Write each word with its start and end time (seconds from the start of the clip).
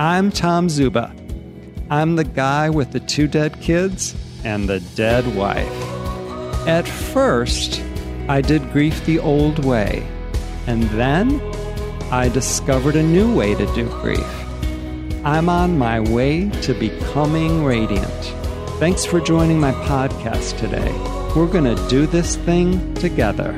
I'm 0.00 0.30
Tom 0.30 0.70
Zuba. 0.70 1.14
I'm 1.90 2.16
the 2.16 2.24
guy 2.24 2.70
with 2.70 2.92
the 2.92 3.00
two 3.00 3.28
dead 3.28 3.60
kids 3.60 4.16
and 4.44 4.66
the 4.66 4.80
dead 4.94 5.36
wife. 5.36 5.70
At 6.66 6.88
first, 6.88 7.82
I 8.26 8.40
did 8.40 8.72
grief 8.72 9.04
the 9.04 9.18
old 9.18 9.62
way, 9.62 10.08
and 10.66 10.84
then 10.84 11.38
I 12.10 12.30
discovered 12.30 12.96
a 12.96 13.02
new 13.02 13.34
way 13.36 13.54
to 13.54 13.66
do 13.74 13.90
grief. 14.00 14.24
I'm 15.22 15.50
on 15.50 15.76
my 15.76 16.00
way 16.00 16.48
to 16.62 16.72
becoming 16.72 17.62
radiant. 17.62 18.24
Thanks 18.78 19.04
for 19.04 19.20
joining 19.20 19.60
my 19.60 19.72
podcast 19.72 20.58
today. 20.58 20.92
We're 21.36 21.46
going 21.46 21.76
to 21.76 21.88
do 21.90 22.06
this 22.06 22.36
thing 22.36 22.94
together. 22.94 23.52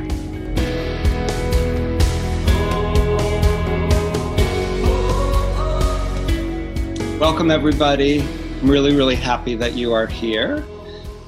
Welcome, 7.23 7.53
everybody. 7.53 8.21
I'm 8.21 8.69
really, 8.69 8.97
really 8.97 9.15
happy 9.15 9.55
that 9.55 9.75
you 9.75 9.93
are 9.93 10.09
here. 10.09 10.67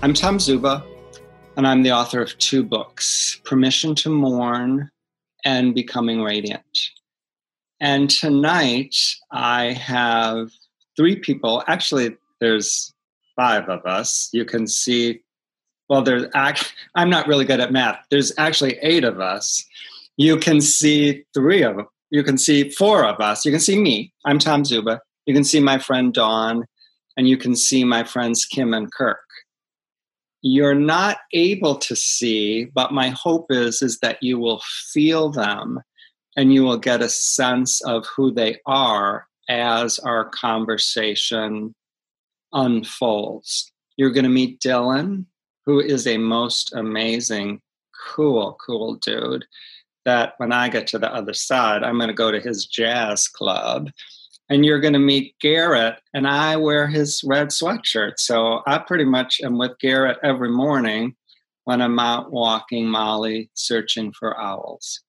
I'm 0.03 0.13
Tom 0.13 0.41
Zuba, 0.41 0.85
and 1.57 1.69
I'm 1.69 1.85
the 1.85 1.93
author 1.93 2.21
of 2.21 2.37
two 2.39 2.65
books 2.65 3.41
Permission 3.45 3.95
to 3.95 4.11
Mourn 4.11 4.91
and 5.45 5.73
Becoming 5.73 6.21
Radiant. 6.21 6.65
And 7.79 8.11
tonight 8.11 8.97
I 9.31 9.67
have 9.75 10.51
three 10.97 11.15
people. 11.15 11.63
Actually, 11.69 12.17
there's 12.41 12.93
five 13.37 13.69
of 13.69 13.87
us. 13.87 14.31
You 14.33 14.45
can 14.45 14.67
see, 14.67 15.21
well, 15.89 16.03
there's 16.03 16.27
I'm 16.35 17.09
not 17.09 17.29
really 17.29 17.45
good 17.45 17.61
at 17.61 17.71
math. 17.71 18.05
There's 18.11 18.33
actually 18.37 18.79
eight 18.83 19.05
of 19.05 19.21
us. 19.21 19.65
You 20.17 20.39
can 20.39 20.61
see 20.61 21.25
three 21.33 21.63
of 21.63 21.77
them. 21.77 21.87
You 22.11 22.25
can 22.25 22.37
see 22.37 22.69
four 22.69 23.05
of 23.05 23.21
us. 23.21 23.45
You 23.45 23.53
can 23.53 23.61
see 23.61 23.81
me. 23.81 24.13
I'm 24.25 24.41
Tom 24.41 24.65
Zuba. 24.65 25.01
You 25.27 25.35
can 25.35 25.45
see 25.45 25.61
my 25.61 25.79
friend 25.79 26.13
Dawn, 26.13 26.65
and 27.17 27.29
you 27.29 27.37
can 27.37 27.57
see 27.57 27.85
my 27.85 28.05
friends 28.05 28.45
Kim 28.45 28.75
and 28.75 28.93
Kirk. 28.93 29.19
You're 30.43 30.75
not 30.75 31.19
able 31.33 31.77
to 31.77 31.97
see, 31.97 32.67
but 32.75 32.93
my 32.93 33.09
hope 33.09 33.47
is 33.51 33.81
is 33.81 33.99
that 34.01 34.23
you 34.23 34.39
will 34.39 34.61
feel 34.93 35.31
them 35.31 35.81
and 36.37 36.53
you 36.53 36.65
will 36.65 36.77
get 36.77 37.01
a 37.01 37.09
sense 37.09 37.81
of 37.83 38.05
who 38.15 38.33
they 38.33 38.59
are 38.67 39.27
as 39.49 39.99
our 40.01 40.29
conversation 40.31 41.75
unfolds. 42.53 43.73
You're 43.97 44.11
going 44.11 44.25
to 44.25 44.31
meet 44.31 44.61
Dylan, 44.61 45.27
who 45.65 45.81
is 45.81 46.07
a 46.07 46.19
most 46.19 46.75
amazing, 46.75 47.61
cool, 48.15 48.59
cool 48.65 48.97
dude. 48.97 49.45
That 50.05 50.35
when 50.37 50.53
I 50.53 50.69
get 50.69 50.87
to 50.89 50.99
the 50.99 51.13
other 51.13 51.33
side, 51.33 51.83
I'm 51.83 51.97
going 51.97 52.09
to 52.09 52.15
go 52.15 52.31
to 52.31 52.41
his 52.41 52.67
jazz 52.67 53.29
club. 53.29 53.91
And 54.51 54.65
you're 54.65 54.81
going 54.81 54.93
to 54.93 54.99
meet 54.99 55.39
Garrett, 55.41 56.01
and 56.13 56.27
I 56.27 56.57
wear 56.57 56.87
his 56.87 57.23
red 57.25 57.49
sweatshirt. 57.49 58.19
So 58.19 58.61
I 58.67 58.79
pretty 58.79 59.05
much 59.05 59.41
am 59.43 59.57
with 59.57 59.79
Garrett 59.79 60.19
every 60.23 60.51
morning 60.51 61.17
when 61.65 61.81
I'm 61.81 61.99
out 61.99 62.31
walking 62.31 62.87
Molly 62.87 63.51
searching 63.55 64.13
for 64.13 64.39
owls. 64.39 65.01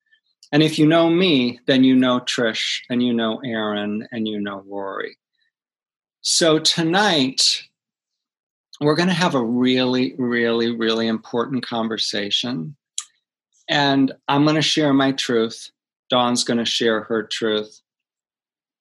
And 0.52 0.63
if 0.63 0.80
you 0.80 0.86
know 0.86 1.09
me, 1.09 1.59
then 1.67 1.83
you 1.83 1.95
know 1.95 2.22
Trish 2.22 2.80
and 2.89 3.03
you 3.03 3.13
know 3.13 3.41
Erin 3.44 4.08
and 4.11 4.28
you 4.28 4.39
know 4.39 4.63
Rory. 4.66 5.17
So 6.22 6.59
tonight, 6.59 7.63
we're 8.80 8.95
going 8.95 9.09
to 9.09 9.13
have 9.13 9.36
a 9.36 9.44
really, 9.44 10.16
really, 10.17 10.75
really 10.75 11.08
important 11.08 11.66
conversation. 11.66 12.75
And 13.69 14.13
I'm 14.28 14.44
going 14.44 14.56
to 14.56 14.61
share 14.61 14.94
my 14.94 15.11
truth. 15.11 15.69
Dawn's 16.09 16.44
going 16.44 16.58
to 16.58 16.66
share 16.66 17.03
her 17.03 17.23
truth. 17.23 17.81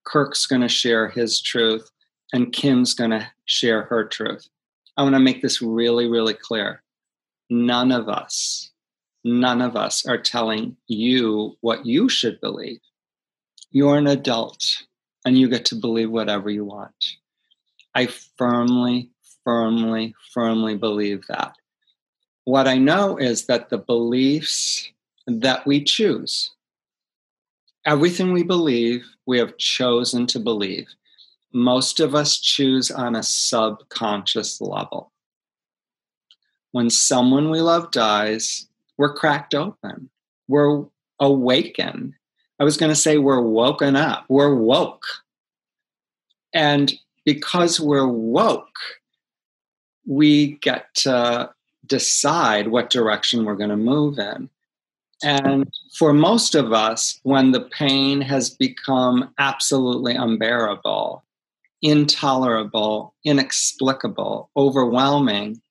Kirk's 0.05 0.47
going 0.47 0.63
to 0.63 0.69
share 0.69 1.09
his 1.09 1.41
truth. 1.41 1.91
And 2.33 2.53
Kim's 2.53 2.95
going 2.95 3.11
to 3.11 3.27
share 3.45 3.83
her 3.85 4.05
truth. 4.05 4.49
I 4.97 5.03
want 5.03 5.15
to 5.15 5.21
make 5.21 5.43
this 5.43 5.63
really, 5.63 6.09
really 6.09 6.35
clear. 6.35 6.83
None 7.51 7.93
of 7.93 8.09
us 8.09 8.73
none 9.25 9.63
of 9.63 9.75
us 9.75 10.07
are 10.07 10.19
telling 10.19 10.77
you 10.87 11.57
what 11.63 11.87
you 11.87 12.09
should 12.09 12.41
believe. 12.41 12.81
You're 13.71 13.97
an 13.97 14.07
adult 14.07 14.83
and 15.25 15.39
you 15.39 15.49
get 15.49 15.65
to 15.67 15.75
believe 15.75 16.11
whatever 16.11 16.51
you 16.51 16.65
want. 16.65 16.95
I 17.95 18.07
firmly, 18.37 19.11
firmly, 19.43 20.15
firmly 20.33 20.77
believe 20.77 21.27
that. 21.29 21.57
What 22.45 22.69
I 22.69 22.77
know 22.77 23.17
is 23.17 23.47
that 23.47 23.71
the 23.71 23.79
beliefs 23.79 24.91
that 25.27 25.67
we 25.67 25.83
choose, 25.83 26.51
everything 27.87 28.33
we 28.33 28.43
believe, 28.43 29.05
we 29.27 29.39
have 29.39 29.57
chosen 29.59 30.27
to 30.29 30.39
believe. 30.39 30.89
Most 31.53 32.01
of 32.01 32.15
us 32.15 32.39
choose 32.39 32.91
on 32.91 33.15
a 33.15 33.23
subconscious 33.23 34.61
level. 34.61 35.13
When 36.73 36.91
someone 36.91 37.51
we 37.51 37.61
love 37.61 37.93
dies, 37.93 38.67
we're 38.97 39.15
cracked 39.15 39.55
open. 39.55 40.11
We're 40.49 40.85
awakened. 41.21 42.15
I 42.59 42.65
was 42.65 42.77
going 42.77 42.91
to 42.91 42.97
say 42.97 43.19
we're 43.19 43.41
woken 43.41 43.97
up. 43.97 44.25
We're 44.29 44.55
woke. 44.55 45.05
And 46.53 46.93
because 47.25 47.81
we're 47.81 48.07
woke, 48.07 48.79
we 50.07 50.53
get 50.59 50.93
to 50.95 51.51
decide 51.87 52.69
what 52.69 52.91
direction 52.91 53.45
we're 53.45 53.57
going 53.57 53.71
to 53.71 53.77
move 53.77 54.19
in. 54.19 54.49
And 55.25 55.73
for 55.97 56.13
most 56.13 56.55
of 56.55 56.73
us, 56.73 57.19
when 57.23 57.53
the 57.53 57.63
pain 57.63 58.21
has 58.21 58.51
become 58.51 59.33
absolutely 59.39 60.15
unbearable, 60.15 61.25
intolerable, 61.81 63.15
inexplicable, 63.25 64.51
overwhelming, 64.55 65.63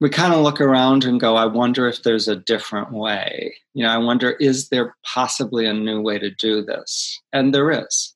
we 0.00 0.10
kind 0.10 0.34
of 0.34 0.40
look 0.40 0.60
around 0.60 1.04
and 1.04 1.20
go, 1.20 1.36
I 1.36 1.46
wonder 1.46 1.88
if 1.88 2.02
there's 2.02 2.28
a 2.28 2.36
different 2.36 2.92
way. 2.92 3.54
You 3.72 3.84
know, 3.84 3.90
I 3.90 3.98
wonder, 3.98 4.32
is 4.32 4.68
there 4.68 4.96
possibly 5.02 5.64
a 5.64 5.72
new 5.72 6.02
way 6.02 6.18
to 6.18 6.30
do 6.30 6.62
this? 6.62 7.20
And 7.32 7.54
there 7.54 7.70
is. 7.70 8.14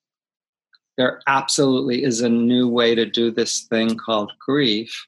There 0.99 1.23
absolutely 1.27 2.05
is 2.05 2.21
a 2.21 2.29
new 2.29 2.69
way 2.69 2.95
to 2.95 3.07
do 3.07 3.31
this 3.31 3.63
thing 3.63 3.97
called 3.97 4.33
grief. 4.45 5.07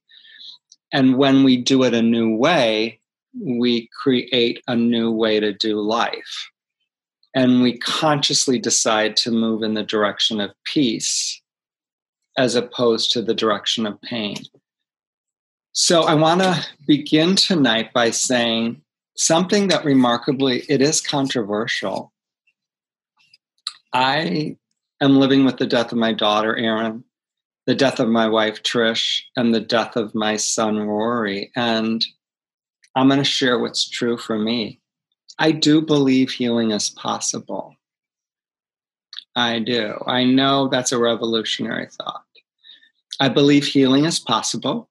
And 0.93 1.19
when 1.19 1.44
we 1.44 1.56
do 1.56 1.83
it 1.83 1.94
a 1.94 2.03
new 2.03 2.34
way, 2.34 2.98
we 3.41 3.88
create 4.03 4.62
a 4.66 4.76
new 4.76 5.10
way 5.10 5.41
to 5.41 5.53
do 5.53 5.81
life. 5.81 6.50
And 7.34 7.62
we 7.62 7.78
consciously 7.78 8.59
decide 8.59 9.16
to 9.19 9.31
move 9.31 9.62
in 9.62 9.75
the 9.75 9.82
direction 9.82 10.41
of 10.41 10.50
peace 10.65 11.41
as 12.37 12.54
opposed 12.54 13.12
to 13.12 13.22
the 13.22 13.34
direction 13.34 13.87
of 13.87 14.00
pain. 14.00 14.37
So 15.72 16.03
I 16.03 16.15
want 16.15 16.41
to 16.41 16.66
begin 16.87 17.37
tonight 17.37 17.93
by 17.93 18.10
saying 18.10 18.81
something 19.16 19.69
that 19.69 19.84
remarkably 19.84 20.65
it 20.69 20.81
is 20.81 21.00
controversial. 21.00 22.12
I 23.93 24.56
am 25.00 25.19
living 25.19 25.44
with 25.44 25.59
the 25.59 25.66
death 25.66 25.93
of 25.93 25.99
my 25.99 26.12
daughter 26.12 26.56
Erin, 26.56 27.05
the 27.66 27.75
death 27.75 28.00
of 28.00 28.09
my 28.09 28.28
wife 28.28 28.62
Trish, 28.62 29.22
and 29.37 29.55
the 29.55 29.60
death 29.60 29.97
of 29.97 30.15
my 30.15 30.37
son 30.37 30.78
Rory, 30.78 31.50
and 31.55 32.05
I'm 32.99 33.07
going 33.07 33.19
to 33.19 33.25
share 33.25 33.61
what's 33.61 33.89
true 33.89 34.17
for 34.19 34.37
me. 34.37 34.81
I 35.39 35.53
do 35.53 35.81
believe 35.81 36.31
healing 36.31 36.73
is 36.73 36.91
possible. 36.91 37.77
I 39.37 39.61
do. 39.61 40.03
I 40.05 40.25
know 40.25 40.67
that's 40.67 40.91
a 40.91 40.99
revolutionary 40.99 41.87
thought. 41.87 42.25
I 43.21 43.29
believe 43.29 43.65
healing 43.65 44.05
is 44.05 44.19
possible. 44.19 44.91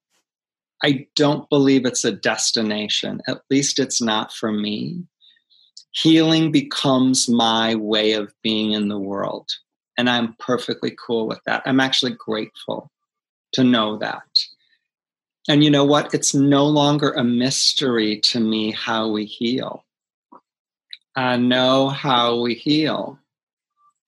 I 0.81 1.05
don't 1.17 1.49
believe 1.49 1.85
it's 1.85 2.05
a 2.05 2.13
destination. 2.13 3.21
At 3.27 3.41
least 3.49 3.77
it's 3.77 4.01
not 4.01 4.31
for 4.31 4.53
me. 4.53 5.03
Healing 5.91 6.49
becomes 6.49 7.27
my 7.27 7.75
way 7.75 8.13
of 8.13 8.33
being 8.41 8.71
in 8.71 8.87
the 8.87 8.99
world. 8.99 9.49
And 9.97 10.09
I'm 10.09 10.33
perfectly 10.39 10.95
cool 11.05 11.27
with 11.27 11.39
that. 11.45 11.61
I'm 11.65 11.81
actually 11.81 12.13
grateful 12.13 12.89
to 13.51 13.65
know 13.65 13.97
that. 13.97 14.23
And 15.47 15.63
you 15.63 15.69
know 15.69 15.85
what? 15.85 16.13
It's 16.13 16.33
no 16.33 16.65
longer 16.65 17.11
a 17.11 17.23
mystery 17.23 18.19
to 18.21 18.39
me 18.39 18.71
how 18.71 19.09
we 19.09 19.25
heal. 19.25 19.85
I 21.15 21.37
know 21.37 21.89
how 21.89 22.41
we 22.41 22.53
heal. 22.53 23.17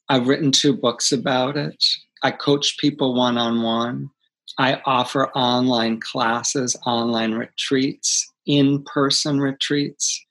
I've 0.09 0.27
written 0.27 0.51
two 0.51 0.75
books 0.75 1.11
about 1.11 1.55
it. 1.55 1.83
I 2.23 2.31
coach 2.31 2.77
people 2.77 3.15
one 3.15 3.37
on 3.37 3.61
one. 3.61 4.09
I 4.57 4.81
offer 4.85 5.29
online 5.29 5.99
classes, 6.01 6.75
online 6.85 7.33
retreats, 7.33 8.31
in 8.45 8.83
person 8.83 9.39
retreats 9.39 10.25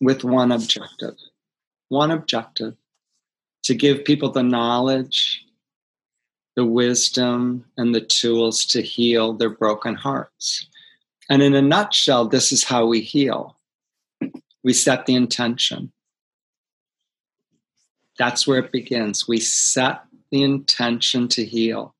with 0.00 0.22
one 0.22 0.52
objective 0.52 1.14
one 1.88 2.10
objective 2.10 2.74
to 3.64 3.74
give 3.74 4.04
people 4.04 4.30
the 4.30 4.42
knowledge, 4.42 5.44
the 6.58 6.64
wisdom, 6.64 7.64
and 7.76 7.94
the 7.94 8.00
tools 8.00 8.64
to 8.64 8.82
heal 8.82 9.32
their 9.32 9.48
broken 9.48 9.94
hearts. 9.94 10.66
And 11.30 11.40
in 11.40 11.54
a 11.54 11.62
nutshell, 11.62 12.26
this 12.26 12.50
is 12.50 12.64
how 12.64 12.84
we 12.84 13.00
heal 13.00 13.56
we 14.64 14.72
set 14.72 15.06
the 15.06 15.14
intention. 15.14 15.92
That's 18.18 18.44
where 18.44 18.58
it 18.58 18.72
begins. 18.72 19.28
We 19.28 19.38
set 19.38 20.02
the 20.32 20.42
intention 20.42 21.28
to 21.28 21.44
heal. 21.44 21.94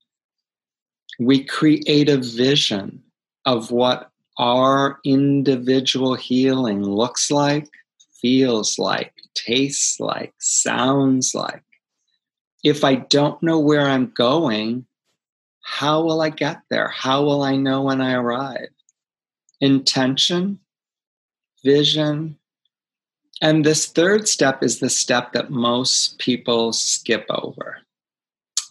We 1.20 1.44
create 1.44 2.08
a 2.08 2.16
vision 2.16 3.00
of 3.46 3.70
what 3.70 4.10
our 4.38 4.98
individual 5.04 6.16
healing 6.16 6.82
looks 6.82 7.30
like, 7.30 7.68
feels 8.20 8.76
like, 8.76 9.14
tastes 9.36 10.00
like, 10.00 10.34
sounds 10.40 11.32
like. 11.32 11.62
If 12.64 12.84
I 12.84 12.96
don't 12.96 13.42
know 13.42 13.58
where 13.58 13.86
I'm 13.86 14.10
going, 14.10 14.86
how 15.62 16.02
will 16.02 16.20
I 16.20 16.30
get 16.30 16.62
there? 16.70 16.88
How 16.88 17.24
will 17.24 17.42
I 17.42 17.56
know 17.56 17.82
when 17.82 18.00
I 18.00 18.14
arrive? 18.14 18.70
Intention, 19.60 20.60
vision, 21.64 22.38
and 23.40 23.64
this 23.64 23.86
third 23.86 24.26
step 24.26 24.62
is 24.62 24.80
the 24.80 24.90
step 24.90 25.32
that 25.32 25.50
most 25.50 26.18
people 26.18 26.72
skip 26.72 27.26
over. 27.30 27.78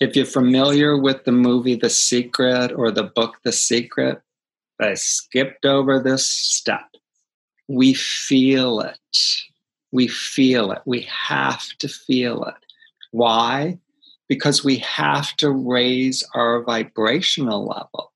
If 0.01 0.15
you're 0.15 0.25
familiar 0.25 0.97
with 0.97 1.23
the 1.23 1.31
movie 1.31 1.75
The 1.75 1.89
Secret 1.89 2.73
or 2.73 2.91
the 2.91 3.03
book 3.03 3.37
The 3.43 3.53
Secret, 3.53 4.21
I 4.79 4.93
skipped 4.95 5.65
over 5.65 5.99
this 5.99 6.27
step. 6.27 6.85
We 7.67 7.93
feel 7.93 8.81
it. 8.81 8.99
We 9.91 10.07
feel 10.07 10.71
it. 10.71 10.81
We 10.85 11.07
have 11.09 11.63
to 11.79 11.87
feel 11.87 12.43
it. 12.43 12.66
Why? 13.11 13.77
Because 14.27 14.63
we 14.63 14.77
have 14.77 15.35
to 15.37 15.51
raise 15.51 16.23
our 16.33 16.63
vibrational 16.63 17.65
level 17.65 18.11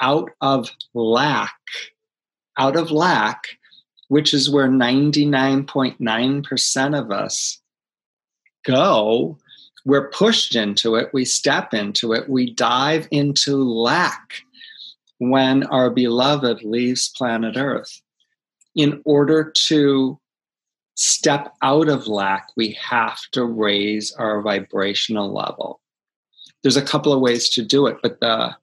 out 0.00 0.30
of 0.40 0.70
lack. 0.94 1.54
Out 2.56 2.76
of 2.76 2.90
lack, 2.90 3.58
which 4.08 4.34
is 4.34 4.50
where 4.50 4.68
99.9% 4.68 6.98
of 6.98 7.10
us 7.10 7.60
go. 8.64 9.38
We're 9.84 10.10
pushed 10.10 10.56
into 10.56 10.94
it, 10.94 11.10
we 11.12 11.24
step 11.24 11.74
into 11.74 12.12
it, 12.14 12.28
we 12.28 12.52
dive 12.52 13.08
into 13.10 13.56
lack 13.56 14.34
when 15.18 15.64
our 15.64 15.90
beloved 15.90 16.62
leaves 16.62 17.10
planet 17.16 17.56
Earth. 17.56 18.00
In 18.74 19.02
order 19.04 19.52
to 19.68 20.18
step 20.94 21.54
out 21.62 21.88
of 21.88 22.06
lack, 22.06 22.48
we 22.56 22.72
have 22.72 23.20
to 23.32 23.44
raise 23.44 24.12
our 24.12 24.40
vibrational 24.42 25.32
level. 25.32 25.80
There's 26.62 26.76
a 26.76 26.82
couple 26.82 27.12
of 27.12 27.20
ways 27.20 27.48
to 27.50 27.64
do 27.64 27.86
it, 27.86 27.98
but 28.02 28.20
the 28.20 28.56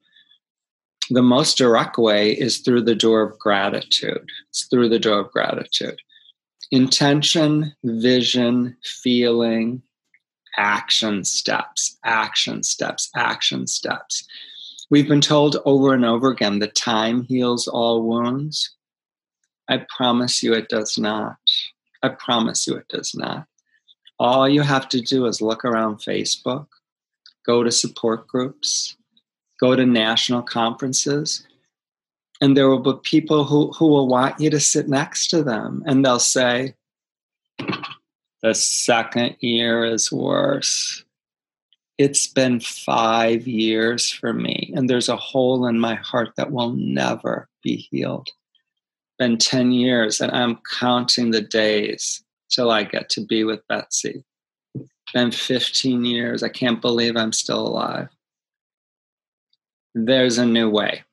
the 1.10 1.22
most 1.22 1.58
direct 1.58 1.98
way 1.98 2.32
is 2.32 2.58
through 2.58 2.82
the 2.82 2.94
door 2.94 3.22
of 3.22 3.38
gratitude. 3.38 4.30
It's 4.48 4.64
through 4.66 4.88
the 4.88 4.98
door 4.98 5.20
of 5.20 5.32
gratitude. 5.32 6.00
Intention, 6.70 7.74
vision, 7.84 8.76
feeling, 8.82 9.82
action 10.56 11.24
steps, 11.24 11.98
action 12.04 12.62
steps, 12.62 13.10
action 13.14 13.66
steps. 13.66 14.24
We've 14.90 15.08
been 15.08 15.20
told 15.20 15.56
over 15.64 15.92
and 15.92 16.04
over 16.04 16.30
again 16.30 16.60
that 16.60 16.74
time 16.74 17.24
heals 17.24 17.66
all 17.66 18.02
wounds. 18.02 18.74
I 19.68 19.84
promise 19.96 20.42
you 20.42 20.54
it 20.54 20.68
does 20.68 20.98
not. 20.98 21.36
I 22.02 22.08
promise 22.10 22.66
you 22.66 22.74
it 22.76 22.88
does 22.88 23.14
not. 23.14 23.46
All 24.18 24.48
you 24.48 24.62
have 24.62 24.88
to 24.90 25.00
do 25.00 25.26
is 25.26 25.40
look 25.40 25.64
around 25.64 25.96
Facebook, 25.96 26.66
go 27.44 27.62
to 27.62 27.70
support 27.70 28.26
groups, 28.26 28.96
go 29.60 29.74
to 29.74 29.86
national 29.86 30.42
conferences, 30.42 31.46
and 32.40 32.56
there 32.56 32.68
will 32.68 32.80
be 32.80 32.98
people 33.02 33.44
who, 33.44 33.70
who 33.72 33.86
will 33.86 34.08
want 34.08 34.40
you 34.40 34.50
to 34.50 34.60
sit 34.60 34.88
next 34.88 35.28
to 35.28 35.42
them, 35.42 35.82
and 35.86 36.04
they'll 36.04 36.18
say, 36.18 36.74
The 38.42 38.54
second 38.54 39.36
year 39.40 39.84
is 39.84 40.10
worse. 40.10 41.04
It's 41.98 42.26
been 42.26 42.58
five 42.58 43.46
years 43.46 44.10
for 44.10 44.32
me, 44.32 44.72
and 44.74 44.90
there's 44.90 45.08
a 45.08 45.16
hole 45.16 45.66
in 45.66 45.78
my 45.78 45.94
heart 45.94 46.30
that 46.36 46.50
will 46.50 46.72
never 46.72 47.48
be 47.62 47.76
healed. 47.76 48.28
Been 49.22 49.38
10 49.38 49.70
years, 49.70 50.20
and 50.20 50.32
I'm 50.32 50.58
counting 50.80 51.30
the 51.30 51.40
days 51.40 52.24
till 52.50 52.70
I 52.70 52.82
get 52.82 53.08
to 53.10 53.20
be 53.20 53.44
with 53.44 53.66
Betsy. 53.68 54.24
Been 55.14 55.30
15 55.30 56.04
years. 56.04 56.42
I 56.42 56.48
can't 56.48 56.80
believe 56.80 57.16
I'm 57.16 57.32
still 57.32 57.66
alive 57.66 58.08
there's 59.94 60.38
a 60.38 60.46
new 60.46 60.68
way. 60.68 61.04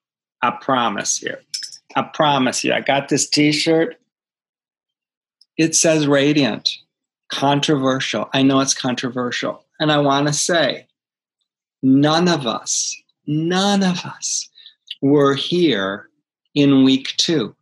I 0.41 0.51
promise 0.51 1.21
you. 1.21 1.35
I 1.95 2.03
promise 2.03 2.63
you. 2.63 2.73
I 2.73 2.81
got 2.81 3.09
this 3.09 3.27
t 3.27 3.51
shirt. 3.51 3.97
It 5.57 5.75
says 5.75 6.07
radiant, 6.07 6.69
controversial. 7.29 8.29
I 8.33 8.43
know 8.43 8.61
it's 8.61 8.73
controversial. 8.73 9.65
And 9.79 9.91
I 9.91 9.97
want 9.97 10.27
to 10.27 10.33
say, 10.33 10.87
none 11.81 12.27
of 12.27 12.47
us, 12.47 12.95
none 13.27 13.83
of 13.83 14.05
us 14.05 14.49
were 15.01 15.35
here 15.35 16.09
in 16.55 16.83
week 16.83 17.13
two, 17.17 17.55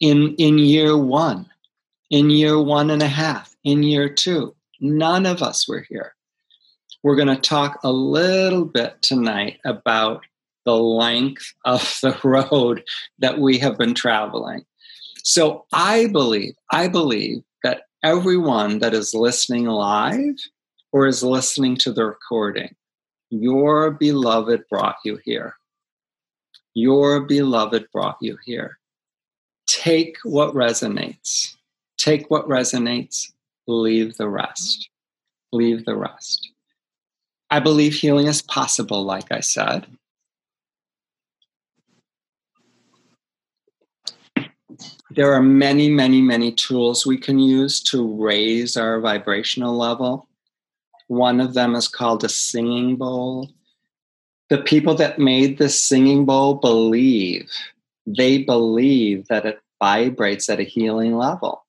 in, 0.00 0.34
in 0.36 0.58
year 0.58 0.96
one, 0.96 1.46
in 2.10 2.30
year 2.30 2.60
one 2.60 2.90
and 2.90 3.02
a 3.02 3.08
half, 3.08 3.54
in 3.64 3.82
year 3.82 4.08
two. 4.08 4.54
None 4.80 5.26
of 5.26 5.42
us 5.42 5.68
were 5.68 5.86
here 5.88 6.16
we're 7.06 7.14
going 7.14 7.28
to 7.28 7.36
talk 7.36 7.78
a 7.84 7.92
little 7.92 8.64
bit 8.64 9.00
tonight 9.00 9.60
about 9.64 10.24
the 10.64 10.74
length 10.74 11.54
of 11.64 11.80
the 12.02 12.18
road 12.24 12.82
that 13.20 13.38
we 13.38 13.58
have 13.58 13.78
been 13.78 13.94
traveling. 13.94 14.64
So 15.22 15.66
I 15.72 16.08
believe, 16.08 16.54
I 16.72 16.88
believe 16.88 17.44
that 17.62 17.82
everyone 18.02 18.80
that 18.80 18.92
is 18.92 19.14
listening 19.14 19.66
live 19.66 20.34
or 20.90 21.06
is 21.06 21.22
listening 21.22 21.76
to 21.76 21.92
the 21.92 22.04
recording, 22.04 22.74
your 23.30 23.92
beloved 23.92 24.64
brought 24.68 24.96
you 25.04 25.20
here. 25.24 25.54
Your 26.74 27.20
beloved 27.20 27.86
brought 27.92 28.16
you 28.20 28.36
here. 28.44 28.80
Take 29.86 30.18
what 30.24 30.52
resonates. 30.52 31.54
Take 31.96 32.28
what 32.28 32.48
resonates, 32.48 33.30
leave 33.68 34.16
the 34.16 34.28
rest. 34.28 34.90
Leave 35.52 35.84
the 35.84 35.94
rest. 35.94 36.50
I 37.50 37.60
believe 37.60 37.94
healing 37.94 38.26
is 38.26 38.42
possible, 38.42 39.04
like 39.04 39.30
I 39.30 39.38
said. 39.38 39.86
There 45.10 45.32
are 45.32 45.40
many, 45.40 45.88
many, 45.88 46.20
many 46.20 46.50
tools 46.50 47.06
we 47.06 47.16
can 47.16 47.38
use 47.38 47.80
to 47.84 48.12
raise 48.20 48.76
our 48.76 48.98
vibrational 48.98 49.76
level. 49.76 50.26
One 51.06 51.38
of 51.38 51.54
them 51.54 51.76
is 51.76 51.86
called 51.86 52.24
a 52.24 52.28
singing 52.28 52.96
bowl. 52.96 53.52
The 54.48 54.58
people 54.58 54.96
that 54.96 55.20
made 55.20 55.58
this 55.58 55.80
singing 55.80 56.24
bowl 56.24 56.54
believe, 56.54 57.48
they 58.04 58.42
believe 58.42 59.28
that 59.28 59.46
it 59.46 59.60
vibrates 59.78 60.48
at 60.48 60.60
a 60.60 60.64
healing 60.64 61.16
level. 61.16 61.64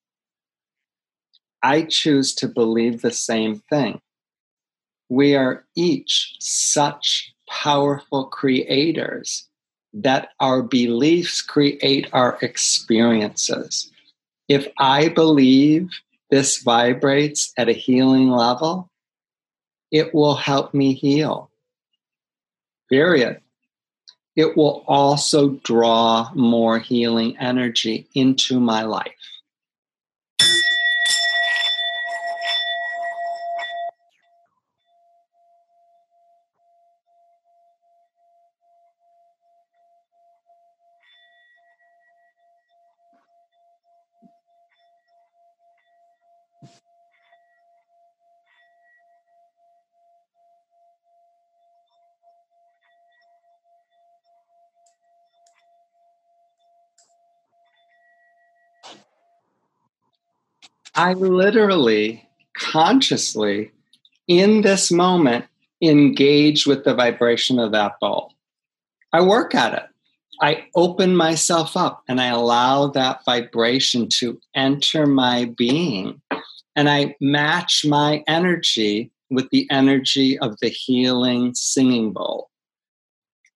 I 1.64 1.84
choose 1.84 2.34
to 2.36 2.48
believe 2.48 3.02
the 3.02 3.12
same 3.12 3.62
thing 3.70 4.02
we 5.10 5.36
are 5.36 5.66
each 5.76 6.36
such 6.40 7.34
powerful 7.50 8.26
creators 8.26 9.48
that 9.94 10.30
our 10.40 10.62
beliefs 10.62 11.42
create 11.42 12.08
our 12.14 12.38
experiences. 12.42 13.92
If 14.48 14.68
I 14.78 15.10
believe 15.10 15.90
this 16.30 16.62
vibrates 16.62 17.54
at 17.58 17.70
a 17.70 17.74
healing 17.74 18.30
level, 18.30 18.90
it 19.92 20.14
will 20.14 20.36
help 20.36 20.74
me 20.74 20.94
heal. 20.94 21.50
Period. 22.90 23.40
It 24.38 24.56
will 24.56 24.86
also 24.88 25.50
draw 25.64 26.30
more 26.36 26.80
healing 26.80 27.36
energy 27.40 28.08
into 28.14 28.60
my 28.60 28.84
life. 28.84 29.12
I 60.98 61.14
literally, 61.14 62.28
consciously, 62.58 63.72
in 64.28 64.62
this 64.62 64.92
moment, 64.92 65.46
engage 65.80 66.66
with 66.66 66.86
the 66.86 66.96
vibration 66.96 67.60
of 67.60 67.72
that 67.74 68.00
bowl. 68.02 68.34
I 69.14 69.22
work 69.22 69.54
at 69.54 69.76
it. 69.76 69.84
I 70.42 70.66
open 70.76 71.16
myself 71.16 71.78
up 71.78 72.04
and 72.08 72.20
I 72.20 72.28
allow 72.28 72.88
that 72.88 73.24
vibration 73.26 74.10
to 74.18 74.40
enter 74.56 75.06
my 75.06 75.54
being. 75.56 76.20
And 76.76 76.90
I 76.90 77.16
match 77.22 77.86
my 77.86 78.24
energy 78.28 79.12
with 79.30 79.50
the 79.52 79.68
energy 79.70 80.38
of 80.40 80.58
the 80.62 80.70
healing 80.70 81.54
singing 81.54 82.12
bowl. 82.12 82.50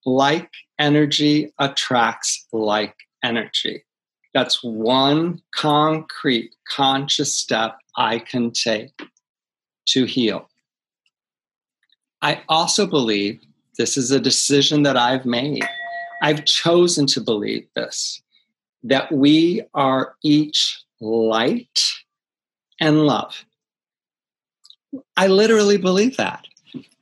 Like 0.06 0.50
energy 0.78 1.52
attracts 1.58 2.46
like 2.52 2.94
energy. 3.24 3.84
That's 4.34 4.62
one 4.62 5.42
concrete 5.54 6.54
conscious 6.68 7.36
step 7.36 7.78
I 7.96 8.18
can 8.18 8.50
take 8.50 9.02
to 9.86 10.04
heal. 10.04 10.48
I 12.22 12.42
also 12.48 12.86
believe 12.86 13.40
this 13.78 13.96
is 13.96 14.10
a 14.10 14.20
decision 14.20 14.84
that 14.84 14.96
I've 14.96 15.26
made. 15.26 15.64
I've 16.22 16.44
chosen 16.44 17.06
to 17.08 17.20
believe 17.20 17.66
this 17.74 18.22
that 18.84 19.12
we 19.12 19.62
are 19.74 20.16
each 20.24 20.82
light 21.00 21.92
and 22.80 23.06
love. 23.06 23.44
I 25.16 25.28
literally 25.28 25.76
believe 25.76 26.16
that. 26.16 26.46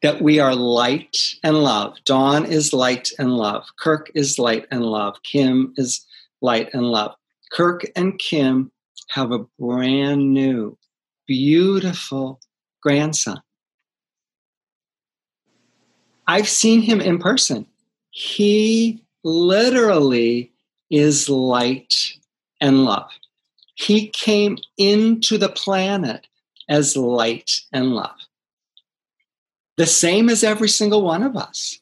That 0.02 0.20
we 0.20 0.40
are 0.40 0.54
light 0.54 1.16
and 1.42 1.62
love. 1.62 1.96
Dawn 2.04 2.44
is 2.44 2.72
light 2.72 3.10
and 3.18 3.34
love. 3.36 3.64
Kirk 3.78 4.10
is 4.14 4.38
light 4.38 4.66
and 4.70 4.82
love. 4.84 5.16
Kim 5.22 5.72
is 5.76 6.04
light 6.42 6.70
and 6.74 6.84
love. 6.84 7.14
Kirk 7.50 7.84
and 7.96 8.18
Kim 8.18 8.70
have 9.08 9.32
a 9.32 9.44
brand 9.58 10.32
new, 10.32 10.78
beautiful 11.26 12.40
grandson. 12.82 13.40
I've 16.26 16.48
seen 16.48 16.82
him 16.82 17.00
in 17.00 17.18
person. 17.18 17.66
He 18.10 19.02
literally 19.24 20.52
is 20.90 21.28
light 21.28 21.94
and 22.60 22.84
love. 22.84 23.10
He 23.74 24.08
came 24.08 24.58
into 24.76 25.38
the 25.38 25.48
planet 25.48 26.26
as 26.68 26.96
light 26.96 27.62
and 27.72 27.94
love. 27.94 28.16
The 29.76 29.86
same 29.86 30.28
as 30.28 30.44
every 30.44 30.68
single 30.68 31.02
one 31.02 31.22
of 31.22 31.36
us. 31.36 31.80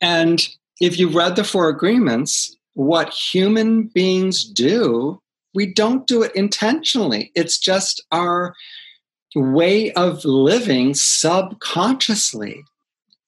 And 0.00 0.46
if 0.80 0.98
you've 0.98 1.14
read 1.14 1.36
the 1.36 1.44
Four 1.44 1.68
Agreements, 1.68 2.56
what 2.74 3.12
human 3.12 3.84
beings 3.84 4.44
do, 4.44 5.20
we 5.54 5.72
don't 5.72 6.06
do 6.06 6.22
it 6.22 6.34
intentionally. 6.34 7.32
It's 7.34 7.58
just 7.58 8.04
our 8.12 8.54
way 9.34 9.92
of 9.92 10.24
living 10.24 10.94
subconsciously. 10.94 12.64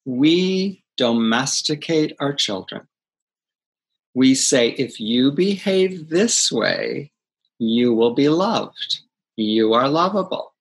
We 0.05 0.85
domesticate 0.97 2.17
our 2.21 2.33
children. 2.33 2.87
We 4.15 4.35
say, 4.35 4.71
if 4.71 5.01
you 5.01 5.33
behave 5.33 6.11
this 6.11 6.53
way, 6.53 7.13
you 7.59 7.95
will 7.95 8.15
be 8.15 8.29
loved. 8.29 9.01
You 9.37 9.73
are 9.73 9.89
lovable. 9.89 10.53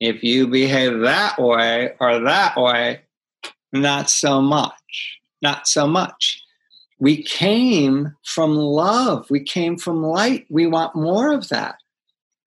If 0.00 0.24
you 0.24 0.48
behave 0.48 1.00
that 1.00 1.40
way 1.40 1.94
or 2.00 2.20
that 2.20 2.56
way, 2.56 3.02
not 3.72 4.10
so 4.10 4.42
much. 4.42 5.20
Not 5.40 5.68
so 5.68 5.86
much. 5.86 6.42
We 7.02 7.22
came 7.22 8.14
from 8.24 8.54
love. 8.54 9.26
We 9.28 9.40
came 9.40 9.76
from 9.76 10.02
light. 10.04 10.46
We 10.48 10.66
want 10.66 10.94
more 10.94 11.32
of 11.32 11.48
that. 11.48 11.74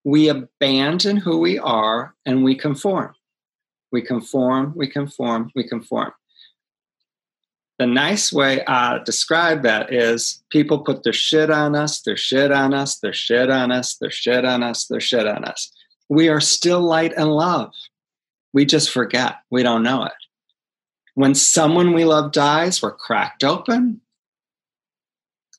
We 0.05 0.29
abandon 0.29 1.17
who 1.17 1.39
we 1.39 1.59
are 1.59 2.15
and 2.25 2.43
we 2.43 2.55
conform. 2.55 3.13
We 3.91 4.01
conform, 4.01 4.73
we 4.75 4.87
conform, 4.87 5.51
we 5.55 5.67
conform. 5.67 6.13
The 7.79 7.87
nice 7.87 8.31
way 8.31 8.63
I 8.65 8.99
describe 9.03 9.63
that 9.63 9.93
is 9.93 10.41
people 10.49 10.79
put 10.79 11.03
their 11.03 11.11
shit 11.11 11.51
on 11.51 11.75
us, 11.75 12.01
their 12.01 12.15
shit 12.15 12.51
on 12.51 12.73
us, 12.73 12.99
their 12.99 13.11
shit 13.11 13.49
on 13.49 13.71
us, 13.73 13.95
their 13.97 14.11
shit 14.11 14.45
on 14.45 14.63
us, 14.63 14.85
their 14.85 15.01
shit 15.01 15.27
on 15.27 15.43
us 15.43 15.71
we 16.09 16.29
are 16.29 16.41
still 16.41 16.81
light 16.81 17.13
and 17.15 17.31
love. 17.31 17.73
We 18.53 18.65
just 18.65 18.91
forget. 18.91 19.35
We 19.49 19.63
don't 19.63 19.83
know 19.83 20.03
it. 20.03 20.13
When 21.15 21.35
someone 21.35 21.93
we 21.93 22.05
love 22.05 22.31
dies, 22.31 22.81
we're 22.81 22.91
cracked 22.91 23.43
open. 23.43 24.01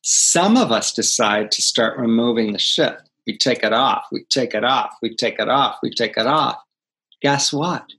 Some 0.09 0.55
of 0.55 0.71
us 0.71 0.93
decide 0.93 1.51
to 1.51 1.61
start 1.61 1.99
removing 1.99 2.53
the 2.53 2.59
shit. 2.59 2.97
We 3.25 3.37
take 3.37 3.61
it 3.61 3.73
off, 3.73 4.05
we 4.09 4.23
take 4.23 4.53
it 4.53 4.63
off, 4.63 4.93
we 5.01 5.13
take 5.13 5.37
it 5.37 5.49
off, 5.49 5.79
we 5.83 5.89
take 5.89 6.15
it 6.15 6.25
off. 6.25 6.55
Guess 7.21 7.51
what? 7.51 7.91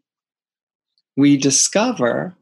We 1.18 1.36
discover 1.36 2.34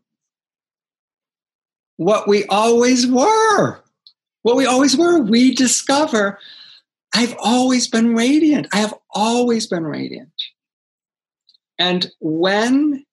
what 1.96 2.28
we 2.28 2.44
always 2.44 3.08
were. 3.08 3.80
What 4.42 4.54
we 4.54 4.66
always 4.66 4.96
were. 4.96 5.18
We 5.20 5.52
discover 5.52 6.38
I've 7.12 7.34
always 7.40 7.88
been 7.88 8.14
radiant. 8.14 8.68
I 8.72 8.76
have 8.76 8.94
always 9.10 9.66
been 9.66 9.84
radiant. 9.84 10.30
And 11.76 12.12
when 12.20 13.04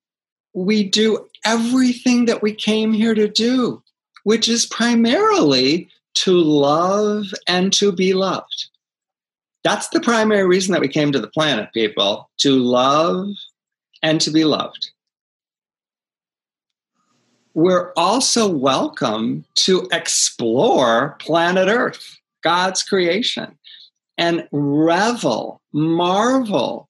we 0.53 0.83
do 0.87 1.27
everything 1.43 2.25
that 2.25 2.43
we 2.43 2.53
came 2.53 2.93
here 2.93 3.15
to 3.15 3.27
do, 3.27 3.81
which 4.23 4.47
is 4.47 4.67
primarily 4.67 5.89
to 6.15 6.37
love 6.37 7.25
and 7.47 7.73
to 7.73 7.91
be 7.91 8.13
loved. 8.13 8.69
That's 9.63 9.89
the 9.89 10.01
primary 10.01 10.45
reason 10.45 10.73
that 10.73 10.81
we 10.81 10.87
came 10.87 11.11
to 11.11 11.19
the 11.19 11.27
planet, 11.27 11.71
people, 11.73 12.29
to 12.39 12.57
love 12.57 13.27
and 14.01 14.19
to 14.21 14.31
be 14.31 14.43
loved. 14.43 14.91
We're 17.53 17.93
also 17.95 18.49
welcome 18.49 19.45
to 19.55 19.87
explore 19.91 21.15
planet 21.19 21.69
Earth, 21.69 22.19
God's 22.41 22.83
creation 22.83 23.57
and 24.17 24.47
revel, 24.51 25.61
marvel 25.71 26.87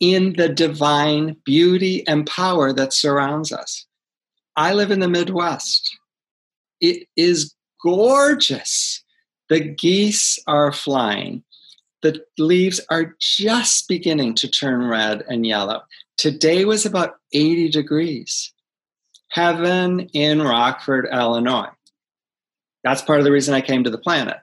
in 0.00 0.34
the 0.34 0.48
divine 0.48 1.36
beauty 1.44 2.06
and 2.06 2.26
power 2.26 2.72
that 2.72 2.92
surrounds 2.92 3.52
us. 3.52 3.86
I 4.56 4.72
live 4.74 4.90
in 4.90 5.00
the 5.00 5.08
Midwest. 5.08 5.96
It 6.80 7.06
is 7.16 7.54
gorgeous. 7.82 9.02
The 9.48 9.60
geese 9.60 10.38
are 10.46 10.72
flying. 10.72 11.42
The 12.02 12.22
leaves 12.38 12.80
are 12.90 13.16
just 13.18 13.88
beginning 13.88 14.34
to 14.36 14.48
turn 14.48 14.86
red 14.86 15.24
and 15.28 15.46
yellow. 15.46 15.82
Today 16.16 16.64
was 16.64 16.86
about 16.86 17.16
80 17.32 17.70
degrees. 17.70 18.52
Heaven 19.30 20.08
in 20.12 20.42
Rockford, 20.42 21.08
Illinois. 21.12 21.70
That's 22.84 23.02
part 23.02 23.18
of 23.18 23.24
the 23.24 23.32
reason 23.32 23.54
I 23.54 23.60
came 23.60 23.84
to 23.84 23.90
the 23.90 23.98
planet. 23.98 24.38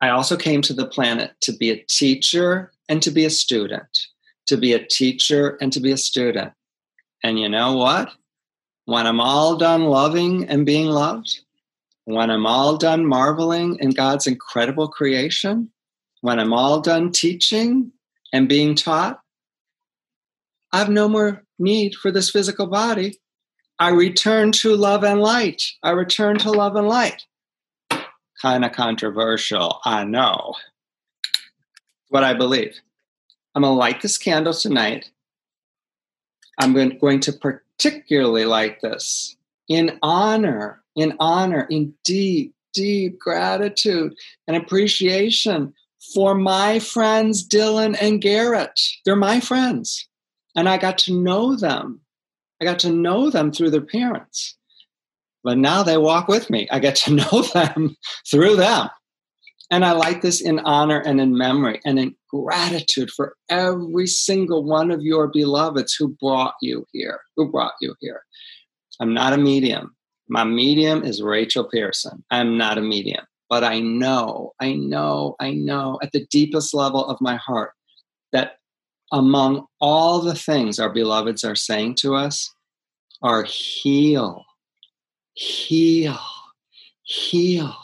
I 0.00 0.08
also 0.08 0.36
came 0.36 0.62
to 0.62 0.74
the 0.74 0.86
planet 0.86 1.32
to 1.42 1.52
be 1.52 1.70
a 1.70 1.84
teacher 1.88 2.72
and 2.88 3.02
to 3.02 3.10
be 3.10 3.24
a 3.24 3.30
student, 3.30 3.86
to 4.46 4.56
be 4.56 4.72
a 4.72 4.84
teacher 4.84 5.56
and 5.60 5.72
to 5.72 5.80
be 5.80 5.92
a 5.92 5.96
student. 5.96 6.52
And 7.22 7.38
you 7.38 7.48
know 7.48 7.76
what? 7.76 8.10
When 8.86 9.06
I'm 9.06 9.20
all 9.20 9.56
done 9.56 9.84
loving 9.84 10.48
and 10.48 10.66
being 10.66 10.86
loved, 10.86 11.40
when 12.04 12.30
I'm 12.30 12.46
all 12.46 12.76
done 12.76 13.06
marveling 13.06 13.78
in 13.80 13.90
God's 13.90 14.26
incredible 14.26 14.88
creation, 14.88 15.70
when 16.20 16.38
I'm 16.38 16.52
all 16.52 16.80
done 16.80 17.12
teaching 17.12 17.92
and 18.32 18.48
being 18.48 18.74
taught, 18.74 19.20
I 20.72 20.78
have 20.78 20.90
no 20.90 21.08
more 21.08 21.44
need 21.58 21.94
for 21.94 22.10
this 22.10 22.30
physical 22.30 22.66
body. 22.66 23.20
I 23.78 23.90
return 23.90 24.52
to 24.52 24.76
love 24.76 25.04
and 25.04 25.20
light. 25.20 25.62
I 25.82 25.90
return 25.90 26.38
to 26.38 26.50
love 26.50 26.76
and 26.76 26.88
light 26.88 27.24
kind 28.44 28.62
of 28.62 28.72
controversial, 28.72 29.80
I 29.86 30.04
know. 30.04 30.54
What 32.10 32.24
I 32.24 32.34
believe. 32.34 32.78
I'm 33.54 33.62
going 33.62 33.72
to 33.72 33.78
light 33.78 34.02
this 34.02 34.18
candle 34.18 34.52
tonight. 34.52 35.10
I'm 36.60 36.74
going 36.74 37.20
to 37.20 37.32
particularly 37.32 38.44
light 38.44 38.82
this 38.82 39.36
in 39.66 39.98
honor, 40.02 40.82
in 40.96 41.14
honor, 41.20 41.66
in 41.70 41.94
deep, 42.04 42.54
deep 42.72 43.18
gratitude 43.18 44.14
and 44.46 44.56
appreciation 44.56 45.72
for 46.12 46.34
my 46.34 46.78
friends, 46.78 47.46
Dylan 47.46 47.96
and 48.00 48.20
Garrett. 48.20 48.78
They're 49.04 49.16
my 49.16 49.40
friends. 49.40 50.08
And 50.56 50.68
I 50.68 50.76
got 50.76 50.98
to 50.98 51.12
know 51.12 51.56
them. 51.56 52.00
I 52.60 52.64
got 52.64 52.78
to 52.80 52.90
know 52.90 53.30
them 53.30 53.52
through 53.52 53.70
their 53.70 53.80
parents. 53.80 54.56
But 55.42 55.58
now 55.58 55.82
they 55.82 55.98
walk 55.98 56.28
with 56.28 56.50
me. 56.50 56.68
I 56.70 56.78
get 56.78 56.96
to 56.96 57.12
know 57.14 57.42
them 57.42 57.96
through 58.30 58.56
them. 58.56 58.88
And 59.70 59.84
I 59.84 59.92
like 59.92 60.20
this 60.20 60.40
in 60.40 60.58
honor 60.60 61.00
and 61.00 61.20
in 61.20 61.36
memory 61.36 61.80
and 61.84 61.98
in 61.98 62.14
gratitude 62.28 63.10
for 63.10 63.34
every 63.48 64.06
single 64.06 64.62
one 64.62 64.90
of 64.90 65.02
your 65.02 65.28
beloveds 65.28 65.94
who 65.94 66.08
brought 66.20 66.54
you 66.60 66.86
here, 66.92 67.20
who 67.36 67.50
brought 67.50 67.72
you 67.80 67.94
here. 68.00 68.22
I'm 69.00 69.14
not 69.14 69.32
a 69.32 69.38
medium. 69.38 69.96
My 70.28 70.44
medium 70.44 71.04
is 71.04 71.22
Rachel 71.22 71.64
Pearson. 71.64 72.24
I'm 72.30 72.56
not 72.56 72.78
a 72.78 72.82
medium. 72.82 73.24
But 73.48 73.62
I 73.62 73.80
know, 73.80 74.52
I 74.60 74.74
know, 74.74 75.36
I 75.38 75.52
know 75.52 75.98
at 76.02 76.12
the 76.12 76.26
deepest 76.30 76.74
level 76.74 77.04
of 77.06 77.20
my 77.20 77.36
heart 77.36 77.72
that 78.32 78.58
among 79.12 79.66
all 79.80 80.20
the 80.20 80.34
things 80.34 80.78
our 80.78 80.90
beloveds 80.90 81.44
are 81.44 81.54
saying 81.54 81.96
to 81.96 82.14
us 82.14 82.52
are 83.22 83.44
heal 83.44 84.44
heal, 85.34 86.18
heal. 87.02 87.76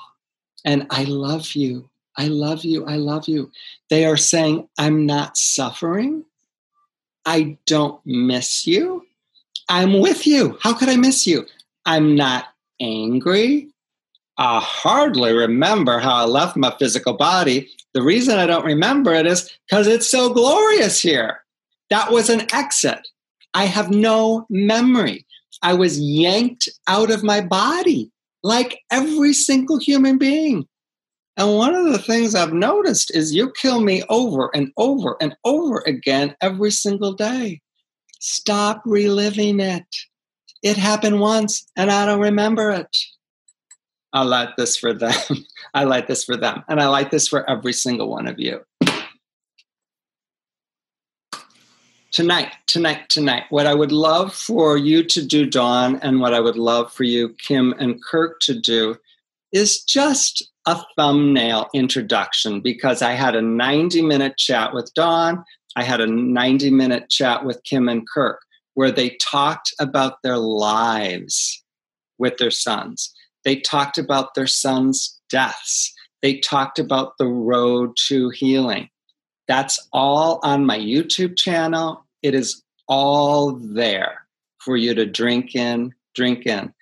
And 0.65 0.87
I 0.91 1.05
love 1.05 1.53
you. 1.55 1.91
I 2.17 2.29
love 2.29 2.65
you. 2.65 2.87
I 2.87 2.97
love 2.97 3.29
you. 3.29 3.51
They 3.89 4.05
are 4.05 4.17
saying, 4.17 4.69
I'm 4.79 5.07
not 5.07 5.37
suffering. 5.37 6.25
I 7.25 7.59
don't 7.67 8.01
miss 8.05 8.67
you. 8.67 9.07
I'm 9.69 10.01
with 10.01 10.27
you. 10.27 10.59
How 10.63 10.75
could 10.75 10.89
I 10.89 10.97
miss 10.97 11.27
you? 11.27 11.47
I'm 11.91 12.15
not 12.15 12.45
angry. 12.81 13.67
I 14.39 14.61
hardly 14.61 15.33
remember 15.33 15.99
how 15.99 16.15
I 16.15 16.25
left 16.25 16.57
my 16.57 16.73
physical 16.79 17.15
body. 17.15 17.69
The 17.95 18.03
reason 18.03 18.39
I 18.39 18.47
don't 18.47 18.65
remember 18.65 19.13
it 19.13 19.27
is 19.27 19.51
because 19.69 19.89
it's 19.89 20.09
so 20.09 20.33
glorious 20.33 21.03
here. 21.03 21.41
That 21.91 22.13
was 22.13 22.31
an 22.31 22.43
exit. 22.55 23.09
I 23.55 23.65
have 23.65 23.91
no 23.91 24.47
memory. 24.49 25.27
I 25.63 25.75
was 25.75 25.99
yanked 25.99 26.69
out 26.87 27.11
of 27.11 27.25
my 27.25 27.41
body 27.41 28.13
like 28.45 28.79
every 28.93 29.33
single 29.33 29.81
human 29.81 30.17
being. 30.17 30.69
And 31.37 31.57
one 31.57 31.75
of 31.75 31.91
the 31.91 31.99
things 31.99 32.37
I've 32.37 32.53
noticed 32.53 33.13
is 33.17 33.35
you 33.35 33.53
kill 33.61 33.81
me 33.81 34.05
over 34.09 34.49
and 34.55 34.71
over 34.77 35.17
and 35.21 35.35
over 35.45 35.83
again 35.87 36.37
every 36.41 36.71
single 36.71 37.15
day. 37.15 37.61
Stop 38.21 38.81
reliving 38.87 39.59
it. 39.59 39.87
It 40.63 40.77
happened 40.77 41.21
once 41.21 41.67
and 41.77 41.91
I 41.91 42.07
don't 42.07 42.21
remember 42.21 42.71
it. 42.71 42.97
I 44.13 44.23
like 44.25 44.57
this 44.57 44.77
for 44.77 44.93
them. 44.93 45.15
I 45.75 45.85
like 45.85 46.09
this 46.09 46.25
for 46.25 46.37
them. 46.37 46.65
And 46.69 46.81
I 46.81 46.89
like 46.89 47.11
this 47.11 47.29
for 47.29 47.49
every 47.49 47.73
single 47.73 48.09
one 48.09 48.27
of 48.27 48.39
you. 48.39 48.61
Tonight, 52.13 52.53
tonight, 52.67 53.09
tonight, 53.09 53.45
what 53.51 53.69
I 53.69 53.75
would 53.75 53.93
love 53.93 54.35
for 54.35 54.77
you 54.77 55.05
to 55.05 55.25
do, 55.25 55.47
Dawn, 55.47 56.01
and 56.03 56.21
what 56.21 56.35
I 56.35 56.41
would 56.41 56.57
love 56.57 56.93
for 56.93 57.05
you, 57.05 57.37
Kim 57.39 57.73
and 57.79 58.03
Kirk, 58.03 58.41
to 58.41 58.59
do 58.59 58.97
is 59.53 59.83
just 59.85 60.43
a 60.67 60.83
thumbnail 60.97 61.69
introduction 61.73 62.61
because 62.61 63.01
I 63.01 63.13
had 63.13 63.37
a 63.37 63.43
90 63.43 64.03
minute 64.03 64.37
chat 64.37 64.75
with 64.75 64.93
Dawn. 64.95 65.45
I 65.77 65.85
had 65.85 66.01
a 66.01 66.07
90 66.07 66.71
minute 66.71 67.09
chat 67.09 67.45
with 67.45 67.63
Kim 67.63 67.89
and 67.89 68.07
Kirk 68.09 68.41
where 68.81 68.91
they 68.91 69.11
talked 69.21 69.75
about 69.79 70.23
their 70.23 70.39
lives 70.39 71.63
with 72.17 72.39
their 72.39 72.51
sons. 72.51 73.13
They 73.45 73.57
talked 73.57 73.99
about 73.99 74.33
their 74.35 74.47
sons' 74.47 75.21
deaths. 75.29 75.93
They 76.23 76.39
talked 76.39 76.79
about 76.79 77.19
the 77.19 77.27
road 77.27 77.91
to 78.09 78.31
healing. 78.31 78.89
That's 79.47 79.87
all 79.93 80.41
on 80.43 80.65
my 80.65 80.79
YouTube 80.79 81.37
channel. 81.37 82.07
It 82.23 82.35
is 82.35 82.63
all 82.89 83.53
there 83.53 84.27
for 84.61 84.79
you 84.79 84.95
to 84.95 85.05
drink 85.05 85.55
in, 85.55 85.93
drink 86.15 86.47
in. 86.47 86.73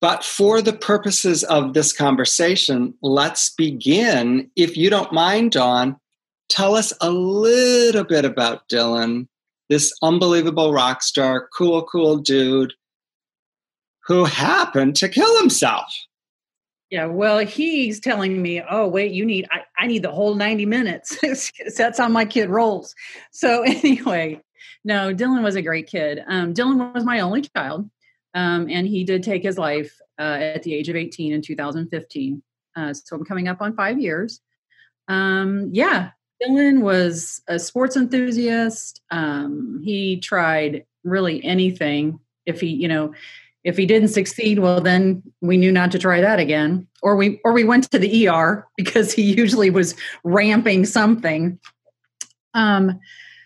But 0.00 0.22
for 0.22 0.62
the 0.62 0.72
purposes 0.72 1.42
of 1.42 1.74
this 1.74 1.92
conversation, 1.92 2.94
let's 3.02 3.52
begin. 3.52 4.52
If 4.54 4.76
you 4.76 4.88
don't 4.88 5.12
mind, 5.12 5.50
Dawn, 5.50 5.96
tell 6.48 6.76
us 6.76 6.92
a 7.00 7.10
little 7.10 8.04
bit 8.04 8.24
about 8.24 8.68
Dylan, 8.68 9.26
this 9.68 9.92
unbelievable 10.02 10.72
rock 10.72 11.02
star, 11.02 11.48
cool, 11.56 11.82
cool 11.84 12.18
dude 12.18 12.72
who 14.06 14.24
happened 14.24 14.96
to 14.96 15.08
kill 15.08 15.38
himself. 15.38 15.92
Yeah, 16.90 17.06
well, 17.06 17.38
he's 17.38 17.98
telling 17.98 18.40
me, 18.40 18.62
"Oh, 18.70 18.86
wait, 18.86 19.12
you 19.12 19.24
need 19.24 19.48
I, 19.50 19.62
I 19.78 19.86
need 19.86 20.02
the 20.02 20.12
whole 20.12 20.34
90 20.34 20.66
minutes." 20.66 21.18
That's 21.76 21.98
how 21.98 22.08
my 22.08 22.24
kid 22.24 22.50
rolls. 22.50 22.94
So 23.32 23.62
anyway, 23.66 24.40
no, 24.84 25.14
Dylan 25.14 25.42
was 25.42 25.56
a 25.56 25.62
great 25.62 25.88
kid. 25.88 26.20
Um, 26.28 26.54
Dylan 26.54 26.94
was 26.94 27.04
my 27.04 27.20
only 27.20 27.42
child. 27.42 27.90
Um, 28.34 28.68
and 28.68 28.86
he 28.86 29.04
did 29.04 29.22
take 29.22 29.42
his 29.42 29.58
life 29.58 29.96
uh, 30.18 30.38
at 30.40 30.64
the 30.64 30.74
age 30.74 30.88
of 30.88 30.96
18 30.96 31.32
in 31.32 31.40
2015. 31.40 32.42
Uh, 32.76 32.92
so 32.92 33.16
I'm 33.16 33.24
coming 33.24 33.48
up 33.48 33.60
on 33.60 33.76
five 33.76 33.98
years. 33.98 34.40
Um, 35.06 35.70
yeah, 35.72 36.10
Dylan 36.44 36.82
was 36.82 37.42
a 37.48 37.58
sports 37.58 37.96
enthusiast. 37.96 39.00
Um, 39.10 39.80
he 39.84 40.18
tried 40.18 40.84
really 41.02 41.42
anything. 41.44 42.18
If 42.46 42.60
he, 42.60 42.68
you 42.68 42.88
know, 42.88 43.14
if 43.64 43.76
he 43.78 43.86
didn't 43.86 44.08
succeed, 44.08 44.58
well, 44.58 44.80
then 44.80 45.22
we 45.40 45.56
knew 45.56 45.72
not 45.72 45.90
to 45.92 45.98
try 45.98 46.20
that 46.20 46.38
again, 46.38 46.86
or 47.02 47.16
we 47.16 47.40
or 47.44 47.52
we 47.52 47.64
went 47.64 47.90
to 47.90 47.98
the 47.98 48.28
ER 48.28 48.66
because 48.76 49.12
he 49.12 49.22
usually 49.22 49.70
was 49.70 49.94
ramping 50.22 50.84
something. 50.84 51.58
Um, 52.52 53.00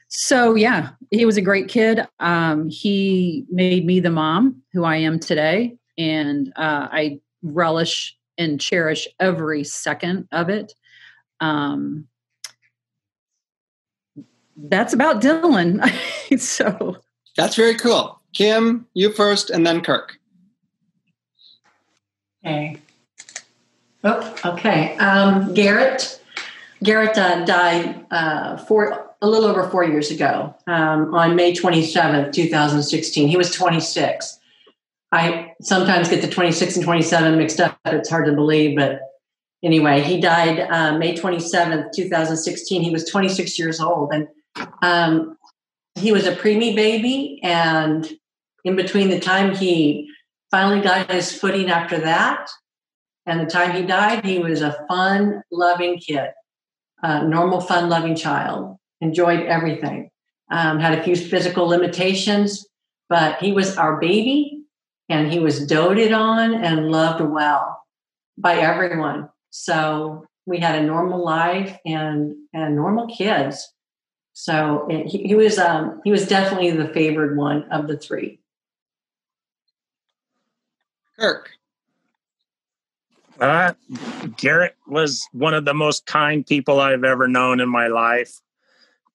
so 0.08 0.54
yeah, 0.54 0.90
he 1.10 1.24
was 1.24 1.36
a 1.36 1.42
great 1.42 1.68
kid. 1.68 2.06
Um, 2.18 2.68
he 2.68 3.44
made 3.50 3.84
me 3.86 4.00
the 4.00 4.10
mom 4.10 4.62
who 4.72 4.84
I 4.84 4.96
am 4.96 5.18
today, 5.18 5.76
and 5.96 6.52
uh, 6.56 6.88
I 6.90 7.20
relish 7.42 8.16
and 8.36 8.60
cherish 8.60 9.06
every 9.20 9.64
second 9.64 10.28
of 10.32 10.48
it. 10.48 10.72
Um, 11.40 12.08
that's 14.58 14.92
about 14.92 15.22
Dylan. 15.22 15.88
so 16.38 16.96
that's 17.36 17.54
very 17.54 17.74
cool. 17.74 18.20
Kim, 18.34 18.86
you 18.94 19.12
first, 19.12 19.50
and 19.50 19.66
then 19.66 19.80
Kirk. 19.80 20.18
Okay. 22.44 22.78
Oh, 24.04 24.36
okay. 24.44 24.96
Um, 24.98 25.54
Garrett. 25.54 26.20
Garrett 26.82 27.18
uh, 27.18 27.44
died 27.44 28.06
uh, 28.10 28.56
four 28.56 29.08
a 29.20 29.28
little 29.28 29.48
over 29.48 29.68
four 29.68 29.84
years 29.84 30.12
ago 30.12 30.54
um, 30.68 31.12
on 31.12 31.34
May 31.34 31.52
27th, 31.52 32.32
2016. 32.32 33.28
He 33.28 33.36
was 33.36 33.50
26. 33.52 34.38
I 35.10 35.54
sometimes 35.60 36.08
get 36.08 36.22
the 36.22 36.28
26 36.28 36.76
and 36.76 36.84
27 36.84 37.36
mixed 37.36 37.58
up. 37.58 37.78
It's 37.86 38.08
hard 38.08 38.26
to 38.26 38.32
believe, 38.32 38.76
but 38.76 39.00
anyway, 39.64 40.02
he 40.02 40.20
died 40.20 40.60
uh, 40.70 40.96
May 40.98 41.16
27th, 41.16 41.92
2016. 41.92 42.82
He 42.82 42.90
was 42.90 43.08
26 43.10 43.58
years 43.58 43.80
old. 43.80 44.12
And 44.12 44.28
um, 44.82 45.36
he 45.94 46.12
was 46.12 46.26
a 46.26 46.36
preemie 46.36 46.74
baby. 46.74 47.40
And 47.42 48.08
in 48.64 48.76
between 48.76 49.08
the 49.08 49.20
time 49.20 49.54
he 49.54 50.08
finally 50.50 50.80
got 50.80 51.10
his 51.10 51.32
footing 51.32 51.70
after 51.70 51.98
that 51.98 52.48
and 53.28 53.40
the 53.40 53.46
time 53.46 53.72
he 53.72 53.82
died, 53.82 54.24
he 54.24 54.38
was 54.38 54.62
a 54.62 54.86
fun, 54.88 55.42
loving 55.52 55.98
kid, 55.98 56.30
a 57.02 57.22
normal, 57.28 57.60
fun 57.60 57.90
loving 57.90 58.16
child 58.16 58.78
enjoyed 59.02 59.40
everything. 59.40 60.10
Um, 60.50 60.80
had 60.80 60.98
a 60.98 61.02
few 61.02 61.14
physical 61.14 61.66
limitations, 61.66 62.66
but 63.10 63.38
he 63.38 63.52
was 63.52 63.76
our 63.76 64.00
baby 64.00 64.62
and 65.10 65.30
he 65.30 65.40
was 65.40 65.66
doted 65.66 66.12
on 66.12 66.54
and 66.54 66.90
loved 66.90 67.20
well 67.20 67.82
by 68.38 68.56
everyone. 68.56 69.28
So 69.50 70.24
we 70.46 70.58
had 70.58 70.76
a 70.76 70.86
normal 70.86 71.22
life 71.22 71.76
and, 71.84 72.34
and 72.54 72.74
normal 72.74 73.08
kids. 73.14 73.70
So 74.40 74.86
it, 74.88 75.06
he, 75.06 75.24
he, 75.24 75.34
was 75.34 75.58
um, 75.58 76.00
he 76.04 76.12
was 76.12 76.28
definitely 76.28 76.70
the 76.70 76.88
favored 76.88 77.36
one 77.36 77.64
of 77.72 77.88
the 77.88 77.96
three. 77.96 78.38
Kirk. 81.18 81.50
Uh, 83.40 83.72
Garrett 84.36 84.76
was 84.86 85.26
one 85.32 85.54
of 85.54 85.64
the 85.64 85.74
most 85.74 86.06
kind 86.06 86.46
people 86.46 86.78
I've 86.78 87.04
ever 87.04 87.26
known 87.26 87.60
in 87.60 87.68
my 87.68 87.88
life 87.88 88.40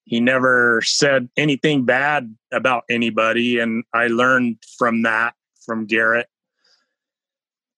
he 0.06 0.20
never 0.20 0.82
said 0.82 1.30
anything 1.38 1.86
bad 1.86 2.36
about 2.52 2.84
anybody 2.90 3.60
and 3.60 3.84
i 3.94 4.08
learned 4.08 4.58
from 4.78 5.04
that 5.04 5.34
from 5.66 5.86
garrett 5.86 6.28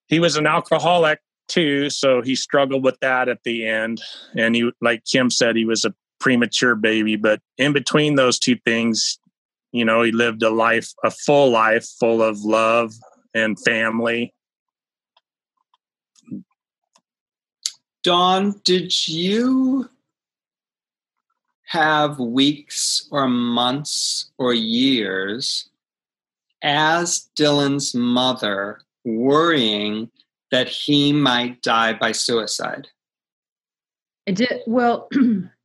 he 0.08 0.18
was 0.18 0.36
an 0.36 0.46
alcoholic 0.46 1.20
too 1.48 1.88
so 1.90 2.22
he 2.22 2.34
struggled 2.34 2.82
with 2.82 2.98
that 3.00 3.28
at 3.28 3.42
the 3.44 3.66
end 3.66 4.00
and 4.34 4.54
he 4.56 4.70
like 4.80 5.04
kim 5.04 5.30
said 5.30 5.56
he 5.56 5.64
was 5.64 5.84
a 5.84 5.94
premature 6.26 6.74
baby 6.74 7.14
but 7.14 7.40
in 7.56 7.72
between 7.72 8.16
those 8.16 8.36
two 8.36 8.56
things 8.64 9.20
you 9.70 9.84
know 9.84 10.02
he 10.02 10.10
lived 10.10 10.42
a 10.42 10.50
life 10.50 10.92
a 11.04 11.10
full 11.10 11.52
life 11.52 11.86
full 12.00 12.20
of 12.20 12.40
love 12.40 12.92
and 13.32 13.56
family 13.60 14.34
dawn 18.02 18.60
did 18.64 19.06
you 19.06 19.88
have 21.66 22.18
weeks 22.18 23.06
or 23.12 23.28
months 23.28 24.32
or 24.36 24.52
years 24.52 25.68
as 26.62 27.28
Dylan's 27.38 27.94
mother 27.94 28.80
worrying 29.04 30.10
that 30.50 30.68
he 30.68 31.12
might 31.12 31.62
die 31.62 31.92
by 31.92 32.10
suicide? 32.10 32.88
I 34.28 34.32
did. 34.32 34.62
Well, 34.66 35.08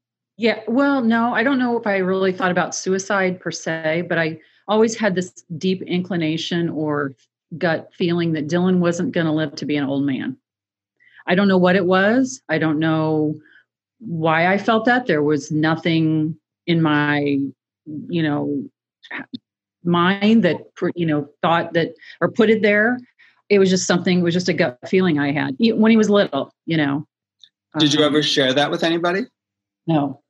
yeah. 0.41 0.61
Well, 0.67 1.03
no, 1.03 1.35
I 1.35 1.43
don't 1.43 1.59
know 1.59 1.77
if 1.77 1.85
I 1.85 1.97
really 1.97 2.31
thought 2.31 2.49
about 2.49 2.73
suicide 2.73 3.39
per 3.39 3.51
se, 3.51 4.05
but 4.09 4.17
I 4.17 4.39
always 4.67 4.97
had 4.97 5.13
this 5.13 5.29
deep 5.59 5.83
inclination 5.83 6.67
or 6.67 7.13
gut 7.59 7.91
feeling 7.93 8.33
that 8.33 8.47
Dylan 8.47 8.79
wasn't 8.79 9.11
going 9.11 9.27
to 9.27 9.31
live 9.31 9.53
to 9.57 9.67
be 9.67 9.75
an 9.75 9.83
old 9.83 10.03
man. 10.03 10.35
I 11.27 11.35
don't 11.35 11.47
know 11.47 11.59
what 11.59 11.75
it 11.75 11.85
was. 11.85 12.41
I 12.49 12.57
don't 12.57 12.79
know 12.79 13.35
why 13.99 14.51
I 14.51 14.57
felt 14.57 14.85
that. 14.85 15.05
There 15.05 15.21
was 15.21 15.51
nothing 15.51 16.35
in 16.65 16.81
my, 16.81 17.37
you 18.09 18.23
know, 18.23 18.63
mind 19.83 20.43
that, 20.43 20.57
you 20.95 21.05
know, 21.05 21.29
thought 21.43 21.73
that 21.73 21.93
or 22.19 22.31
put 22.31 22.49
it 22.49 22.63
there. 22.63 22.97
It 23.49 23.59
was 23.59 23.69
just 23.69 23.85
something, 23.85 24.19
it 24.19 24.23
was 24.23 24.33
just 24.33 24.49
a 24.49 24.53
gut 24.53 24.79
feeling 24.87 25.19
I 25.19 25.33
had 25.33 25.55
when 25.59 25.91
he 25.91 25.97
was 25.97 26.09
little, 26.09 26.51
you 26.65 26.77
know. 26.77 27.05
Did 27.77 27.93
you 27.93 28.03
ever 28.03 28.17
um, 28.17 28.23
share 28.23 28.53
that 28.53 28.71
with 28.71 28.83
anybody? 28.83 29.25
No. 29.85 30.21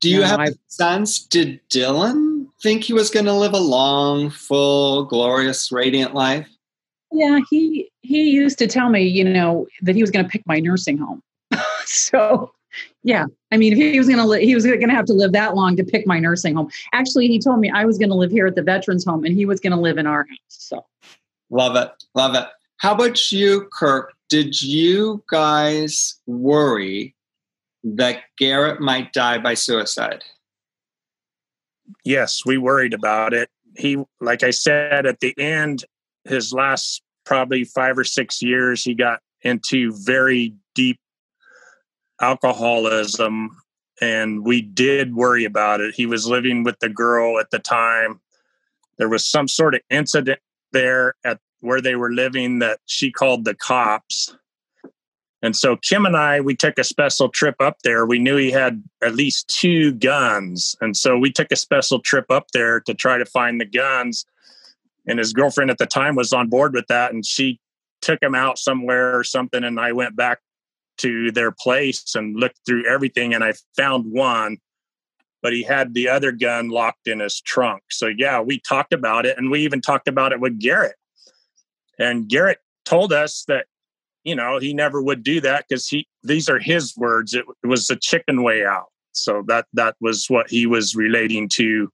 Do 0.00 0.10
you 0.10 0.22
have 0.22 0.40
I, 0.40 0.46
a 0.46 0.52
sense? 0.68 1.18
Did 1.18 1.60
Dylan 1.70 2.46
think 2.62 2.84
he 2.84 2.92
was 2.92 3.10
going 3.10 3.26
to 3.26 3.32
live 3.32 3.54
a 3.54 3.58
long, 3.58 4.30
full, 4.30 5.04
glorious, 5.04 5.72
radiant 5.72 6.14
life? 6.14 6.48
Yeah, 7.12 7.40
he 7.50 7.90
he 8.02 8.30
used 8.30 8.58
to 8.58 8.66
tell 8.66 8.88
me, 8.88 9.02
you 9.02 9.24
know, 9.24 9.66
that 9.82 9.94
he 9.94 10.02
was 10.02 10.10
going 10.10 10.24
to 10.24 10.30
pick 10.30 10.42
my 10.46 10.60
nursing 10.60 10.98
home. 10.98 11.22
so, 11.84 12.52
yeah, 13.02 13.26
I 13.50 13.56
mean, 13.56 13.72
if 13.72 13.78
he 13.78 13.98
was 13.98 14.06
going 14.06 14.18
to 14.18 14.26
li- 14.26 14.44
he 14.44 14.54
was 14.54 14.64
going 14.64 14.80
to 14.80 14.94
have 14.94 15.06
to 15.06 15.14
live 15.14 15.32
that 15.32 15.54
long 15.54 15.76
to 15.76 15.84
pick 15.84 16.06
my 16.06 16.18
nursing 16.18 16.54
home. 16.54 16.70
Actually, 16.92 17.28
he 17.28 17.38
told 17.38 17.60
me 17.60 17.70
I 17.70 17.84
was 17.84 17.96
going 17.98 18.10
to 18.10 18.14
live 18.14 18.30
here 18.30 18.46
at 18.46 18.54
the 18.54 18.62
veterans 18.62 19.04
home, 19.04 19.24
and 19.24 19.34
he 19.34 19.46
was 19.46 19.60
going 19.60 19.72
to 19.72 19.80
live 19.80 19.98
in 19.98 20.06
our 20.06 20.26
house. 20.28 20.36
So, 20.48 20.84
love 21.50 21.74
it, 21.76 21.90
love 22.14 22.34
it. 22.34 22.46
How 22.78 22.94
about 22.94 23.32
you, 23.32 23.68
Kirk? 23.72 24.12
Did 24.28 24.60
you 24.60 25.22
guys 25.30 26.16
worry 26.26 27.15
that 27.94 28.22
Garrett 28.38 28.80
might 28.80 29.12
die 29.12 29.38
by 29.38 29.54
suicide? 29.54 30.24
Yes, 32.04 32.42
we 32.44 32.58
worried 32.58 32.94
about 32.94 33.32
it. 33.32 33.48
He, 33.76 33.98
like 34.20 34.42
I 34.42 34.50
said, 34.50 35.06
at 35.06 35.20
the 35.20 35.34
end, 35.38 35.84
his 36.24 36.52
last 36.52 37.02
probably 37.24 37.64
five 37.64 37.96
or 37.96 38.04
six 38.04 38.42
years, 38.42 38.82
he 38.82 38.94
got 38.94 39.20
into 39.42 39.92
very 39.92 40.54
deep 40.74 40.98
alcoholism. 42.20 43.50
And 44.00 44.44
we 44.44 44.62
did 44.62 45.14
worry 45.14 45.44
about 45.44 45.80
it. 45.80 45.94
He 45.94 46.06
was 46.06 46.26
living 46.26 46.64
with 46.64 46.78
the 46.80 46.88
girl 46.88 47.38
at 47.38 47.50
the 47.50 47.58
time. 47.58 48.20
There 48.98 49.08
was 49.08 49.26
some 49.26 49.48
sort 49.48 49.74
of 49.74 49.80
incident 49.90 50.40
there 50.72 51.14
at 51.24 51.38
where 51.60 51.80
they 51.80 51.96
were 51.96 52.12
living 52.12 52.58
that 52.58 52.80
she 52.86 53.10
called 53.10 53.44
the 53.44 53.54
cops. 53.54 54.34
And 55.46 55.54
so 55.54 55.76
Kim 55.76 56.06
and 56.06 56.16
I, 56.16 56.40
we 56.40 56.56
took 56.56 56.76
a 56.76 56.82
special 56.82 57.28
trip 57.28 57.54
up 57.60 57.76
there. 57.84 58.04
We 58.04 58.18
knew 58.18 58.36
he 58.36 58.50
had 58.50 58.82
at 59.00 59.14
least 59.14 59.46
two 59.46 59.92
guns. 59.92 60.74
And 60.80 60.96
so 60.96 61.16
we 61.16 61.30
took 61.30 61.52
a 61.52 61.56
special 61.56 62.00
trip 62.00 62.32
up 62.32 62.50
there 62.52 62.80
to 62.80 62.94
try 62.94 63.16
to 63.16 63.24
find 63.24 63.60
the 63.60 63.64
guns. 63.64 64.26
And 65.06 65.20
his 65.20 65.32
girlfriend 65.32 65.70
at 65.70 65.78
the 65.78 65.86
time 65.86 66.16
was 66.16 66.32
on 66.32 66.48
board 66.48 66.74
with 66.74 66.88
that. 66.88 67.12
And 67.12 67.24
she 67.24 67.60
took 68.02 68.20
him 68.20 68.34
out 68.34 68.58
somewhere 68.58 69.16
or 69.16 69.22
something. 69.22 69.62
And 69.62 69.78
I 69.78 69.92
went 69.92 70.16
back 70.16 70.40
to 70.98 71.30
their 71.30 71.52
place 71.52 72.16
and 72.16 72.34
looked 72.34 72.58
through 72.66 72.84
everything. 72.84 73.32
And 73.32 73.44
I 73.44 73.52
found 73.76 74.10
one, 74.10 74.58
but 75.42 75.52
he 75.52 75.62
had 75.62 75.94
the 75.94 76.08
other 76.08 76.32
gun 76.32 76.70
locked 76.70 77.06
in 77.06 77.20
his 77.20 77.40
trunk. 77.40 77.84
So, 77.88 78.08
yeah, 78.08 78.40
we 78.40 78.58
talked 78.58 78.92
about 78.92 79.26
it. 79.26 79.38
And 79.38 79.48
we 79.48 79.60
even 79.60 79.80
talked 79.80 80.08
about 80.08 80.32
it 80.32 80.40
with 80.40 80.58
Garrett. 80.58 80.96
And 82.00 82.28
Garrett 82.28 82.58
told 82.84 83.12
us 83.12 83.44
that 83.46 83.66
you 84.26 84.34
know 84.34 84.58
he 84.58 84.74
never 84.74 85.00
would 85.00 85.22
do 85.22 85.40
that 85.40 85.64
because 85.66 85.88
he 85.88 86.06
these 86.22 86.48
are 86.48 86.58
his 86.58 86.94
words. 86.96 87.32
It, 87.32 87.44
it 87.62 87.68
was 87.68 87.88
a 87.88 87.96
chicken 87.96 88.42
way 88.42 88.66
out. 88.66 88.86
So 89.12 89.42
that 89.46 89.66
that 89.72 89.94
was 90.00 90.26
what 90.28 90.50
he 90.50 90.66
was 90.66 90.94
relating 90.96 91.48
to 91.50 91.90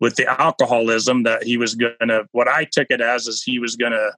with 0.00 0.16
the 0.16 0.26
alcoholism 0.40 1.22
that 1.24 1.44
he 1.44 1.58
was 1.58 1.74
gonna 1.74 2.22
what 2.32 2.48
i 2.48 2.64
took 2.64 2.86
it 2.90 3.02
as 3.02 3.26
is 3.26 3.42
he 3.42 3.58
was 3.58 3.76
gonna 3.76 4.10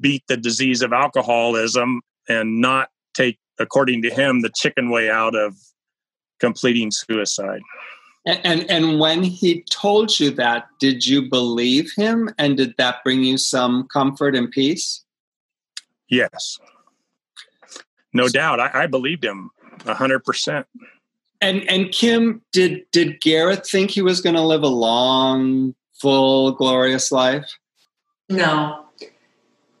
beat 0.00 0.24
the 0.28 0.36
disease 0.36 0.82
of 0.82 0.92
alcoholism 0.92 2.02
and 2.28 2.60
not 2.60 2.88
take 3.14 3.38
according 3.60 4.02
to 4.02 4.10
him 4.10 4.42
the 4.42 4.50
chicken 4.54 4.90
way 4.90 5.08
out 5.08 5.34
of 5.34 5.54
completing 6.40 6.90
suicide. 6.90 7.62
And 8.26 8.68
and 8.70 8.98
when 8.98 9.22
he 9.22 9.62
told 9.70 10.18
you 10.18 10.30
that 10.32 10.66
did 10.80 11.06
you 11.06 11.28
believe 11.30 11.92
him? 11.96 12.28
And 12.36 12.56
did 12.56 12.74
that 12.78 13.02
bring 13.04 13.22
you 13.22 13.38
some 13.38 13.86
comfort 13.88 14.34
and 14.34 14.50
peace 14.50 15.04
Yes. 16.08 16.58
No 18.12 18.28
doubt. 18.28 18.60
I, 18.60 18.84
I 18.84 18.86
believed 18.86 19.24
him 19.24 19.50
a 19.86 19.94
hundred 19.94 20.24
percent. 20.24 20.66
And 21.40 21.68
and 21.70 21.92
Kim, 21.92 22.42
did 22.52 22.84
did 22.90 23.20
Garrett 23.20 23.66
think 23.66 23.90
he 23.90 24.02
was 24.02 24.20
gonna 24.20 24.44
live 24.44 24.62
a 24.62 24.68
long, 24.68 25.74
full, 26.00 26.52
glorious 26.52 27.12
life? 27.12 27.46
No. 28.28 28.84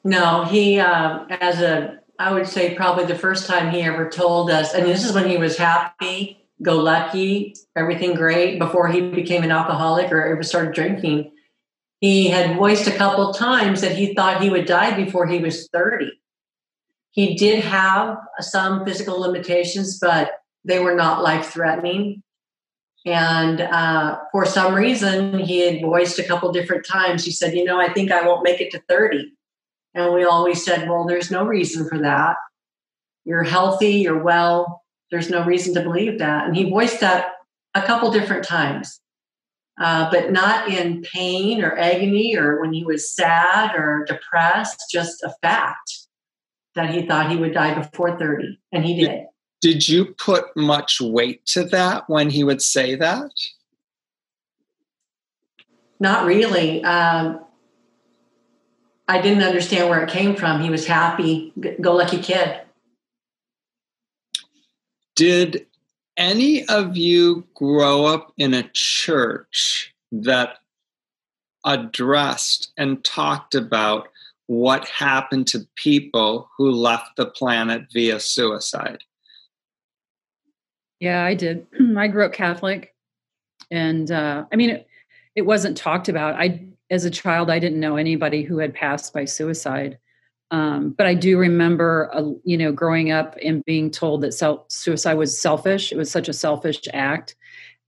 No, 0.04 0.44
he 0.44 0.78
uh, 0.78 1.24
as 1.28 1.60
a 1.60 1.98
I 2.18 2.32
would 2.32 2.46
say 2.46 2.74
probably 2.74 3.04
the 3.04 3.14
first 3.14 3.46
time 3.46 3.70
he 3.70 3.82
ever 3.82 4.08
told 4.08 4.50
us, 4.50 4.74
and 4.74 4.86
this 4.86 5.04
is 5.04 5.12
when 5.12 5.28
he 5.28 5.36
was 5.36 5.56
happy, 5.56 6.44
go 6.62 6.76
lucky, 6.76 7.54
everything 7.76 8.14
great 8.14 8.58
before 8.58 8.88
he 8.88 9.00
became 9.00 9.42
an 9.42 9.52
alcoholic 9.52 10.10
or 10.10 10.24
ever 10.24 10.42
started 10.42 10.74
drinking 10.74 11.32
he 12.00 12.28
had 12.28 12.56
voiced 12.56 12.86
a 12.86 12.96
couple 12.96 13.32
times 13.32 13.80
that 13.80 13.96
he 13.96 14.14
thought 14.14 14.42
he 14.42 14.50
would 14.50 14.66
die 14.66 14.94
before 14.94 15.26
he 15.26 15.38
was 15.38 15.68
30. 15.72 16.12
He 17.10 17.34
did 17.34 17.64
have 17.64 18.16
some 18.38 18.84
physical 18.84 19.20
limitations, 19.20 19.98
but 19.98 20.30
they 20.64 20.78
were 20.78 20.94
not 20.94 21.22
life 21.22 21.46
threatening. 21.46 22.22
And 23.04 23.60
uh, 23.60 24.18
for 24.30 24.44
some 24.44 24.74
reason, 24.74 25.38
he 25.38 25.60
had 25.60 25.80
voiced 25.80 26.18
a 26.18 26.24
couple 26.24 26.52
different 26.52 26.86
times. 26.86 27.24
He 27.24 27.32
said, 27.32 27.54
You 27.54 27.64
know, 27.64 27.80
I 27.80 27.92
think 27.92 28.12
I 28.12 28.26
won't 28.26 28.44
make 28.44 28.60
it 28.60 28.70
to 28.72 28.82
30. 28.88 29.32
And 29.94 30.14
we 30.14 30.24
always 30.24 30.64
said, 30.64 30.88
Well, 30.88 31.06
there's 31.06 31.30
no 31.30 31.44
reason 31.44 31.88
for 31.88 31.98
that. 31.98 32.36
You're 33.24 33.44
healthy, 33.44 33.94
you're 33.94 34.22
well. 34.22 34.82
There's 35.10 35.30
no 35.30 35.44
reason 35.44 35.74
to 35.74 35.82
believe 35.82 36.18
that. 36.18 36.46
And 36.46 36.54
he 36.54 36.70
voiced 36.70 37.00
that 37.00 37.32
a 37.74 37.82
couple 37.82 38.10
different 38.10 38.44
times 38.44 39.00
uh, 39.80 40.10
but 40.10 40.32
not 40.32 40.68
in 40.68 41.02
pain 41.02 41.62
or 41.62 41.76
agony 41.78 42.36
or 42.36 42.60
when 42.60 42.72
he 42.72 42.84
was 42.84 43.14
sad 43.14 43.74
or 43.74 44.04
depressed, 44.06 44.84
just 44.90 45.22
a 45.22 45.32
fact 45.42 45.98
that 46.74 46.90
he 46.90 47.06
thought 47.06 47.30
he 47.30 47.36
would 47.36 47.54
die 47.54 47.74
before 47.74 48.18
30, 48.18 48.58
and 48.72 48.84
he 48.84 49.00
did. 49.00 49.26
Did 49.60 49.88
you 49.88 50.06
put 50.06 50.56
much 50.56 51.00
weight 51.00 51.44
to 51.46 51.64
that 51.64 52.08
when 52.08 52.30
he 52.30 52.44
would 52.44 52.62
say 52.62 52.94
that? 52.94 53.30
Not 56.00 56.26
really. 56.26 56.82
Um, 56.84 57.44
I 59.08 59.20
didn't 59.20 59.42
understand 59.42 59.88
where 59.88 60.02
it 60.02 60.10
came 60.10 60.36
from. 60.36 60.60
He 60.60 60.70
was 60.70 60.86
happy, 60.86 61.52
go 61.80 61.94
lucky 61.96 62.18
kid. 62.18 62.60
Did 65.16 65.66
any 66.18 66.66
of 66.66 66.96
you 66.96 67.46
grow 67.54 68.04
up 68.04 68.32
in 68.36 68.52
a 68.52 68.68
church 68.74 69.94
that 70.12 70.58
addressed 71.64 72.72
and 72.76 73.02
talked 73.04 73.54
about 73.54 74.08
what 74.46 74.88
happened 74.88 75.46
to 75.46 75.66
people 75.76 76.50
who 76.56 76.70
left 76.70 77.16
the 77.16 77.26
planet 77.26 77.86
via 77.92 78.18
suicide? 78.18 79.04
Yeah, 81.00 81.24
I 81.24 81.34
did. 81.34 81.66
I 81.96 82.08
grew 82.08 82.26
up 82.26 82.32
Catholic, 82.32 82.94
and 83.70 84.10
uh, 84.10 84.44
I 84.52 84.56
mean, 84.56 84.70
it, 84.70 84.88
it 85.36 85.42
wasn't 85.42 85.76
talked 85.76 86.08
about. 86.08 86.34
I, 86.34 86.64
as 86.90 87.04
a 87.04 87.10
child, 87.10 87.50
I 87.50 87.58
didn't 87.58 87.80
know 87.80 87.96
anybody 87.96 88.42
who 88.42 88.58
had 88.58 88.74
passed 88.74 89.12
by 89.12 89.24
suicide. 89.24 89.98
Um, 90.50 90.90
but 90.90 91.06
I 91.06 91.14
do 91.14 91.38
remember, 91.38 92.10
uh, 92.12 92.30
you 92.44 92.56
know, 92.56 92.72
growing 92.72 93.10
up 93.10 93.36
and 93.44 93.64
being 93.64 93.90
told 93.90 94.22
that 94.22 94.32
self, 94.32 94.64
suicide 94.70 95.14
was 95.14 95.40
selfish. 95.40 95.92
It 95.92 95.98
was 95.98 96.10
such 96.10 96.28
a 96.28 96.32
selfish 96.32 96.80
act, 96.92 97.36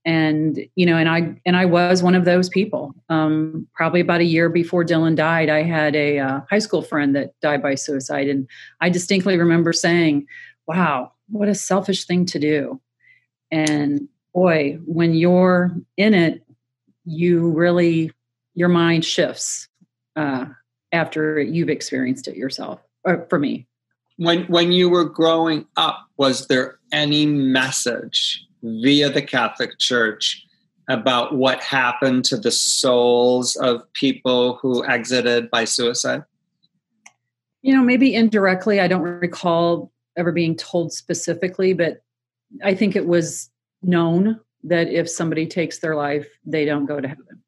and 0.05 0.59
you 0.75 0.85
know, 0.85 0.97
and 0.97 1.09
I 1.09 1.39
and 1.45 1.57
I 1.57 1.65
was 1.65 2.03
one 2.03 2.15
of 2.15 2.25
those 2.25 2.49
people. 2.49 2.93
Um, 3.09 3.67
probably 3.73 3.99
about 3.99 4.21
a 4.21 4.25
year 4.25 4.49
before 4.49 4.85
Dylan 4.85 5.15
died, 5.15 5.49
I 5.49 5.63
had 5.63 5.95
a 5.95 6.19
uh, 6.19 6.41
high 6.49 6.59
school 6.59 6.83
friend 6.83 7.15
that 7.15 7.33
died 7.41 7.63
by 7.63 7.75
suicide, 7.75 8.29
and 8.29 8.47
I 8.79 8.89
distinctly 8.89 9.37
remember 9.37 9.73
saying, 9.73 10.27
"Wow, 10.67 11.13
what 11.29 11.49
a 11.49 11.55
selfish 11.55 12.05
thing 12.05 12.25
to 12.27 12.39
do!" 12.39 12.79
And 13.49 14.07
boy, 14.33 14.79
when 14.85 15.15
you're 15.15 15.75
in 15.97 16.13
it, 16.13 16.43
you 17.05 17.49
really 17.51 18.11
your 18.53 18.69
mind 18.69 19.05
shifts. 19.05 19.67
Uh, 20.15 20.45
after 20.91 21.39
you've 21.39 21.69
experienced 21.69 22.27
it 22.27 22.35
yourself 22.35 22.81
or 23.03 23.25
for 23.29 23.39
me. 23.39 23.67
When 24.17 24.43
when 24.45 24.71
you 24.71 24.89
were 24.89 25.05
growing 25.05 25.65
up 25.77 26.05
was 26.17 26.47
there 26.47 26.79
any 26.91 27.25
message 27.25 28.45
via 28.61 29.09
the 29.09 29.21
catholic 29.21 29.79
church 29.79 30.45
about 30.87 31.35
what 31.35 31.61
happened 31.63 32.25
to 32.25 32.37
the 32.37 32.51
souls 32.51 33.55
of 33.55 33.81
people 33.93 34.59
who 34.61 34.85
exited 34.85 35.49
by 35.49 35.65
suicide? 35.65 36.23
You 37.61 37.75
know 37.75 37.83
maybe 37.83 38.13
indirectly 38.13 38.79
i 38.79 38.87
don't 38.87 39.01
recall 39.01 39.91
ever 40.17 40.31
being 40.31 40.55
told 40.55 40.91
specifically 40.91 41.73
but 41.73 42.03
i 42.63 42.73
think 42.75 42.95
it 42.95 43.07
was 43.07 43.49
known 43.81 44.39
that 44.63 44.87
if 44.89 45.09
somebody 45.09 45.47
takes 45.47 45.79
their 45.79 45.95
life 45.95 46.27
they 46.45 46.65
don't 46.65 46.85
go 46.85 46.99
to 46.99 47.07
heaven. 47.07 47.41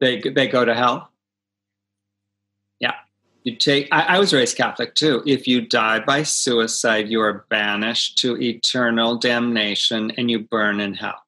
They 0.00 0.20
they 0.20 0.48
go 0.48 0.64
to 0.64 0.74
hell 0.74 1.09
you 3.44 3.56
take, 3.56 3.88
I, 3.90 4.16
I, 4.16 4.18
was 4.18 4.32
raised 4.32 4.56
Catholic 4.56 4.94
too. 4.94 5.22
If 5.26 5.46
you 5.46 5.62
die 5.62 6.00
by 6.00 6.22
suicide, 6.22 7.08
you 7.08 7.20
are 7.20 7.46
banished 7.48 8.18
to 8.18 8.40
eternal 8.40 9.16
damnation 9.16 10.10
and 10.12 10.30
you 10.30 10.40
burn 10.40 10.80
in 10.80 10.94
hell. 10.94 11.22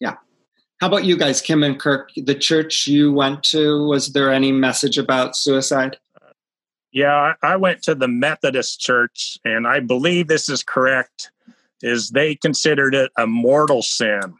Yeah. 0.00 0.16
How 0.80 0.88
about 0.88 1.04
you 1.04 1.16
guys, 1.16 1.40
Kim 1.40 1.62
and 1.62 1.78
Kirk? 1.78 2.10
The 2.16 2.34
church 2.34 2.86
you 2.86 3.12
went 3.12 3.44
to, 3.44 3.86
was 3.86 4.12
there 4.12 4.32
any 4.32 4.50
message 4.50 4.98
about 4.98 5.36
suicide? 5.36 5.98
Yeah, 6.92 7.34
I 7.42 7.56
went 7.56 7.82
to 7.84 7.94
the 7.94 8.08
Methodist 8.08 8.80
church, 8.80 9.38
and 9.44 9.66
I 9.66 9.78
believe 9.78 10.26
this 10.26 10.48
is 10.48 10.64
correct. 10.64 11.30
Is 11.82 12.10
they 12.10 12.34
considered 12.34 12.94
it 12.94 13.12
a 13.16 13.26
mortal 13.26 13.80
sin, 13.82 14.36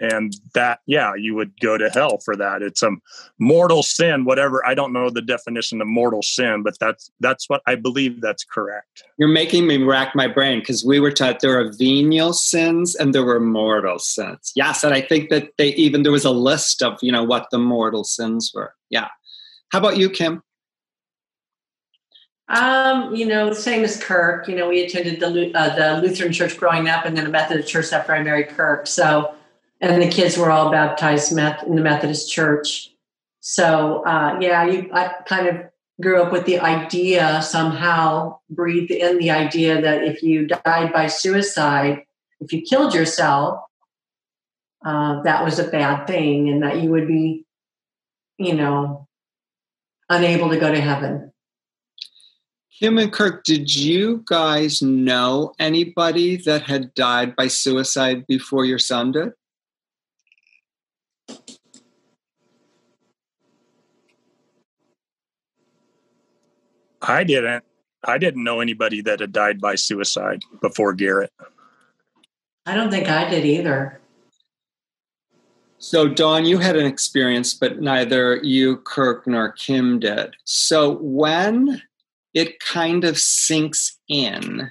and 0.00 0.36
that 0.54 0.80
yeah 0.86 1.14
you 1.14 1.34
would 1.34 1.58
go 1.60 1.76
to 1.78 1.90
hell 1.90 2.18
for 2.18 2.36
that. 2.36 2.62
It's 2.62 2.82
a 2.82 2.90
mortal 3.38 3.82
sin 3.82 4.24
whatever 4.24 4.66
i 4.66 4.74
don't 4.74 4.92
know 4.92 5.10
the 5.10 5.22
definition 5.22 5.80
of 5.80 5.86
mortal 5.86 6.22
sin 6.22 6.62
but 6.62 6.78
that's 6.78 7.10
that's 7.20 7.48
what 7.48 7.62
i 7.66 7.74
believe 7.74 8.20
that's 8.20 8.44
correct. 8.44 9.04
You're 9.16 9.28
making 9.28 9.66
me 9.66 9.82
rack 9.82 10.14
my 10.14 10.26
brain 10.26 10.60
because 10.60 10.84
we 10.84 11.00
were 11.00 11.12
taught 11.12 11.40
there 11.40 11.58
are 11.60 11.72
venial 11.72 12.32
sins 12.32 12.94
and 12.94 13.14
there 13.14 13.24
were 13.24 13.40
mortal 13.40 13.98
sins. 13.98 14.52
Yes 14.54 14.84
and 14.84 14.94
i 14.94 15.00
think 15.00 15.30
that 15.30 15.50
they 15.58 15.68
even 15.74 16.02
there 16.02 16.12
was 16.12 16.24
a 16.24 16.30
list 16.30 16.82
of 16.82 16.98
you 17.02 17.12
know 17.12 17.24
what 17.24 17.48
the 17.50 17.58
mortal 17.58 18.04
sins 18.04 18.52
were. 18.54 18.74
Yeah. 18.90 19.08
How 19.70 19.78
about 19.78 19.98
you 19.98 20.08
kim? 20.08 20.42
Um, 22.48 23.14
you 23.14 23.26
know, 23.26 23.52
same 23.52 23.84
as 23.84 24.02
Kirk. 24.02 24.48
You 24.48 24.56
know, 24.56 24.68
we 24.68 24.82
attended 24.82 25.20
the 25.20 25.52
uh, 25.54 25.74
the 25.76 26.00
Lutheran 26.00 26.32
church 26.32 26.56
growing 26.56 26.88
up, 26.88 27.04
and 27.04 27.16
then 27.16 27.26
a 27.26 27.28
Methodist 27.28 27.68
church 27.68 27.92
after 27.92 28.14
I 28.14 28.22
married 28.22 28.48
Kirk. 28.48 28.86
So, 28.86 29.34
and 29.80 30.02
the 30.02 30.08
kids 30.08 30.36
were 30.36 30.50
all 30.50 30.70
baptized 30.70 31.30
in 31.30 31.76
the 31.76 31.82
Methodist 31.82 32.30
church. 32.30 32.90
So, 33.40 34.04
uh, 34.04 34.38
yeah, 34.40 34.64
you, 34.64 34.90
I 34.92 35.14
kind 35.26 35.46
of 35.46 35.56
grew 36.00 36.22
up 36.22 36.32
with 36.32 36.46
the 36.46 36.60
idea 36.60 37.40
somehow 37.42 38.38
breathed 38.50 38.90
in 38.90 39.18
the 39.18 39.30
idea 39.30 39.80
that 39.80 40.04
if 40.04 40.22
you 40.22 40.46
died 40.46 40.92
by 40.92 41.06
suicide, 41.06 42.04
if 42.40 42.52
you 42.52 42.62
killed 42.62 42.94
yourself, 42.94 43.60
uh, 44.84 45.22
that 45.22 45.44
was 45.44 45.58
a 45.58 45.64
bad 45.68 46.06
thing, 46.06 46.48
and 46.48 46.62
that 46.62 46.80
you 46.80 46.90
would 46.90 47.08
be, 47.08 47.44
you 48.38 48.54
know, 48.54 49.08
unable 50.08 50.48
to 50.50 50.58
go 50.58 50.70
to 50.70 50.80
heaven. 50.80 51.32
Kim 52.78 52.96
and 52.96 53.12
Kirk, 53.12 53.42
did 53.42 53.74
you 53.74 54.22
guys 54.24 54.80
know 54.80 55.52
anybody 55.58 56.36
that 56.36 56.62
had 56.62 56.94
died 56.94 57.34
by 57.34 57.48
suicide 57.48 58.24
before 58.28 58.64
your 58.64 58.78
son 58.78 59.10
did? 59.10 59.32
I 67.02 67.24
didn't. 67.24 67.64
I 68.04 68.18
didn't 68.18 68.44
know 68.44 68.60
anybody 68.60 69.00
that 69.02 69.20
had 69.20 69.32
died 69.32 69.60
by 69.60 69.74
suicide 69.74 70.42
before 70.60 70.92
Garrett. 70.92 71.32
I 72.66 72.74
don't 72.74 72.90
think 72.90 73.08
I 73.08 73.28
did 73.28 73.44
either. 73.44 74.00
So, 75.78 76.08
Dawn, 76.08 76.44
you 76.44 76.58
had 76.58 76.76
an 76.76 76.86
experience, 76.86 77.54
but 77.54 77.80
neither 77.80 78.36
you, 78.42 78.78
Kirk, 78.78 79.26
nor 79.26 79.52
Kim 79.52 80.00
did. 80.00 80.34
So, 80.44 80.98
when 81.00 81.82
it 82.34 82.60
kind 82.60 83.04
of 83.04 83.18
sinks 83.18 83.96
in 84.08 84.70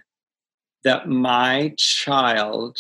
that 0.84 1.08
my 1.08 1.74
child, 1.78 2.78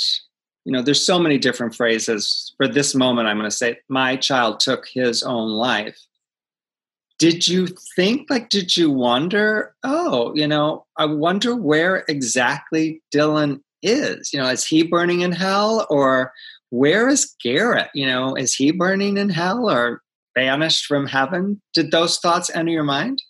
you 0.66 0.72
know, 0.74 0.82
there's 0.82 1.06
so 1.06 1.20
many 1.20 1.38
different 1.38 1.74
phrases. 1.74 2.54
For 2.58 2.68
this 2.68 2.94
moment, 2.94 3.28
I'm 3.28 3.38
going 3.38 3.50
to 3.50 3.56
say, 3.56 3.80
my 3.90 4.18
child 4.18 4.60
took 4.60 4.88
his 4.88 5.24
own 5.24 5.50
life. 5.50 5.98
Did 7.20 7.48
you 7.48 7.68
think, 7.96 8.30
like, 8.30 8.50
did 8.50 8.78
you 8.78 8.92
wonder, 8.92 9.76
oh, 9.84 10.34
you 10.36 10.48
know, 10.48 10.86
I 10.98 11.06
wonder 11.06 11.56
where 11.56 12.06
exactly 12.08 13.02
Dylan 13.14 13.62
is? 13.82 14.32
You 14.34 14.40
know, 14.40 14.50
is 14.50 14.66
he 14.66 14.84
burning 14.84 15.22
in 15.22 15.32
hell 15.32 15.88
or 15.90 16.32
where 16.70 17.08
is 17.08 17.34
Garrett? 17.42 17.90
You 17.96 18.06
know, 18.06 18.36
is 18.36 18.54
he 18.54 18.72
burning 18.72 19.18
in 19.18 19.30
hell 19.30 19.70
or 19.70 20.02
banished 20.36 20.86
from 20.86 21.08
heaven? 21.08 21.60
Did 21.74 21.90
those 21.90 22.20
thoughts 22.20 22.52
enter 22.54 22.72
your 22.72 22.84
mind? 22.84 23.22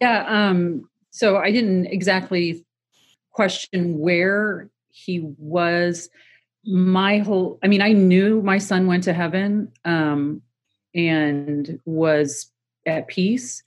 Yeah. 0.00 0.24
Um, 0.26 0.88
so 1.10 1.36
I 1.36 1.50
didn't 1.50 1.86
exactly 1.86 2.64
question 3.32 3.98
where 3.98 4.70
he 4.88 5.20
was. 5.36 6.08
My 6.64 7.18
whole, 7.18 7.58
I 7.62 7.68
mean, 7.68 7.82
I 7.82 7.92
knew 7.92 8.40
my 8.42 8.58
son 8.58 8.86
went 8.86 9.04
to 9.04 9.12
heaven 9.12 9.72
um, 9.84 10.42
and 10.94 11.80
was 11.84 12.50
at 12.86 13.08
peace, 13.08 13.62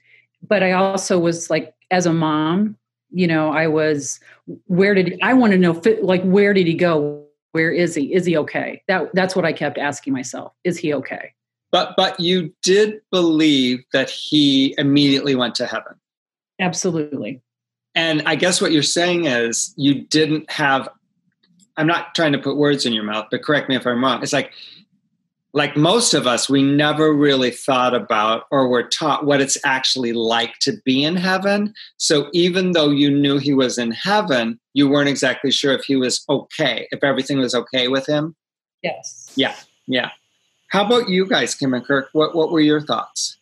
but 0.48 0.64
I 0.64 0.72
also 0.74 1.20
was 1.20 1.50
like, 1.50 1.74
as 1.92 2.06
a 2.06 2.14
mom, 2.14 2.78
you 3.12 3.28
know, 3.28 3.52
I 3.52 3.68
was, 3.68 4.20
where 4.68 4.96
did 4.96 5.20
I 5.22 5.34
want 5.34 5.54
to 5.54 5.58
know, 5.58 5.80
like, 6.02 6.24
where 6.24 6.54
did 6.54 6.68
he 6.68 6.74
go? 6.74 7.24
Where 7.52 7.72
is 7.72 7.94
he? 7.94 8.14
Is 8.14 8.26
he 8.26 8.36
okay? 8.38 8.82
That 8.88 9.14
that's 9.14 9.36
what 9.36 9.46
I 9.46 9.54
kept 9.54 9.78
asking 9.78 10.14
myself. 10.14 10.54
Is 10.64 10.78
he 10.78 10.92
okay? 10.96 11.34
But 11.72 11.94
but 11.96 12.20
you 12.20 12.52
did 12.64 13.02
believe 13.12 13.84
that 13.94 14.10
he 14.10 14.74
immediately 14.80 15.36
went 15.36 15.54
to 15.56 15.68
heaven. 15.68 15.94
Absolutely. 16.60 17.42
And 17.94 18.24
I 18.26 18.34
guess 18.36 18.60
what 18.60 18.72
you're 18.72 18.82
saying 18.82 19.26
is 19.26 19.72
you 19.78 20.02
didn't 20.02 20.50
have 20.50 20.90
I'm 21.78 21.88
not 21.88 22.16
trying 22.16 22.32
to 22.34 22.40
put 22.40 22.58
words 22.58 22.88
in 22.88 22.94
your 22.94 23.04
mouth, 23.04 23.28
but 23.30 23.44
correct 23.44 23.70
me 23.70 23.76
if 23.76 23.86
I'm 23.86 24.04
wrong. 24.04 24.24
It's 24.24 24.34
like 24.34 24.52
like 25.54 25.78
most 25.78 26.16
of 26.16 26.26
us, 26.26 26.50
we 26.50 26.63
never 26.63 27.13
really 27.13 27.52
thought 27.52 27.94
about 27.94 28.46
or 28.50 28.68
were 28.68 28.84
taught 28.84 29.26
what 29.26 29.39
it's 29.39 29.58
actually 29.63 30.12
like 30.12 30.58
to 30.60 30.74
be 30.84 31.04
in 31.04 31.16
heaven. 31.16 31.74
So 31.98 32.30
even 32.34 32.72
though 32.72 32.89
you 32.89 33.12
knew 33.12 33.38
he 33.38 33.54
was 33.54 33.78
in 33.78 33.92
heaven, 33.92 34.60
you 34.74 34.89
weren't 34.89 35.10
exactly 35.10 35.52
sure 35.52 35.74
if 35.74 35.86
he 35.86 35.96
was 35.96 36.26
okay, 36.28 36.88
if 36.92 37.04
everything 37.04 37.38
was 37.38 37.54
okay 37.54 37.88
with 37.88 38.08
him. 38.08 38.36
Yes. 38.82 39.32
Yeah. 39.36 39.56
Yeah. 39.86 40.10
How 40.70 40.86
about 40.86 41.08
you 41.08 41.28
guys, 41.28 41.54
Kim 41.54 41.76
and 41.76 41.86
Kirk? 41.86 42.10
What 42.13 42.36
what 42.36 42.52
were 42.52 42.60
your 42.60 42.82
thoughts? 42.82 43.38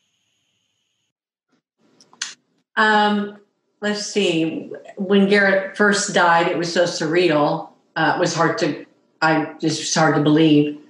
Um, 2.76 3.38
let's 3.80 4.06
see. 4.06 4.70
When 4.98 5.30
Garrett 5.30 5.78
first 5.78 6.14
died, 6.14 6.48
it 6.48 6.58
was 6.58 6.74
so 6.74 6.84
surreal. 6.84 7.70
Uh, 7.96 8.14
it 8.18 8.20
was 8.20 8.34
hard 8.34 8.58
to, 8.60 8.86
I 9.22 9.54
just 9.62 9.80
was 9.80 9.96
hard 9.96 10.16
to 10.16 10.22
believe. 10.22 10.81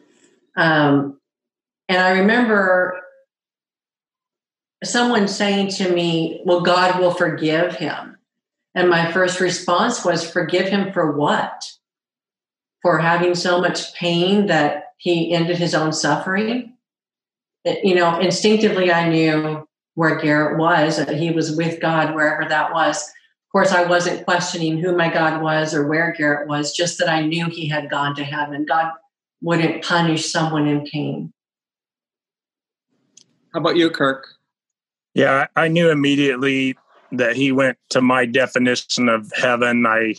Um, 0.57 1.19
and 1.87 1.99
I 1.99 2.19
remember 2.19 3.01
someone 4.83 5.27
saying 5.27 5.69
to 5.69 5.91
me, 5.93 6.41
"Well, 6.45 6.61
God 6.61 6.99
will 6.99 7.13
forgive 7.13 7.75
him." 7.75 8.17
And 8.73 8.89
my 8.89 9.11
first 9.11 9.39
response 9.39 10.03
was, 10.05 10.29
"Forgive 10.29 10.67
him 10.67 10.91
for 10.93 11.11
what? 11.11 11.71
For 12.81 12.99
having 12.99 13.35
so 13.35 13.61
much 13.61 13.93
pain 13.93 14.47
that 14.47 14.93
he 14.97 15.33
ended 15.33 15.57
his 15.57 15.75
own 15.75 15.93
suffering?" 15.93 16.77
You 17.65 17.95
know, 17.95 18.19
instinctively, 18.19 18.91
I 18.91 19.07
knew 19.07 19.67
where 19.93 20.15
Garrett 20.15 20.57
was, 20.57 20.97
that 20.97 21.17
he 21.17 21.31
was 21.31 21.55
with 21.55 21.79
God 21.79 22.15
wherever 22.15 22.47
that 22.47 22.73
was. 22.73 23.03
Of 23.03 23.51
course, 23.51 23.71
I 23.73 23.83
wasn't 23.83 24.25
questioning 24.25 24.79
who 24.79 24.95
my 24.95 25.09
God 25.13 25.41
was 25.41 25.75
or 25.75 25.85
where 25.85 26.11
Garrett 26.17 26.47
was, 26.47 26.73
just 26.73 26.97
that 26.97 27.09
I 27.09 27.21
knew 27.21 27.47
he 27.47 27.67
had 27.67 27.89
gone 27.89 28.15
to 28.15 28.23
heaven. 28.23 28.65
God 28.65 28.93
wouldn't 29.41 29.83
punish 29.83 30.31
someone 30.31 30.67
in 30.67 30.85
pain. 30.85 31.33
How 33.53 33.59
about 33.59 33.75
you, 33.75 33.89
Kirk? 33.89 34.27
Yeah, 35.13 35.47
I 35.55 35.67
knew 35.67 35.89
immediately 35.89 36.77
that 37.11 37.35
he 37.35 37.51
went 37.51 37.77
to 37.89 38.01
my 38.01 38.25
definition 38.25 39.09
of 39.09 39.31
heaven. 39.35 39.85
I 39.85 40.15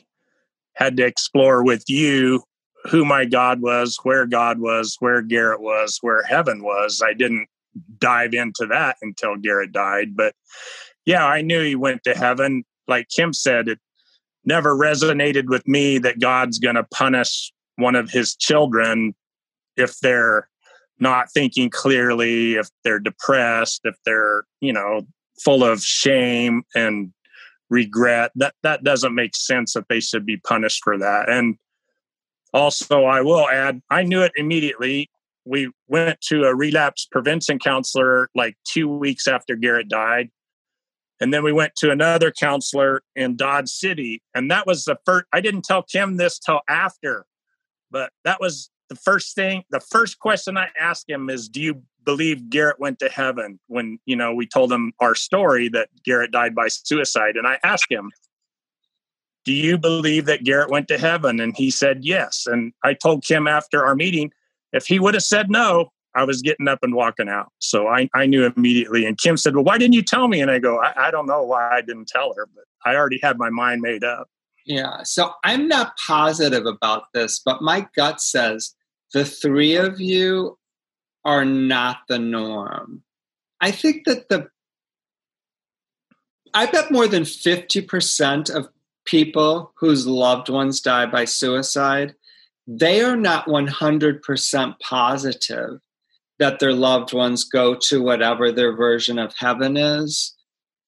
had 0.75 0.97
to 0.99 1.07
explore 1.07 1.65
with 1.65 1.85
you 1.89 2.43
who 2.91 3.05
my 3.05 3.25
God 3.25 3.63
was, 3.63 3.99
where 4.03 4.27
God 4.27 4.59
was, 4.59 4.97
where 4.99 5.23
Garrett 5.23 5.61
was, 5.61 5.99
where 6.03 6.23
heaven 6.25 6.63
was. 6.63 7.01
I 7.03 7.15
didn't 7.15 7.49
dive 7.99 8.35
into 8.35 8.67
that 8.67 8.97
until 9.01 9.37
Garrett 9.37 9.73
died. 9.73 10.17
But 10.17 10.35
yeah, 11.07 11.25
I 11.25 11.41
knew 11.41 11.63
he 11.63 11.77
went 11.77 12.05
to 12.05 12.15
heaven. 12.15 12.65
Like 12.89 13.09
Kim 13.09 13.33
said, 13.33 13.69
it 13.69 13.79
never 14.45 14.77
resonated 14.77 15.47
with 15.47 15.67
me 15.67 15.99
that 15.99 16.21
God's 16.21 16.59
going 16.59 16.75
to 16.75 16.85
punish 16.85 17.53
one 17.77 17.95
of 17.95 18.11
his 18.11 18.35
children 18.37 19.15
if 19.77 19.99
they're 20.01 20.49
not 20.99 21.31
thinking 21.33 21.71
clearly, 21.71 22.55
if 22.55 22.69
they're 22.85 23.01
depressed, 23.01 23.81
if 23.85 23.97
they're, 24.05 24.45
you 24.61 24.73
know, 24.73 25.07
full 25.43 25.65
of 25.65 25.83
shame 25.83 26.63
and 26.75 27.13
regret. 27.71 28.31
That 28.37 28.55
that 28.63 28.85
doesn't 28.85 29.15
make 29.15 29.35
sense 29.35 29.73
that 29.73 29.89
they 29.89 30.01
should 30.01 30.27
be 30.27 30.37
punished 30.37 30.83
for 30.85 30.99
that. 30.99 31.29
And 31.29 31.57
also 32.53 33.05
I 33.05 33.23
will 33.23 33.49
add, 33.49 33.81
I 33.91 34.03
knew 34.03 34.23
it 34.23 34.33
immediately 34.37 35.11
we 35.45 35.71
went 35.89 36.21
to 36.21 36.45
a 36.45 36.55
relapse 36.55 37.07
prevention 37.11 37.59
counselor 37.59 38.29
like 38.35 38.57
two 38.65 38.89
weeks 38.89 39.27
after 39.27 39.57
Garrett 39.57 39.89
died. 39.89 40.31
And 41.21 41.33
then 41.33 41.45
we 41.45 41.53
went 41.53 41.75
to 41.77 41.91
another 41.91 42.33
counselor 42.33 43.03
in 43.15 43.37
Dodge 43.37 43.69
City. 43.69 44.23
And 44.35 44.51
that 44.51 44.67
was 44.67 44.85
the 44.85 44.97
first, 45.05 45.27
I 45.33 45.41
didn't 45.41 45.63
tell 45.65 45.83
Kim 45.83 46.17
this 46.17 46.39
till 46.39 46.61
after, 46.69 47.27
but 47.93 48.11
that 48.25 48.41
was 48.41 48.71
the 48.89 48.97
first 48.97 49.35
thing. 49.35 49.63
The 49.71 49.81
first 49.81 50.19
question 50.19 50.57
I 50.57 50.69
asked 50.79 51.09
him 51.09 51.31
is 51.31 51.49
Do 51.49 51.61
you 51.61 51.83
believe 52.05 52.51
Garrett 52.51 52.81
went 52.81 52.99
to 53.01 53.09
heaven? 53.09 53.61
When, 53.69 53.99
you 54.07 54.17
know, 54.17 54.35
we 54.35 54.47
told 54.47 54.73
him 54.73 54.93
our 55.01 55.15
story 55.15 55.69
that 55.69 55.89
Garrett 56.05 56.33
died 56.33 56.55
by 56.55 56.69
suicide. 56.69 57.37
And 57.37 57.47
I 57.47 57.59
asked 57.63 57.91
him, 57.91 58.11
Do 59.45 59.53
you 59.53 59.79
believe 59.79 60.25
that 60.27 60.45
Garrett 60.45 60.71
went 60.71 60.89
to 60.89 60.99
heaven? 60.99 61.39
And 61.39 61.57
he 61.57 61.71
said 61.71 62.05
yes. 62.05 62.47
And 62.47 62.73
I 62.83 62.95
told 62.95 63.25
Kim 63.25 63.47
after 63.47 63.85
our 63.85 63.95
meeting, 63.95 64.33
if 64.73 64.87
he 64.87 64.99
would 64.99 65.15
have 65.15 65.23
said 65.23 65.51
no, 65.51 65.91
I 66.15 66.25
was 66.25 66.43
getting 66.43 66.69
up 66.69 66.81
and 66.83 66.95
walking 66.95 67.29
out. 67.29 67.53
So 67.59 67.89
I, 67.89 68.09
I 68.15 68.27
knew 68.27 68.45
immediately. 68.45 69.07
And 69.07 69.19
Kim 69.19 69.37
said, 69.37 69.55
Well, 69.55 69.65
why 69.65 69.79
didn't 69.79 69.95
you 69.95 70.03
tell 70.03 70.29
me? 70.29 70.41
And 70.41 70.51
I 70.51 70.59
go, 70.59 70.81
I, 70.81 71.09
I 71.09 71.11
don't 71.11 71.27
know 71.27 71.43
why 71.43 71.71
I 71.71 71.81
didn't 71.81 72.09
tell 72.09 72.35
her, 72.37 72.47
but 72.55 72.65
I 72.85 72.97
already 72.97 73.21
had 73.23 73.39
my 73.39 73.51
mind 73.51 73.81
made 73.81 74.05
up. 74.05 74.29
Yeah. 74.65 75.03
So 75.05 75.33
I'm 75.45 75.69
not 75.69 75.97
positive 75.99 76.67
about 76.67 77.13
this, 77.13 77.41
but 77.45 77.63
my 77.63 77.87
gut 77.97 78.21
says 78.21 78.75
the 79.13 79.25
three 79.25 79.77
of 79.77 80.01
you 80.01 80.59
are 81.25 81.45
not 81.45 81.99
the 82.09 82.19
norm. 82.19 83.03
I 83.61 83.71
think 83.71 84.05
that 84.07 84.29
the 84.29 84.49
I 86.55 86.67
bet 86.67 86.91
more 86.91 87.09
than 87.09 87.23
50% 87.23 88.55
of 88.55 88.69
people 89.07 89.73
whose 89.77 90.07
loved 90.07 90.51
ones 90.51 90.81
die 90.81 91.07
by 91.07 91.25
suicide, 91.25 92.15
they 92.67 93.03
are 93.03 93.17
not 93.17 93.47
100% 93.47 94.75
positive 94.81 95.81
that 96.39 96.59
their 96.59 96.73
loved 96.73 97.13
ones 97.13 97.45
go 97.45 97.75
to 97.75 98.03
whatever 98.03 98.53
their 98.53 98.75
version 98.75 99.19
of 99.19 99.35
heaven 99.37 99.77
is. 99.77 100.35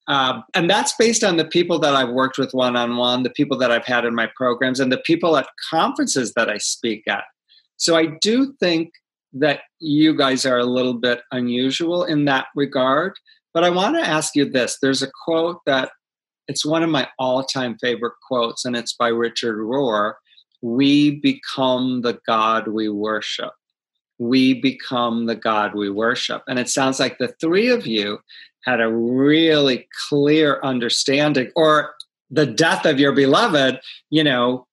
Uh, 0.06 0.40
and 0.54 0.68
that's 0.68 0.94
based 0.98 1.24
on 1.24 1.36
the 1.36 1.44
people 1.44 1.78
that 1.78 1.94
I've 1.94 2.10
worked 2.10 2.36
with 2.36 2.52
one 2.52 2.76
on 2.76 2.96
one, 2.96 3.22
the 3.22 3.30
people 3.30 3.56
that 3.58 3.70
I've 3.70 3.86
had 3.86 4.04
in 4.04 4.14
my 4.14 4.28
programs, 4.36 4.80
and 4.80 4.92
the 4.92 4.98
people 4.98 5.36
at 5.36 5.48
conferences 5.70 6.34
that 6.34 6.50
I 6.50 6.58
speak 6.58 7.04
at. 7.08 7.24
So 7.76 7.96
I 7.96 8.06
do 8.20 8.54
think 8.60 8.92
that 9.32 9.60
you 9.80 10.16
guys 10.16 10.46
are 10.46 10.58
a 10.58 10.64
little 10.64 10.94
bit 10.94 11.22
unusual 11.32 12.04
in 12.04 12.24
that 12.26 12.46
regard. 12.54 13.14
But 13.52 13.64
I 13.64 13.70
want 13.70 13.96
to 13.96 14.06
ask 14.06 14.34
you 14.34 14.48
this 14.48 14.78
there's 14.80 15.02
a 15.02 15.10
quote 15.24 15.60
that 15.66 15.90
it's 16.48 16.64
one 16.64 16.82
of 16.82 16.90
my 16.90 17.08
all 17.18 17.42
time 17.42 17.76
favorite 17.80 18.14
quotes, 18.26 18.64
and 18.64 18.76
it's 18.76 18.92
by 18.92 19.08
Richard 19.08 19.56
Rohr 19.58 20.14
We 20.62 21.20
become 21.20 22.02
the 22.02 22.18
God 22.26 22.68
we 22.68 22.88
worship. 22.88 23.52
We 24.18 24.60
become 24.60 25.26
the 25.26 25.34
God 25.34 25.74
we 25.74 25.90
worship. 25.90 26.42
And 26.46 26.58
it 26.58 26.68
sounds 26.68 27.00
like 27.00 27.18
the 27.18 27.34
three 27.40 27.68
of 27.68 27.86
you 27.86 28.20
had 28.64 28.81
a 28.81 28.92
really 28.92 29.88
clear 30.09 30.61
understanding, 30.62 31.50
or 31.57 31.94
the 32.31 32.46
death 32.46 32.85
of 32.87 32.98
your 32.98 33.12
beloved, 33.12 33.81
you 34.11 34.24
know, 34.24 34.66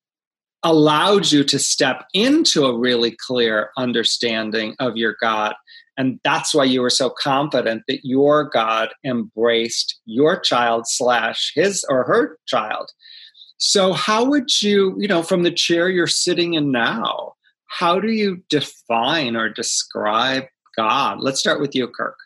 allowed 0.64 1.32
you 1.32 1.44
to 1.44 1.60
step 1.60 2.06
into 2.14 2.66
a 2.66 2.78
really 2.78 3.16
clear 3.28 3.72
understanding 3.78 4.76
of 4.80 4.96
your 4.96 5.16
God. 5.22 5.56
And 5.98 6.20
that's 6.24 6.54
why 6.54 6.64
you 6.64 6.82
were 6.82 6.90
so 6.90 7.10
confident 7.10 7.84
that 7.88 8.06
your 8.06 8.46
God 8.46 8.90
embraced 9.06 10.00
your 10.06 10.40
child 10.40 10.86
slash 10.88 11.52
his 11.56 11.86
or 11.90 12.04
her 12.06 12.38
child. 12.48 12.92
So, 13.58 13.94
how 13.94 14.24
would 14.26 14.62
you, 14.62 14.96
you 14.98 15.08
know, 15.08 15.22
from 15.22 15.44
the 15.44 15.52
chair 15.52 15.90
you're 15.90 16.08
sitting 16.08 16.56
in 16.56 16.72
now, 16.72 17.34
how 17.68 18.00
do 18.00 18.12
you 18.12 18.44
define 18.50 19.36
or 19.36 19.50
describe 19.50 20.46
God? 20.76 21.20
Let's 21.22 21.40
start 21.40 21.62
with 21.62 21.76
you, 21.76 21.88
Kirk. 21.88 22.18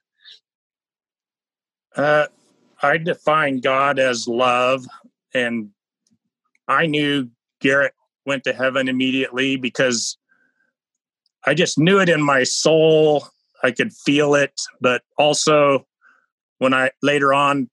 Uh, 1.95 2.27
I 2.81 2.97
define 2.97 3.61
God 3.61 3.99
as 3.99 4.27
love, 4.27 4.85
and 5.33 5.69
I 6.67 6.87
knew 6.87 7.29
Garrett 7.61 7.93
went 8.25 8.43
to 8.43 8.53
heaven 8.53 8.89
immediately 8.89 9.55
because 9.55 10.17
I 11.45 11.53
just 11.53 11.77
knew 11.77 11.99
it 11.99 12.09
in 12.09 12.21
my 12.21 12.43
soul. 12.43 13.27
I 13.63 13.71
could 13.71 13.93
feel 13.93 14.35
it, 14.35 14.59
but 14.81 15.03
also 15.17 15.87
when 16.57 16.73
I 16.73 16.91
later 17.01 17.33
on, 17.33 17.69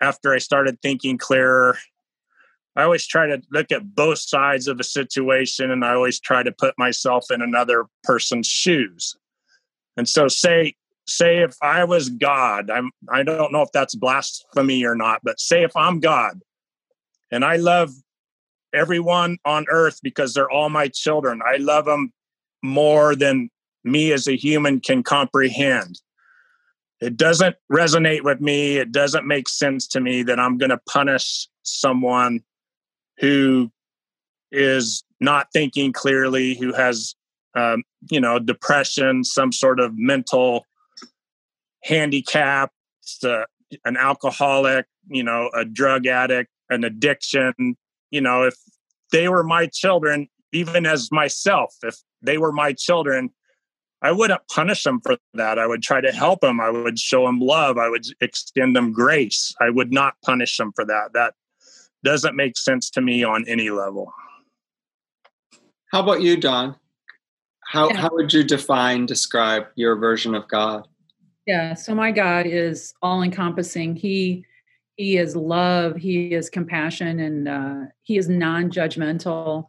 after 0.00 0.32
I 0.32 0.38
started 0.38 0.80
thinking 0.80 1.18
clearer, 1.18 1.78
I 2.76 2.82
always 2.82 3.06
try 3.06 3.26
to 3.26 3.40
look 3.50 3.72
at 3.72 3.94
both 3.94 4.18
sides 4.18 4.68
of 4.68 4.78
a 4.78 4.84
situation 4.84 5.70
and 5.70 5.84
I 5.84 5.94
always 5.94 6.20
try 6.20 6.42
to 6.42 6.52
put 6.52 6.74
myself 6.78 7.26
in 7.30 7.40
another 7.40 7.86
person's 8.04 8.46
shoes. 8.46 9.16
And 9.96 10.06
so 10.06 10.28
say 10.28 10.74
say 11.06 11.38
if 11.38 11.56
I 11.62 11.84
was 11.84 12.08
God, 12.08 12.70
I'm 12.70 12.90
I 13.10 13.22
don't 13.22 13.52
know 13.52 13.62
if 13.62 13.72
that's 13.72 13.94
blasphemy 13.94 14.84
or 14.84 14.94
not, 14.94 15.20
but 15.22 15.40
say 15.40 15.62
if 15.62 15.76
I'm 15.76 16.00
God 16.00 16.40
and 17.30 17.44
I 17.44 17.56
love 17.56 17.90
everyone 18.74 19.38
on 19.44 19.64
earth 19.70 20.00
because 20.02 20.34
they're 20.34 20.50
all 20.50 20.68
my 20.68 20.88
children. 20.88 21.40
I 21.46 21.56
love 21.56 21.86
them 21.86 22.12
more 22.62 23.14
than 23.14 23.50
me 23.84 24.12
as 24.12 24.26
a 24.26 24.36
human 24.36 24.80
can 24.80 25.02
comprehend. 25.02 26.00
It 27.00 27.16
doesn't 27.16 27.56
resonate 27.70 28.22
with 28.22 28.40
me. 28.40 28.78
It 28.78 28.90
doesn't 28.90 29.26
make 29.26 29.48
sense 29.48 29.86
to 29.88 30.00
me 30.00 30.22
that 30.24 30.40
I'm 30.40 30.58
going 30.58 30.70
to 30.70 30.80
punish 30.88 31.48
someone 31.62 32.40
who 33.18 33.70
is 34.50 35.04
not 35.20 35.48
thinking 35.52 35.92
clearly, 35.92 36.54
who 36.54 36.72
has, 36.72 37.14
um, 37.54 37.82
you 38.10 38.20
know, 38.20 38.38
depression, 38.38 39.24
some 39.24 39.52
sort 39.52 39.78
of 39.78 39.92
mental 39.96 40.64
handicap, 41.86 42.72
uh, 43.22 43.44
an 43.84 43.96
alcoholic, 43.96 44.86
you 45.08 45.22
know, 45.22 45.50
a 45.54 45.64
drug 45.64 46.06
addict, 46.06 46.50
an 46.68 46.84
addiction, 46.84 47.76
you 48.10 48.20
know, 48.20 48.42
if 48.42 48.54
they 49.12 49.28
were 49.28 49.44
my 49.44 49.66
children, 49.66 50.28
even 50.52 50.86
as 50.86 51.10
myself, 51.12 51.74
if 51.82 51.96
they 52.22 52.38
were 52.38 52.52
my 52.52 52.72
children, 52.72 53.30
I 54.02 54.12
wouldn't 54.12 54.42
punish 54.52 54.82
them 54.82 55.00
for 55.00 55.16
that. 55.34 55.58
I 55.58 55.66
would 55.66 55.82
try 55.82 56.00
to 56.00 56.12
help 56.12 56.40
them. 56.40 56.60
I 56.60 56.70
would 56.70 56.98
show 56.98 57.26
them 57.26 57.40
love. 57.40 57.78
I 57.78 57.88
would 57.88 58.04
extend 58.20 58.76
them 58.76 58.92
grace. 58.92 59.54
I 59.60 59.70
would 59.70 59.92
not 59.92 60.14
punish 60.24 60.56
them 60.56 60.72
for 60.74 60.84
that. 60.84 61.12
That 61.14 61.34
doesn't 62.04 62.36
make 62.36 62.56
sense 62.56 62.90
to 62.90 63.00
me 63.00 63.24
on 63.24 63.44
any 63.48 63.70
level. 63.70 64.12
How 65.92 66.02
about 66.02 66.20
you, 66.20 66.36
Don? 66.36 66.76
How, 67.64 67.92
how 67.94 68.10
would 68.12 68.32
you 68.32 68.44
define, 68.44 69.06
describe 69.06 69.66
your 69.76 69.96
version 69.96 70.34
of 70.34 70.46
God? 70.48 70.86
Yeah, 71.46 71.74
so 71.74 71.94
my 71.94 72.10
God 72.10 72.46
is 72.46 72.92
all 73.02 73.22
encompassing. 73.22 73.96
He 73.96 74.44
he 74.96 75.18
is 75.18 75.36
love 75.36 75.96
he 75.96 76.32
is 76.32 76.48
compassion 76.48 77.20
and 77.20 77.48
uh, 77.48 77.80
he 78.02 78.16
is 78.16 78.28
non-judgmental. 78.28 79.66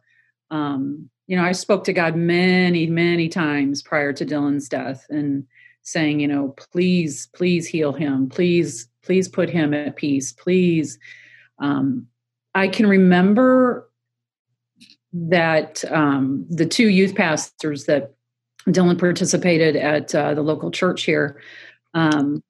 Um, 0.50 1.10
you 1.28 1.36
know 1.36 1.44
i 1.44 1.52
spoke 1.52 1.84
to 1.84 1.92
god 1.92 2.16
many 2.16 2.86
many 2.86 3.28
times 3.28 3.82
prior 3.82 4.12
to 4.14 4.26
dylan's 4.26 4.68
death 4.68 5.06
and 5.10 5.46
saying 5.82 6.18
you 6.18 6.26
know 6.26 6.48
please 6.72 7.28
please 7.34 7.66
heal 7.66 7.92
him. 7.92 8.28
Please 8.28 8.88
please 9.02 9.28
put 9.28 9.48
him 9.48 9.72
at 9.72 9.96
peace. 9.96 10.32
Please 10.32 10.98
um, 11.60 12.06
i 12.54 12.66
can 12.66 12.86
remember 12.86 13.88
that 15.12 15.84
um, 15.90 16.44
the 16.50 16.66
two 16.66 16.88
youth 16.88 17.14
pastors 17.14 17.84
that 17.84 18.14
dylan 18.66 18.98
participated 18.98 19.76
at 19.76 20.14
uh, 20.14 20.34
the 20.34 20.42
local 20.42 20.70
church 20.70 21.04
here 21.04 21.40
um, 21.94 22.42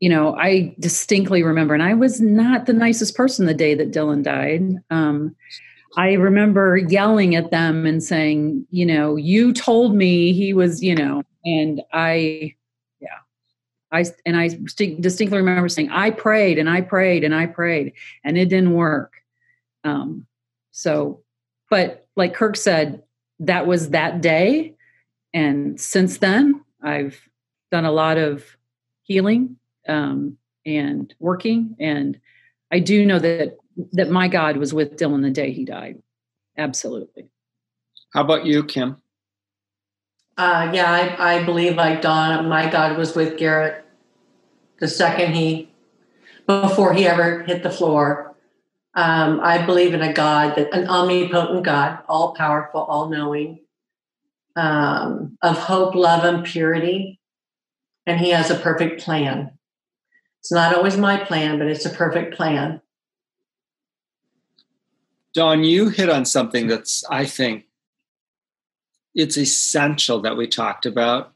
you 0.00 0.08
know, 0.08 0.36
I 0.36 0.74
distinctly 0.78 1.42
remember, 1.42 1.74
and 1.74 1.82
I 1.82 1.94
was 1.94 2.20
not 2.20 2.66
the 2.66 2.72
nicest 2.72 3.16
person 3.16 3.46
the 3.46 3.54
day 3.54 3.74
that 3.74 3.90
Dylan 3.90 4.22
died. 4.22 4.76
Um, 4.90 5.34
I 5.96 6.12
remember 6.12 6.76
yelling 6.76 7.34
at 7.34 7.50
them 7.50 7.86
and 7.86 8.02
saying, 8.02 8.66
you 8.70 8.86
know, 8.86 9.16
you 9.16 9.52
told 9.52 9.94
me 9.94 10.32
he 10.32 10.52
was, 10.52 10.82
you 10.82 10.94
know, 10.94 11.22
and 11.44 11.82
I, 11.92 12.54
yeah, 13.00 13.18
I, 13.90 14.04
and 14.24 14.36
I 14.36 14.50
distinctly 15.00 15.38
remember 15.38 15.68
saying, 15.68 15.90
I 15.90 16.10
prayed 16.10 16.58
and 16.58 16.68
I 16.68 16.82
prayed 16.82 17.24
and 17.24 17.34
I 17.34 17.46
prayed 17.46 17.94
and 18.22 18.38
it 18.38 18.48
didn't 18.48 18.74
work. 18.74 19.14
Um, 19.82 20.26
so, 20.70 21.22
but 21.70 22.06
like 22.16 22.34
Kirk 22.34 22.56
said, 22.56 23.02
that 23.40 23.66
was 23.66 23.90
that 23.90 24.20
day. 24.20 24.74
And 25.34 25.80
since 25.80 26.18
then, 26.18 26.64
I've 26.82 27.20
done 27.70 27.84
a 27.84 27.92
lot 27.92 28.18
of 28.18 28.57
healing 29.08 29.56
um, 29.88 30.36
and 30.64 31.12
working. 31.18 31.74
And 31.80 32.20
I 32.70 32.78
do 32.78 33.04
know 33.04 33.18
that 33.18 33.56
that 33.92 34.10
my 34.10 34.28
God 34.28 34.56
was 34.56 34.74
with 34.74 34.96
Dylan 34.96 35.22
the 35.22 35.30
day 35.30 35.52
he 35.52 35.64
died. 35.64 36.02
Absolutely. 36.56 37.28
How 38.12 38.22
about 38.22 38.44
you, 38.44 38.64
Kim? 38.64 38.96
Uh, 40.36 40.70
yeah, 40.72 40.90
I, 40.90 41.36
I 41.36 41.44
believe 41.44 41.76
like 41.76 42.02
Don, 42.02 42.48
my 42.48 42.70
God 42.70 42.96
was 42.96 43.14
with 43.14 43.38
Garrett 43.38 43.84
the 44.78 44.88
second 44.88 45.34
he, 45.34 45.72
before 46.46 46.92
he 46.92 47.06
ever 47.06 47.42
hit 47.42 47.62
the 47.62 47.70
floor. 47.70 48.36
Um, 48.94 49.40
I 49.42 49.64
believe 49.64 49.94
in 49.94 50.02
a 50.02 50.12
God 50.12 50.56
that 50.56 50.72
an 50.72 50.88
omnipotent 50.88 51.64
God, 51.64 52.00
all 52.08 52.34
powerful, 52.34 52.80
all 52.80 53.08
knowing, 53.08 53.60
um, 54.56 55.38
of 55.42 55.56
hope, 55.56 55.94
love, 55.94 56.24
and 56.24 56.44
purity, 56.44 57.17
and 58.08 58.18
He 58.18 58.30
has 58.30 58.50
a 58.50 58.54
perfect 58.56 59.02
plan. 59.02 59.52
It's 60.40 60.50
not 60.50 60.74
always 60.74 60.96
my 60.96 61.18
plan, 61.18 61.58
but 61.58 61.68
it's 61.68 61.84
a 61.84 61.90
perfect 61.90 62.34
plan. 62.34 62.80
Don, 65.34 65.62
you 65.62 65.90
hit 65.90 66.08
on 66.08 66.24
something 66.24 66.66
that's, 66.66 67.04
I 67.10 67.26
think, 67.26 67.66
it's 69.14 69.36
essential 69.36 70.20
that 70.22 70.36
we 70.36 70.46
talked 70.46 70.86
about. 70.86 71.32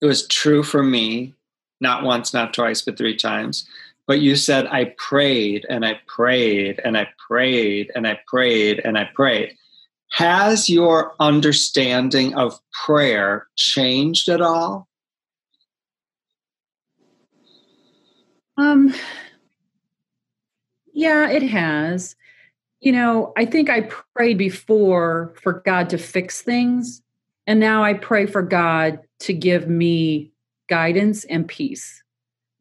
It 0.00 0.06
was 0.06 0.26
true 0.26 0.62
for 0.62 0.82
me, 0.82 1.34
not 1.80 2.04
once, 2.04 2.32
not 2.32 2.54
twice, 2.54 2.80
but 2.82 2.96
three 2.96 3.16
times. 3.16 3.68
But 4.06 4.20
you 4.20 4.34
said, 4.34 4.66
I 4.66 4.94
prayed 4.96 5.66
and 5.68 5.84
I 5.84 6.00
prayed 6.06 6.80
and 6.84 6.96
I 6.96 7.08
prayed 7.18 7.92
and 7.94 8.06
I 8.06 8.18
prayed 8.26 8.80
and 8.84 8.96
I 8.96 9.08
prayed. 9.14 9.56
Has 10.12 10.68
your 10.68 11.14
understanding 11.20 12.34
of 12.34 12.60
prayer 12.72 13.46
changed 13.56 14.28
at 14.28 14.40
all? 14.40 14.88
Um, 18.56 18.94
yeah, 20.92 21.28
it 21.30 21.42
has. 21.42 22.16
You 22.80 22.92
know, 22.92 23.32
I 23.36 23.44
think 23.44 23.70
I 23.70 23.82
prayed 24.14 24.38
before 24.38 25.34
for 25.42 25.62
God 25.64 25.90
to 25.90 25.98
fix 25.98 26.42
things. 26.42 27.02
And 27.46 27.60
now 27.60 27.82
I 27.82 27.94
pray 27.94 28.26
for 28.26 28.42
God 28.42 29.00
to 29.20 29.32
give 29.32 29.68
me 29.68 30.32
guidance 30.68 31.24
and 31.24 31.46
peace, 31.46 32.02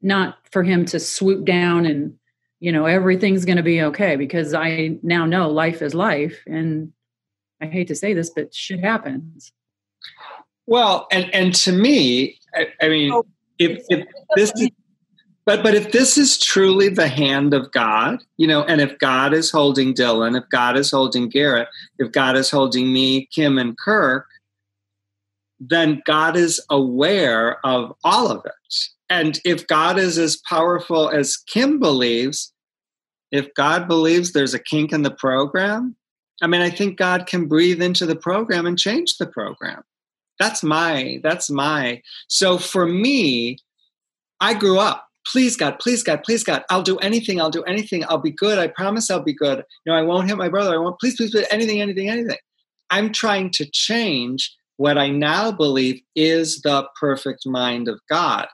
not 0.01 0.37
for 0.51 0.63
Him 0.63 0.85
to 0.85 0.99
swoop 0.99 1.45
down 1.45 1.85
and, 1.85 2.15
you 2.59 2.71
know, 2.71 2.85
everything's 2.85 3.45
going 3.45 3.57
to 3.57 3.63
be 3.63 3.81
okay 3.81 4.15
because 4.15 4.53
I 4.53 4.97
now 5.01 5.25
know 5.25 5.49
life 5.49 5.81
is 5.81 5.95
life. 5.95 6.43
And 6.45 6.93
I 7.59 7.65
hate 7.67 7.87
to 7.87 7.95
say 7.95 8.13
this, 8.13 8.29
but 8.29 8.53
shit 8.53 8.79
happens. 8.79 9.51
Well, 10.67 11.07
and, 11.11 11.33
and 11.33 11.55
to 11.55 11.71
me, 11.71 12.39
I, 12.53 12.67
I 12.81 12.89
mean, 12.89 13.11
oh, 13.11 13.25
if, 13.57 13.83
if 13.89 14.07
this 14.35 14.51
is 14.55 14.69
but 15.52 15.64
but 15.64 15.76
if 15.76 15.91
this 15.91 16.18
is 16.18 16.38
truly 16.38 16.88
the 16.88 17.10
hand 17.10 17.54
of 17.54 17.72
God, 17.72 18.24
you 18.38 18.47
know, 18.47 18.64
and 18.64 18.80
if 18.80 18.97
God 18.99 19.34
is 19.34 19.52
holding 19.52 19.93
Dylan, 19.93 20.38
if 20.38 20.47
God 20.49 20.78
is 20.78 20.89
holding 20.91 21.28
Garrett, 21.28 21.68
if 21.99 22.14
God 22.14 22.38
is 22.38 22.49
holding 22.49 22.93
me, 22.93 23.26
Kim, 23.34 23.58
and 23.58 23.78
Kirk, 23.78 24.28
then 25.60 26.02
God 26.06 26.38
is 26.38 26.62
aware 26.70 27.66
of 27.66 27.93
all 28.06 28.32
of 28.32 28.45
it. 28.45 28.76
And 29.10 29.41
if 29.43 29.68
God 29.68 29.99
is 29.99 30.18
as 30.18 30.38
powerful 30.38 31.10
as 31.10 31.36
Kim 31.36 31.80
believes, 31.80 32.54
if 33.34 33.54
God 33.54 33.89
believes 33.89 34.32
there's 34.32 34.54
a 34.54 34.60
kink 34.60 34.93
in 34.93 35.02
the 35.02 35.12
program, 35.12 35.97
I 36.41 36.47
mean, 36.47 36.62
I 36.62 36.70
think 36.70 36.97
God 36.97 37.28
can 37.28 37.47
breathe 37.47 37.82
into 37.82 38.06
the 38.06 38.16
program 38.16 38.66
and 38.66 38.80
change 38.80 39.18
the 39.18 39.28
program. 39.28 39.84
That's 40.39 40.64
my, 40.64 41.20
that's 41.24 41.49
my. 41.49 42.02
So 42.30 42.58
for 42.58 42.88
me, 42.88 43.58
I 44.39 44.54
grew 44.54 44.80
up 44.80 45.10
please 45.26 45.55
God, 45.55 45.80
please 45.80 46.03
God, 46.03 46.24
please 46.24 46.43
God, 46.43 46.63
I'll 46.69 46.84
do 46.84 46.97
anything, 46.97 47.39
I'll 47.39 47.49
do 47.49 47.63
anything, 47.63 48.03
I'll 48.07 48.17
be 48.17 48.32
good, 48.32 48.57
I 48.57 48.67
promise 48.67 49.09
I'll 49.09 49.24
be 49.24 49.34
good. 49.34 49.63
You 49.86 49.91
know, 49.91 49.97
I 49.97 50.01
won't 50.01 50.28
hit 50.28 50.38
my 50.38 50.49
brother, 50.49 50.74
I 50.74 50.78
won't, 50.78 50.99
please, 50.99 51.15
please, 51.15 51.32
please, 51.32 51.47
anything, 51.51 51.82
anything, 51.82 52.09
anything. 52.09 52.38
I'm 52.89 53.11
trying 53.11 53.51
to 53.51 53.65
change 53.65 54.53
what 54.78 54.97
I 54.97 55.09
now 55.09 55.51
believe 55.51 56.01
is 56.15 56.61
the 56.61 56.88
perfect 56.99 57.45
mind 57.45 57.88
of 57.88 57.99
God. 58.09 58.47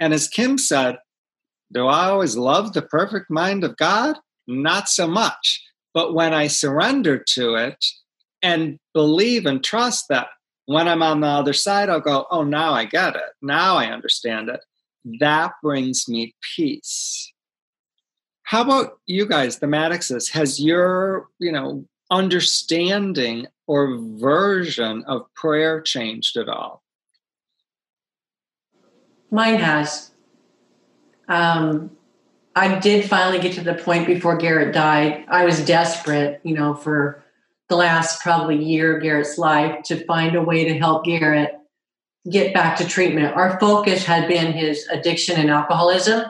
And 0.00 0.14
as 0.14 0.28
Kim 0.28 0.58
said, 0.58 0.98
do 1.72 1.86
I 1.86 2.06
always 2.06 2.36
love 2.36 2.72
the 2.72 2.82
perfect 2.82 3.30
mind 3.30 3.64
of 3.64 3.76
God? 3.76 4.16
Not 4.46 4.88
so 4.88 5.06
much. 5.06 5.62
But 5.94 6.14
when 6.14 6.32
I 6.32 6.46
surrender 6.46 7.22
to 7.34 7.54
it 7.54 7.84
and 8.42 8.78
believe 8.94 9.46
and 9.46 9.62
trust 9.62 10.06
that 10.08 10.28
when 10.66 10.88
I'm 10.88 11.02
on 11.02 11.20
the 11.20 11.26
other 11.26 11.52
side, 11.52 11.88
I'll 11.88 12.00
go, 12.00 12.26
oh, 12.30 12.44
now 12.44 12.72
I 12.72 12.84
get 12.84 13.16
it. 13.16 13.22
Now 13.42 13.76
I 13.76 13.86
understand 13.86 14.48
it 14.48 14.60
that 15.20 15.52
brings 15.62 16.08
me 16.08 16.34
peace. 16.56 17.32
How 18.44 18.62
about 18.62 18.98
you 19.06 19.26
guys, 19.26 19.58
the 19.58 19.66
Maddoxes? 19.66 20.28
Has 20.30 20.60
your, 20.60 21.28
you 21.38 21.52
know, 21.52 21.86
understanding 22.10 23.46
or 23.66 23.96
version 23.98 25.04
of 25.06 25.22
prayer 25.34 25.80
changed 25.80 26.36
at 26.36 26.48
all? 26.48 26.82
Mine 29.30 29.56
has. 29.56 30.10
Um, 31.28 31.96
I 32.54 32.78
did 32.78 33.08
finally 33.08 33.38
get 33.38 33.54
to 33.54 33.62
the 33.62 33.74
point 33.74 34.06
before 34.06 34.36
Garrett 34.36 34.74
died. 34.74 35.24
I 35.28 35.46
was 35.46 35.64
desperate, 35.64 36.42
you 36.44 36.54
know, 36.54 36.74
for 36.74 37.24
the 37.70 37.76
last 37.76 38.20
probably 38.20 38.62
year 38.62 38.96
of 38.96 39.02
Garrett's 39.02 39.38
life 39.38 39.82
to 39.84 40.04
find 40.04 40.36
a 40.36 40.42
way 40.42 40.66
to 40.66 40.78
help 40.78 41.06
Garrett 41.06 41.54
get 42.30 42.54
back 42.54 42.76
to 42.76 42.86
treatment. 42.86 43.34
Our 43.36 43.58
focus 43.58 44.04
had 44.04 44.28
been 44.28 44.52
his 44.52 44.86
addiction 44.88 45.38
and 45.38 45.50
alcoholism. 45.50 46.24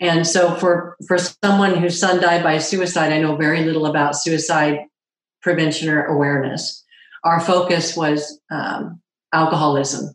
And 0.00 0.26
so 0.26 0.54
for 0.54 0.96
for 1.06 1.18
someone 1.18 1.74
whose 1.74 1.98
son 1.98 2.20
died 2.20 2.42
by 2.42 2.58
suicide, 2.58 3.12
I 3.12 3.20
know 3.20 3.36
very 3.36 3.64
little 3.64 3.86
about 3.86 4.16
suicide 4.16 4.78
prevention 5.42 5.88
or 5.88 6.04
awareness. 6.04 6.84
Our 7.24 7.40
focus 7.40 7.96
was 7.96 8.40
um, 8.50 9.00
alcoholism 9.32 10.14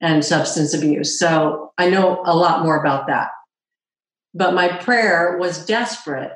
and 0.00 0.24
substance 0.24 0.74
abuse. 0.74 1.18
So 1.18 1.72
I 1.78 1.88
know 1.88 2.22
a 2.24 2.36
lot 2.36 2.62
more 2.62 2.78
about 2.78 3.06
that. 3.08 3.28
But 4.34 4.54
my 4.54 4.68
prayer 4.68 5.36
was 5.38 5.64
desperate 5.64 6.32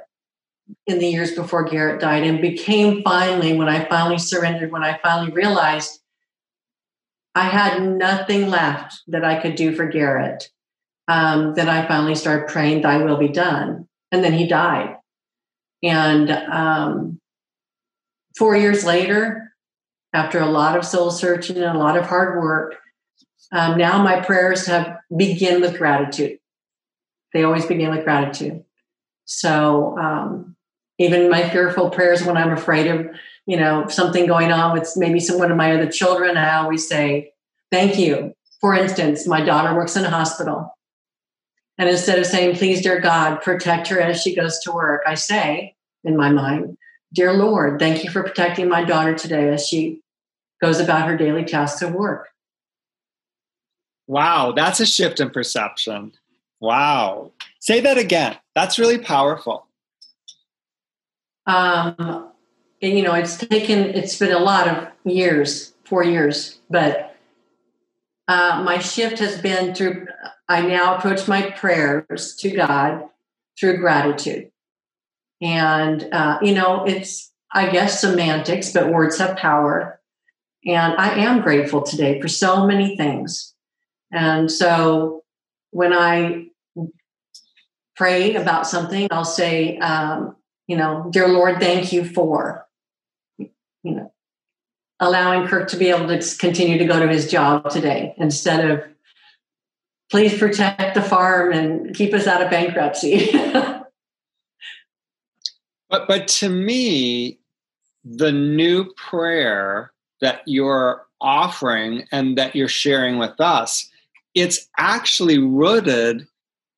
in 0.86 0.98
the 0.98 1.06
years 1.06 1.32
before 1.32 1.64
Garrett 1.64 2.00
died 2.00 2.24
and 2.24 2.40
became 2.40 3.02
finally 3.02 3.56
when 3.56 3.68
I 3.68 3.84
finally 3.88 4.18
surrendered, 4.18 4.70
when 4.70 4.84
I 4.84 4.98
finally 5.02 5.32
realized 5.32 6.00
I 7.34 7.44
had 7.44 7.82
nothing 7.82 8.48
left 8.48 9.00
that 9.08 9.24
I 9.24 9.40
could 9.40 9.54
do 9.54 9.74
for 9.74 9.86
Garrett. 9.86 10.50
Um, 11.06 11.54
then 11.54 11.68
I 11.68 11.86
finally 11.86 12.14
started 12.14 12.48
praying, 12.48 12.82
Thy 12.82 12.98
will 12.98 13.16
be 13.16 13.28
done. 13.28 13.88
And 14.10 14.24
then 14.24 14.32
he 14.32 14.46
died. 14.46 14.96
And 15.82 16.30
um, 16.30 17.20
four 18.36 18.56
years 18.56 18.84
later, 18.84 19.52
after 20.12 20.38
a 20.38 20.46
lot 20.46 20.76
of 20.76 20.84
soul 20.84 21.10
searching 21.10 21.56
and 21.56 21.76
a 21.76 21.78
lot 21.78 21.96
of 21.96 22.06
hard 22.06 22.42
work, 22.42 22.76
um, 23.52 23.78
now 23.78 24.02
my 24.02 24.20
prayers 24.20 24.66
have 24.66 24.98
begin 25.14 25.60
with 25.60 25.78
gratitude. 25.78 26.38
They 27.32 27.44
always 27.44 27.66
begin 27.66 27.90
with 27.90 28.04
gratitude. 28.04 28.64
So 29.24 29.96
um, 29.98 30.56
even 30.98 31.30
my 31.30 31.48
fearful 31.48 31.90
prayers 31.90 32.24
when 32.24 32.36
I'm 32.36 32.52
afraid 32.52 32.86
of 32.86 33.06
you 33.48 33.56
know 33.56 33.88
something 33.88 34.26
going 34.26 34.52
on 34.52 34.78
with 34.78 34.92
maybe 34.94 35.18
some 35.18 35.38
one 35.38 35.50
of 35.50 35.56
my 35.56 35.74
other 35.74 35.90
children 35.90 36.36
i 36.36 36.56
always 36.56 36.86
say 36.86 37.32
thank 37.72 37.98
you. 37.98 38.32
For 38.60 38.74
instance 38.74 39.26
my 39.26 39.40
daughter 39.40 39.74
works 39.74 39.96
in 39.96 40.04
a 40.04 40.10
hospital. 40.10 40.74
And 41.78 41.88
instead 41.88 42.18
of 42.18 42.26
saying 42.26 42.56
please 42.56 42.82
dear 42.82 43.00
god 43.00 43.40
protect 43.40 43.88
her 43.88 44.00
as 44.00 44.22
she 44.22 44.36
goes 44.36 44.60
to 44.60 44.72
work 44.72 45.02
i 45.06 45.14
say 45.14 45.74
in 46.04 46.16
my 46.16 46.30
mind 46.30 46.76
dear 47.12 47.32
lord 47.32 47.80
thank 47.80 48.04
you 48.04 48.10
for 48.10 48.22
protecting 48.22 48.68
my 48.68 48.84
daughter 48.84 49.14
today 49.14 49.48
as 49.48 49.66
she 49.66 50.00
goes 50.60 50.78
about 50.78 51.08
her 51.08 51.16
daily 51.16 51.44
tasks 51.44 51.82
of 51.82 51.94
work. 51.94 52.28
Wow 54.06 54.52
that's 54.52 54.80
a 54.80 54.86
shift 54.86 55.20
in 55.20 55.30
perception. 55.30 56.12
Wow. 56.60 57.30
Say 57.60 57.80
that 57.80 57.98
again. 57.98 58.36
That's 58.56 58.80
really 58.80 58.98
powerful. 58.98 59.66
Um, 61.46 62.32
you 62.80 63.02
know, 63.02 63.14
it's 63.14 63.36
taken, 63.36 63.78
it's 63.78 64.18
been 64.18 64.32
a 64.32 64.38
lot 64.38 64.68
of 64.68 64.88
years, 65.04 65.74
four 65.84 66.04
years, 66.04 66.60
but 66.70 67.16
uh, 68.28 68.62
my 68.64 68.78
shift 68.78 69.18
has 69.18 69.40
been 69.40 69.74
through, 69.74 70.06
I 70.48 70.62
now 70.62 70.96
approach 70.96 71.26
my 71.26 71.50
prayers 71.50 72.36
to 72.36 72.50
God 72.50 73.08
through 73.58 73.78
gratitude. 73.78 74.50
And, 75.40 76.08
uh, 76.12 76.38
you 76.42 76.54
know, 76.54 76.84
it's, 76.84 77.32
I 77.52 77.70
guess, 77.70 78.00
semantics, 78.00 78.72
but 78.72 78.92
words 78.92 79.18
have 79.18 79.36
power. 79.36 80.00
And 80.66 80.94
I 80.98 81.14
am 81.20 81.40
grateful 81.40 81.82
today 81.82 82.20
for 82.20 82.28
so 82.28 82.66
many 82.66 82.96
things. 82.96 83.54
And 84.12 84.50
so 84.50 85.22
when 85.70 85.92
I 85.92 86.46
pray 87.96 88.34
about 88.34 88.66
something, 88.66 89.08
I'll 89.10 89.24
say, 89.24 89.78
um, 89.78 90.36
you 90.66 90.76
know, 90.76 91.08
dear 91.10 91.28
Lord, 91.28 91.60
thank 91.60 91.92
you 91.92 92.04
for 92.04 92.67
you 93.82 93.94
know, 93.94 94.12
allowing 95.00 95.46
Kirk 95.46 95.68
to 95.70 95.76
be 95.76 95.88
able 95.88 96.08
to 96.08 96.36
continue 96.38 96.78
to 96.78 96.84
go 96.84 96.98
to 96.98 97.08
his 97.08 97.30
job 97.30 97.70
today 97.70 98.14
instead 98.18 98.68
of 98.68 98.82
please 100.10 100.38
protect 100.38 100.94
the 100.94 101.02
farm 101.02 101.52
and 101.52 101.94
keep 101.94 102.14
us 102.14 102.26
out 102.26 102.42
of 102.42 102.50
bankruptcy. 102.50 103.30
but 103.52 103.84
but 105.88 106.28
to 106.28 106.48
me, 106.48 107.38
the 108.04 108.32
new 108.32 108.92
prayer 108.96 109.92
that 110.20 110.40
you're 110.46 111.06
offering 111.20 112.04
and 112.10 112.38
that 112.38 112.56
you're 112.56 112.68
sharing 112.68 113.18
with 113.18 113.40
us, 113.40 113.88
it's 114.34 114.68
actually 114.78 115.38
rooted 115.38 116.26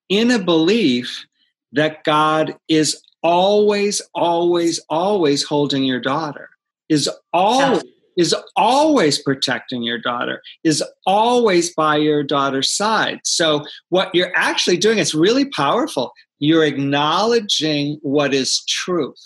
in 0.08 0.30
a 0.30 0.38
belief 0.38 1.24
that 1.72 2.04
God 2.04 2.56
is 2.68 3.02
always, 3.22 4.02
always, 4.14 4.80
always 4.88 5.44
holding 5.44 5.84
your 5.84 6.00
daughter 6.00 6.49
is 6.90 7.08
always 7.32 7.84
is 8.16 8.34
always 8.56 9.22
protecting 9.22 9.82
your 9.82 9.98
daughter 9.98 10.42
is 10.64 10.84
always 11.06 11.72
by 11.74 11.96
your 11.96 12.22
daughter's 12.22 12.70
side. 12.70 13.20
So 13.24 13.64
what 13.88 14.14
you're 14.14 14.36
actually 14.36 14.76
doing 14.76 14.98
is 14.98 15.14
really 15.14 15.46
powerful. 15.46 16.12
You're 16.38 16.64
acknowledging 16.64 17.98
what 18.02 18.34
is 18.34 18.62
truth. 18.68 19.16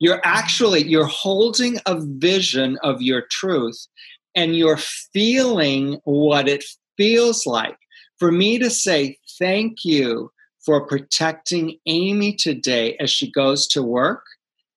You're 0.00 0.20
actually 0.24 0.84
you're 0.88 1.06
holding 1.06 1.78
a 1.86 2.00
vision 2.00 2.78
of 2.82 3.00
your 3.00 3.26
truth 3.30 3.86
and 4.34 4.56
you're 4.56 4.80
feeling 5.12 6.00
what 6.04 6.48
it 6.48 6.64
feels 6.96 7.46
like. 7.46 7.76
For 8.18 8.32
me 8.32 8.58
to 8.58 8.70
say 8.70 9.18
thank 9.38 9.84
you 9.84 10.32
for 10.64 10.86
protecting 10.86 11.76
amy 11.86 12.34
today 12.34 12.96
as 12.98 13.10
she 13.10 13.30
goes 13.30 13.68
to 13.68 13.82
work 13.82 14.24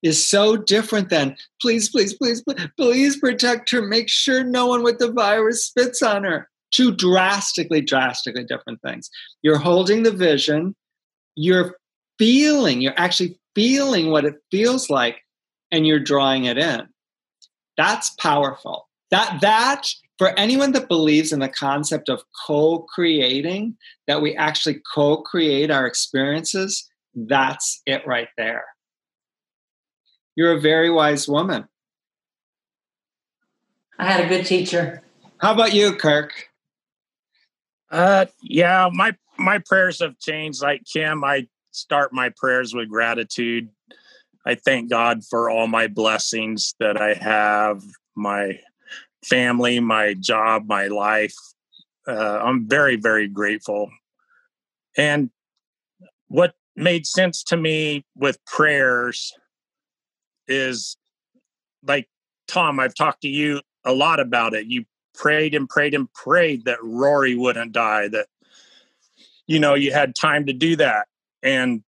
is 0.04 0.26
so 0.26 0.58
different 0.58 1.10
than 1.10 1.36
please, 1.62 1.90
please, 1.90 2.14
please, 2.14 2.44
please 2.78 3.18
protect 3.18 3.72
her. 3.72 3.82
Make 3.82 4.10
sure 4.10 4.44
no 4.44 4.68
one 4.68 4.84
with 4.84 5.00
the 5.00 5.12
virus 5.12 5.66
spits 5.66 6.02
on 6.02 6.24
her. 6.24 6.50
Two 6.72 6.94
drastically, 6.94 7.82
drastically 7.82 8.44
different 8.44 8.82
things. 8.82 9.10
You're 9.42 9.58
holding 9.58 10.04
the 10.04 10.12
vision, 10.12 10.76
you're 11.36 11.78
feeling, 12.20 12.82
you're 12.82 12.94
actually 12.98 13.40
feeling 13.56 14.12
what 14.12 14.26
it 14.26 14.36
feels 14.52 14.90
like 14.90 15.22
and 15.72 15.88
you're 15.88 16.00
drawing 16.00 16.46
it 16.46 16.58
in. 16.58 16.88
That's 17.78 18.10
powerful. 18.12 18.88
That 19.12 19.40
that 19.42 19.88
for 20.18 20.38
anyone 20.38 20.72
that 20.74 20.88
believes 20.88 21.32
in 21.32 21.40
the 21.40 21.48
concept 21.48 22.10
of 22.10 22.24
co-creating, 22.46 23.78
that 24.08 24.22
we 24.22 24.36
actually 24.36 24.82
co-create 24.94 25.70
our 25.70 25.86
experiences, 25.86 26.90
that's 27.16 27.82
it 27.86 28.06
right 28.06 28.30
there. 28.38 28.66
You're 30.38 30.54
a 30.54 30.62
very 30.62 30.92
wise 30.92 31.28
woman. 31.28 31.68
I 33.98 34.06
had 34.06 34.24
a 34.24 34.30
good 34.30 34.46
teacher. 34.46 35.02
How 35.40 35.52
about 35.52 35.74
you, 35.74 35.96
Kirk? 35.96 36.32
Uh, 37.90 38.28
yeah, 38.44 38.88
my 38.94 39.16
my 39.40 39.58
prayers 39.58 40.00
have 40.00 40.20
changed. 40.20 40.62
Like 40.62 40.84
Kim, 40.86 41.24
I 41.24 41.48
start 41.72 42.14
my 42.14 42.30
prayers 42.38 42.76
with 42.76 42.88
gratitude. 42.88 43.70
I 44.46 44.54
thank 44.54 44.92
God 44.92 45.24
for 45.28 45.50
all 45.50 45.66
my 45.66 45.88
blessings 45.88 46.76
that 46.80 47.02
I 47.02 47.16
have, 47.16 47.82
my 48.16 48.60
family, 49.26 49.80
my 49.80 50.14
job, 50.14 50.68
my 50.68 50.86
life. 50.86 51.34
Uh, 52.08 52.42
I'm 52.44 52.70
very, 52.70 52.96
very 52.96 53.28
grateful. 53.28 53.90
And 54.96 55.32
what 56.28 56.54
made 56.76 57.08
sense 57.08 57.42
to 57.46 57.58
me 57.58 58.06
with 58.16 58.38
prayers 58.46 59.34
is 60.48 60.98
like 61.84 62.08
Tom, 62.48 62.80
I've 62.80 62.96
talked 62.96 63.22
to 63.22 63.28
you 63.28 63.62
a 63.86 63.94
lot 63.94 64.20
about 64.20 64.54
it. 64.54 64.68
You 64.68 64.86
prayed 65.14 65.54
and 65.56 65.68
prayed 65.68 65.94
and 65.94 66.12
prayed 66.14 66.66
that 66.66 66.78
Rory 66.82 67.36
wouldn't 67.36 67.72
die, 67.72 68.08
that, 68.10 68.28
you 69.48 69.60
know, 69.60 69.74
you 69.74 69.92
had 69.92 70.16
time 70.16 70.46
to 70.46 70.54
do 70.54 70.76
that. 70.78 71.08
And 71.44 71.84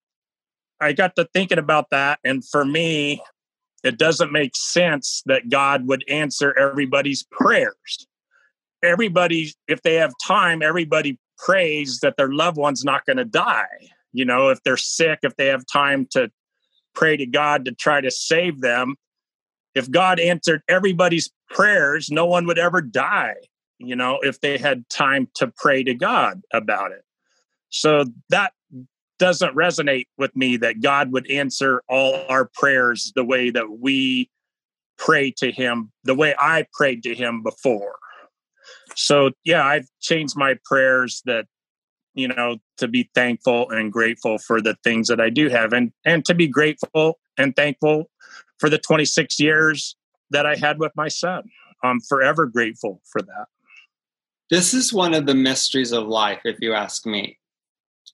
I 0.81 0.93
got 0.93 1.17
to 1.17 1.29
thinking 1.33 1.59
about 1.59 1.91
that. 1.91 2.21
And 2.25 2.45
for 2.45 2.65
me, 2.65 3.23
it 3.85 3.99
doesn't 3.99 4.33
make 4.33 4.57
sense 4.57 5.23
that 5.27 5.49
God 5.49 5.87
would 5.87 6.05
answer 6.09 6.57
everybody's 6.59 7.25
prayers. 7.31 8.07
Everybody, 8.83 9.53
if 9.67 9.83
they 9.83 9.95
have 9.95 10.13
time, 10.25 10.63
everybody 10.63 11.19
prays 11.39 12.01
that 12.01 12.17
their 12.17 12.33
loved 12.33 12.57
one's 12.57 12.85
not 12.85 13.07
going 13.07 13.17
to 13.17 13.25
die. 13.25 13.91
You 14.13 14.25
know, 14.25 14.49
if 14.49 14.63
they're 14.63 14.77
sick, 14.77 15.21
if 15.23 15.37
they 15.37 15.47
have 15.47 15.65
time 15.67 16.07
to 16.13 16.31
pray 16.99 17.17
to 17.17 17.27
God 17.27 17.65
to 17.65 17.73
try 17.73 18.01
to 18.01 18.11
save 18.11 18.61
them, 18.61 18.97
if 19.75 19.89
God 19.89 20.19
answered 20.19 20.63
everybody's 20.69 21.31
prayers, 21.49 22.11
no 22.11 22.27
one 22.27 22.47
would 22.47 22.59
ever 22.59 22.81
die, 22.81 23.37
you 23.79 23.95
know, 23.95 24.19
if 24.23 24.41
they 24.41 24.59
had 24.59 24.89
time 24.89 25.29
to 25.37 25.53
pray 25.57 25.85
to 25.85 25.95
God 25.95 26.43
about 26.53 26.91
it. 26.91 27.05
So 27.71 28.07
that 28.31 28.53
doesn't 29.19 29.55
resonate 29.55 30.07
with 30.17 30.35
me 30.35 30.57
that 30.57 30.81
God 30.81 31.13
would 31.13 31.31
answer 31.31 31.83
all 31.89 32.21
our 32.29 32.51
prayers 32.55 33.13
the 33.15 33.25
way 33.25 33.51
that 33.51 33.79
we 33.79 34.29
pray 34.97 35.33
to 35.39 35.53
Him, 35.53 35.93
the 36.03 36.15
way 36.15 36.35
I 36.39 36.67
prayed 36.73 37.05
to 37.05 37.15
Him 37.15 37.43
before. 37.43 37.97
So, 38.97 39.31
yeah, 39.45 39.65
I've 39.65 39.89
changed 40.01 40.37
my 40.37 40.57
prayers 40.65 41.23
that, 41.27 41.47
you 42.19 42.27
know, 42.27 42.57
to 42.79 42.89
be 42.89 43.09
thankful 43.15 43.71
and 43.71 43.93
grateful 43.93 44.39
for 44.39 44.61
the 44.61 44.77
things 44.83 45.07
that 45.07 45.21
I 45.21 45.31
do 45.31 45.49
have 45.49 45.73
and, 45.73 45.93
and 46.05 46.25
to 46.25 46.35
be 46.35 46.49
grateful 46.49 47.19
and 47.39 47.55
thankful 47.55 48.11
for 48.59 48.69
the 48.69 48.79
26 48.79 49.39
years 49.39 49.95
that 50.31 50.45
I 50.45 50.57
had 50.57 50.81
with 50.81 50.91
my 50.97 51.07
son. 51.07 51.49
I'm 51.85 52.01
forever 52.01 52.47
grateful 52.47 53.01
for 53.05 53.23
that. 53.23 53.47
This 54.51 54.75
is 54.75 54.93
one 54.93 55.15
of 55.15 55.27
the 55.27 55.35
mysteries 55.35 55.93
of 55.93 56.09
life, 56.09 56.41
if 56.45 56.57
you 56.61 56.75
ask 56.75 57.07
me. 57.07 57.39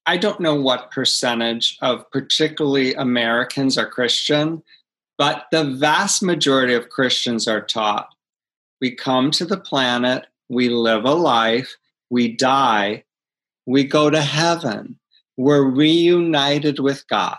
I 0.05 0.19
don't 0.19 0.41
know 0.41 0.61
what 0.61 0.91
percentage 0.91 1.79
of 1.81 2.11
particularly 2.11 2.93
Americans 2.95 3.79
are 3.79 3.89
Christian, 3.89 4.63
but 5.17 5.47
the 5.51 5.65
vast 5.65 6.23
majority 6.23 6.75
of 6.75 6.91
Christians 6.91 7.49
are 7.49 7.63
taught 7.63 8.09
we 8.83 8.91
come 8.91 9.31
to 9.31 9.47
the 9.47 9.57
planet, 9.57 10.27
we 10.51 10.69
live 10.69 11.05
a 11.05 11.15
life, 11.15 11.75
we 12.11 12.37
die, 12.37 13.05
we 13.67 13.85
go 13.85 14.11
to 14.11 14.21
heaven, 14.21 14.99
we're 15.37 15.63
reunited 15.65 16.79
with 16.79 17.07
God. 17.09 17.39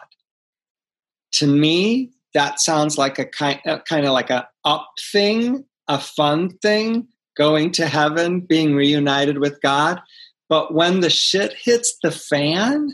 To 1.34 1.48
me, 1.48 2.12
that 2.34 2.60
sounds 2.60 2.98
like 2.98 3.18
a 3.20 3.26
kind, 3.26 3.60
uh, 3.66 3.80
kind 3.80 4.06
of 4.06 4.14
like 4.14 4.30
a 4.30 4.48
up 4.64 4.88
thing, 5.12 5.66
a 5.88 6.00
fun 6.00 6.50
thing, 6.62 7.08
going 7.38 7.72
to 7.74 7.88
heaven, 7.88 8.42
being 8.42 8.76
reunited 8.76 9.40
with 9.40 9.62
God. 9.62 10.02
But 10.50 10.74
when 10.74 11.00
the 11.00 11.10
shit 11.10 11.54
hits 11.54 11.98
the 12.04 12.12
fan, 12.12 12.92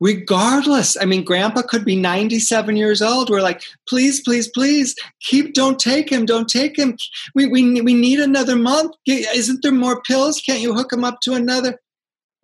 regardless, 0.00 0.96
I 1.00 1.04
mean, 1.04 1.24
grandpa 1.24 1.62
could 1.62 1.84
be 1.84 1.96
97 1.96 2.76
years 2.76 3.00
old. 3.00 3.30
We're 3.30 3.40
like, 3.40 3.62
please, 3.88 4.20
please, 4.22 4.48
please, 4.48 4.94
keep, 5.20 5.54
don't 5.54 5.78
take 5.78 6.10
him, 6.10 6.26
don't 6.26 6.48
take 6.48 6.78
him. 6.78 6.96
We, 7.34 7.46
we, 7.46 7.80
we 7.80 7.94
need 7.94 8.20
another 8.20 8.56
month. 8.56 8.92
Isn't 9.06 9.62
there 9.62 9.72
more 9.72 10.02
pills? 10.02 10.40
Can't 10.40 10.60
you 10.60 10.74
hook 10.74 10.92
him 10.92 11.04
up 11.04 11.20
to 11.22 11.34
another? 11.34 11.78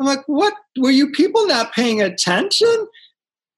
I'm 0.00 0.06
like, 0.06 0.24
what? 0.26 0.54
Were 0.78 0.90
you 0.90 1.10
people 1.12 1.46
not 1.46 1.72
paying 1.72 2.00
attention? 2.00 2.88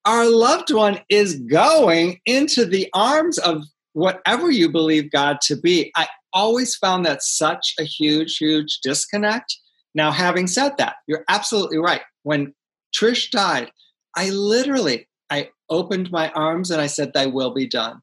Our 0.04 0.28
loved 0.28 0.72
one 0.72 1.00
is 1.08 1.36
going 1.36 2.20
into 2.26 2.64
the 2.64 2.88
arms 2.92 3.38
of 3.38 3.62
whatever 3.92 4.50
you 4.50 4.68
believe 4.68 5.12
God 5.12 5.40
to 5.42 5.56
be. 5.56 5.92
I 5.96 6.08
always 6.32 6.74
found 6.74 7.06
that 7.06 7.22
such 7.22 7.74
a 7.78 7.84
huge, 7.84 8.38
huge 8.38 8.80
disconnect 8.82 9.56
now, 9.94 10.10
having 10.10 10.46
said 10.46 10.76
that, 10.78 10.96
you're 11.06 11.24
absolutely 11.28 11.78
right. 11.78 12.02
When 12.22 12.54
Trish 12.96 13.30
died, 13.30 13.70
I 14.16 14.30
literally 14.30 15.08
I 15.30 15.50
opened 15.68 16.10
my 16.10 16.30
arms 16.30 16.70
and 16.70 16.80
I 16.80 16.86
said, 16.86 17.12
Thy 17.12 17.26
will 17.26 17.52
be 17.52 17.66
done. 17.66 18.00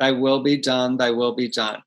Thy 0.00 0.12
will 0.12 0.42
be 0.42 0.56
done, 0.56 0.96
thy 0.96 1.10
will 1.10 1.34
be 1.34 1.48
done. 1.48 1.82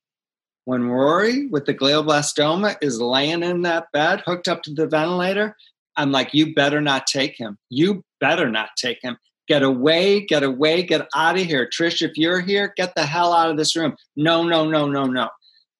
When 0.65 0.89
Rory 0.89 1.47
with 1.47 1.65
the 1.65 1.73
glioblastoma 1.73 2.77
is 2.81 3.01
laying 3.01 3.41
in 3.41 3.63
that 3.63 3.91
bed, 3.93 4.21
hooked 4.25 4.47
up 4.47 4.63
to 4.63 4.73
the 4.73 4.85
ventilator, 4.85 5.55
I'm 5.97 6.11
like, 6.11 6.33
you 6.33 6.53
better 6.53 6.81
not 6.81 7.07
take 7.07 7.37
him. 7.37 7.57
You 7.69 8.03
better 8.19 8.49
not 8.49 8.69
take 8.77 8.99
him. 9.01 9.17
Get 9.47 9.63
away, 9.63 10.21
get 10.25 10.43
away, 10.43 10.83
get 10.83 11.07
out 11.15 11.37
of 11.37 11.45
here. 11.45 11.67
Trish, 11.67 12.01
if 12.01 12.17
you're 12.17 12.39
here, 12.39 12.73
get 12.77 12.95
the 12.95 13.05
hell 13.05 13.33
out 13.33 13.49
of 13.49 13.57
this 13.57 13.75
room. 13.75 13.95
No, 14.15 14.43
no, 14.43 14.69
no, 14.69 14.87
no, 14.87 15.05
no. 15.05 15.29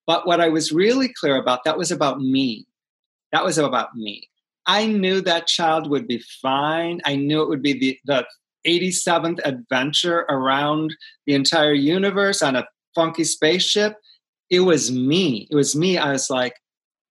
But 0.05 0.27
what 0.27 0.41
I 0.41 0.49
was 0.49 0.71
really 0.71 1.13
clear 1.13 1.37
about, 1.37 1.63
that 1.63 1.77
was 1.77 1.91
about 1.91 2.19
me. 2.19 2.67
That 3.31 3.45
was 3.45 3.57
about 3.57 3.95
me. 3.95 4.29
I 4.65 4.87
knew 4.87 5.21
that 5.21 5.47
child 5.47 5.89
would 5.89 6.07
be 6.07 6.23
fine. 6.41 7.01
I 7.05 7.15
knew 7.15 7.41
it 7.41 7.49
would 7.49 7.61
be 7.61 7.79
the, 7.79 7.99
the 8.05 8.27
87th 8.67 9.39
adventure 9.45 10.25
around 10.29 10.95
the 11.25 11.33
entire 11.33 11.73
universe 11.73 12.41
on 12.41 12.55
a 12.55 12.67
funky 12.93 13.23
spaceship. 13.23 13.95
It 14.49 14.61
was 14.61 14.91
me. 14.91 15.47
It 15.49 15.55
was 15.55 15.75
me. 15.75 15.97
I 15.97 16.11
was 16.11 16.29
like, 16.29 16.55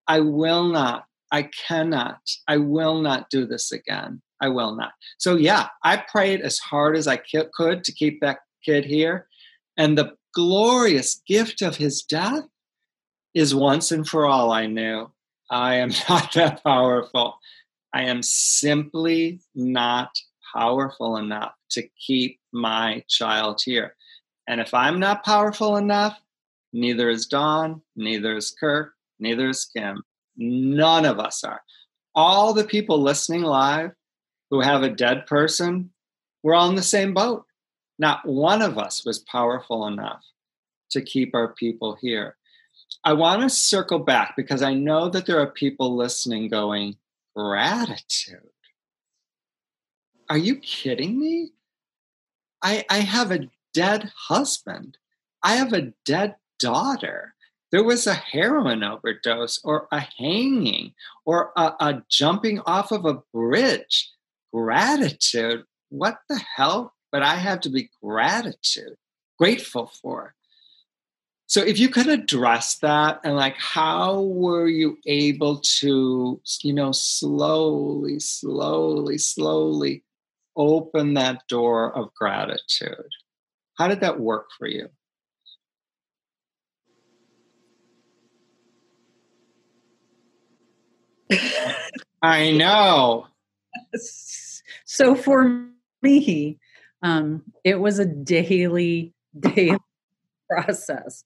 I 0.06 0.20
will 0.20 0.68
not, 0.68 1.04
I 1.32 1.48
cannot, 1.66 2.20
I 2.48 2.56
will 2.56 3.00
not 3.00 3.30
do 3.30 3.46
this 3.46 3.72
again. 3.72 4.20
I 4.40 4.48
will 4.48 4.74
not. 4.74 4.92
So, 5.18 5.36
yeah, 5.36 5.68
I 5.84 5.98
prayed 5.98 6.40
as 6.40 6.58
hard 6.58 6.96
as 6.96 7.06
I 7.06 7.18
could 7.18 7.84
to 7.84 7.92
keep 7.92 8.20
that 8.20 8.38
kid 8.64 8.84
here. 8.84 9.28
And 9.76 9.96
the 9.96 10.14
glorious 10.34 11.20
gift 11.26 11.62
of 11.62 11.76
his 11.76 12.02
death 12.02 12.44
is 13.34 13.54
once 13.54 13.92
and 13.92 14.06
for 14.06 14.26
all, 14.26 14.50
I 14.52 14.66
knew 14.66 15.10
I 15.50 15.76
am 15.76 15.90
not 16.08 16.32
that 16.34 16.62
powerful. 16.64 17.38
I 17.92 18.04
am 18.04 18.22
simply 18.22 19.40
not 19.54 20.10
powerful 20.54 21.16
enough 21.16 21.52
to 21.70 21.86
keep 22.06 22.40
my 22.52 23.04
child 23.08 23.60
here. 23.64 23.94
And 24.48 24.60
if 24.60 24.74
I'm 24.74 24.98
not 24.98 25.24
powerful 25.24 25.76
enough, 25.76 26.18
neither 26.72 27.08
is 27.08 27.26
Dawn, 27.26 27.82
neither 27.96 28.36
is 28.36 28.54
Kirk, 28.58 28.94
neither 29.18 29.48
is 29.48 29.64
Kim. 29.64 30.02
None 30.40 31.04
of 31.04 31.20
us 31.20 31.44
are. 31.44 31.60
All 32.14 32.54
the 32.54 32.64
people 32.64 33.00
listening 33.00 33.42
live 33.42 33.92
who 34.50 34.60
have 34.60 34.82
a 34.82 34.88
dead 34.88 35.26
person, 35.26 35.90
we're 36.42 36.54
all 36.54 36.70
in 36.70 36.74
the 36.74 36.82
same 36.82 37.12
boat. 37.12 37.44
Not 37.98 38.26
one 38.26 38.62
of 38.62 38.78
us 38.78 39.04
was 39.04 39.18
powerful 39.18 39.86
enough 39.86 40.24
to 40.92 41.02
keep 41.02 41.34
our 41.34 41.48
people 41.52 41.96
here. 42.00 42.36
I 43.04 43.12
want 43.12 43.42
to 43.42 43.50
circle 43.50 43.98
back 43.98 44.34
because 44.36 44.62
I 44.62 44.72
know 44.72 45.10
that 45.10 45.26
there 45.26 45.38
are 45.38 45.50
people 45.50 45.94
listening 45.94 46.48
going, 46.48 46.96
gratitude. 47.36 48.40
Are 50.30 50.38
you 50.38 50.56
kidding 50.56 51.20
me? 51.20 51.50
I, 52.62 52.84
I 52.88 53.00
have 53.00 53.30
a 53.30 53.48
dead 53.74 54.10
husband. 54.28 54.96
I 55.42 55.56
have 55.56 55.72
a 55.74 55.92
dead 56.04 56.36
daughter. 56.58 57.34
There 57.72 57.84
was 57.84 58.06
a 58.06 58.14
heroin 58.14 58.82
overdose 58.82 59.60
or 59.62 59.86
a 59.92 60.00
hanging 60.00 60.92
or 61.24 61.52
a, 61.56 61.72
a 61.80 62.02
jumping 62.08 62.60
off 62.60 62.90
of 62.90 63.04
a 63.04 63.22
bridge. 63.32 64.10
Gratitude. 64.52 65.64
What 65.90 66.18
the 66.28 66.40
hell? 66.56 66.94
But 67.12 67.22
I 67.22 67.36
have 67.36 67.60
to 67.60 67.70
be 67.70 67.90
gratitude, 68.02 68.96
grateful 69.38 69.92
for. 70.00 70.34
So 71.46 71.60
if 71.62 71.80
you 71.80 71.88
could 71.88 72.06
address 72.06 72.76
that 72.76 73.20
and 73.24 73.34
like 73.34 73.56
how 73.56 74.22
were 74.22 74.68
you 74.68 74.98
able 75.06 75.58
to, 75.80 76.40
you 76.62 76.72
know, 76.72 76.92
slowly, 76.92 78.20
slowly, 78.20 79.18
slowly 79.18 80.04
open 80.56 81.14
that 81.14 81.46
door 81.48 81.96
of 81.96 82.14
gratitude. 82.14 83.10
How 83.74 83.88
did 83.88 84.00
that 84.00 84.20
work 84.20 84.48
for 84.56 84.68
you? 84.68 84.88
I 92.22 92.50
know. 92.52 93.26
So 94.84 95.14
for 95.14 95.68
me, 96.02 96.58
um, 97.04 97.44
it 97.62 97.78
was 97.78 98.00
a 98.00 98.04
daily, 98.04 99.14
daily 99.38 99.78
process. 100.50 101.22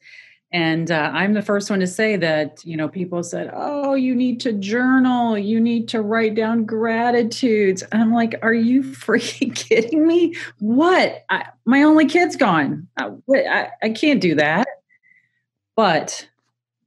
And 0.53 0.91
uh, 0.91 1.11
I'm 1.15 1.33
the 1.33 1.43
first 1.43 1.71
one 1.71 1.81
to 1.81 1.87
say 1.87 2.17
that, 2.17 2.63
you 2.65 2.77
know, 2.77 2.89
people 2.89 3.23
said, 3.23 3.51
oh, 3.53 3.95
you 3.95 4.15
need 4.15 4.39
to 4.41 4.53
journal, 4.53 5.37
you 5.39 5.61
need 5.61 5.89
to 5.89 6.03
write 6.03 6.35
down 6.35 6.67
gratitudes. 6.67 7.83
I'm 7.91 8.13
like, 8.13 8.35
are 8.43 8.55
you 8.55 8.83
freaking 8.83 9.57
kidding 9.57 10.07
me? 10.07 10.37
What? 10.59 11.25
I, 11.31 11.47
my 11.65 11.83
only 11.83 12.07
kid's 12.07 12.37
gone. 12.37 12.87
I, 12.99 13.13
I, 13.35 13.69
I 13.83 13.89
can't 13.91 14.21
do 14.21 14.35
that. 14.35 14.69
But 15.75 16.29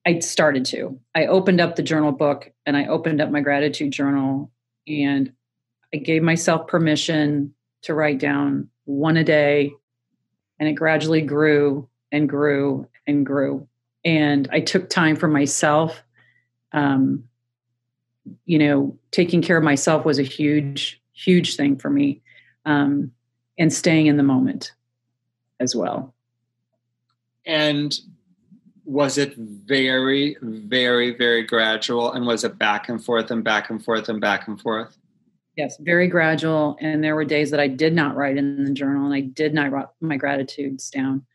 I 0.07 0.19
started 0.19 0.63
to. 0.67 0.97
I 1.13 1.25
opened 1.25 1.59
up 1.59 1.75
the 1.75 1.83
journal 1.83 2.13
book 2.13 2.49
and 2.65 2.77
I 2.77 2.85
opened 2.85 3.19
up 3.19 3.29
my 3.29 3.41
gratitude 3.41 3.91
journal 3.91 4.49
and 4.87 5.33
I 5.93 5.97
gave 5.97 6.23
myself 6.23 6.67
permission 6.67 7.53
to 7.81 7.93
write 7.93 8.17
down 8.17 8.69
one 8.85 9.17
a 9.17 9.23
day. 9.25 9.73
And 10.59 10.69
it 10.69 10.75
gradually 10.75 11.21
grew 11.21 11.89
and 12.09 12.29
grew 12.29 12.87
and 13.05 13.25
grew. 13.25 13.67
And 14.05 14.47
I 14.49 14.61
took 14.61 14.89
time 14.89 15.17
for 15.17 15.27
myself. 15.27 16.01
Um, 16.71 17.25
you 18.45 18.59
know, 18.59 18.97
taking 19.11 19.41
care 19.41 19.57
of 19.57 19.63
myself 19.65 20.05
was 20.05 20.19
a 20.19 20.23
huge, 20.23 21.01
huge 21.11 21.57
thing 21.57 21.75
for 21.75 21.89
me. 21.89 22.21
Um, 22.63 23.11
and 23.59 23.73
staying 23.73 24.05
in 24.05 24.15
the 24.15 24.23
moment 24.23 24.71
as 25.59 25.75
well. 25.75 26.13
And 27.45 27.93
was 28.87 29.17
it 29.17 29.35
very, 29.35 30.37
very, 30.41 31.13
very 31.13 31.43
gradual? 31.43 32.13
And 32.13 32.25
was 32.25 32.45
it 32.45 32.57
back 32.57 32.87
and 32.87 33.03
forth 33.03 33.29
and 33.31 33.43
back 33.43 33.69
and 33.69 33.83
forth 33.83 34.07
and 34.07 34.21
back 34.21 34.47
and 34.47 34.59
forth? 34.59 34.97
Yes, 35.57 35.75
very 35.81 36.07
gradual. 36.07 36.77
And 36.79 37.03
there 37.03 37.13
were 37.13 37.25
days 37.25 37.51
that 37.51 37.59
I 37.59 37.67
did 37.67 37.93
not 37.93 38.15
write 38.15 38.37
in 38.37 38.63
the 38.63 38.71
journal 38.71 39.05
and 39.05 39.13
I 39.13 39.19
did 39.19 39.53
not 39.53 39.71
write 39.71 39.87
my 39.99 40.15
gratitudes 40.15 40.89
down. 40.89 41.25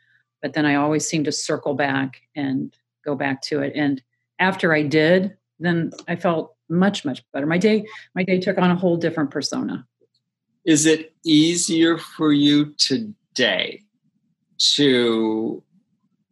But 0.41 0.55
then 0.55 0.65
I 0.65 0.77
always 0.77 1.07
seemed 1.07 1.27
to 1.27 1.33
circle 1.33 1.75
back 1.75 2.23
and 2.35 2.75
go 3.05 3.15
back 3.15 3.43
to 3.43 3.61
it. 3.61 3.75
And 3.77 4.03
after 4.39 4.73
I 4.73 4.83
did, 4.83 5.37
then 5.61 5.93
I 6.09 6.17
felt 6.17 6.57
much, 6.71 7.05
much 7.05 7.23
better. 7.35 7.45
My 7.45 7.59
day, 7.59 7.85
my 8.15 8.25
day 8.25 8.41
took 8.41 8.57
on 8.57 8.71
a 8.71 8.77
whole 8.77 8.97
different 8.97 9.31
persona. 9.31 9.87
Is 10.65 10.87
it 10.87 11.13
easier 11.23 11.99
for 11.99 12.33
you 12.33 12.73
today 12.79 13.83
to 14.75 15.63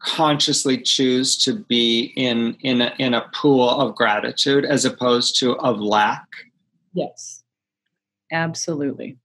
consciously 0.00 0.78
choose 0.78 1.36
to 1.36 1.52
be 1.54 2.12
in 2.16 2.56
in 2.60 2.80
a, 2.80 2.92
in 2.98 3.14
a 3.14 3.28
pool 3.32 3.68
of 3.68 3.94
gratitude 3.94 4.64
as 4.64 4.84
opposed 4.84 5.38
to 5.38 5.56
of 5.58 5.78
lack? 5.80 6.26
Yes. 6.92 7.42
Absolutely. 8.32 9.18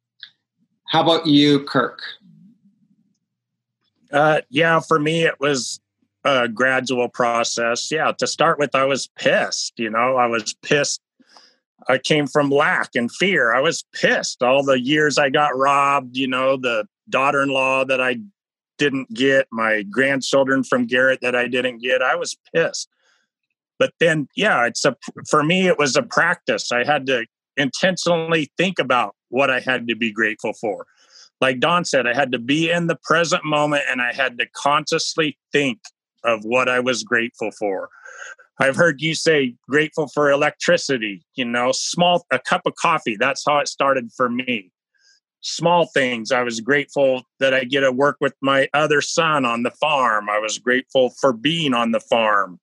How 0.90 1.02
about 1.02 1.26
you 1.26 1.64
kirk? 1.64 2.02
Uh, 4.12 4.42
yeah 4.50 4.80
for 4.80 5.00
me 5.00 5.24
it 5.24 5.40
was 5.40 5.80
a 6.24 6.48
gradual 6.48 7.10
process. 7.10 7.92
Yeah 7.92 8.12
to 8.18 8.28
start 8.28 8.60
with 8.60 8.76
i 8.76 8.84
was 8.84 9.08
pissed 9.08 9.74
you 9.78 9.90
know? 9.90 10.18
I 10.18 10.28
was 10.28 10.54
pissed. 10.62 11.02
I 11.88 12.00
came 12.00 12.26
from 12.26 12.50
lack 12.50 12.96
and 12.96 13.12
fear. 13.12 13.54
I 13.54 13.62
was 13.62 13.86
pissed 13.94 14.44
all 14.44 14.64
the 14.64 14.80
years 14.80 15.18
i 15.18 15.30
got 15.30 15.58
robbed 15.58 16.18
you 16.18 16.28
know 16.28 16.58
the 16.58 16.86
daughter-in-law 17.10 17.86
that 17.86 18.02
i 18.02 18.18
didn't 18.78 19.14
get, 19.14 19.48
my 19.52 19.84
grandchildren 19.84 20.64
from 20.64 20.86
Garrett 20.86 21.22
that 21.22 21.36
I 21.36 21.48
didn't 21.48 21.82
get. 21.82 22.02
I 22.02 22.16
was 22.16 22.38
pissed. 22.54 22.90
But 23.78 23.94
then, 24.00 24.28
yeah, 24.36 24.66
it's 24.66 24.86
a 24.86 24.96
for 25.30 25.44
me, 25.44 25.68
it 25.68 25.78
was 25.78 25.96
a 25.96 26.04
practice. 26.04 26.72
I 26.72 26.86
had 26.86 27.06
to 27.08 27.26
intentionally 27.58 28.52
think 28.58 28.80
about 28.80 29.16
what 29.30 29.50
I 29.50 29.60
had 29.60 29.88
to 29.88 29.96
be 29.96 30.12
grateful 30.12 30.54
for. 30.54 30.86
Like 31.42 31.60
Don 31.60 31.84
said, 31.84 32.08
I 32.08 32.14
had 32.14 32.32
to 32.32 32.40
be 32.40 32.72
in 32.72 32.88
the 32.88 32.98
present 33.04 33.44
moment 33.44 33.84
and 33.90 34.02
I 34.02 34.14
had 34.14 34.38
to 34.40 34.46
consciously 34.56 35.38
think 35.52 35.80
of 36.24 36.44
what 36.44 36.70
I 36.70 36.80
was 36.80 37.04
grateful 37.04 37.52
for. 37.52 37.90
I've 38.58 38.78
heard 38.78 39.02
you 39.02 39.16
say 39.16 39.56
grateful 39.70 40.08
for 40.08 40.32
electricity, 40.32 41.26
you 41.36 41.44
know, 41.44 41.74
small 41.74 42.26
a 42.32 42.40
cup 42.40 42.62
of 42.66 42.76
coffee. 42.76 43.18
That's 43.20 43.44
how 43.46 43.60
it 43.60 43.68
started 43.68 44.12
for 44.16 44.30
me 44.30 44.72
small 45.46 45.86
things. 45.86 46.32
I 46.32 46.42
was 46.42 46.60
grateful 46.60 47.24
that 47.40 47.54
I 47.54 47.66
get 47.66 47.82
to 47.82 47.92
work 47.92 48.18
with 48.20 48.34
my 48.42 48.68
other 48.74 49.00
son 49.00 49.46
on 49.46 49.62
the 49.62 49.70
farm. 49.70 50.28
I 50.28 50.40
was 50.40 50.58
grateful 50.58 51.12
for 51.22 51.34
being 51.34 51.74
on 51.74 51.92
the 51.92 52.00
farm. 52.00 52.60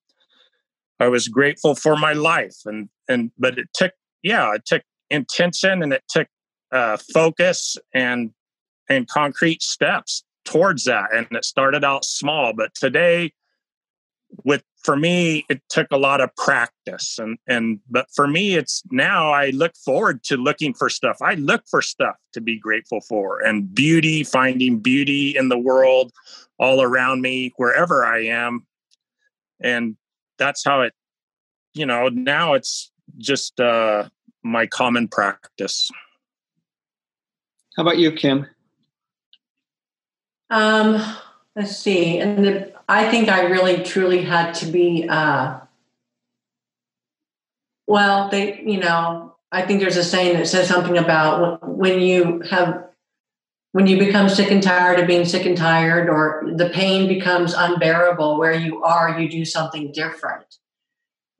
I 0.98 1.06
was 1.06 1.28
grateful 1.28 1.74
for 1.74 1.96
my 1.96 2.12
life 2.12 2.56
and 2.64 2.88
and 3.08 3.30
but 3.38 3.58
it 3.58 3.68
took 3.74 3.92
yeah, 4.22 4.52
it 4.54 4.66
took 4.66 4.82
intention 5.10 5.82
and 5.82 5.92
it 5.92 6.02
took 6.08 6.26
uh, 6.72 6.96
focus 7.14 7.76
and 7.94 8.30
and 8.88 9.08
concrete 9.08 9.62
steps 9.62 10.24
towards 10.44 10.84
that 10.84 11.14
and 11.14 11.28
it 11.30 11.44
started 11.44 11.84
out 11.84 12.04
small 12.04 12.52
but 12.52 12.74
today 12.74 13.32
with 14.44 14.62
for 14.82 14.96
me 14.96 15.44
it 15.48 15.60
took 15.68 15.86
a 15.90 15.96
lot 15.96 16.20
of 16.20 16.34
practice 16.36 17.18
and 17.18 17.38
and 17.46 17.80
but 17.90 18.06
for 18.14 18.26
me 18.26 18.54
it's 18.54 18.82
now 18.90 19.30
i 19.30 19.50
look 19.50 19.76
forward 19.76 20.22
to 20.24 20.36
looking 20.36 20.74
for 20.74 20.88
stuff. 20.88 21.18
I 21.22 21.34
look 21.34 21.62
for 21.70 21.82
stuff 21.82 22.16
to 22.32 22.40
be 22.40 22.58
grateful 22.58 23.00
for 23.00 23.40
and 23.40 23.72
beauty 23.74 24.24
finding 24.24 24.78
beauty 24.78 25.36
in 25.36 25.48
the 25.48 25.58
world 25.58 26.12
all 26.58 26.82
around 26.82 27.22
me 27.22 27.52
wherever 27.56 28.04
i 28.04 28.24
am. 28.24 28.66
And 29.60 29.96
that's 30.38 30.64
how 30.64 30.82
it 30.82 30.94
you 31.74 31.86
know 31.86 32.08
now 32.08 32.54
it's 32.54 32.90
just 33.18 33.60
uh 33.60 34.08
my 34.42 34.66
common 34.66 35.06
practice. 35.06 35.88
How 37.76 37.82
about 37.84 37.98
you 37.98 38.12
kim? 38.12 38.46
Um 40.50 41.00
let's 41.54 41.76
see 41.76 42.18
and 42.18 42.44
the 42.44 42.72
I 42.92 43.10
think 43.10 43.30
I 43.30 43.44
really 43.44 43.82
truly 43.82 44.20
had 44.20 44.52
to 44.56 44.66
be, 44.66 45.06
uh, 45.08 45.60
well, 47.86 48.28
they, 48.28 48.60
you 48.60 48.80
know, 48.80 49.34
I 49.50 49.62
think 49.62 49.80
there's 49.80 49.96
a 49.96 50.04
saying 50.04 50.36
that 50.36 50.46
says 50.46 50.68
something 50.68 50.98
about 50.98 51.66
when 51.66 52.02
you 52.02 52.42
have, 52.50 52.84
when 53.70 53.86
you 53.86 53.98
become 53.98 54.28
sick 54.28 54.50
and 54.50 54.62
tired 54.62 55.00
of 55.00 55.06
being 55.06 55.24
sick 55.24 55.46
and 55.46 55.56
tired, 55.56 56.10
or 56.10 56.44
the 56.54 56.68
pain 56.68 57.08
becomes 57.08 57.54
unbearable 57.54 58.38
where 58.38 58.52
you 58.52 58.84
are, 58.84 59.18
you 59.18 59.26
do 59.26 59.46
something 59.46 59.90
different. 59.92 60.58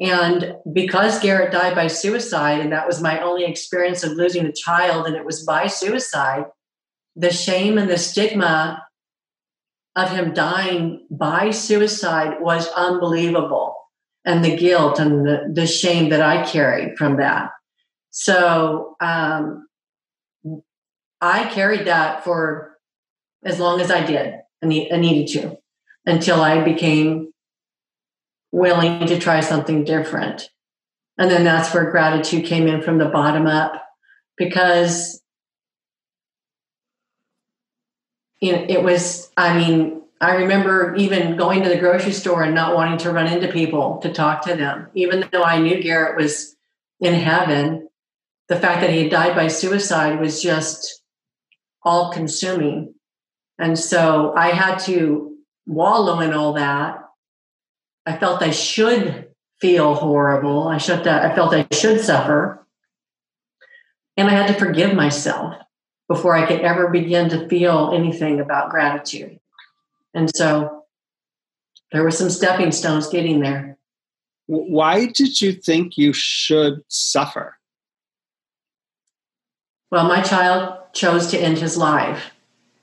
And 0.00 0.56
because 0.72 1.20
Garrett 1.20 1.52
died 1.52 1.74
by 1.74 1.88
suicide, 1.88 2.60
and 2.60 2.72
that 2.72 2.86
was 2.86 3.02
my 3.02 3.20
only 3.20 3.44
experience 3.44 4.02
of 4.02 4.12
losing 4.12 4.46
a 4.46 4.52
child, 4.52 5.06
and 5.06 5.16
it 5.16 5.26
was 5.26 5.44
by 5.44 5.66
suicide, 5.66 6.46
the 7.14 7.30
shame 7.30 7.76
and 7.76 7.90
the 7.90 7.98
stigma 7.98 8.86
of 9.94 10.10
him 10.10 10.32
dying 10.32 11.06
by 11.10 11.50
suicide 11.50 12.40
was 12.40 12.68
unbelievable. 12.68 13.76
And 14.24 14.44
the 14.44 14.56
guilt 14.56 14.98
and 14.98 15.26
the, 15.26 15.50
the 15.52 15.66
shame 15.66 16.10
that 16.10 16.22
I 16.22 16.44
carried 16.44 16.96
from 16.96 17.16
that. 17.16 17.50
So 18.10 18.96
um, 19.00 19.66
I 21.20 21.48
carried 21.50 21.86
that 21.86 22.24
for 22.24 22.76
as 23.44 23.58
long 23.58 23.80
as 23.80 23.90
I 23.90 24.04
did 24.04 24.34
I 24.62 24.66
needed 24.66 25.40
to 25.40 25.56
until 26.06 26.40
I 26.40 26.62
became 26.62 27.32
willing 28.52 29.06
to 29.06 29.18
try 29.18 29.40
something 29.40 29.84
different. 29.84 30.48
And 31.18 31.30
then 31.30 31.44
that's 31.44 31.74
where 31.74 31.90
gratitude 31.90 32.44
came 32.44 32.68
in 32.68 32.82
from 32.82 32.98
the 32.98 33.08
bottom 33.08 33.46
up 33.46 33.82
because 34.36 35.21
know, 38.50 38.66
it 38.68 38.82
was, 38.82 39.30
I 39.36 39.56
mean, 39.56 40.02
I 40.20 40.34
remember 40.34 40.96
even 40.96 41.36
going 41.36 41.62
to 41.62 41.68
the 41.68 41.78
grocery 41.78 42.12
store 42.12 42.42
and 42.42 42.54
not 42.54 42.74
wanting 42.74 42.98
to 42.98 43.12
run 43.12 43.26
into 43.26 43.46
people 43.46 43.98
to 43.98 44.12
talk 44.12 44.42
to 44.46 44.56
them, 44.56 44.88
even 44.94 45.28
though 45.30 45.44
I 45.44 45.60
knew 45.60 45.80
Garrett 45.80 46.16
was 46.16 46.56
in 47.00 47.14
heaven. 47.14 47.88
The 48.48 48.58
fact 48.58 48.80
that 48.80 48.90
he 48.90 49.02
had 49.02 49.10
died 49.10 49.36
by 49.36 49.46
suicide 49.48 50.20
was 50.20 50.42
just 50.42 51.02
all 51.84 52.12
consuming. 52.12 52.94
And 53.58 53.78
so 53.78 54.32
I 54.36 54.48
had 54.48 54.78
to 54.80 55.36
wallow 55.66 56.20
in 56.20 56.32
all 56.32 56.54
that. 56.54 56.98
I 58.06 58.16
felt 58.16 58.42
I 58.42 58.50
should 58.50 59.28
feel 59.60 59.94
horrible. 59.94 60.66
I 60.66 60.78
should 60.78 61.06
I 61.06 61.34
felt 61.34 61.54
I 61.54 61.66
should 61.72 62.00
suffer. 62.00 62.66
And 64.16 64.28
I 64.28 64.32
had 64.32 64.48
to 64.48 64.54
forgive 64.54 64.94
myself 64.94 65.54
before 66.12 66.36
I 66.36 66.46
could 66.46 66.60
ever 66.60 66.88
begin 66.88 67.30
to 67.30 67.48
feel 67.48 67.92
anything 67.94 68.38
about 68.38 68.68
gratitude. 68.68 69.40
And 70.12 70.28
so 70.36 70.84
there 71.90 72.02
were 72.02 72.10
some 72.10 72.28
stepping 72.28 72.70
stones 72.70 73.08
getting 73.08 73.40
there. 73.40 73.78
Why 74.46 75.06
did 75.06 75.40
you 75.40 75.52
think 75.52 75.96
you 75.96 76.12
should 76.12 76.82
suffer? 76.88 77.56
Well, 79.90 80.06
my 80.06 80.20
child 80.20 80.78
chose 80.92 81.28
to 81.28 81.38
end 81.38 81.56
his 81.56 81.78
life. 81.78 82.32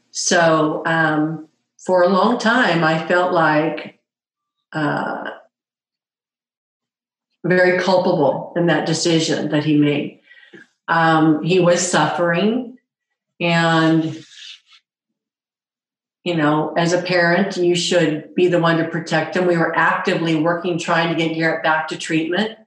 So 0.09 0.81
um, 0.87 1.47
for 1.77 2.01
a 2.01 2.09
long 2.09 2.39
time, 2.39 2.83
I 2.83 3.05
felt 3.05 3.31
like 3.31 3.99
uh, 4.73 5.29
very 7.43 7.79
culpable 7.79 8.53
in 8.55 8.65
that 8.67 8.87
decision 8.87 9.49
that 9.49 9.65
he 9.65 9.77
made. 9.77 10.19
Um, 10.87 11.43
he 11.43 11.59
was 11.59 11.79
suffering, 11.79 12.78
and 13.39 14.23
you 16.25 16.35
know, 16.35 16.73
as 16.77 16.93
a 16.93 17.01
parent, 17.01 17.57
you 17.57 17.75
should 17.75 18.35
be 18.35 18.47
the 18.47 18.59
one 18.59 18.77
to 18.77 18.87
protect 18.87 19.35
him. 19.35 19.47
We 19.47 19.57
were 19.57 19.75
actively 19.75 20.35
working, 20.35 20.77
trying 20.77 21.09
to 21.09 21.15
get 21.15 21.33
Garrett 21.33 21.63
back 21.63 21.87
to 21.87 21.97
treatment. 21.97 22.57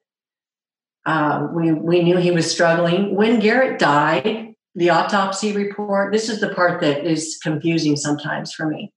Um, 1.04 1.54
we 1.54 1.72
we 1.72 2.02
knew 2.02 2.16
he 2.16 2.30
was 2.30 2.50
struggling 2.50 3.14
when 3.14 3.40
Garrett 3.40 3.78
died. 3.78 4.54
The 4.74 4.90
autopsy 4.90 5.52
report. 5.52 6.12
This 6.12 6.30
is 6.30 6.40
the 6.40 6.54
part 6.54 6.80
that 6.80 7.04
is 7.04 7.38
confusing 7.42 7.94
sometimes 7.96 8.52
for 8.52 8.66
me. 8.66 8.92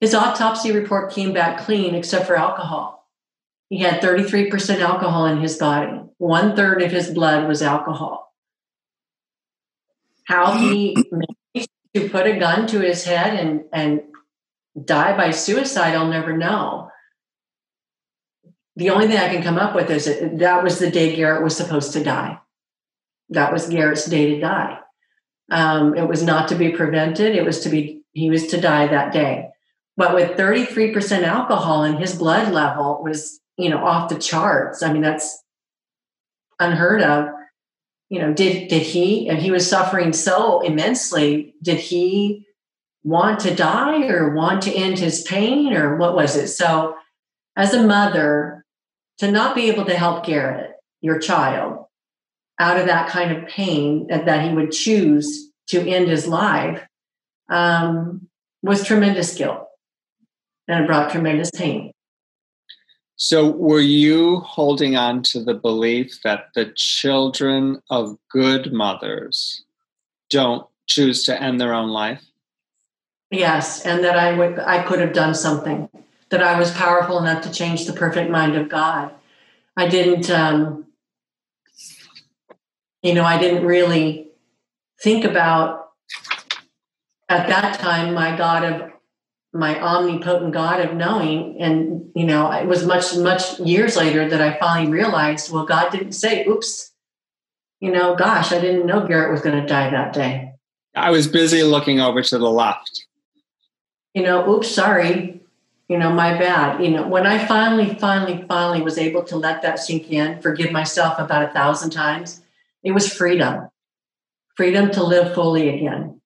His 0.00 0.14
autopsy 0.14 0.72
report 0.72 1.12
came 1.12 1.32
back 1.32 1.60
clean, 1.60 1.94
except 1.94 2.26
for 2.26 2.36
alcohol. 2.36 3.08
He 3.68 3.78
had 3.78 4.02
33% 4.02 4.80
alcohol 4.80 5.26
in 5.26 5.40
his 5.40 5.56
body. 5.56 6.00
One 6.18 6.56
third 6.56 6.82
of 6.82 6.90
his 6.90 7.10
blood 7.10 7.46
was 7.46 7.62
alcohol. 7.62 8.31
How 10.32 10.52
he 10.52 10.96
managed 11.10 11.70
to 11.94 12.08
put 12.08 12.26
a 12.26 12.38
gun 12.38 12.66
to 12.68 12.80
his 12.80 13.04
head 13.04 13.38
and, 13.38 13.64
and 13.72 14.02
die 14.82 15.16
by 15.16 15.30
suicide, 15.30 15.94
I'll 15.94 16.08
never 16.08 16.36
know 16.36 16.90
the 18.76 18.90
only 18.90 19.06
thing 19.06 19.18
I 19.18 19.28
can 19.28 19.42
come 19.42 19.58
up 19.58 19.74
with 19.74 19.90
is 19.90 20.06
that, 20.06 20.38
that 20.38 20.62
was 20.62 20.78
the 20.78 20.90
day 20.90 21.14
Garrett 21.14 21.42
was 21.42 21.56
supposed 21.56 21.92
to 21.92 22.02
die. 22.02 22.38
That 23.28 23.52
was 23.52 23.68
Garrett's 23.68 24.06
day 24.06 24.34
to 24.34 24.40
die. 24.40 24.78
Um, 25.50 25.94
it 25.94 26.08
was 26.08 26.22
not 26.22 26.48
to 26.48 26.54
be 26.54 26.70
prevented. 26.70 27.36
It 27.36 27.44
was 27.44 27.60
to 27.60 27.68
be, 27.68 28.02
he 28.12 28.30
was 28.30 28.46
to 28.48 28.60
die 28.60 28.86
that 28.86 29.12
day. 29.12 29.48
But 29.96 30.14
with 30.14 30.38
33% 30.38 31.22
alcohol 31.24 31.84
and 31.84 31.98
his 31.98 32.14
blood 32.14 32.52
level 32.52 33.00
was, 33.02 33.40
you 33.58 33.68
know, 33.68 33.84
off 33.84 34.08
the 34.08 34.18
charts. 34.18 34.82
I 34.82 34.92
mean, 34.92 35.02
that's 35.02 35.42
unheard 36.58 37.02
of. 37.02 37.28
You 38.12 38.18
know, 38.18 38.34
did 38.34 38.68
did 38.68 38.82
he 38.82 39.26
and 39.26 39.38
he 39.38 39.50
was 39.50 39.66
suffering 39.66 40.12
so 40.12 40.60
immensely, 40.60 41.54
did 41.62 41.78
he 41.78 42.44
want 43.02 43.40
to 43.40 43.54
die 43.54 44.06
or 44.06 44.34
want 44.34 44.60
to 44.64 44.74
end 44.74 44.98
his 44.98 45.22
pain 45.22 45.72
or 45.72 45.96
what 45.96 46.14
was 46.14 46.36
it? 46.36 46.48
So 46.48 46.94
as 47.56 47.72
a 47.72 47.86
mother, 47.86 48.66
to 49.16 49.30
not 49.30 49.54
be 49.54 49.70
able 49.70 49.86
to 49.86 49.96
help 49.96 50.26
Garrett, 50.26 50.72
your 51.00 51.18
child, 51.20 51.86
out 52.58 52.78
of 52.78 52.84
that 52.84 53.08
kind 53.08 53.34
of 53.34 53.48
pain 53.48 54.08
that 54.08 54.26
that 54.26 54.46
he 54.46 54.54
would 54.54 54.72
choose 54.72 55.50
to 55.68 55.80
end 55.80 56.08
his 56.08 56.26
life 56.26 56.86
um, 57.48 58.28
was 58.62 58.84
tremendous 58.84 59.34
guilt 59.34 59.68
and 60.68 60.84
it 60.84 60.86
brought 60.86 61.10
tremendous 61.10 61.50
pain. 61.50 61.92
So, 63.24 63.48
were 63.48 63.78
you 63.78 64.40
holding 64.40 64.96
on 64.96 65.22
to 65.30 65.44
the 65.44 65.54
belief 65.54 66.22
that 66.22 66.48
the 66.56 66.72
children 66.74 67.80
of 67.88 68.18
good 68.28 68.72
mothers 68.72 69.62
don't 70.28 70.66
choose 70.88 71.22
to 71.26 71.40
end 71.40 71.60
their 71.60 71.72
own 71.72 71.90
life? 71.90 72.20
Yes, 73.30 73.86
and 73.86 74.02
that 74.02 74.18
I 74.18 74.32
would 74.32 74.58
I 74.58 74.82
could 74.82 74.98
have 74.98 75.12
done 75.12 75.36
something 75.36 75.88
that 76.30 76.42
I 76.42 76.58
was 76.58 76.72
powerful 76.72 77.16
enough 77.20 77.44
to 77.44 77.52
change 77.52 77.86
the 77.86 77.92
perfect 77.92 78.28
mind 78.28 78.56
of 78.56 78.68
God. 78.68 79.12
I 79.76 79.86
didn't, 79.86 80.28
um, 80.28 80.86
you 83.04 83.14
know, 83.14 83.24
I 83.24 83.38
didn't 83.38 83.64
really 83.64 84.30
think 85.00 85.24
about 85.24 85.92
at 87.28 87.46
that 87.46 87.78
time 87.78 88.14
my 88.14 88.36
God 88.36 88.64
of 88.64 88.91
my 89.52 89.80
omnipotent 89.80 90.52
God 90.52 90.80
of 90.80 90.94
knowing. 90.94 91.60
And, 91.60 92.10
you 92.14 92.24
know, 92.24 92.50
it 92.50 92.66
was 92.66 92.86
much, 92.86 93.16
much 93.16 93.58
years 93.60 93.96
later 93.96 94.28
that 94.28 94.40
I 94.40 94.58
finally 94.58 94.90
realized, 94.90 95.52
well, 95.52 95.66
God 95.66 95.90
didn't 95.92 96.12
say, 96.12 96.46
oops, 96.46 96.90
you 97.80 97.90
know, 97.90 98.14
gosh, 98.14 98.52
I 98.52 98.60
didn't 98.60 98.86
know 98.86 99.06
Garrett 99.06 99.32
was 99.32 99.42
going 99.42 99.60
to 99.60 99.66
die 99.66 99.90
that 99.90 100.12
day. 100.12 100.52
I 100.94 101.10
was 101.10 101.26
busy 101.26 101.62
looking 101.62 102.00
over 102.00 102.22
to 102.22 102.38
the 102.38 102.50
left. 102.50 103.06
You 104.14 104.22
know, 104.22 104.48
oops, 104.50 104.70
sorry 104.70 105.42
you 105.92 105.98
know, 105.98 106.10
my 106.10 106.38
bad. 106.38 106.82
You 106.82 106.90
know, 106.90 107.06
when 107.06 107.26
I 107.26 107.44
finally, 107.44 107.94
finally, 107.96 108.46
finally 108.48 108.80
was 108.80 108.96
able 108.96 109.24
to 109.24 109.36
let 109.36 109.60
that 109.60 109.78
sink 109.78 110.10
in, 110.10 110.40
forgive 110.40 110.72
myself 110.72 111.18
about 111.18 111.44
a 111.44 111.52
thousand 111.52 111.90
times, 111.90 112.40
it 112.82 112.92
was 112.92 113.12
freedom. 113.12 113.68
Freedom 114.56 114.90
to 114.92 115.04
live 115.04 115.34
fully 115.34 115.68
again. 115.68 116.21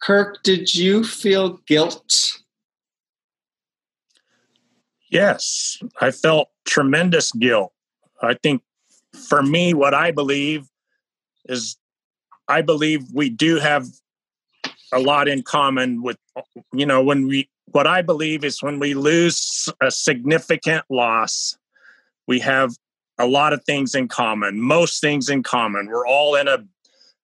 Kirk, 0.00 0.42
did 0.42 0.74
you 0.74 1.04
feel 1.04 1.58
guilt? 1.66 2.38
Yes, 5.10 5.78
I 6.00 6.10
felt 6.10 6.50
tremendous 6.66 7.32
guilt. 7.32 7.72
I 8.22 8.34
think 8.34 8.62
for 9.28 9.42
me, 9.42 9.74
what 9.74 9.94
I 9.94 10.10
believe 10.10 10.68
is 11.46 11.76
I 12.48 12.62
believe 12.62 13.04
we 13.12 13.30
do 13.30 13.56
have 13.56 13.86
a 14.92 14.98
lot 14.98 15.28
in 15.28 15.42
common 15.42 16.02
with, 16.02 16.18
you 16.72 16.86
know, 16.86 17.02
when 17.02 17.26
we 17.26 17.48
what 17.66 17.86
I 17.86 18.00
believe 18.00 18.44
is 18.44 18.62
when 18.62 18.78
we 18.78 18.94
lose 18.94 19.68
a 19.82 19.90
significant 19.90 20.84
loss, 20.88 21.58
we 22.26 22.40
have 22.40 22.74
a 23.18 23.26
lot 23.26 23.52
of 23.52 23.62
things 23.64 23.94
in 23.94 24.08
common, 24.08 24.60
most 24.60 25.00
things 25.00 25.28
in 25.28 25.42
common. 25.42 25.88
We're 25.88 26.06
all 26.06 26.34
in 26.34 26.48
a, 26.48 26.64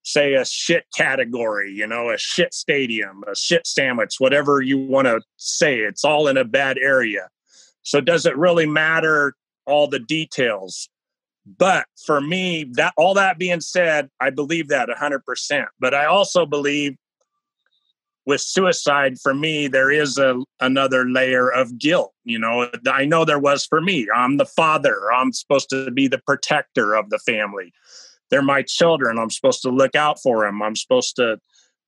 say, 0.05 0.35
a 0.35 0.45
shit 0.45 0.85
category, 0.97 1.73
you 1.73 1.87
know, 1.87 2.11
a 2.11 2.19
shit 2.19 2.55
stadium, 2.55 3.25
a 3.31 3.35
shit 3.35 3.67
sandwich, 3.67 4.17
whatever 4.19 4.61
you 4.63 4.79
want 4.79 5.07
to 5.07 5.21
say. 5.37 5.79
It's 5.79 6.05
all 6.05 6.29
in 6.29 6.37
a 6.37 6.45
bad 6.45 6.79
area. 6.79 7.29
So, 7.83 8.01
does 8.01 8.27
it 8.27 8.37
really 8.37 8.67
matter 8.67 9.35
all 9.67 9.89
the 9.89 9.99
details? 9.99 10.89
But 11.47 11.87
for 12.07 12.21
me, 12.21 12.65
that 12.73 12.95
all 12.97 13.15
that 13.15 13.39
being 13.39 13.61
said, 13.61 14.09
I 14.21 14.31
believe 14.31 14.69
that 14.69 14.89
100%. 14.89 15.67
But 15.79 15.95
I 15.95 16.07
also 16.07 16.47
believe 16.47 16.97
with 18.27 18.41
suicide 18.41 19.19
for 19.23 19.35
me 19.35 19.69
there 19.69 19.91
is 19.91 20.19
a 20.19 20.43
another 20.61 21.05
layer 21.07 21.49
of 21.49 21.79
guilt 21.79 22.13
you 22.25 22.39
know 22.39 22.71
i 22.87 23.05
know 23.05 23.25
there 23.25 23.39
was 23.39 23.67
for 23.67 23.81
me 23.81 24.09
i'm 24.15 24.37
the 24.37 24.47
father 24.47 25.13
i'm 25.13 25.33
supposed 25.33 25.69
to 25.69 25.91
be 25.91 26.09
the 26.09 26.21
protector 26.27 26.95
of 26.95 27.11
the 27.11 27.19
family 27.19 27.73
they're 28.31 28.43
my 28.43 28.63
children 28.63 29.19
i'm 29.19 29.31
supposed 29.31 29.63
to 29.63 29.71
look 29.71 29.95
out 29.95 30.19
for 30.23 30.45
them 30.45 30.63
i'm 30.63 30.77
supposed 30.77 31.17
to 31.17 31.39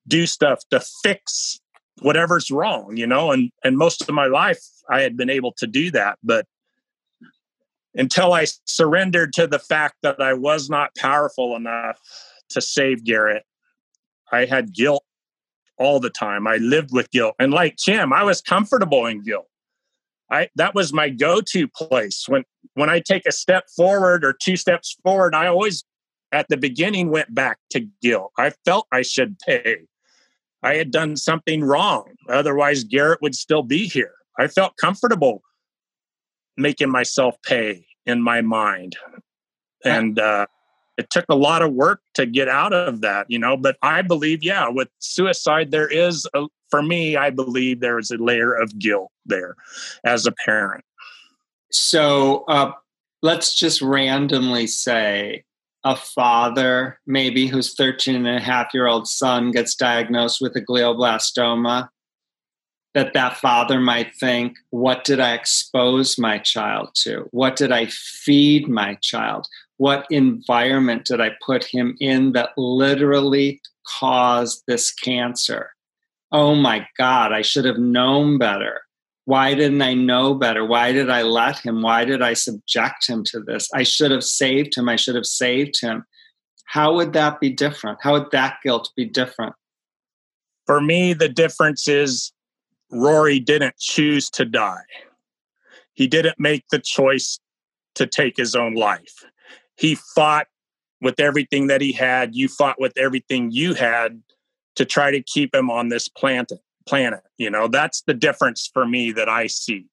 do 0.08 0.26
stuff 0.26 0.60
to 0.70 0.80
fix 1.02 1.58
whatever's 2.02 2.50
wrong 2.50 2.96
you 2.96 3.06
know 3.06 3.30
and 3.30 3.50
and 3.64 3.76
most 3.76 4.02
of 4.02 4.14
my 4.14 4.26
life 4.26 4.60
i 4.90 5.00
had 5.00 5.16
been 5.16 5.30
able 5.30 5.52
to 5.52 5.66
do 5.66 5.90
that 5.90 6.18
but 6.22 6.46
until 7.94 8.32
i 8.32 8.46
surrendered 8.66 9.32
to 9.32 9.46
the 9.46 9.58
fact 9.58 9.96
that 10.02 10.20
i 10.20 10.32
was 10.32 10.68
not 10.68 10.94
powerful 10.96 11.56
enough 11.56 11.98
to 12.50 12.60
save 12.60 13.04
garrett 13.04 13.44
i 14.32 14.44
had 14.44 14.74
guilt 14.74 15.02
all 15.78 16.00
the 16.00 16.10
time. 16.10 16.46
I 16.46 16.56
lived 16.56 16.92
with 16.92 17.10
guilt. 17.10 17.34
And 17.38 17.52
like 17.52 17.76
Jim, 17.76 18.12
I 18.12 18.22
was 18.22 18.40
comfortable 18.40 19.06
in 19.06 19.22
guilt. 19.22 19.48
I 20.30 20.48
that 20.56 20.74
was 20.74 20.92
my 20.92 21.08
go-to 21.08 21.68
place. 21.68 22.24
When 22.26 22.44
when 22.74 22.90
I 22.90 23.00
take 23.00 23.26
a 23.26 23.32
step 23.32 23.64
forward 23.76 24.24
or 24.24 24.32
two 24.32 24.56
steps 24.56 24.96
forward, 25.02 25.34
I 25.34 25.46
always 25.46 25.84
at 26.32 26.48
the 26.48 26.56
beginning 26.56 27.10
went 27.10 27.34
back 27.34 27.58
to 27.70 27.88
guilt. 28.02 28.32
I 28.38 28.50
felt 28.64 28.86
I 28.92 29.02
should 29.02 29.38
pay. 29.38 29.78
I 30.62 30.74
had 30.74 30.90
done 30.90 31.16
something 31.16 31.62
wrong. 31.62 32.12
Otherwise, 32.28 32.84
Garrett 32.84 33.22
would 33.22 33.34
still 33.34 33.62
be 33.62 33.86
here. 33.86 34.14
I 34.38 34.48
felt 34.48 34.76
comfortable 34.76 35.42
making 36.56 36.90
myself 36.90 37.36
pay 37.42 37.86
in 38.04 38.22
my 38.22 38.40
mind. 38.40 38.96
And 39.84 40.18
uh, 40.18 40.46
it 40.96 41.10
took 41.10 41.26
a 41.28 41.34
lot 41.34 41.62
of 41.62 41.72
work 41.72 42.00
to 42.14 42.26
get 42.26 42.48
out 42.48 42.72
of 42.72 43.00
that, 43.02 43.26
you 43.28 43.38
know. 43.38 43.56
But 43.56 43.76
I 43.82 44.02
believe, 44.02 44.42
yeah, 44.42 44.68
with 44.68 44.88
suicide, 44.98 45.70
there 45.70 45.88
is, 45.88 46.26
a, 46.34 46.46
for 46.70 46.82
me, 46.82 47.16
I 47.16 47.30
believe 47.30 47.80
there 47.80 47.98
is 47.98 48.10
a 48.10 48.16
layer 48.16 48.52
of 48.52 48.78
guilt 48.78 49.10
there 49.24 49.54
as 50.04 50.26
a 50.26 50.32
parent. 50.44 50.84
So 51.70 52.44
uh, 52.48 52.72
let's 53.22 53.54
just 53.54 53.82
randomly 53.82 54.66
say 54.66 55.44
a 55.86 55.96
father, 55.96 56.98
maybe 57.06 57.46
whose 57.46 57.74
13 57.74 58.26
and 58.26 58.28
a 58.28 58.40
half 58.40 58.74
year 58.74 58.86
old 58.86 59.08
son 59.08 59.52
gets 59.52 59.74
diagnosed 59.74 60.40
with 60.40 60.56
a 60.56 60.60
glioblastoma, 60.60 61.88
that 62.94 63.14
that 63.14 63.36
father 63.36 63.78
might 63.78 64.14
think, 64.16 64.56
what 64.70 65.04
did 65.04 65.20
I 65.20 65.34
expose 65.34 66.18
my 66.18 66.38
child 66.38 66.90
to? 67.02 67.28
What 67.30 67.56
did 67.56 67.70
I 67.72 67.86
feed 67.86 68.68
my 68.68 68.94
child? 69.02 69.46
what 69.78 70.06
environment 70.10 71.04
did 71.04 71.20
I 71.20 71.32
put 71.44 71.64
him 71.64 71.96
in 72.00 72.32
that 72.32 72.50
literally 72.56 73.60
caused 73.98 74.62
this 74.66 74.92
cancer? 74.92 75.70
Oh 76.32 76.54
my 76.54 76.86
God, 76.98 77.32
I 77.32 77.42
should 77.42 77.64
have 77.64 77.78
known 77.78 78.38
better. 78.38 78.82
Why 79.26 79.54
didn't 79.54 79.82
I 79.82 79.92
know 79.94 80.34
better? 80.34 80.64
Why 80.64 80.92
did 80.92 81.10
I 81.10 81.22
let 81.22 81.58
him? 81.58 81.82
Why 81.82 82.04
did 82.04 82.22
I 82.22 82.32
subject 82.32 83.08
him 83.08 83.24
to 83.24 83.40
this? 83.40 83.68
I 83.74 83.82
should 83.82 84.12
have 84.12 84.22
saved 84.22 84.76
him. 84.76 84.88
I 84.88 84.94
should 84.94 85.16
have 85.16 85.26
saved 85.26 85.80
him. 85.80 86.04
How 86.64 86.94
would 86.94 87.12
that 87.14 87.40
be 87.40 87.50
different? 87.50 87.98
How 88.00 88.12
would 88.12 88.30
that 88.30 88.58
guilt 88.62 88.90
be 88.96 89.04
different? 89.04 89.54
For 90.64 90.80
me, 90.80 91.12
the 91.12 91.28
difference 91.28 91.88
is 91.88 92.32
Rory 92.92 93.40
didn't 93.40 93.76
choose 93.78 94.30
to 94.30 94.44
die. 94.44 94.84
He 95.94 96.06
didn't 96.06 96.38
make 96.38 96.64
the 96.70 96.78
choice 96.78 97.40
to 97.96 98.06
take 98.06 98.36
his 98.36 98.54
own 98.54 98.74
life. 98.74 99.24
He 99.76 99.96
fought 99.96 100.46
with 101.00 101.18
everything 101.18 101.66
that 101.66 101.80
he 101.80 101.92
had. 101.92 102.36
You 102.36 102.48
fought 102.48 102.80
with 102.80 102.96
everything 102.96 103.50
you 103.50 103.74
had 103.74 104.22
to 104.76 104.84
try 104.84 105.10
to 105.10 105.20
keep 105.20 105.52
him 105.52 105.68
on 105.68 105.88
this 105.88 106.08
planet. 106.08 106.60
Planet, 106.86 107.20
you 107.36 107.50
know, 107.50 107.68
that's 107.68 108.02
the 108.02 108.14
difference 108.14 108.70
for 108.72 108.86
me 108.86 109.12
that 109.12 109.28
I 109.28 109.48
see. 109.48 109.86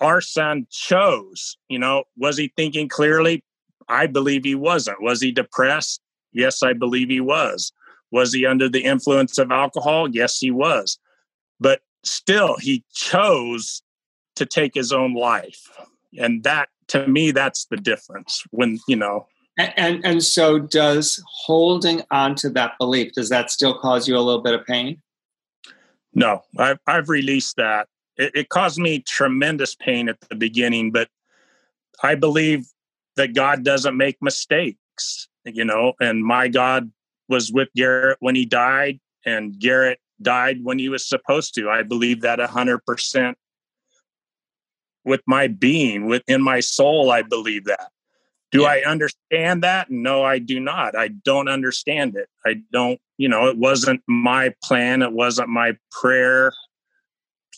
Our 0.00 0.20
son 0.20 0.66
chose, 0.70 1.56
you 1.68 1.78
know, 1.78 2.04
was 2.16 2.36
he 2.36 2.52
thinking 2.56 2.88
clearly? 2.88 3.44
I 3.88 4.06
believe 4.06 4.44
he 4.44 4.54
wasn't. 4.54 5.02
Was 5.02 5.20
he 5.20 5.32
depressed? 5.32 6.00
Yes, 6.32 6.62
I 6.62 6.72
believe 6.72 7.08
he 7.08 7.20
was. 7.20 7.72
Was 8.10 8.32
he 8.32 8.44
under 8.44 8.68
the 8.68 8.84
influence 8.84 9.38
of 9.38 9.50
alcohol? 9.50 10.08
Yes, 10.08 10.38
he 10.38 10.50
was. 10.50 10.98
But 11.60 11.80
still, 12.04 12.56
he 12.58 12.84
chose 12.92 13.82
to 14.36 14.44
take 14.44 14.74
his 14.74 14.92
own 14.92 15.14
life. 15.14 15.70
And 16.18 16.42
that, 16.44 16.68
to 16.88 17.06
me, 17.06 17.30
that's 17.30 17.66
the 17.66 17.76
difference 17.76 18.44
when, 18.50 18.78
you 18.88 18.96
know, 18.96 19.26
and, 19.58 19.72
and, 19.76 20.04
and 20.04 20.22
so 20.22 20.58
does 20.58 21.22
holding 21.26 22.02
on 22.10 22.34
to 22.36 22.48
that 22.50 22.72
belief 22.78 23.12
does 23.12 23.28
that 23.28 23.50
still 23.50 23.78
cause 23.78 24.08
you 24.08 24.16
a 24.16 24.20
little 24.20 24.42
bit 24.42 24.54
of 24.54 24.64
pain 24.64 25.00
no 26.14 26.42
i've, 26.58 26.78
I've 26.86 27.08
released 27.08 27.56
that. 27.56 27.88
It, 28.16 28.32
it 28.34 28.48
caused 28.48 28.78
me 28.78 29.00
tremendous 29.00 29.74
pain 29.74 30.08
at 30.08 30.20
the 30.20 30.36
beginning 30.36 30.90
but 30.90 31.08
i 32.02 32.14
believe 32.14 32.66
that 33.16 33.34
god 33.34 33.64
doesn't 33.64 33.96
make 33.96 34.16
mistakes 34.20 35.28
you 35.44 35.64
know 35.64 35.94
and 36.00 36.24
my 36.24 36.48
god 36.48 36.90
was 37.28 37.50
with 37.52 37.68
garrett 37.74 38.18
when 38.20 38.34
he 38.34 38.44
died 38.44 39.00
and 39.24 39.58
garrett 39.58 39.98
died 40.22 40.62
when 40.62 40.78
he 40.78 40.88
was 40.88 41.06
supposed 41.06 41.54
to. 41.54 41.68
I 41.68 41.82
believe 41.82 42.20
that 42.22 42.38
100% 42.38 43.34
with 45.04 45.20
my 45.26 45.48
being 45.48 46.06
within 46.06 46.40
my 46.40 46.60
soul 46.60 47.10
i 47.10 47.22
believe 47.22 47.64
that 47.64 47.90
do 48.52 48.62
yeah. 48.62 48.68
I 48.68 48.82
understand 48.86 49.62
that? 49.64 49.90
No, 49.90 50.22
I 50.22 50.38
do 50.38 50.60
not. 50.60 50.94
I 50.94 51.08
don't 51.08 51.48
understand 51.48 52.16
it. 52.16 52.28
I 52.46 52.62
don't, 52.70 53.00
you 53.16 53.28
know, 53.28 53.48
it 53.48 53.56
wasn't 53.56 54.02
my 54.06 54.54
plan. 54.62 55.00
It 55.02 55.12
wasn't 55.12 55.48
my 55.48 55.76
prayer. 55.90 56.52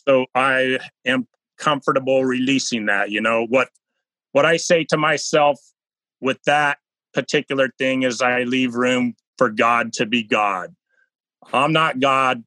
So 0.07 0.26
I 0.34 0.78
am 1.05 1.26
comfortable 1.59 2.24
releasing 2.24 2.86
that. 2.86 3.11
You 3.11 3.20
know, 3.20 3.45
what 3.45 3.68
what 4.32 4.47
I 4.47 4.57
say 4.57 4.84
to 4.84 4.97
myself 4.97 5.59
with 6.20 6.38
that 6.47 6.78
particular 7.12 7.70
thing 7.76 8.05
is 8.05 8.20
I 8.20 8.45
leave 8.45 8.74
room 8.74 9.14
for 9.36 9.51
God 9.51 9.92
to 9.95 10.07
be 10.07 10.22
God. 10.22 10.74
I'm 11.53 11.72
not 11.72 11.99
God. 11.99 12.45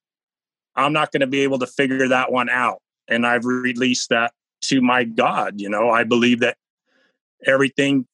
I'm 0.75 0.93
not 0.93 1.11
going 1.11 1.21
to 1.21 1.27
be 1.27 1.41
able 1.41 1.59
to 1.59 1.67
figure 1.67 2.07
that 2.07 2.31
one 2.31 2.49
out. 2.49 2.81
And 3.09 3.25
I've 3.25 3.45
released 3.45 4.09
that 4.09 4.31
to 4.63 4.81
my 4.81 5.03
God. 5.03 5.59
You 5.59 5.69
know, 5.69 5.89
I 5.89 6.03
believe 6.03 6.41
that 6.41 6.57
everything 7.45 8.05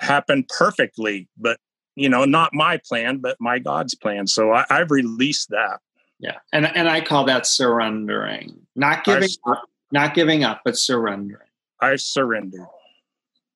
happen 0.00 0.44
perfectly, 0.48 1.28
but 1.36 1.58
you 1.96 2.08
know, 2.08 2.24
not 2.24 2.50
my 2.54 2.78
plan, 2.88 3.18
but 3.18 3.36
my 3.40 3.58
God's 3.58 3.94
plan. 3.94 4.26
So 4.26 4.52
I, 4.52 4.64
have 4.70 4.90
released 4.90 5.50
that. 5.50 5.80
Yeah, 6.18 6.38
and 6.52 6.66
and 6.66 6.88
I 6.88 7.00
call 7.00 7.24
that 7.24 7.46
surrendering, 7.46 8.66
not 8.76 9.04
giving 9.04 9.28
sur- 9.28 9.52
up, 9.52 9.68
not 9.92 10.14
giving 10.14 10.44
up, 10.44 10.62
but 10.64 10.76
surrendering. 10.76 11.48
I 11.80 11.96
surrender. 11.96 12.66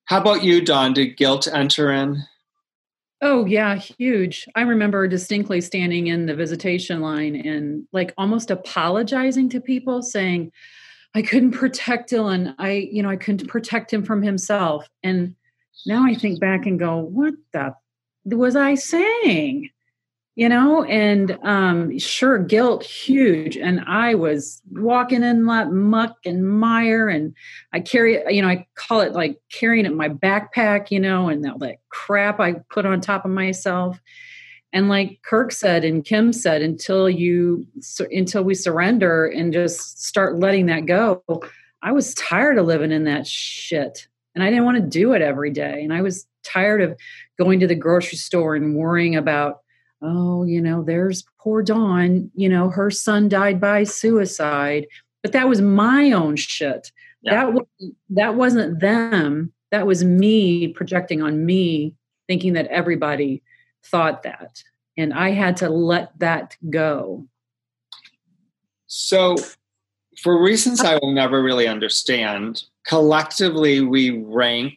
How 0.05 0.19
about 0.19 0.43
you, 0.43 0.61
Dawn? 0.61 0.93
Did 0.93 1.17
guilt 1.17 1.47
enter 1.51 1.91
in? 1.91 2.23
Oh 3.21 3.45
yeah, 3.45 3.75
huge. 3.75 4.47
I 4.55 4.61
remember 4.61 5.07
distinctly 5.07 5.61
standing 5.61 6.07
in 6.07 6.25
the 6.25 6.35
visitation 6.35 7.01
line 7.01 7.35
and 7.35 7.87
like 7.91 8.13
almost 8.17 8.51
apologizing 8.51 9.49
to 9.49 9.61
people, 9.61 10.01
saying, 10.01 10.51
"I 11.13 11.21
couldn't 11.21 11.51
protect 11.51 12.11
Dylan. 12.11 12.55
I, 12.59 12.71
you 12.91 13.01
know, 13.01 13.09
I 13.09 13.15
couldn't 13.15 13.47
protect 13.47 13.93
him 13.93 14.03
from 14.03 14.21
himself." 14.21 14.87
And 15.03 15.35
now 15.85 16.05
I 16.05 16.15
think 16.15 16.39
back 16.39 16.65
and 16.65 16.79
go, 16.79 16.97
what 16.97 17.33
the 17.51 17.73
was 18.25 18.55
I 18.55 18.75
saying? 18.75 19.69
You 20.35 20.49
know, 20.49 20.83
and 20.83 21.37
um, 21.43 21.97
sure, 21.97 22.39
guilt 22.39 22.83
huge. 22.83 23.55
And 23.55 23.79
I 23.87 24.15
was 24.15 24.61
walking 24.69 25.23
in 25.23 25.45
that 25.45 25.71
muck 25.71 26.17
and 26.25 26.49
mire, 26.59 27.07
and 27.07 27.33
I 27.71 27.79
carry, 27.79 28.21
you 28.33 28.41
know, 28.41 28.49
I 28.49 28.67
call 28.75 28.99
it 28.99 29.13
like 29.13 29.39
carrying 29.49 29.85
it 29.85 29.91
in 29.91 29.97
my 29.97 30.09
backpack, 30.09 30.91
you 30.91 30.99
know, 30.99 31.29
and 31.29 31.49
all 31.49 31.57
that 31.59 31.77
crap 31.89 32.41
I 32.41 32.55
put 32.69 32.85
on 32.85 32.99
top 32.99 33.23
of 33.23 33.31
myself. 33.31 34.01
And 34.73 34.89
like 34.89 35.21
Kirk 35.23 35.53
said 35.53 35.85
and 35.85 36.03
Kim 36.03 36.33
said, 36.33 36.61
until 36.61 37.09
you, 37.09 37.65
until 38.11 38.43
we 38.43 38.55
surrender 38.55 39.27
and 39.27 39.53
just 39.53 40.03
start 40.03 40.37
letting 40.37 40.65
that 40.65 40.85
go, 40.85 41.23
I 41.81 41.93
was 41.93 42.13
tired 42.15 42.57
of 42.57 42.65
living 42.65 42.91
in 42.91 43.05
that 43.05 43.25
shit 43.25 44.09
and 44.35 44.43
I 44.43 44.49
didn't 44.49 44.65
want 44.65 44.77
to 44.77 44.83
do 44.83 45.13
it 45.13 45.21
every 45.21 45.49
day. 45.49 45.81
And 45.81 45.93
I 45.93 46.01
was 46.01 46.27
tired 46.43 46.81
of 46.81 46.99
going 47.39 47.59
to 47.61 47.67
the 47.67 47.75
grocery 47.75 48.17
store 48.17 48.55
and 48.55 48.75
worrying 48.75 49.15
about, 49.15 49.61
oh, 50.01 50.43
you 50.43 50.61
know, 50.61 50.83
there's 50.83 51.23
poor 51.39 51.63
Dawn, 51.63 52.29
you 52.35 52.49
know, 52.49 52.69
her 52.69 52.91
son 52.91 53.29
died 53.29 53.59
by 53.59 53.83
suicide. 53.83 54.87
But 55.23 55.31
that 55.31 55.47
was 55.47 55.61
my 55.61 56.11
own 56.11 56.35
shit. 56.35 56.91
Yeah. 57.21 57.45
That 57.45 57.53
was 57.53 57.65
that 58.11 58.35
wasn't 58.35 58.79
them. 58.79 59.53
That 59.71 59.87
was 59.87 60.03
me 60.03 60.67
projecting 60.67 61.23
on 61.23 61.45
me, 61.45 61.95
thinking 62.27 62.53
that 62.53 62.67
everybody 62.67 63.41
thought 63.83 64.23
that. 64.23 64.61
And 64.97 65.13
I 65.13 65.31
had 65.31 65.57
to 65.57 65.69
let 65.69 66.17
that 66.19 66.55
go. 66.69 67.27
So, 68.87 69.35
for 70.21 70.41
reasons 70.41 70.81
I 70.81 70.97
will 71.01 71.11
never 71.11 71.41
really 71.41 71.67
understand, 71.67 72.63
collectively 72.87 73.81
we 73.81 74.11
rank 74.11 74.73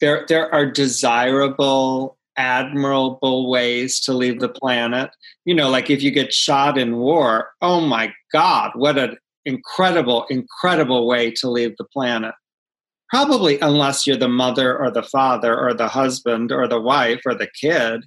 there 0.00 0.24
there 0.28 0.52
are 0.54 0.66
desirable 0.66 2.16
admirable 2.36 3.50
ways 3.50 4.00
to 4.00 4.14
leave 4.14 4.40
the 4.40 4.48
planet. 4.48 5.10
You 5.44 5.54
know 5.54 5.68
like 5.68 5.90
if 5.90 6.02
you 6.02 6.10
get 6.10 6.32
shot 6.32 6.78
in 6.78 6.96
war 6.96 7.50
oh 7.60 7.80
my 7.80 8.12
god 8.32 8.72
what 8.74 8.98
an 8.98 9.16
incredible 9.44 10.26
incredible 10.30 11.06
way 11.06 11.30
to 11.32 11.50
leave 11.50 11.76
the 11.76 11.84
planet. 11.84 12.34
Probably 13.10 13.58
unless 13.60 14.06
you're 14.06 14.16
the 14.16 14.28
mother 14.28 14.78
or 14.78 14.90
the 14.90 15.02
father 15.02 15.58
or 15.58 15.74
the 15.74 15.88
husband 15.88 16.52
or 16.52 16.68
the 16.68 16.80
wife 16.80 17.20
or 17.26 17.34
the 17.34 17.48
kid 17.60 18.04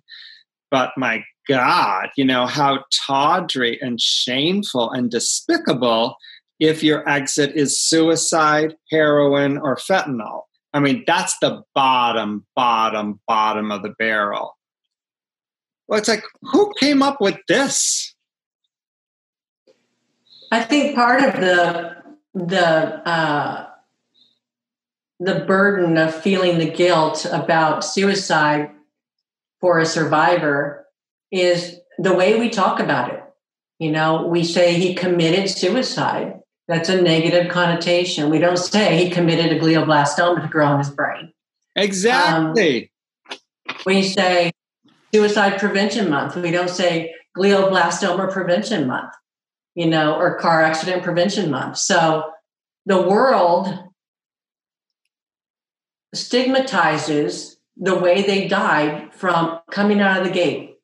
but 0.72 0.92
my 0.98 1.24
god 1.48 2.10
you 2.16 2.24
know 2.26 2.46
how 2.46 2.84
tawdry 3.06 3.80
and 3.82 4.00
shameful 4.00 4.90
and 4.92 5.12
despicable 5.12 6.16
if 6.64 6.82
your 6.82 7.08
exit 7.08 7.56
is 7.56 7.80
suicide, 7.80 8.76
heroin, 8.90 9.58
or 9.58 9.76
fentanyl. 9.76 10.44
I 10.74 10.80
mean, 10.80 11.04
that's 11.06 11.38
the 11.40 11.62
bottom, 11.76 12.46
bottom, 12.56 13.20
bottom 13.28 13.72
of 13.72 13.84
the 13.84 13.94
barrel. 14.00 14.58
Well, 15.88 16.00
it's 16.00 16.08
like, 16.08 16.24
who 16.42 16.74
came 16.80 17.04
up 17.04 17.20
with 17.20 17.38
this? 17.48 18.16
I 20.52 20.64
think 20.64 20.96
part 20.96 21.24
of 21.24 21.42
the 21.42 21.96
the 22.34 23.08
uh, 23.08 23.68
the 25.20 25.40
burden 25.42 25.98
of 25.98 26.16
feeling 26.16 26.60
the 26.60 26.70
guilt 26.70 27.26
about 27.32 27.84
suicide 27.84 28.70
for 29.60 29.80
a 29.80 29.86
survivor 29.86 30.86
is 31.32 31.78
the 31.98 32.14
way 32.14 32.40
we 32.40 32.50
talk 32.50 32.80
about 32.80 33.14
it. 33.14 33.24
You 33.80 33.92
know, 33.92 34.28
we 34.28 34.44
say 34.44 34.76
he 34.76 34.94
committed 34.96 35.50
suicide. 35.50 36.40
That's 36.68 36.90
a 36.90 37.02
negative 37.02 37.52
connotation. 37.52 38.30
We 38.30 38.40
don't 38.40 38.58
say 38.58 39.04
he 39.04 39.10
committed 39.10 39.52
a 39.52 39.60
glioblastoma 39.60 40.42
to 40.42 40.48
grow 40.48 40.72
in 40.74 40.80
his 40.80 40.90
brain. 40.90 41.34
Exactly. 41.76 42.92
Um, 43.30 43.36
we 43.86 44.04
say 44.04 44.52
suicide 45.14 45.60
prevention 45.60 46.10
month. 46.10 46.36
We 46.36 46.52
don't 46.52 46.70
say 46.70 47.14
glioblastoma 47.38 48.32
prevention 48.32 48.88
month, 48.88 49.14
you 49.76 49.88
know, 49.88 50.16
or 50.16 50.38
car 50.38 50.62
accident 50.62 51.04
prevention 51.04 51.52
month. 51.52 51.78
So 51.78 52.32
the 52.86 53.02
world 53.02 53.78
stigmatizes 56.14 57.58
the 57.76 57.96
way 57.96 58.22
they 58.22 58.48
died 58.48 59.14
from 59.14 59.60
coming 59.72 60.00
out 60.00 60.22
of 60.22 60.28
the 60.28 60.34
gate. 60.34 60.76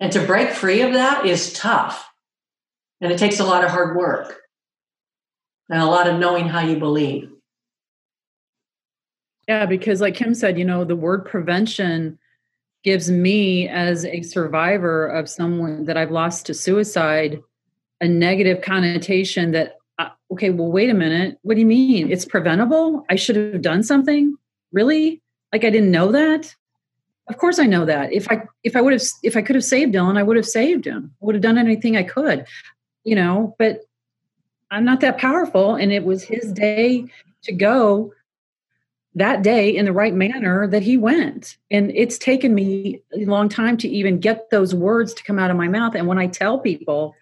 And 0.00 0.12
to 0.12 0.26
break 0.26 0.50
free 0.50 0.82
of 0.82 0.92
that 0.94 1.24
is 1.24 1.52
tough. 1.52 2.08
And 3.00 3.12
it 3.12 3.18
takes 3.18 3.40
a 3.40 3.44
lot 3.44 3.64
of 3.64 3.70
hard 3.70 3.96
work 3.96 4.41
and 5.72 5.80
a 5.80 5.86
lot 5.86 6.06
of 6.06 6.20
knowing 6.20 6.46
how 6.46 6.60
you 6.60 6.76
believe. 6.76 7.30
Yeah, 9.48 9.66
because 9.66 10.02
like 10.02 10.14
Kim 10.14 10.34
said, 10.34 10.58
you 10.58 10.66
know, 10.66 10.84
the 10.84 10.94
word 10.94 11.24
prevention 11.24 12.18
gives 12.84 13.10
me 13.10 13.68
as 13.68 14.04
a 14.04 14.22
survivor 14.22 15.06
of 15.06 15.30
someone 15.30 15.86
that 15.86 15.96
I've 15.96 16.10
lost 16.10 16.46
to 16.46 16.54
suicide 16.54 17.40
a 18.00 18.06
negative 18.06 18.60
connotation 18.60 19.52
that 19.52 19.76
uh, 19.98 20.10
okay, 20.30 20.50
well 20.50 20.70
wait 20.70 20.90
a 20.90 20.94
minute, 20.94 21.38
what 21.42 21.54
do 21.54 21.60
you 21.60 21.66
mean? 21.66 22.12
It's 22.12 22.24
preventable? 22.24 23.04
I 23.08 23.16
should 23.16 23.36
have 23.36 23.62
done 23.62 23.82
something? 23.82 24.36
Really? 24.72 25.22
Like 25.52 25.64
I 25.64 25.70
didn't 25.70 25.90
know 25.90 26.12
that? 26.12 26.54
Of 27.28 27.38
course 27.38 27.58
I 27.58 27.66
know 27.66 27.86
that. 27.86 28.12
If 28.12 28.30
I 28.30 28.42
if 28.62 28.76
I 28.76 28.82
would 28.82 28.92
have 28.92 29.02
if 29.22 29.38
I 29.38 29.42
could 29.42 29.56
have 29.56 29.64
saved 29.64 29.94
Dylan, 29.94 30.18
I 30.18 30.22
would 30.22 30.36
have 30.36 30.46
saved 30.46 30.84
him. 30.84 31.14
I 31.22 31.24
would 31.24 31.34
have 31.34 31.42
done 31.42 31.56
anything 31.56 31.96
I 31.96 32.02
could. 32.02 32.46
You 33.04 33.16
know, 33.16 33.56
but 33.58 33.80
I'm 34.72 34.86
not 34.86 35.00
that 35.00 35.18
powerful 35.18 35.74
and 35.74 35.92
it 35.92 36.02
was 36.02 36.22
his 36.22 36.50
day 36.50 37.04
to 37.42 37.52
go 37.52 38.14
that 39.14 39.42
day 39.42 39.76
in 39.76 39.84
the 39.84 39.92
right 39.92 40.14
manner 40.14 40.66
that 40.66 40.82
he 40.82 40.96
went. 40.96 41.58
And 41.70 41.92
it's 41.94 42.16
taken 42.16 42.54
me 42.54 43.02
a 43.14 43.26
long 43.26 43.50
time 43.50 43.76
to 43.76 43.88
even 43.88 44.18
get 44.18 44.48
those 44.48 44.74
words 44.74 45.12
to 45.12 45.22
come 45.24 45.38
out 45.38 45.50
of 45.50 45.58
my 45.58 45.68
mouth. 45.68 45.94
And 45.94 46.06
when 46.06 46.18
I 46.18 46.26
tell 46.26 46.58
people, 46.58 47.14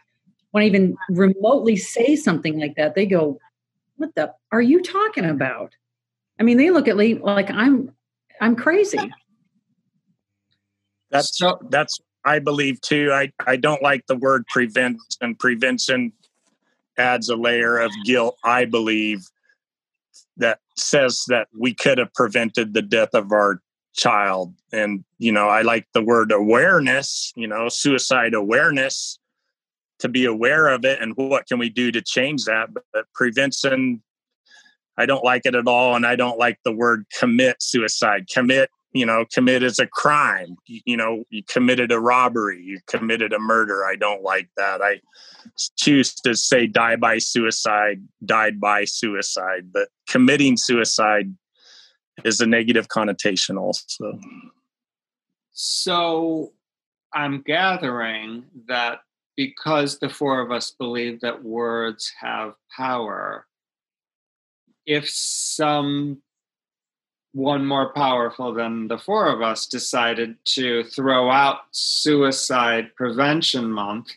when 0.53 0.63
I 0.63 0.67
even 0.67 0.97
remotely 1.09 1.75
say 1.75 2.15
something 2.15 2.61
like 2.61 2.77
that, 2.77 2.95
they 2.95 3.05
go, 3.05 3.41
What 3.97 4.15
the 4.15 4.33
are 4.53 4.63
you 4.63 4.81
talking 4.81 5.25
about? 5.25 5.75
I 6.39 6.45
mean, 6.45 6.57
they 6.57 6.71
look 6.71 6.87
at 6.87 6.97
me 6.97 7.15
like 7.15 7.51
I'm 7.51 7.93
I'm 8.41 8.55
crazy. 8.55 9.11
That's 11.11 11.37
so, 11.37 11.59
that's 11.69 11.99
I 12.25 12.39
believe 12.39 12.81
too. 12.81 13.11
I, 13.13 13.33
I 13.45 13.57
don't 13.57 13.83
like 13.83 14.07
the 14.07 14.15
word 14.15 14.47
prevent 14.47 14.99
and 15.21 15.37
prevention 15.37 16.13
adds 16.99 17.29
a 17.29 17.37
layer 17.37 17.79
of 17.79 17.91
guilt, 18.05 18.37
I 18.45 18.65
believe, 18.65 19.25
that 20.37 20.61
says 20.77 21.25
that 21.29 21.49
we 21.59 21.75
could 21.75 21.99
have 21.99 22.13
prevented 22.15 22.75
the 22.75 22.83
death 22.83 23.11
of 23.15 23.33
our 23.33 23.61
child. 23.95 24.55
And, 24.73 25.05
you 25.19 25.33
know, 25.33 25.49
I 25.49 25.63
like 25.63 25.87
the 25.95 26.03
word 26.03 26.33
awareness, 26.33 27.33
you 27.37 27.47
know, 27.47 27.69
suicide 27.69 28.35
awareness 28.35 29.19
to 29.99 30.09
be 30.09 30.25
aware 30.25 30.69
of 30.69 30.85
it 30.85 31.01
and 31.01 31.17
what 31.17 31.47
can 31.47 31.59
we 31.59 31.69
do 31.69 31.93
to 31.93 32.01
change 32.01 32.45
that. 32.45 32.73
But, 32.73 32.85
but 32.93 33.05
prevention, 33.15 34.03
I 34.97 35.07
don't 35.07 35.25
like 35.25 35.43
it 35.45 35.55
at 35.55 35.67
all. 35.67 35.95
And 35.95 36.07
I 36.07 36.17
don't 36.17 36.39
like 36.39 36.59
the 36.65 36.73
word 36.73 37.05
commit 37.19 37.63
suicide. 37.63 38.27
Commit 38.33 38.71
you 38.93 39.07
know 39.07 39.25
commit 39.33 39.63
as 39.63 39.79
a 39.79 39.87
crime. 39.87 40.57
You, 40.67 40.97
know 40.97 41.25
you 41.31 41.43
committed 41.45 41.93
a 41.93 42.01
robbery 42.01 42.63
you 42.63 42.81
committed 42.87 43.33
a 43.33 43.39
murder. 43.39 43.85
I 43.85 43.97
don't 43.97 44.23
like 44.23 44.49
that. 44.57 44.83
I 44.83 45.01
choose 45.77 46.15
to 46.15 46.35
say 46.35 46.67
die 46.67 46.97
by 46.97 47.19
suicide 47.19 48.03
died 48.25 48.61
by 48.61 48.85
suicide 48.85 49.73
but 49.73 49.89
committing 50.07 50.57
suicide 50.57 51.35
is 52.25 52.41
a 52.41 52.47
negative 52.47 52.89
connotation 52.89 53.57
also. 53.57 54.19
So 55.53 56.53
i'm 57.13 57.43
gathering 57.43 58.45
that 58.69 59.01
because 59.37 59.99
the 59.99 60.09
four 60.09 60.41
of 60.41 60.51
us 60.51 60.71
believe 60.79 61.21
that 61.21 61.43
words 61.43 62.13
have 62.21 62.55
power 62.77 63.47
if 64.87 65.09
some 65.09 66.21
one 67.33 67.65
more 67.65 67.93
powerful 67.93 68.53
than 68.53 68.89
the 68.89 68.99
four 68.99 69.29
of 69.29 69.41
us 69.41 69.67
decided 69.67 70.37
to 70.45 70.85
throw 70.85 71.31
out 71.31 71.59
Suicide 71.71 72.95
Prevention 72.97 73.71
Month 73.71 74.11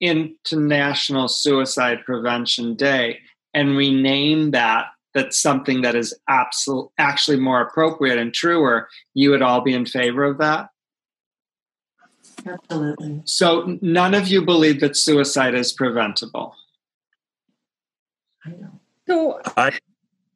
into 0.00 0.56
National 0.56 1.28
Suicide 1.28 2.04
Prevention 2.04 2.74
Day 2.74 3.20
and 3.54 3.76
rename 3.76 4.50
that 4.50 4.86
that's 5.14 5.40
something 5.40 5.80
that 5.80 5.94
is 5.94 6.14
absolute, 6.28 6.90
actually 6.98 7.38
more 7.38 7.62
appropriate 7.62 8.18
and 8.18 8.34
truer, 8.34 8.86
you 9.14 9.30
would 9.30 9.40
all 9.40 9.62
be 9.62 9.72
in 9.72 9.86
favor 9.86 10.24
of 10.24 10.36
that? 10.38 10.68
Absolutely. 12.46 13.22
So 13.24 13.78
none 13.80 14.12
of 14.12 14.28
you 14.28 14.44
believe 14.44 14.80
that 14.80 14.94
suicide 14.94 15.54
is 15.54 15.72
preventable. 15.72 16.54
I 18.44 18.50
know. 18.50 18.80
So 19.08 19.40
I, 19.56 19.78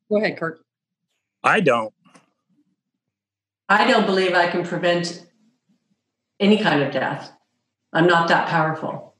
go 0.08 0.16
ahead, 0.16 0.38
Kurt. 0.38 0.64
I 1.44 1.60
don't. 1.60 1.92
I 3.70 3.86
don't 3.86 4.04
believe 4.04 4.34
I 4.34 4.48
can 4.48 4.64
prevent 4.64 5.24
any 6.40 6.58
kind 6.58 6.82
of 6.82 6.92
death. 6.92 7.30
I'm 7.92 8.08
not 8.08 8.26
that 8.26 8.48
powerful. 8.48 9.14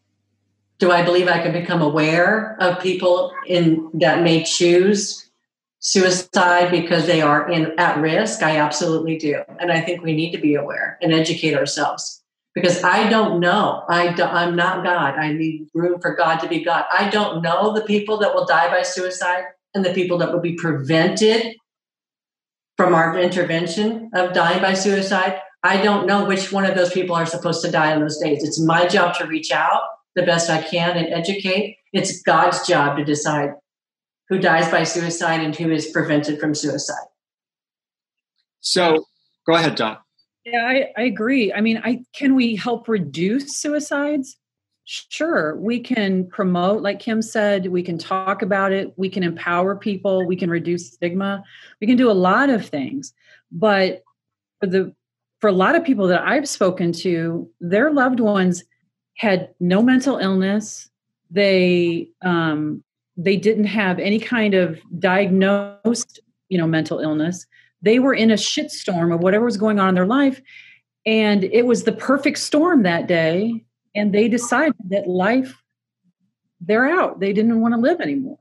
Do 0.80 0.90
I 0.90 1.04
believe 1.04 1.28
I 1.28 1.40
can 1.40 1.52
become 1.52 1.80
aware 1.80 2.56
of 2.58 2.82
people 2.82 3.32
in 3.46 3.90
that 3.94 4.24
may 4.24 4.42
choose 4.42 5.30
suicide 5.78 6.72
because 6.72 7.06
they 7.06 7.22
are 7.22 7.48
in 7.48 7.78
at 7.78 7.98
risk? 7.98 8.42
I 8.42 8.56
absolutely 8.56 9.18
do, 9.18 9.40
and 9.60 9.70
I 9.70 9.80
think 9.82 10.02
we 10.02 10.16
need 10.16 10.32
to 10.32 10.38
be 10.38 10.56
aware 10.56 10.98
and 11.00 11.12
educate 11.12 11.54
ourselves 11.54 12.20
because 12.52 12.82
I 12.82 13.08
don't 13.08 13.38
know. 13.38 13.84
I 13.88 14.12
do, 14.12 14.24
I'm 14.24 14.56
not 14.56 14.82
God. 14.82 15.14
I 15.14 15.32
need 15.32 15.68
room 15.74 16.00
for 16.00 16.16
God 16.16 16.38
to 16.38 16.48
be 16.48 16.64
God. 16.64 16.86
I 16.90 17.08
don't 17.08 17.40
know 17.40 17.72
the 17.72 17.82
people 17.82 18.18
that 18.18 18.34
will 18.34 18.46
die 18.46 18.68
by 18.68 18.82
suicide 18.82 19.44
and 19.74 19.84
the 19.84 19.94
people 19.94 20.18
that 20.18 20.32
will 20.32 20.40
be 20.40 20.56
prevented 20.56 21.54
from 22.80 22.94
our 22.94 23.18
intervention 23.18 24.08
of 24.14 24.32
dying 24.32 24.62
by 24.62 24.72
suicide, 24.72 25.38
I 25.62 25.82
don't 25.82 26.06
know 26.06 26.24
which 26.24 26.50
one 26.50 26.64
of 26.64 26.74
those 26.74 26.90
people 26.90 27.14
are 27.14 27.26
supposed 27.26 27.62
to 27.62 27.70
die 27.70 27.92
on 27.92 28.00
those 28.00 28.16
days. 28.16 28.42
It's 28.42 28.58
my 28.58 28.86
job 28.86 29.16
to 29.16 29.26
reach 29.26 29.50
out 29.50 29.82
the 30.14 30.22
best 30.22 30.48
I 30.48 30.62
can 30.62 30.96
and 30.96 31.12
educate. 31.12 31.76
It's 31.92 32.22
God's 32.22 32.66
job 32.66 32.96
to 32.96 33.04
decide 33.04 33.50
who 34.30 34.38
dies 34.38 34.70
by 34.70 34.84
suicide 34.84 35.40
and 35.40 35.54
who 35.54 35.70
is 35.70 35.90
prevented 35.90 36.40
from 36.40 36.54
suicide. 36.54 37.04
So 38.60 39.04
go 39.46 39.56
ahead, 39.56 39.74
Dawn. 39.74 39.98
Yeah, 40.46 40.64
I, 40.64 40.86
I 40.96 41.02
agree. 41.02 41.52
I 41.52 41.60
mean, 41.60 41.82
I 41.84 42.00
can 42.14 42.34
we 42.34 42.56
help 42.56 42.88
reduce 42.88 43.60
suicides? 43.60 44.38
Sure, 44.84 45.56
we 45.56 45.78
can 45.78 46.26
promote, 46.26 46.82
like 46.82 46.98
Kim 46.98 47.22
said, 47.22 47.66
we 47.66 47.82
can 47.82 47.96
talk 47.96 48.42
about 48.42 48.72
it, 48.72 48.92
we 48.96 49.08
can 49.08 49.22
empower 49.22 49.76
people, 49.76 50.26
we 50.26 50.36
can 50.36 50.50
reduce 50.50 50.92
stigma, 50.92 51.44
we 51.80 51.86
can 51.86 51.96
do 51.96 52.10
a 52.10 52.12
lot 52.12 52.50
of 52.50 52.66
things. 52.66 53.12
But 53.52 54.02
for 54.58 54.66
the 54.66 54.94
for 55.40 55.48
a 55.48 55.52
lot 55.52 55.74
of 55.74 55.84
people 55.84 56.06
that 56.08 56.22
I've 56.22 56.48
spoken 56.48 56.92
to, 56.92 57.48
their 57.60 57.90
loved 57.92 58.20
ones 58.20 58.62
had 59.16 59.50
no 59.58 59.82
mental 59.82 60.18
illness. 60.18 60.88
They 61.30 62.10
um, 62.22 62.82
they 63.16 63.36
didn't 63.36 63.64
have 63.64 63.98
any 63.98 64.18
kind 64.18 64.54
of 64.54 64.78
diagnosed, 64.98 66.20
you 66.48 66.58
know, 66.58 66.66
mental 66.66 66.98
illness. 66.98 67.46
They 67.82 67.98
were 67.98 68.14
in 68.14 68.30
a 68.30 68.34
shitstorm 68.34 69.14
of 69.14 69.20
whatever 69.20 69.44
was 69.44 69.56
going 69.56 69.78
on 69.78 69.90
in 69.90 69.94
their 69.94 70.06
life, 70.06 70.40
and 71.06 71.44
it 71.44 71.66
was 71.66 71.84
the 71.84 71.92
perfect 71.92 72.38
storm 72.38 72.82
that 72.82 73.06
day 73.06 73.64
and 73.94 74.12
they 74.12 74.28
decided 74.28 74.74
that 74.88 75.08
life 75.08 75.62
they're 76.60 76.88
out. 76.88 77.20
They 77.20 77.32
didn't 77.32 77.60
want 77.60 77.74
to 77.74 77.80
live 77.80 78.00
anymore. 78.00 78.38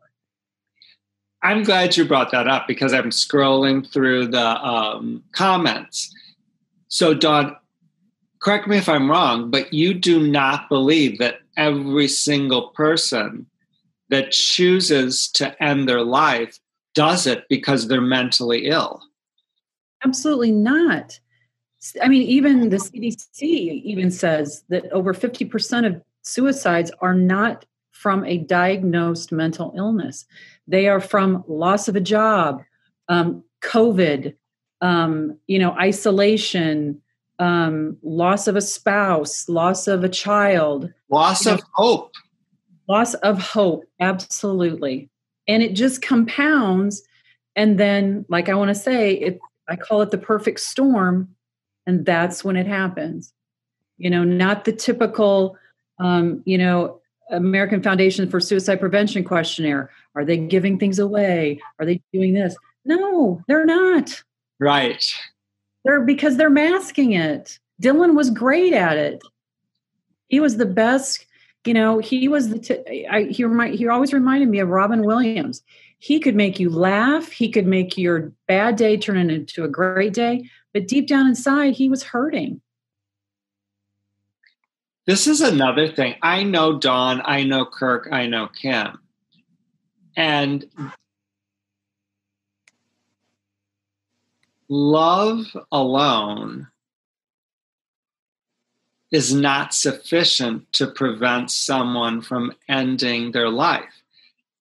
I'm 1.41 1.63
glad 1.63 1.95
you 1.95 2.03
brought 2.03 2.31
that 2.31 2.47
up 2.47 2.67
because 2.67 2.93
i'm 2.93 3.11
scrolling 3.11 3.89
through 3.89 4.27
the 4.27 4.45
um, 4.45 5.23
comments. 5.31 6.13
So 6.89 7.13
Dawn 7.13 7.55
correct 8.41 8.67
me 8.67 8.77
if 8.77 8.87
i'm 8.87 9.11
wrong 9.11 9.51
but 9.51 9.73
you 9.73 9.93
do 9.93 10.25
not 10.25 10.69
believe 10.69 11.19
that 11.19 11.41
every 11.57 12.07
single 12.07 12.69
person 12.69 13.45
that 14.09 14.31
chooses 14.31 15.27
to 15.27 15.61
end 15.61 15.87
their 15.87 16.01
life 16.01 16.57
does 16.95 17.27
it 17.27 17.43
because 17.49 17.87
they're 17.87 18.01
mentally 18.01 18.65
ill. 18.67 19.01
Absolutely 20.03 20.51
not 20.51 21.19
I 22.01 22.07
mean, 22.07 22.23
even 22.23 22.69
the 22.69 22.77
CDC 22.77 23.41
even 23.41 24.11
says 24.11 24.63
that 24.69 24.91
over 24.91 25.13
50% 25.13 25.85
of 25.85 26.01
suicides 26.23 26.91
are 27.01 27.13
not 27.13 27.65
from 27.91 28.25
a 28.25 28.37
diagnosed 28.37 29.31
mental 29.31 29.73
illness. 29.75 30.25
They 30.67 30.87
are 30.87 30.99
from 30.99 31.43
loss 31.47 31.87
of 31.87 31.95
a 31.95 32.01
job, 32.01 32.61
um, 33.07 33.43
COVID, 33.61 34.35
um, 34.81 35.37
you 35.47 35.59
know, 35.59 35.71
isolation, 35.71 37.01
um, 37.39 37.97
loss 38.03 38.47
of 38.47 38.55
a 38.55 38.61
spouse, 38.61 39.47
loss 39.47 39.87
of 39.87 40.03
a 40.03 40.09
child, 40.09 40.91
loss 41.09 41.45
of 41.45 41.59
know, 41.59 41.65
hope. 41.73 42.11
Loss 42.87 43.13
of 43.15 43.39
hope, 43.39 43.85
absolutely. 43.99 45.09
And 45.47 45.63
it 45.63 45.73
just 45.73 46.01
compounds. 46.01 47.01
And 47.55 47.77
then, 47.77 48.25
like 48.29 48.49
I 48.49 48.53
want 48.53 48.69
to 48.69 48.75
say, 48.75 49.13
it 49.13 49.39
I 49.67 49.75
call 49.75 50.01
it 50.01 50.11
the 50.11 50.17
perfect 50.17 50.59
storm 50.59 51.35
and 51.89 52.05
that's 52.05 52.43
when 52.43 52.55
it 52.55 52.67
happens. 52.67 53.33
You 53.97 54.09
know 54.09 54.23
not 54.23 54.63
the 54.63 54.71
typical 54.71 55.57
um, 55.99 56.41
you 56.45 56.57
know 56.57 57.01
american 57.31 57.83
foundation 57.83 58.29
for 58.29 58.39
suicide 58.39 58.79
prevention 58.79 59.23
questionnaire. 59.23 59.89
Are 60.15 60.23
they 60.23 60.37
giving 60.37 60.79
things 60.79 60.99
away? 60.99 61.59
Are 61.79 61.85
they 61.85 62.01
doing 62.13 62.33
this? 62.33 62.55
No 62.85 63.41
they're 63.47 63.65
not. 63.65 64.23
Right. 64.59 65.03
They're 65.83 66.01
because 66.01 66.37
they're 66.37 66.49
masking 66.49 67.13
it. 67.13 67.59
Dylan 67.81 68.15
was 68.15 68.29
great 68.29 68.73
at 68.73 68.97
it. 68.97 69.21
He 70.27 70.39
was 70.39 70.57
the 70.57 70.65
best 70.65 71.25
you 71.65 71.73
know 71.73 71.99
he 71.99 72.27
was 72.27 72.49
the 72.49 72.59
t- 72.59 73.07
I, 73.07 73.23
he, 73.23 73.43
remind, 73.43 73.75
he 73.75 73.87
always 73.87 74.13
reminded 74.13 74.47
me 74.47 74.59
of 74.59 74.69
robin 74.69 75.03
williams. 75.03 75.61
He 76.01 76.21
could 76.21 76.35
make 76.35 76.61
you 76.61 76.69
laugh. 76.69 77.29
He 77.29 77.51
could 77.51 77.67
make 77.67 77.97
your 77.97 78.31
bad 78.47 78.77
day 78.77 78.95
turn 78.95 79.29
into 79.29 79.65
a 79.65 79.67
great 79.67 80.13
day 80.13 80.49
but 80.73 80.87
deep 80.87 81.07
down 81.07 81.27
inside, 81.27 81.73
he 81.73 81.89
was 81.89 82.03
hurting. 82.03 82.61
This 85.05 85.25
is 85.25 85.41
another 85.41 85.87
thing. 85.87 86.15
I 86.21 86.43
know 86.43 86.77
Dawn, 86.77 87.21
I 87.25 87.43
know 87.43 87.65
Kirk, 87.65 88.09
I 88.11 88.27
know 88.27 88.47
Kim. 88.47 88.99
And 90.15 90.65
love 94.67 95.45
alone 95.71 96.67
is 99.11 99.33
not 99.33 99.73
sufficient 99.73 100.71
to 100.73 100.85
prevent 100.85 101.49
someone 101.49 102.21
from 102.21 102.53
ending 102.67 103.31
their 103.31 103.49
life. 103.49 104.03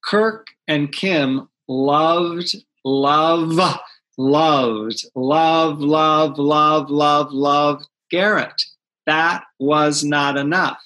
Kirk 0.03 0.47
and 0.67 0.91
Kim 0.91 1.49
loved, 1.67 2.57
love, 2.85 3.79
loved, 4.19 5.07
love, 5.15 5.81
love, 5.81 6.39
love, 6.39 6.91
love, 6.91 7.33
love 7.33 7.83
Garrett. 8.11 8.63
That 9.07 9.45
was 9.59 10.05
not 10.05 10.37
enough. 10.37 10.79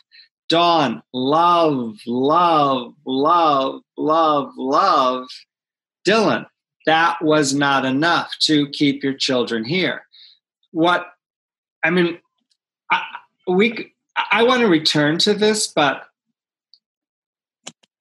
Dawn, 0.48 1.02
love, 1.12 1.96
love, 2.06 2.94
love, 3.06 3.80
love, 3.96 4.52
love. 4.56 5.26
Dylan, 6.06 6.46
that 6.86 7.22
was 7.22 7.54
not 7.54 7.84
enough 7.84 8.32
to 8.42 8.68
keep 8.68 9.02
your 9.02 9.14
children 9.14 9.64
here. 9.64 10.02
What, 10.72 11.06
I 11.82 11.90
mean, 11.90 12.18
I, 12.90 13.02
we, 13.48 13.94
I 14.30 14.42
want 14.42 14.60
to 14.60 14.68
return 14.68 15.18
to 15.18 15.32
this, 15.32 15.68
but 15.68 16.04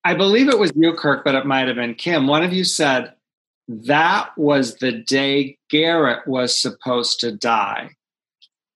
I 0.04 0.14
believe 0.14 0.50
it 0.50 0.60
was 0.60 0.72
you, 0.76 0.94
Kirk, 0.94 1.24
but 1.24 1.36
it 1.36 1.46
might 1.46 1.68
have 1.68 1.78
been 1.78 1.96
Kim. 1.96 2.28
One 2.28 2.44
of 2.44 2.52
you 2.52 2.64
said 2.64 3.14
that 3.88 4.30
was 4.38 4.76
the 4.76 4.92
day 4.92 5.58
Garrett 5.70 6.28
was 6.28 6.60
supposed 6.60 7.20
to 7.20 7.32
die. 7.32 7.92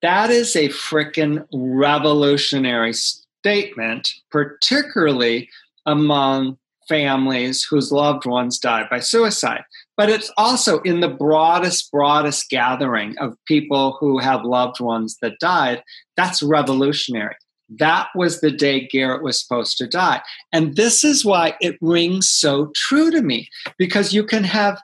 That 0.01 0.29
is 0.29 0.55
a 0.55 0.69
freaking 0.69 1.45
revolutionary 1.51 2.93
statement, 2.93 4.13
particularly 4.29 5.49
among 5.85 6.57
families 6.87 7.63
whose 7.63 7.91
loved 7.91 8.25
ones 8.25 8.59
died 8.59 8.87
by 8.89 8.99
suicide. 8.99 9.63
But 9.97 10.09
it's 10.09 10.31
also 10.37 10.79
in 10.81 10.99
the 10.99 11.09
broadest, 11.09 11.91
broadest 11.91 12.49
gathering 12.49 13.17
of 13.17 13.37
people 13.47 13.97
who 13.99 14.19
have 14.19 14.43
loved 14.43 14.79
ones 14.79 15.17
that 15.21 15.39
died. 15.39 15.83
That's 16.15 16.43
revolutionary. 16.43 17.35
That 17.69 18.09
was 18.13 18.41
the 18.41 18.51
day 18.51 18.87
Garrett 18.91 19.23
was 19.23 19.41
supposed 19.41 19.77
to 19.77 19.87
die. 19.87 20.21
And 20.53 20.75
this 20.75 21.03
is 21.03 21.25
why 21.25 21.55
it 21.61 21.77
rings 21.81 22.29
so 22.29 22.71
true 22.75 23.09
to 23.09 23.21
me 23.21 23.49
because 23.77 24.13
you 24.13 24.23
can 24.23 24.43
have 24.43 24.79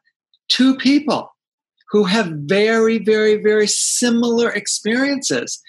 two 0.51 0.75
people 0.75 1.33
who 1.89 2.05
have 2.05 2.31
very, 2.31 2.97
very, 2.97 3.41
very 3.41 3.67
similar 3.67 4.49
experiences. 4.49 5.61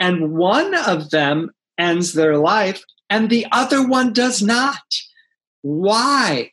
And 0.00 0.32
one 0.32 0.74
of 0.74 1.10
them 1.10 1.50
ends 1.78 2.12
their 2.12 2.38
life 2.38 2.82
and 3.10 3.30
the 3.30 3.46
other 3.52 3.86
one 3.86 4.12
does 4.12 4.42
not. 4.42 4.82
Why? 5.62 6.50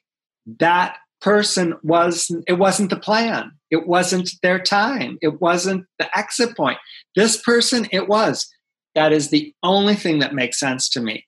That 0.60 0.98
person 1.22 1.76
was, 1.84 2.32
it 2.48 2.54
wasn't 2.54 2.90
the 2.90 3.00
plan. 3.00 3.52
It 3.70 3.88
wasn't 3.88 4.32
their 4.42 4.60
time. 4.60 5.18
It 5.22 5.40
wasn't 5.40 5.86
the 6.00 6.16
exit 6.18 6.58
point. 6.58 6.78
This 7.16 7.42
person, 7.42 7.88
it 7.92 8.08
was. 8.08 8.48
That 8.96 9.14
is 9.14 9.30
the 9.30 9.54
only 9.64 9.96
thing 9.96 10.20
that 10.20 10.34
makes 10.34 10.60
sense 10.60 10.90
to 10.90 11.02
me. 11.02 11.26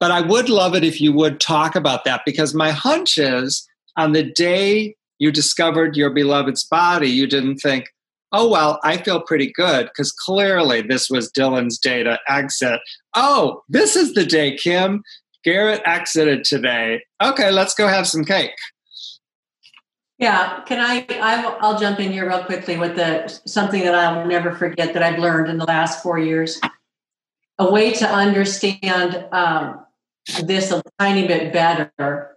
But 0.00 0.10
I 0.10 0.20
would 0.20 0.48
love 0.48 0.74
it 0.74 0.84
if 0.84 1.00
you 1.00 1.12
would 1.12 1.40
talk 1.40 1.76
about 1.76 2.04
that 2.04 2.22
because 2.26 2.54
my 2.54 2.70
hunch 2.70 3.18
is 3.18 3.66
on 3.96 4.12
the 4.12 4.24
day 4.24 4.96
you 5.18 5.32
discovered 5.32 5.96
your 5.96 6.10
beloved's 6.10 6.64
body, 6.64 7.08
you 7.08 7.26
didn't 7.26 7.58
think, 7.58 7.86
oh, 8.32 8.48
well, 8.48 8.80
I 8.84 8.98
feel 8.98 9.20
pretty 9.20 9.52
good 9.52 9.86
because 9.86 10.12
clearly 10.12 10.82
this 10.82 11.08
was 11.08 11.30
Dylan's 11.32 11.78
day 11.78 12.02
to 12.02 12.18
exit. 12.28 12.80
Oh, 13.14 13.62
this 13.68 13.96
is 13.96 14.14
the 14.14 14.26
day, 14.26 14.56
Kim. 14.56 15.02
Garrett 15.44 15.80
exited 15.86 16.44
today. 16.44 17.02
Okay, 17.22 17.50
let's 17.50 17.74
go 17.74 17.86
have 17.86 18.06
some 18.06 18.24
cake. 18.24 18.50
Yeah, 20.18 20.62
can 20.62 20.80
I? 20.80 21.06
I'll 21.60 21.78
jump 21.78 22.00
in 22.00 22.10
here 22.10 22.26
real 22.26 22.42
quickly 22.42 22.78
with 22.78 22.96
the 22.96 23.28
something 23.46 23.84
that 23.84 23.94
I'll 23.94 24.26
never 24.26 24.50
forget 24.52 24.94
that 24.94 25.02
I've 25.02 25.18
learned 25.18 25.50
in 25.50 25.58
the 25.58 25.66
last 25.66 26.02
four 26.02 26.18
years. 26.18 26.58
A 27.58 27.70
way 27.70 27.92
to 27.92 28.08
understand 28.08 29.26
um, 29.30 29.84
this 30.42 30.72
a 30.72 30.82
tiny 30.98 31.26
bit 31.26 31.52
better. 31.52 32.36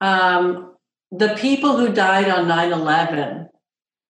Um, 0.00 0.73
the 1.10 1.34
people 1.36 1.76
who 1.76 1.92
died 1.92 2.28
on 2.28 2.48
9 2.48 2.72
11 2.72 3.48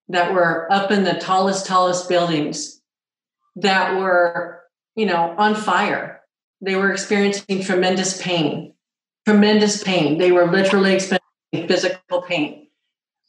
that 0.09 0.33
were 0.33 0.71
up 0.73 0.91
in 0.91 1.05
the 1.05 1.15
tallest, 1.15 1.67
tallest 1.67 2.09
buildings 2.09 2.81
that 3.57 3.99
were, 3.99 4.63
you 4.97 5.07
know, 5.07 5.35
on 5.39 5.55
fire, 5.55 6.21
they 6.61 6.77
were 6.77 6.93
experiencing 6.93 7.63
tremendous 7.63 8.21
pain, 8.21 8.75
tremendous 9.27 9.83
pain. 9.83 10.19
They 10.19 10.33
were 10.33 10.51
literally 10.51 10.95
experiencing 10.95 11.69
physical 11.69 12.23
pain. 12.23 12.69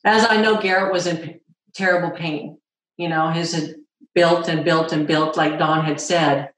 As 0.04 0.26
I 0.30 0.42
know, 0.42 0.62
Garrett 0.62 0.94
was 0.94 1.08
in 1.08 1.40
terrible 1.74 2.12
pain. 2.12 2.58
You 2.98 3.10
know, 3.10 3.30
his 3.30 3.54
had 3.54 3.76
built 4.14 4.48
and 4.48 4.64
built 4.64 4.94
and 4.94 5.06
built, 5.06 5.36
like 5.36 5.60
Dawn 5.60 5.84
had 5.84 6.00
said. 6.00 6.52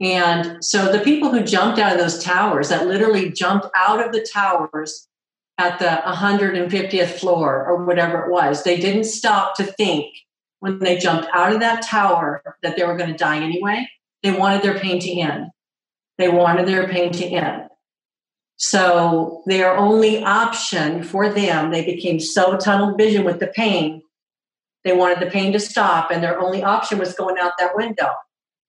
And 0.00 0.62
so 0.62 0.92
the 0.92 1.00
people 1.00 1.30
who 1.30 1.42
jumped 1.42 1.78
out 1.78 1.92
of 1.92 1.98
those 1.98 2.22
towers, 2.22 2.68
that 2.68 2.86
literally 2.86 3.30
jumped 3.30 3.66
out 3.74 4.04
of 4.04 4.12
the 4.12 4.26
towers 4.30 5.08
at 5.58 5.78
the 5.78 6.02
150th 6.10 7.18
floor 7.20 7.64
or 7.64 7.84
whatever 7.84 8.24
it 8.24 8.30
was. 8.30 8.64
They 8.64 8.76
didn't 8.78 9.04
stop 9.04 9.54
to 9.56 9.64
think 9.64 10.06
when 10.60 10.78
they 10.78 10.98
jumped 10.98 11.28
out 11.32 11.52
of 11.52 11.60
that 11.60 11.82
tower 11.82 12.42
that 12.62 12.76
they 12.76 12.84
were 12.84 12.96
going 12.96 13.10
to 13.10 13.16
die 13.16 13.38
anyway. 13.38 13.88
They 14.22 14.32
wanted 14.32 14.62
their 14.62 14.78
pain 14.78 14.98
to 15.00 15.20
end. 15.20 15.50
They 16.18 16.28
wanted 16.28 16.66
their 16.66 16.88
pain 16.88 17.12
to 17.12 17.24
end. 17.26 17.68
So 18.56 19.42
their 19.46 19.76
only 19.76 20.22
option 20.22 21.02
for 21.02 21.28
them, 21.28 21.70
they 21.70 21.84
became 21.84 22.20
so 22.20 22.56
tunnel 22.56 22.96
vision 22.96 23.24
with 23.24 23.40
the 23.40 23.48
pain. 23.48 24.02
They 24.84 24.94
wanted 24.94 25.20
the 25.20 25.30
pain 25.30 25.52
to 25.52 25.60
stop, 25.60 26.10
and 26.10 26.22
their 26.22 26.38
only 26.38 26.62
option 26.62 26.98
was 26.98 27.14
going 27.14 27.38
out 27.38 27.52
that 27.58 27.76
window. 27.76 28.12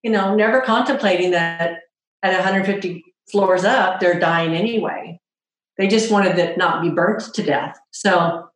You 0.01 0.11
know, 0.11 0.33
never 0.35 0.61
contemplating 0.61 1.31
that 1.31 1.81
at 2.23 2.33
150 2.33 3.03
floors 3.31 3.63
up, 3.63 3.99
they're 3.99 4.19
dying 4.19 4.53
anyway. 4.53 5.19
They 5.77 5.87
just 5.87 6.11
wanted 6.11 6.35
to 6.37 6.57
not 6.57 6.81
be 6.81 6.89
burnt 6.89 7.33
to 7.33 7.43
death. 7.43 7.79
So 7.91 8.49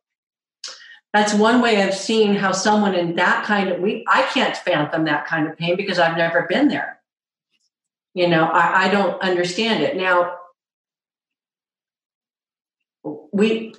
that's 1.12 1.34
one 1.34 1.60
way 1.60 1.86
of 1.86 1.94
seeing 1.94 2.34
how 2.34 2.52
someone 2.52 2.94
in 2.94 3.16
that 3.16 3.44
kind 3.44 3.68
of 3.68 3.80
we 3.80 4.04
I 4.08 4.22
can't 4.22 4.56
fathom 4.56 5.04
that 5.04 5.26
kind 5.26 5.48
of 5.48 5.56
pain 5.56 5.76
because 5.76 5.98
I've 5.98 6.16
never 6.16 6.46
been 6.48 6.68
there. 6.68 7.00
You 8.14 8.28
know, 8.28 8.44
I, 8.44 8.86
I 8.86 8.88
don't 8.88 9.20
understand 9.22 9.82
it. 9.82 9.96
Now 9.96 10.36
we 13.32 13.74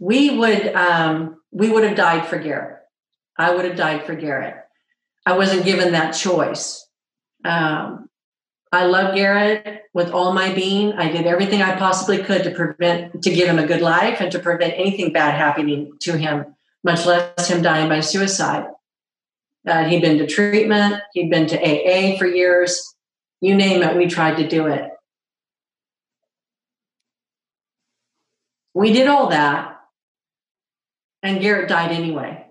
we 0.00 0.36
would 0.36 0.74
um, 0.74 1.40
we 1.50 1.70
would 1.70 1.84
have 1.84 1.96
died 1.96 2.26
for 2.26 2.38
Garrett. 2.38 2.78
I 3.36 3.54
would 3.54 3.64
have 3.64 3.76
died 3.76 4.04
for 4.04 4.14
Garrett. 4.14 4.56
I 5.26 5.36
wasn't 5.36 5.64
given 5.64 5.92
that 5.92 6.12
choice. 6.12 6.86
Um, 7.44 8.08
I 8.72 8.86
love 8.86 9.14
Garrett 9.14 9.84
with 9.92 10.10
all 10.10 10.32
my 10.32 10.52
being. 10.52 10.92
I 10.94 11.10
did 11.10 11.26
everything 11.26 11.62
I 11.62 11.76
possibly 11.76 12.18
could 12.18 12.42
to 12.44 12.50
prevent, 12.50 13.22
to 13.22 13.30
give 13.30 13.48
him 13.48 13.58
a 13.58 13.66
good 13.66 13.80
life 13.80 14.20
and 14.20 14.32
to 14.32 14.38
prevent 14.38 14.74
anything 14.74 15.12
bad 15.12 15.34
happening 15.34 15.92
to 16.00 16.18
him, 16.18 16.56
much 16.82 17.06
less 17.06 17.48
him 17.48 17.62
dying 17.62 17.88
by 17.88 18.00
suicide. 18.00 18.66
Uh, 19.66 19.84
he'd 19.84 20.02
been 20.02 20.18
to 20.18 20.26
treatment, 20.26 21.00
he'd 21.12 21.30
been 21.30 21.46
to 21.46 21.56
AA 21.56 22.18
for 22.18 22.26
years. 22.26 22.94
You 23.40 23.54
name 23.54 23.82
it, 23.82 23.96
we 23.96 24.06
tried 24.06 24.36
to 24.38 24.48
do 24.48 24.66
it. 24.66 24.90
We 28.74 28.92
did 28.92 29.06
all 29.06 29.28
that, 29.28 29.78
and 31.22 31.40
Garrett 31.40 31.68
died 31.68 31.92
anyway. 31.92 32.44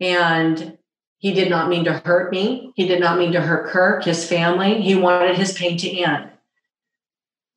And 0.00 0.77
he 1.18 1.32
did 1.32 1.50
not 1.50 1.68
mean 1.68 1.84
to 1.84 1.92
hurt 1.92 2.30
me. 2.32 2.72
He 2.76 2.86
did 2.86 3.00
not 3.00 3.18
mean 3.18 3.32
to 3.32 3.40
hurt 3.40 3.68
Kirk, 3.68 4.04
his 4.04 4.26
family. 4.26 4.80
He 4.80 4.94
wanted 4.94 5.36
his 5.36 5.52
pain 5.52 5.76
to 5.78 5.90
end. 5.90 6.30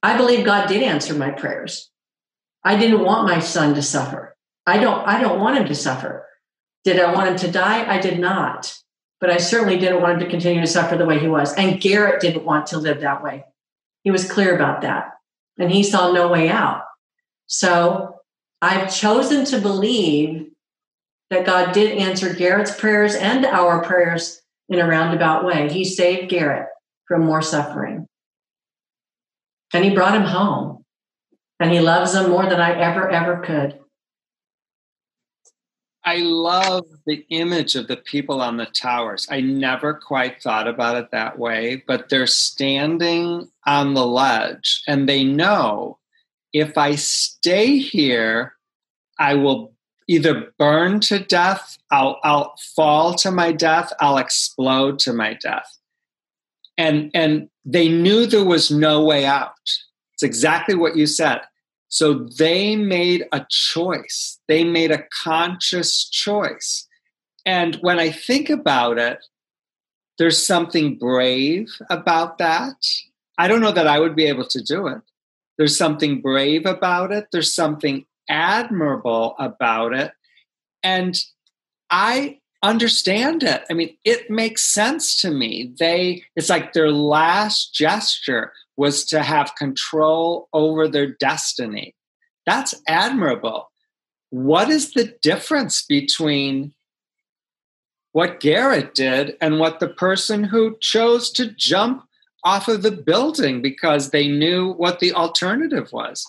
I 0.04 0.18
believe 0.18 0.46
God 0.46 0.68
did 0.68 0.82
answer 0.82 1.14
my 1.14 1.30
prayers. 1.30 1.92
I 2.64 2.76
didn't 2.76 3.06
want 3.06 3.28
my 3.28 3.40
son 3.40 3.76
to 3.76 3.82
suffer. 3.82 4.36
I 4.66 4.80
don't 4.80 5.08
I 5.08 5.22
don't 5.22 5.40
want 5.40 5.58
him 5.58 5.68
to 5.68 5.76
suffer. 5.76 6.28
Did 6.84 7.00
I 7.00 7.14
want 7.14 7.30
him 7.30 7.38
to 7.38 7.52
die? 7.52 7.92
I 7.92 8.00
did 8.00 8.20
not. 8.20 8.76
But 9.20 9.30
I 9.30 9.38
certainly 9.38 9.78
didn't 9.78 10.02
want 10.02 10.14
him 10.14 10.20
to 10.22 10.30
continue 10.32 10.62
to 10.62 10.68
suffer 10.68 10.98
the 10.98 11.06
way 11.06 11.20
he 11.20 11.28
was. 11.28 11.54
And 11.54 11.80
Garrett 11.80 12.22
didn't 12.22 12.46
want 12.46 12.66
to 12.68 12.80
live 12.80 13.02
that 13.02 13.24
way. 13.24 13.46
He 14.04 14.10
was 14.10 14.30
clear 14.30 14.56
about 14.56 14.82
that. 14.82 15.12
And 15.60 15.72
he 15.72 15.84
saw 15.84 16.12
no 16.12 16.28
way 16.28 16.50
out. 16.50 16.84
So 17.46 18.22
I've 18.64 18.92
chosen 18.92 19.46
to 19.46 19.62
believe 19.62 20.51
that 21.32 21.46
God 21.46 21.72
did 21.72 21.98
answer 21.98 22.34
Garrett's 22.34 22.76
prayers 22.76 23.16
and 23.16 23.46
our 23.46 23.82
prayers 23.82 24.42
in 24.70 24.80
a 24.80 24.88
roundabout 24.88 25.46
way. 25.46 25.70
He 25.72 25.86
saved 25.86 26.30
Garrett 26.30 26.68
from 27.08 27.26
more 27.26 27.42
suffering. 27.42 28.06
And 29.74 29.84
he 29.84 29.96
brought 29.96 30.16
him 30.16 30.26
home. 30.26 30.84
And 31.60 31.72
he 31.72 31.80
loves 31.80 32.14
him 32.14 32.30
more 32.30 32.48
than 32.48 32.60
I 32.60 32.74
ever, 32.74 33.10
ever 33.10 33.42
could. 33.42 33.80
I 36.04 36.18
love 36.18 36.86
the 37.06 37.26
image 37.30 37.76
of 37.76 37.88
the 37.88 37.98
people 37.98 38.42
on 38.42 38.58
the 38.58 38.66
towers. 38.66 39.28
I 39.30 39.40
never 39.40 39.94
quite 39.94 40.42
thought 40.42 40.68
about 40.68 40.98
it 40.98 41.12
that 41.12 41.38
way, 41.38 41.84
but 41.88 42.10
they're 42.10 42.28
standing 42.28 43.48
on 43.66 43.94
the 43.94 44.06
ledge 44.06 44.82
and 44.88 45.08
they 45.08 45.24
know 45.24 46.00
if 46.52 46.78
I 46.78 46.96
stay 46.96 47.78
here, 47.78 48.56
I 49.20 49.36
will 49.36 49.71
either 50.12 50.54
burn 50.60 51.00
to 51.00 51.20
death, 51.20 51.78
I'll, 51.90 52.20
I'll 52.24 52.54
fall 52.76 53.14
to 53.16 53.32
my 53.32 53.54
death, 53.54 53.94
I'll 54.02 54.18
explode 54.18 55.00
to 55.00 55.14
my 55.14 55.36
death. 55.36 55.78
And, 56.78 57.12
and 57.14 57.50
they 57.64 57.88
knew 57.88 58.26
there 58.26 58.44
was 58.44 58.72
no 58.72 59.04
way 59.04 59.26
out. 59.26 59.54
It's 60.14 60.24
exactly 60.24 60.76
what 60.76 60.98
you 60.98 61.08
said. 61.08 61.42
So 61.88 62.28
they 62.38 62.76
made 62.76 63.26
a 63.32 63.46
choice. 63.50 64.40
They 64.50 64.64
made 64.66 64.92
a 64.92 65.06
conscious 65.24 66.10
choice. 66.10 66.88
And 67.46 67.76
when 67.76 67.98
I 67.98 68.12
think 68.12 68.50
about 68.50 68.98
it, 68.98 69.20
there's 70.18 70.46
something 70.46 70.98
brave 70.98 71.70
about 71.90 72.38
that. 72.40 72.76
I 73.38 73.48
don't 73.48 73.62
know 73.62 73.72
that 73.72 73.88
I 73.88 74.00
would 74.00 74.16
be 74.16 74.26
able 74.26 74.48
to 74.48 74.62
do 74.62 74.88
it. 74.88 75.02
There's 75.58 75.78
something 75.78 76.22
brave 76.22 76.66
about 76.66 77.12
it. 77.12 77.28
There's 77.32 77.54
something 77.54 78.06
admirable 78.32 79.36
about 79.38 79.94
it. 79.94 80.12
And 80.82 81.16
I 81.92 82.40
understand 82.64 83.44
it. 83.44 83.64
I 83.70 83.74
mean, 83.74 83.96
it 84.04 84.30
makes 84.30 84.64
sense 84.64 85.20
to 85.22 85.30
me. 85.30 85.74
They, 85.78 86.24
it's 86.36 86.50
like 86.50 86.74
their 86.74 86.92
last 86.92 87.76
gesture 87.76 88.54
was 88.78 89.04
to 89.06 89.22
have 89.22 89.56
control 89.56 90.48
over 90.54 90.88
their 90.88 91.08
destiny. 91.08 91.94
That's 92.46 92.74
admirable. 92.88 93.70
What 94.30 94.70
is 94.70 94.94
the 94.94 95.14
difference 95.22 95.84
between 95.84 96.74
what 98.14 98.40
Garrett 98.40 98.94
did 98.94 99.38
and 99.42 99.60
what 99.60 99.80
the 99.80 99.88
person 99.88 100.44
who 100.44 100.78
chose 100.80 101.32
to 101.32 101.52
jump 101.52 102.04
off 102.44 102.68
of 102.68 102.82
the 102.82 102.92
building 102.92 103.62
because 103.62 104.10
they 104.10 104.28
knew 104.28 104.74
what 104.74 105.00
the 105.00 105.14
alternative 105.14 105.92
was? 105.92 106.26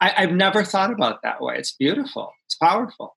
I, 0.00 0.08
have 0.22 0.32
never 0.32 0.64
thought 0.64 0.92
about 0.92 1.22
that 1.22 1.40
way. 1.40 1.56
It's 1.56 1.72
beautiful. 1.72 2.32
It's 2.46 2.54
powerful. 2.54 3.16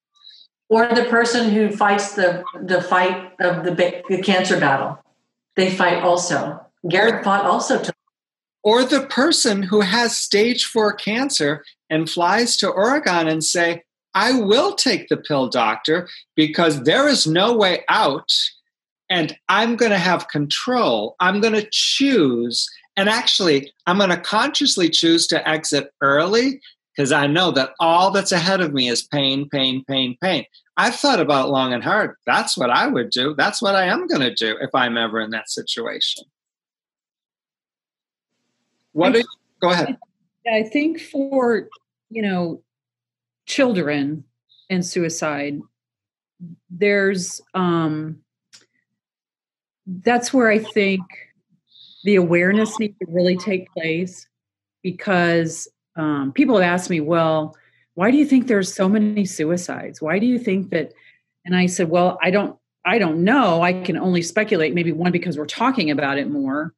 Or 0.69 0.87
the 0.87 1.05
person 1.05 1.49
who 1.49 1.69
fights 1.69 2.15
the 2.15 2.43
the 2.61 2.81
fight 2.81 3.31
of 3.39 3.63
the, 3.63 4.03
the 4.09 4.21
cancer 4.21 4.59
battle, 4.59 4.97
they 5.55 5.69
fight 5.69 6.01
also. 6.01 6.59
Garrett 6.89 7.23
fought 7.23 7.45
also 7.45 7.81
to. 7.81 7.93
Or 8.63 8.83
the 8.83 9.05
person 9.07 9.63
who 9.63 9.81
has 9.81 10.15
stage 10.15 10.65
four 10.65 10.93
cancer 10.93 11.63
and 11.89 12.09
flies 12.09 12.57
to 12.57 12.69
Oregon 12.69 13.27
and 13.27 13.43
say, 13.43 13.83
"I 14.13 14.39
will 14.39 14.73
take 14.73 15.09
the 15.09 15.17
pill, 15.17 15.47
doctor, 15.47 16.09
because 16.35 16.83
there 16.83 17.07
is 17.07 17.27
no 17.27 17.55
way 17.55 17.83
out." 17.87 18.31
and 19.09 19.37
I'm 19.47 19.75
going 19.75 19.91
to 19.91 19.97
have 19.99 20.27
control. 20.27 21.15
I'm 21.19 21.39
going 21.39 21.53
to 21.53 21.67
choose. 21.71 22.67
And 22.95 23.09
actually, 23.09 23.71
I'm 23.87 23.97
going 23.97 24.09
to 24.09 24.17
consciously 24.17 24.89
choose 24.89 25.27
to 25.27 25.47
exit 25.47 25.91
early 26.01 26.61
because 26.95 27.11
I 27.11 27.27
know 27.27 27.51
that 27.51 27.71
all 27.79 28.11
that's 28.11 28.31
ahead 28.31 28.61
of 28.61 28.73
me 28.73 28.87
is 28.87 29.01
pain, 29.03 29.49
pain, 29.49 29.83
pain, 29.87 30.15
pain. 30.21 30.45
I've 30.77 30.95
thought 30.95 31.19
about 31.19 31.49
long 31.49 31.73
and 31.73 31.83
hard. 31.83 32.15
That's 32.25 32.57
what 32.57 32.69
I 32.69 32.87
would 32.87 33.09
do. 33.09 33.35
That's 33.35 33.61
what 33.61 33.75
I 33.75 33.85
am 33.85 34.07
going 34.07 34.21
to 34.21 34.33
do 34.33 34.57
if 34.59 34.69
I'm 34.73 34.97
ever 34.97 35.19
in 35.19 35.31
that 35.31 35.49
situation. 35.49 36.23
What? 38.91 39.15
You, 39.15 39.23
go 39.59 39.71
ahead. 39.71 39.97
I 40.51 40.63
think 40.63 40.99
for 40.99 41.69
you 42.09 42.21
know 42.21 42.61
children 43.45 44.23
and 44.69 44.85
suicide, 44.85 45.59
there's 46.69 47.41
um, 47.53 48.19
that's 49.87 50.33
where 50.33 50.49
I 50.49 50.59
think 50.59 51.01
the 52.03 52.15
awareness 52.15 52.79
needs 52.79 52.97
to 52.99 53.05
really 53.09 53.37
take 53.37 53.71
place 53.71 54.27
because 54.81 55.67
um, 55.95 56.31
people 56.33 56.55
have 56.57 56.63
asked 56.63 56.89
me, 56.89 56.99
well, 56.99 57.55
why 57.95 58.11
do 58.11 58.17
you 58.17 58.25
think 58.25 58.47
there's 58.47 58.73
so 58.73 58.89
many 58.89 59.25
suicides? 59.25 60.01
Why 60.01 60.19
do 60.19 60.25
you 60.25 60.39
think 60.39 60.71
that? 60.71 60.93
And 61.45 61.55
I 61.55 61.67
said, 61.67 61.89
well, 61.89 62.17
I 62.21 62.31
don't, 62.31 62.57
I 62.85 62.97
don't 62.97 63.23
know. 63.23 63.61
I 63.61 63.81
can 63.81 63.97
only 63.97 64.21
speculate. 64.21 64.73
Maybe 64.73 64.91
one 64.91 65.11
because 65.11 65.37
we're 65.37 65.45
talking 65.45 65.91
about 65.91 66.17
it 66.17 66.29
more. 66.29 66.73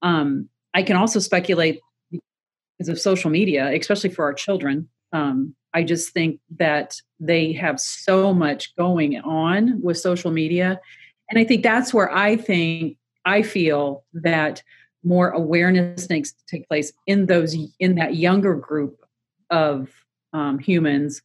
Um, 0.00 0.48
I 0.74 0.82
can 0.82 0.96
also 0.96 1.18
speculate 1.18 1.80
because 2.10 2.88
of 2.88 3.00
social 3.00 3.30
media, 3.30 3.70
especially 3.74 4.10
for 4.10 4.24
our 4.24 4.32
children. 4.32 4.88
Um, 5.12 5.54
I 5.74 5.82
just 5.82 6.10
think 6.10 6.40
that 6.58 6.96
they 7.20 7.52
have 7.52 7.80
so 7.80 8.32
much 8.32 8.74
going 8.76 9.18
on 9.20 9.80
with 9.82 9.98
social 9.98 10.30
media, 10.30 10.80
and 11.30 11.38
I 11.38 11.44
think 11.44 11.62
that's 11.62 11.94
where 11.94 12.12
I 12.14 12.36
think 12.36 12.96
I 13.24 13.42
feel 13.42 14.04
that 14.14 14.62
more 15.04 15.30
awareness 15.30 16.08
needs 16.08 16.32
to 16.32 16.46
take 16.46 16.68
place 16.68 16.92
in 17.06 17.26
those 17.26 17.56
in 17.78 17.96
that 17.96 18.16
younger 18.16 18.54
group 18.54 19.04
of 19.50 19.90
um, 20.32 20.58
humans 20.58 21.22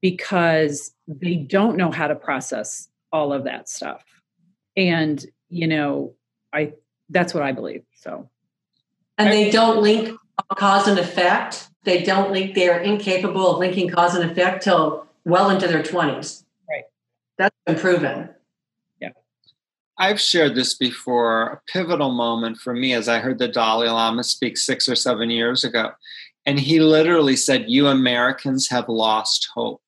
because 0.00 0.92
they 1.06 1.36
don't 1.36 1.76
know 1.76 1.90
how 1.90 2.06
to 2.06 2.14
process 2.14 2.88
all 3.12 3.32
of 3.32 3.44
that 3.44 3.68
stuff. 3.68 4.04
And 4.76 5.24
you 5.50 5.68
know 5.68 6.14
i 6.52 6.72
that's 7.10 7.34
what 7.34 7.42
i 7.42 7.52
believe 7.52 7.82
so. 7.94 8.28
And 9.18 9.30
they 9.30 9.50
don't 9.50 9.80
link 9.80 10.18
cause 10.56 10.88
and 10.88 10.98
effect. 10.98 11.68
They 11.84 12.02
don't 12.02 12.32
link 12.32 12.54
they're 12.54 12.80
incapable 12.80 13.52
of 13.52 13.58
linking 13.58 13.88
cause 13.88 14.14
and 14.14 14.28
effect 14.28 14.64
till 14.64 15.06
well 15.24 15.50
into 15.50 15.68
their 15.68 15.82
20s 15.82 16.44
right. 16.68 16.84
That's 17.38 17.56
been 17.66 17.76
proven 17.76 18.30
I've 19.98 20.20
shared 20.20 20.54
this 20.54 20.74
before. 20.74 21.42
A 21.42 21.60
pivotal 21.72 22.10
moment 22.10 22.58
for 22.58 22.74
me 22.74 22.94
as 22.94 23.08
I 23.08 23.20
heard 23.20 23.38
the 23.38 23.48
Dalai 23.48 23.88
Lama 23.88 24.24
speak 24.24 24.56
six 24.56 24.88
or 24.88 24.96
seven 24.96 25.30
years 25.30 25.62
ago. 25.62 25.92
And 26.46 26.58
he 26.58 26.80
literally 26.80 27.36
said, 27.36 27.66
You 27.68 27.86
Americans 27.86 28.68
have 28.68 28.88
lost 28.88 29.48
hope. 29.54 29.80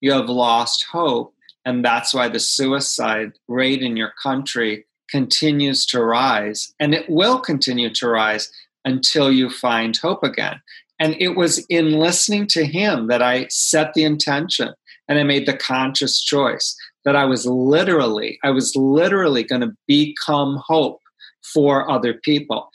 You 0.00 0.12
have 0.12 0.28
lost 0.28 0.84
hope. 0.84 1.34
And 1.64 1.84
that's 1.84 2.14
why 2.14 2.28
the 2.28 2.40
suicide 2.40 3.32
rate 3.48 3.82
in 3.82 3.96
your 3.96 4.12
country 4.22 4.86
continues 5.10 5.84
to 5.86 6.02
rise. 6.02 6.72
And 6.78 6.94
it 6.94 7.08
will 7.08 7.40
continue 7.40 7.90
to 7.94 8.08
rise 8.08 8.52
until 8.84 9.30
you 9.30 9.50
find 9.50 9.96
hope 9.96 10.22
again. 10.22 10.60
And 10.98 11.16
it 11.18 11.34
was 11.34 11.64
in 11.68 11.92
listening 11.92 12.46
to 12.48 12.66
him 12.66 13.08
that 13.08 13.22
I 13.22 13.46
set 13.48 13.94
the 13.94 14.04
intention 14.04 14.74
and 15.08 15.18
I 15.18 15.22
made 15.22 15.46
the 15.46 15.56
conscious 15.56 16.20
choice 16.22 16.76
that 17.04 17.16
I 17.16 17.24
was 17.24 17.46
literally, 17.46 18.38
I 18.42 18.50
was 18.50 18.74
literally 18.76 19.42
going 19.42 19.62
to 19.62 19.74
become 19.86 20.60
hope 20.66 21.00
for 21.42 21.90
other 21.90 22.14
people. 22.14 22.70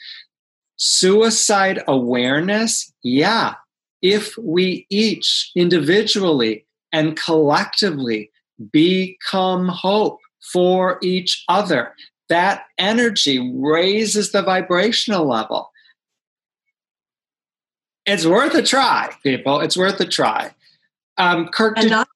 Suicide 0.78 1.84
awareness, 1.88 2.92
yeah. 3.04 3.56
If 4.02 4.38
we 4.38 4.86
each 4.90 5.52
individually 5.56 6.66
and 6.92 7.18
collectively 7.18 8.30
become 8.72 9.68
hope 9.68 10.20
for 10.54 11.00
each 11.02 11.44
other, 11.48 11.94
that 12.30 12.66
energy 12.78 13.52
raises 13.56 14.32
the 14.32 14.42
vibrational 14.42 15.28
level. 15.28 15.72
It's 18.06 18.26
worth 18.26 18.54
a 18.54 18.62
try, 18.62 19.12
people. 19.24 19.62
It's 19.62 19.78
worth 19.78 20.00
a 20.00 20.06
try. 20.06 20.54
Um, 21.18 21.48
Kirk, 21.48 21.78
did, 21.78 21.90
not, 21.90 22.08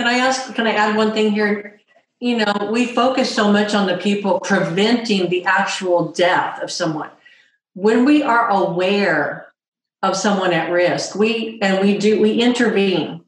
can 0.00 0.08
I 0.08 0.16
ask, 0.16 0.54
can 0.54 0.66
I 0.66 0.72
add 0.72 0.96
one 0.96 1.12
thing 1.12 1.32
here? 1.32 1.78
You 2.20 2.38
know, 2.38 2.70
we 2.72 2.86
focus 2.86 3.30
so 3.34 3.52
much 3.52 3.74
on 3.74 3.86
the 3.86 3.98
people 3.98 4.40
preventing 4.40 5.28
the 5.28 5.44
actual 5.44 6.10
death 6.10 6.62
of 6.62 6.70
someone. 6.70 7.10
When 7.74 8.06
we 8.06 8.22
are 8.22 8.48
aware 8.48 9.48
of 10.02 10.16
someone 10.16 10.54
at 10.54 10.70
risk, 10.70 11.14
we 11.14 11.58
and 11.60 11.82
we 11.82 11.98
do 11.98 12.18
we 12.18 12.40
intervene. 12.40 13.26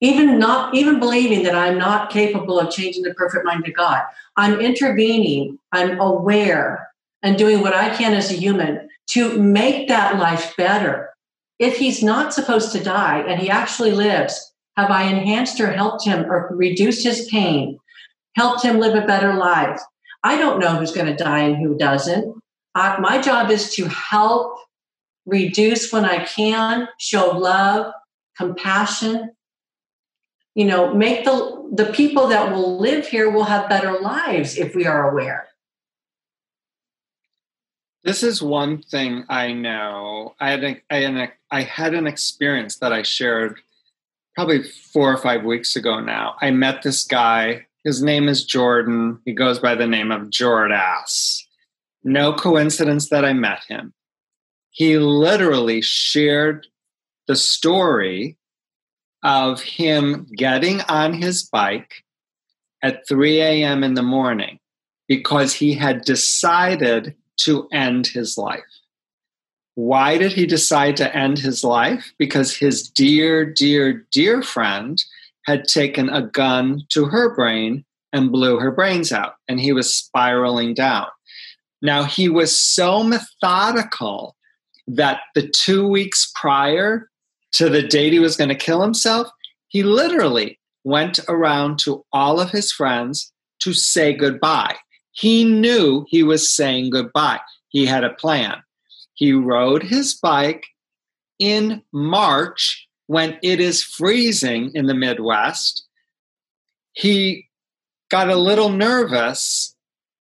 Even 0.00 0.38
not 0.38 0.76
even 0.76 1.00
believing 1.00 1.42
that 1.42 1.56
I'm 1.56 1.76
not 1.76 2.10
capable 2.10 2.60
of 2.60 2.70
changing 2.70 3.02
the 3.02 3.14
perfect 3.14 3.44
mind 3.44 3.66
of 3.66 3.74
God. 3.74 4.02
I'm 4.36 4.60
intervening, 4.60 5.58
I'm 5.72 5.98
aware 5.98 6.88
and 7.24 7.36
doing 7.36 7.62
what 7.62 7.74
I 7.74 7.96
can 7.96 8.14
as 8.14 8.30
a 8.30 8.36
human 8.36 8.88
to 9.08 9.42
make 9.42 9.88
that 9.88 10.20
life 10.20 10.54
better. 10.56 11.10
If 11.58 11.78
he's 11.78 12.00
not 12.00 12.32
supposed 12.32 12.70
to 12.72 12.84
die 12.84 13.24
and 13.26 13.40
he 13.40 13.50
actually 13.50 13.90
lives, 13.90 14.49
have 14.80 14.90
I 14.90 15.04
enhanced 15.04 15.60
or 15.60 15.70
helped 15.72 16.04
him 16.04 16.30
or 16.30 16.48
reduced 16.52 17.04
his 17.04 17.28
pain, 17.30 17.78
helped 18.36 18.64
him 18.64 18.78
live 18.78 18.94
a 18.94 19.06
better 19.06 19.34
life? 19.34 19.80
I 20.22 20.36
don't 20.36 20.60
know 20.60 20.76
who's 20.76 20.92
going 20.92 21.06
to 21.06 21.24
die 21.24 21.40
and 21.40 21.56
who 21.56 21.76
doesn't. 21.76 22.36
My 22.74 23.20
job 23.22 23.50
is 23.50 23.74
to 23.74 23.86
help 23.86 24.58
reduce 25.26 25.92
when 25.92 26.04
I 26.04 26.24
can, 26.24 26.88
show 26.98 27.30
love, 27.30 27.92
compassion. 28.36 29.30
You 30.54 30.66
know, 30.66 30.94
make 30.94 31.24
the 31.24 31.60
the 31.72 31.86
people 31.86 32.26
that 32.28 32.52
will 32.52 32.78
live 32.78 33.06
here 33.06 33.30
will 33.30 33.44
have 33.44 33.68
better 33.68 34.00
lives 34.00 34.58
if 34.58 34.74
we 34.74 34.86
are 34.86 35.10
aware. 35.10 35.46
This 38.02 38.22
is 38.22 38.42
one 38.42 38.82
thing 38.82 39.24
I 39.28 39.52
know. 39.52 40.34
I 40.40 40.50
had, 40.50 40.64
a, 40.64 40.82
I, 40.90 40.96
had 40.96 41.16
a, 41.16 41.32
I 41.50 41.62
had 41.62 41.94
an 41.94 42.06
experience 42.06 42.78
that 42.78 42.92
I 42.92 43.02
shared 43.02 43.60
probably 44.40 44.62
four 44.62 45.12
or 45.12 45.18
five 45.18 45.44
weeks 45.44 45.76
ago 45.76 46.00
now. 46.00 46.34
I 46.40 46.50
met 46.50 46.80
this 46.80 47.04
guy. 47.04 47.66
His 47.84 48.02
name 48.02 48.26
is 48.26 48.42
Jordan. 48.42 49.20
He 49.26 49.34
goes 49.34 49.58
by 49.58 49.74
the 49.74 49.86
name 49.86 50.10
of 50.10 50.30
Jordass. 50.30 51.42
No 52.04 52.32
coincidence 52.32 53.10
that 53.10 53.22
I 53.22 53.34
met 53.34 53.60
him. 53.68 53.92
He 54.70 54.96
literally 54.96 55.82
shared 55.82 56.66
the 57.28 57.36
story 57.36 58.38
of 59.22 59.60
him 59.60 60.26
getting 60.34 60.80
on 60.88 61.12
his 61.12 61.42
bike 61.42 61.92
at 62.82 63.06
3 63.06 63.42
a.m. 63.42 63.84
in 63.84 63.92
the 63.92 64.02
morning 64.02 64.58
because 65.06 65.52
he 65.52 65.74
had 65.74 66.00
decided 66.00 67.14
to 67.40 67.68
end 67.72 68.06
his 68.06 68.38
life. 68.38 68.69
Why 69.80 70.18
did 70.18 70.34
he 70.34 70.44
decide 70.44 70.98
to 70.98 71.16
end 71.16 71.38
his 71.38 71.64
life? 71.64 72.12
Because 72.18 72.54
his 72.54 72.86
dear, 72.86 73.46
dear, 73.46 74.06
dear 74.12 74.42
friend 74.42 75.02
had 75.46 75.64
taken 75.64 76.10
a 76.10 76.20
gun 76.20 76.82
to 76.90 77.06
her 77.06 77.34
brain 77.34 77.86
and 78.12 78.30
blew 78.30 78.58
her 78.58 78.70
brains 78.70 79.10
out, 79.10 79.36
and 79.48 79.58
he 79.58 79.72
was 79.72 79.94
spiraling 79.94 80.74
down. 80.74 81.06
Now, 81.80 82.04
he 82.04 82.28
was 82.28 82.60
so 82.60 83.02
methodical 83.02 84.36
that 84.86 85.20
the 85.34 85.48
two 85.48 85.88
weeks 85.88 86.30
prior 86.34 87.08
to 87.52 87.70
the 87.70 87.82
date 87.82 88.12
he 88.12 88.18
was 88.18 88.36
going 88.36 88.50
to 88.50 88.54
kill 88.54 88.82
himself, 88.82 89.28
he 89.68 89.82
literally 89.82 90.60
went 90.84 91.20
around 91.26 91.78
to 91.78 92.04
all 92.12 92.38
of 92.38 92.50
his 92.50 92.70
friends 92.70 93.32
to 93.60 93.72
say 93.72 94.12
goodbye. 94.12 94.76
He 95.12 95.42
knew 95.42 96.04
he 96.06 96.22
was 96.22 96.54
saying 96.54 96.90
goodbye. 96.90 97.40
He 97.70 97.86
had 97.86 98.04
a 98.04 98.10
plan. 98.10 98.62
He 99.20 99.34
rode 99.34 99.82
his 99.82 100.14
bike 100.14 100.64
in 101.38 101.82
March 101.92 102.88
when 103.06 103.38
it 103.42 103.60
is 103.60 103.82
freezing 103.82 104.70
in 104.74 104.86
the 104.86 104.94
Midwest. 104.94 105.86
He 106.94 107.46
got 108.10 108.30
a 108.30 108.34
little 108.34 108.70
nervous 108.70 109.76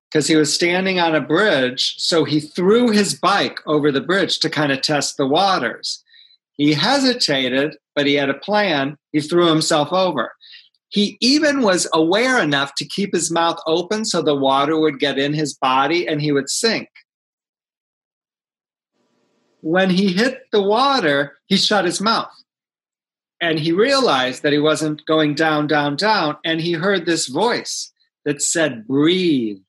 because 0.09 0.25
he 0.25 0.35
was 0.35 0.51
standing 0.51 0.99
on 0.99 1.13
a 1.13 1.21
bridge. 1.21 1.93
So 1.99 2.23
he 2.23 2.39
threw 2.39 2.89
his 2.89 3.13
bike 3.13 3.59
over 3.67 3.91
the 3.91 4.01
bridge 4.01 4.39
to 4.39 4.49
kind 4.49 4.71
of 4.71 4.81
test 4.81 5.17
the 5.17 5.27
waters. 5.27 6.03
He 6.53 6.73
hesitated, 6.73 7.77
but 7.93 8.07
he 8.07 8.15
had 8.15 8.31
a 8.31 8.33
plan. 8.33 8.97
He 9.11 9.21
threw 9.21 9.45
himself 9.45 9.93
over. 9.93 10.31
He 10.89 11.19
even 11.21 11.61
was 11.61 11.87
aware 11.93 12.41
enough 12.41 12.73
to 12.77 12.85
keep 12.85 13.13
his 13.13 13.29
mouth 13.29 13.59
open 13.67 14.05
so 14.05 14.23
the 14.23 14.35
water 14.35 14.79
would 14.79 14.99
get 14.99 15.19
in 15.19 15.35
his 15.35 15.53
body 15.53 16.07
and 16.07 16.19
he 16.19 16.31
would 16.31 16.49
sink. 16.49 16.89
When 19.67 19.89
he 19.89 20.13
hit 20.13 20.49
the 20.53 20.61
water, 20.61 21.39
he 21.47 21.57
shut 21.57 21.83
his 21.83 21.99
mouth. 21.99 22.31
And 23.41 23.59
he 23.59 23.73
realized 23.73 24.41
that 24.43 24.53
he 24.53 24.59
wasn't 24.59 25.05
going 25.05 25.35
down, 25.35 25.67
down, 25.67 25.97
down. 25.97 26.37
And 26.45 26.61
he 26.61 26.71
heard 26.71 27.05
this 27.05 27.27
voice 27.27 27.91
that 28.23 28.41
said, 28.41 28.87
Breathe, 28.87 29.59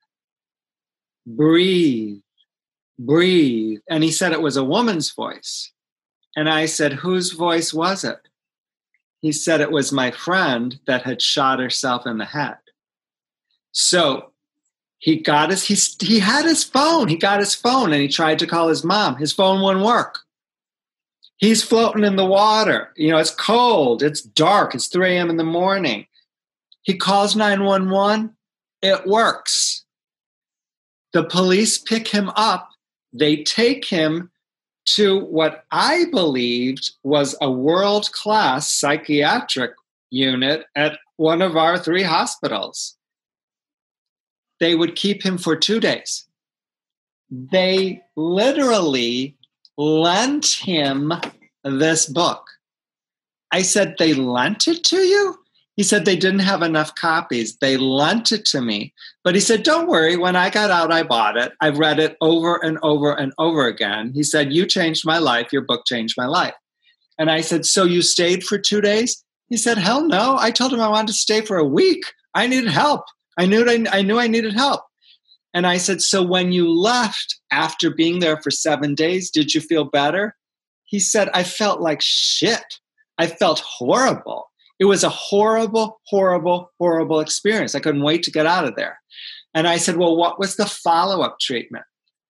breathe, 1.27 2.21
breathe. 2.97 3.81
And 3.91 4.05
he 4.05 4.13
said 4.13 4.31
it 4.31 4.41
was 4.41 4.57
a 4.57 4.63
woman's 4.63 5.13
voice. 5.13 5.73
And 6.37 6.49
I 6.49 6.67
said, 6.67 6.93
Whose 6.93 7.33
voice 7.33 7.75
was 7.75 8.05
it? 8.05 8.21
He 9.21 9.33
said 9.33 9.61
it 9.61 9.73
was 9.73 9.91
my 9.91 10.13
friend 10.13 10.79
that 10.87 11.03
had 11.03 11.21
shot 11.21 11.59
herself 11.59 12.07
in 12.07 12.19
the 12.19 12.25
head. 12.25 12.59
So 13.73 14.31
he 14.99 15.17
got 15.17 15.51
his, 15.51 15.65
he, 15.65 15.77
he 16.05 16.19
had 16.19 16.45
his 16.45 16.65
phone. 16.65 17.09
He 17.09 17.17
got 17.17 17.39
his 17.39 17.55
phone 17.55 17.93
and 17.93 18.03
he 18.03 18.09
tried 18.09 18.39
to 18.41 18.47
call 18.47 18.69
his 18.69 18.85
mom. 18.85 19.17
His 19.17 19.33
phone 19.33 19.63
wouldn't 19.63 19.85
work. 19.85 20.21
He's 21.37 21.63
floating 21.63 22.05
in 22.05 22.17
the 22.17 22.27
water. 22.27 22.93
You 22.97 23.13
know, 23.13 23.19
it's 23.19 23.31
cold, 23.31 24.03
it's 24.03 24.21
dark, 24.21 24.75
it's 24.75 24.89
3 24.89 25.17
a.m. 25.17 25.31
in 25.31 25.37
the 25.37 25.45
morning. 25.45 26.07
He 26.83 26.97
calls 26.97 27.37
911. 27.37 28.35
It 28.83 29.07
works. 29.07 29.85
The 31.13 31.25
police 31.25 31.79
pick 31.79 32.09
him 32.09 32.31
up. 32.31 32.71
They 33.13 33.45
take 33.45 33.85
him 33.85 34.31
to 34.87 35.21
what 35.27 35.65
I 35.71 36.07
believed 36.11 36.93
was 37.03 37.37
a 37.41 37.51
world 37.51 38.11
class 38.13 38.73
psychiatric 38.73 39.73
unit 40.11 40.67
at 40.75 40.99
one 41.17 41.43
of 41.43 41.57
our 41.57 41.79
three 41.79 42.03
hospitals. 42.03 42.98
They 44.61 44.75
would 44.75 44.97
keep 44.97 45.23
him 45.23 45.39
for 45.39 45.57
two 45.57 45.81
days. 45.81 46.27
They 47.31 48.03
literally 48.17 49.37
lent 49.77 50.47
him 50.47 51.13
this 51.65 52.07
book. 52.07 52.49
I 53.53 53.63
said, 53.63 53.97
They 53.99 54.15
lent 54.15 54.69
it 54.69 54.85
to 54.85 54.97
you? 54.99 55.39
He 55.77 55.85
said 55.85 56.05
they 56.05 56.17
didn't 56.17 56.41
have 56.41 56.63
enough 56.63 56.97
copies. 56.97 57.57
They 57.59 57.77
lent 57.77 58.33
it 58.33 58.45
to 58.47 58.61
me. 58.61 58.93
But 59.23 59.37
he 59.37 59.41
said, 59.41 59.63
Don't 59.63 59.87
worry. 59.87 60.17
When 60.17 60.35
I 60.35 60.51
got 60.51 60.73
out, 60.73 60.93
I 60.93 61.05
bought 61.05 61.37
it. 61.37 61.53
I've 61.61 61.79
read 61.79 62.01
it 62.01 62.17
over 62.21 62.57
and 62.57 62.79
over 62.83 63.13
and 63.13 63.33
over 63.39 63.67
again. 63.67 64.11
He 64.13 64.25
said, 64.25 64.53
You 64.53 64.67
changed 64.67 65.07
my 65.07 65.19
life. 65.19 65.53
Your 65.53 65.63
book 65.63 65.83
changed 65.87 66.17
my 66.19 66.27
life. 66.27 66.55
And 67.17 67.31
I 67.31 67.43
said, 67.43 67.65
So 67.65 67.85
you 67.85 68.03
stayed 68.03 68.43
for 68.43 68.59
two 68.59 68.81
days? 68.81 69.23
He 69.49 69.57
said, 69.57 69.79
Hell 69.79 70.05
no. 70.05 70.37
I 70.39 70.51
told 70.51 70.73
him 70.73 70.81
I 70.81 70.89
wanted 70.89 71.09
to 71.09 71.13
stay 71.13 71.43
for 71.43 71.57
a 71.57 71.65
week. 71.65 72.03
I 72.35 72.49
needed 72.49 72.71
help. 72.71 73.05
I 73.39 73.47
knew 73.47 73.65
I, 73.69 73.85
I 73.91 74.03
knew 74.03 74.19
I 74.19 74.27
needed 74.27 74.55
help. 74.55 74.83
And 75.55 75.67
I 75.67 75.79
said, 75.79 76.01
So 76.01 76.23
when 76.23 76.53
you 76.53 76.69
left 76.69 77.39
after 77.51 77.91
being 77.95 78.19
there 78.19 78.41
for 78.43 78.51
seven 78.51 78.95
days, 78.95 79.31
did 79.31 79.55
you 79.55 79.61
feel 79.61 79.85
better? 79.85 80.37
He 80.85 80.99
said, 80.99 81.29
I 81.35 81.45
felt 81.45 81.81
like 81.81 82.01
shit. 82.03 82.65
I 83.19 83.27
felt 83.27 83.61
horrible. 83.61 84.51
It 84.79 84.85
was 84.85 85.03
a 85.03 85.09
horrible, 85.09 86.01
horrible, 86.07 86.71
horrible 86.79 87.21
experience. 87.21 87.75
I 87.75 87.81
couldn't 87.81 88.03
wait 88.03 88.23
to 88.25 88.31
get 88.31 88.47
out 88.47 88.65
of 88.65 88.77
there. 88.77 89.01
And 89.55 89.67
I 89.67 89.77
said, 89.77 89.97
Well, 89.97 90.17
what 90.17 90.39
was 90.39 90.57
the 90.57 90.67
follow 90.67 91.23
up 91.23 91.39
treatment? 91.41 91.85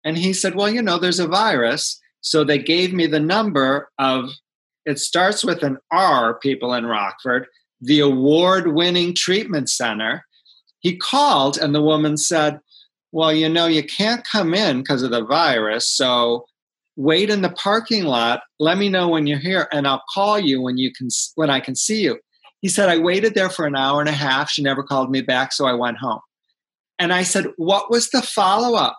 And 0.05 0.17
he 0.17 0.33
said, 0.33 0.55
Well, 0.55 0.71
you 0.71 0.83
know, 0.83 0.99
there's 0.99 1.21
a 1.21 1.27
virus. 1.27 2.01
So 2.21 2.45
they 2.45 2.59
gave 2.59 2.93
me 2.93 3.07
the 3.07 3.21
number 3.21 3.91
of, 3.99 4.31
it 4.85 4.99
starts 4.99 5.45
with 5.45 5.63
an 5.63 5.79
R, 5.91 6.39
people 6.39 6.75
in 6.75 6.87
Rockford, 6.87 7.47
the 7.81 8.01
award 8.01 8.75
winning 8.75 9.15
treatment 9.15 9.69
center. 9.69 10.25
He 10.81 10.97
called, 10.97 11.59
and 11.59 11.75
the 11.75 11.83
woman 11.83 12.17
said, 12.17 12.61
Well, 13.13 13.33
you 13.33 13.49
know, 13.49 13.67
you 13.67 13.83
can't 13.83 14.25
come 14.25 14.55
in 14.55 14.79
because 14.79 15.03
of 15.03 15.11
the 15.11 15.25
virus. 15.25 15.89
So 15.89 16.47
wait 16.97 17.31
in 17.31 17.43
the 17.43 17.51
parking 17.51 18.05
lot. 18.05 18.43
Let 18.59 18.77
me 18.77 18.89
know 18.89 19.09
when 19.09 19.27
you're 19.27 19.39
here, 19.39 19.69
and 19.73 19.87
I'll 19.87 20.03
call 20.13 20.39
you 20.39 20.61
when 20.61 20.77
you 20.77 20.93
can 20.93 21.09
when 21.37 21.51
I 21.51 21.61
can 21.61 21.75
see 21.75 22.03
you. 22.03 22.19
He 22.61 22.69
said, 22.69 22.89
I 22.89 22.99
waited 22.99 23.35
there 23.35 23.51
for 23.51 23.67
an 23.67 23.77
hour 23.77 24.01
and 24.01 24.09
a 24.09 24.13
half. 24.13 24.51
She 24.51 24.63
never 24.63 24.83
called 24.83 25.11
me 25.11 25.21
back, 25.21 25.53
so 25.53 25.67
I 25.67 25.75
went 25.75 25.99
home. 25.99 26.21
And 26.99 27.13
I 27.13 27.23
said, 27.23 27.47
What 27.57 27.91
was 27.91 28.11
the 28.11 28.23
follow 28.23 28.77
up? 28.77 28.99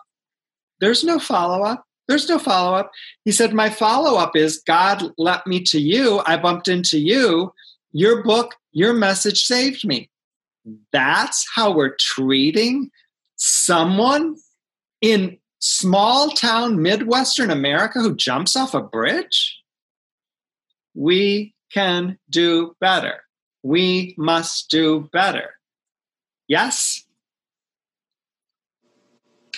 There's 0.80 1.04
no 1.04 1.18
follow 1.18 1.62
up. 1.62 1.84
There's 2.08 2.28
no 2.28 2.38
follow 2.38 2.76
up. 2.76 2.90
He 3.24 3.32
said, 3.32 3.52
My 3.52 3.70
follow 3.70 4.18
up 4.18 4.34
is 4.34 4.62
God 4.66 5.12
let 5.18 5.46
me 5.46 5.62
to 5.64 5.80
you. 5.80 6.22
I 6.26 6.36
bumped 6.38 6.68
into 6.68 6.98
you. 6.98 7.52
Your 7.92 8.24
book, 8.24 8.54
your 8.72 8.94
message 8.94 9.44
saved 9.44 9.86
me. 9.86 10.10
That's 10.92 11.46
how 11.54 11.72
we're 11.72 11.96
treating 11.98 12.90
someone 13.36 14.36
in 15.00 15.38
small 15.60 16.30
town 16.30 16.82
Midwestern 16.82 17.50
America 17.50 18.00
who 18.00 18.14
jumps 18.14 18.56
off 18.56 18.74
a 18.74 18.82
bridge. 18.82 19.58
We 20.94 21.54
can 21.72 22.18
do 22.28 22.74
better 22.80 23.20
we 23.62 24.14
must 24.16 24.70
do 24.70 25.08
better. 25.12 25.54
Yes? 26.48 27.04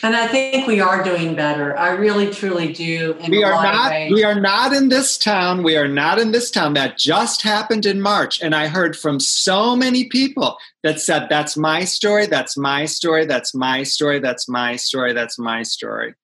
And 0.04 0.16
I 0.16 0.26
think 0.26 0.66
we 0.66 0.80
are 0.80 1.04
doing 1.04 1.36
better. 1.36 1.78
I 1.78 1.90
really, 1.90 2.30
truly 2.30 2.72
do. 2.72 3.16
we 3.28 3.44
are 3.44 3.62
not. 3.62 4.10
We 4.10 4.24
are 4.24 4.40
not 4.40 4.72
in 4.72 4.88
this 4.88 5.16
town. 5.16 5.62
We 5.62 5.76
are 5.76 5.86
not 5.86 6.18
in 6.18 6.32
this 6.32 6.50
town. 6.50 6.74
That 6.74 6.98
just 6.98 7.42
happened 7.42 7.86
in 7.86 8.00
March, 8.00 8.42
and 8.42 8.54
I 8.54 8.66
heard 8.66 8.96
from 8.96 9.20
so 9.20 9.76
many 9.76 10.08
people 10.08 10.56
that 10.82 11.00
said, 11.00 11.28
"That's 11.28 11.56
my 11.56 11.84
story. 11.84 12.26
That's 12.26 12.56
my 12.56 12.86
story. 12.86 13.26
That's 13.26 13.54
my 13.54 13.84
story. 13.84 14.18
That's 14.18 14.48
my 14.48 14.74
story. 14.76 15.12
That's 15.12 15.38
my 15.38 15.62
story." 15.62 16.14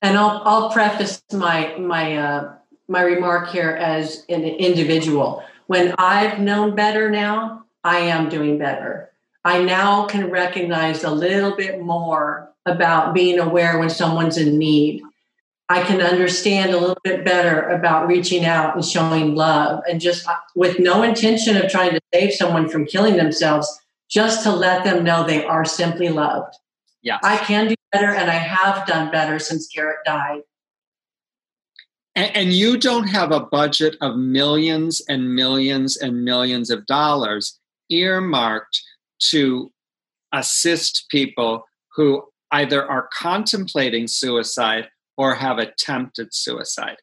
And 0.00 0.16
I'll 0.16 0.42
I'll 0.44 0.70
preface 0.70 1.20
my 1.32 1.74
my 1.76 2.16
uh, 2.16 2.52
my 2.86 3.02
remark 3.02 3.48
here 3.48 3.70
as 3.70 4.24
an 4.28 4.44
individual 4.44 5.42
when 5.66 5.94
I've 5.98 6.40
known 6.40 6.74
better 6.74 7.10
now, 7.10 7.64
I 7.82 7.98
am 7.98 8.28
doing 8.28 8.58
better. 8.58 9.10
I 9.44 9.62
now 9.62 10.06
can 10.06 10.30
recognize 10.30 11.04
a 11.04 11.10
little 11.10 11.56
bit 11.56 11.80
more 11.80 12.53
about 12.66 13.14
being 13.14 13.38
aware 13.38 13.78
when 13.78 13.90
someone's 13.90 14.38
in 14.38 14.58
need. 14.58 15.02
I 15.68 15.82
can 15.82 16.00
understand 16.00 16.72
a 16.72 16.78
little 16.78 16.98
bit 17.04 17.24
better 17.24 17.62
about 17.68 18.06
reaching 18.06 18.44
out 18.44 18.74
and 18.74 18.84
showing 18.84 19.34
love 19.34 19.82
and 19.88 20.00
just 20.00 20.28
uh, 20.28 20.34
with 20.54 20.78
no 20.78 21.02
intention 21.02 21.56
of 21.56 21.70
trying 21.70 21.92
to 21.92 22.00
save 22.12 22.34
someone 22.34 22.68
from 22.68 22.84
killing 22.84 23.16
themselves, 23.16 23.66
just 24.10 24.42
to 24.42 24.52
let 24.52 24.84
them 24.84 25.04
know 25.04 25.26
they 25.26 25.44
are 25.44 25.64
simply 25.64 26.10
loved. 26.10 26.54
Yeah. 27.02 27.18
I 27.22 27.38
can 27.38 27.68
do 27.68 27.74
better 27.92 28.10
and 28.10 28.30
I 28.30 28.34
have 28.34 28.86
done 28.86 29.10
better 29.10 29.38
since 29.38 29.68
Garrett 29.74 29.98
died. 30.04 30.42
And, 32.14 32.36
and 32.36 32.52
you 32.52 32.76
don't 32.76 33.08
have 33.08 33.32
a 33.32 33.40
budget 33.40 33.96
of 34.00 34.16
millions 34.16 35.02
and 35.08 35.34
millions 35.34 35.96
and 35.96 36.24
millions 36.24 36.70
of 36.70 36.86
dollars 36.86 37.58
earmarked 37.90 38.82
to 39.30 39.72
assist 40.32 41.06
people 41.10 41.64
who 41.94 42.24
either 42.54 42.88
are 42.88 43.08
contemplating 43.12 44.06
suicide 44.06 44.88
or 45.16 45.34
have 45.34 45.58
attempted 45.58 46.32
suicide. 46.32 46.96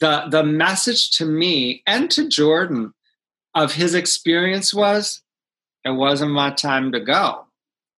The, 0.00 0.26
the 0.30 0.42
message 0.42 1.10
to 1.12 1.24
me 1.24 1.82
and 1.86 2.10
to 2.10 2.28
Jordan 2.28 2.92
of 3.54 3.74
his 3.74 3.94
experience 3.94 4.74
was 4.74 5.22
it 5.84 5.90
wasn't 5.90 6.32
my 6.32 6.50
time 6.50 6.92
to 6.92 7.00
go. 7.00 7.46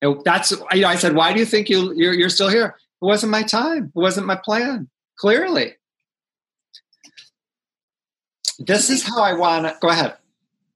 It, 0.00 0.24
that's 0.24 0.50
you 0.50 0.82
know, 0.82 0.88
I 0.88 0.96
said, 0.96 1.14
why 1.14 1.32
do 1.32 1.40
you 1.40 1.46
think 1.46 1.68
you 1.68 1.92
you're, 1.96 2.14
you're 2.14 2.28
still 2.28 2.48
here? 2.48 2.76
It 3.02 3.04
wasn't 3.04 3.32
my 3.32 3.42
time. 3.42 3.92
It 3.94 3.98
wasn't 3.98 4.26
my 4.26 4.36
plan. 4.36 4.88
Clearly, 5.18 5.74
this 8.58 8.90
is 8.90 9.02
how 9.02 9.20
I 9.20 9.34
want 9.34 9.66
to 9.66 9.76
go 9.80 9.88
ahead. 9.88 10.14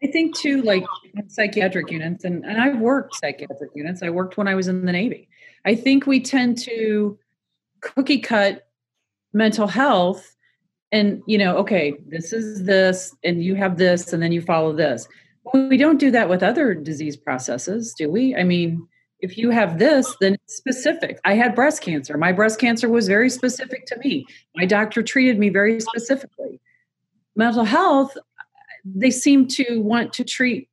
I 0.02 0.08
think 0.08 0.36
too, 0.36 0.62
like 0.62 0.84
psychiatric 1.28 1.90
units, 1.92 2.24
and, 2.24 2.44
and 2.44 2.60
I've 2.60 2.80
worked 2.80 3.14
psychiatric 3.14 3.70
units. 3.76 4.02
I 4.02 4.10
worked 4.10 4.36
when 4.36 4.48
I 4.48 4.56
was 4.56 4.66
in 4.66 4.84
the 4.84 4.90
Navy. 4.90 5.28
I 5.64 5.74
think 5.74 6.06
we 6.06 6.20
tend 6.20 6.58
to 6.58 7.18
cookie 7.80 8.20
cut 8.20 8.68
mental 9.32 9.66
health 9.66 10.36
and 10.92 11.22
you 11.26 11.38
know 11.38 11.56
okay 11.56 11.94
this 12.06 12.32
is 12.32 12.64
this 12.64 13.14
and 13.24 13.42
you 13.42 13.54
have 13.54 13.76
this 13.78 14.12
and 14.12 14.22
then 14.22 14.32
you 14.32 14.40
follow 14.40 14.72
this. 14.72 15.08
We 15.54 15.76
don't 15.76 15.98
do 15.98 16.10
that 16.12 16.28
with 16.28 16.42
other 16.42 16.74
disease 16.74 17.16
processes 17.16 17.94
do 17.96 18.10
we? 18.10 18.34
I 18.34 18.44
mean 18.44 18.86
if 19.20 19.38
you 19.38 19.50
have 19.50 19.78
this 19.78 20.14
then 20.20 20.34
it's 20.34 20.56
specific. 20.56 21.20
I 21.24 21.34
had 21.34 21.54
breast 21.54 21.82
cancer. 21.82 22.16
My 22.18 22.32
breast 22.32 22.58
cancer 22.58 22.88
was 22.88 23.08
very 23.08 23.30
specific 23.30 23.86
to 23.86 23.98
me. 23.98 24.26
My 24.56 24.66
doctor 24.66 25.02
treated 25.02 25.38
me 25.38 25.48
very 25.48 25.80
specifically. 25.80 26.60
Mental 27.36 27.64
health 27.64 28.16
they 28.84 29.10
seem 29.10 29.46
to 29.46 29.80
want 29.80 30.12
to 30.14 30.24
treat 30.24 30.68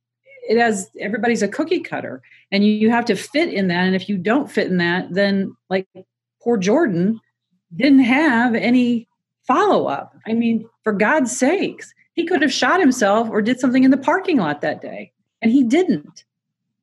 it 0.48 0.58
has 0.58 0.90
everybody's 0.98 1.42
a 1.42 1.48
cookie 1.48 1.80
cutter 1.80 2.22
and 2.52 2.64
you, 2.64 2.90
have 2.90 3.04
to 3.04 3.14
fit 3.14 3.52
in 3.52 3.68
that 3.68 3.86
and 3.86 3.94
if 3.94 4.08
you 4.08 4.16
don't 4.16 4.50
fit 4.50 4.66
in 4.66 4.78
that 4.78 5.12
then 5.12 5.54
like 5.68 5.86
poor 6.42 6.56
jordan 6.56 7.20
didn't 7.76 8.00
have 8.00 8.54
any 8.54 9.08
follow 9.46 9.86
up. 9.86 10.16
I 10.26 10.32
mean, 10.32 10.68
for 10.84 10.92
God's 10.92 11.36
sakes, 11.36 11.92
he 12.14 12.24
could 12.24 12.42
have 12.42 12.52
shot 12.52 12.80
himself 12.80 13.28
or 13.28 13.42
did 13.42 13.58
something 13.58 13.84
in 13.84 13.90
the 13.90 13.96
parking 13.96 14.36
lot 14.36 14.60
that 14.60 14.80
day, 14.80 15.12
and 15.42 15.50
he 15.50 15.64
didn't. 15.64 16.24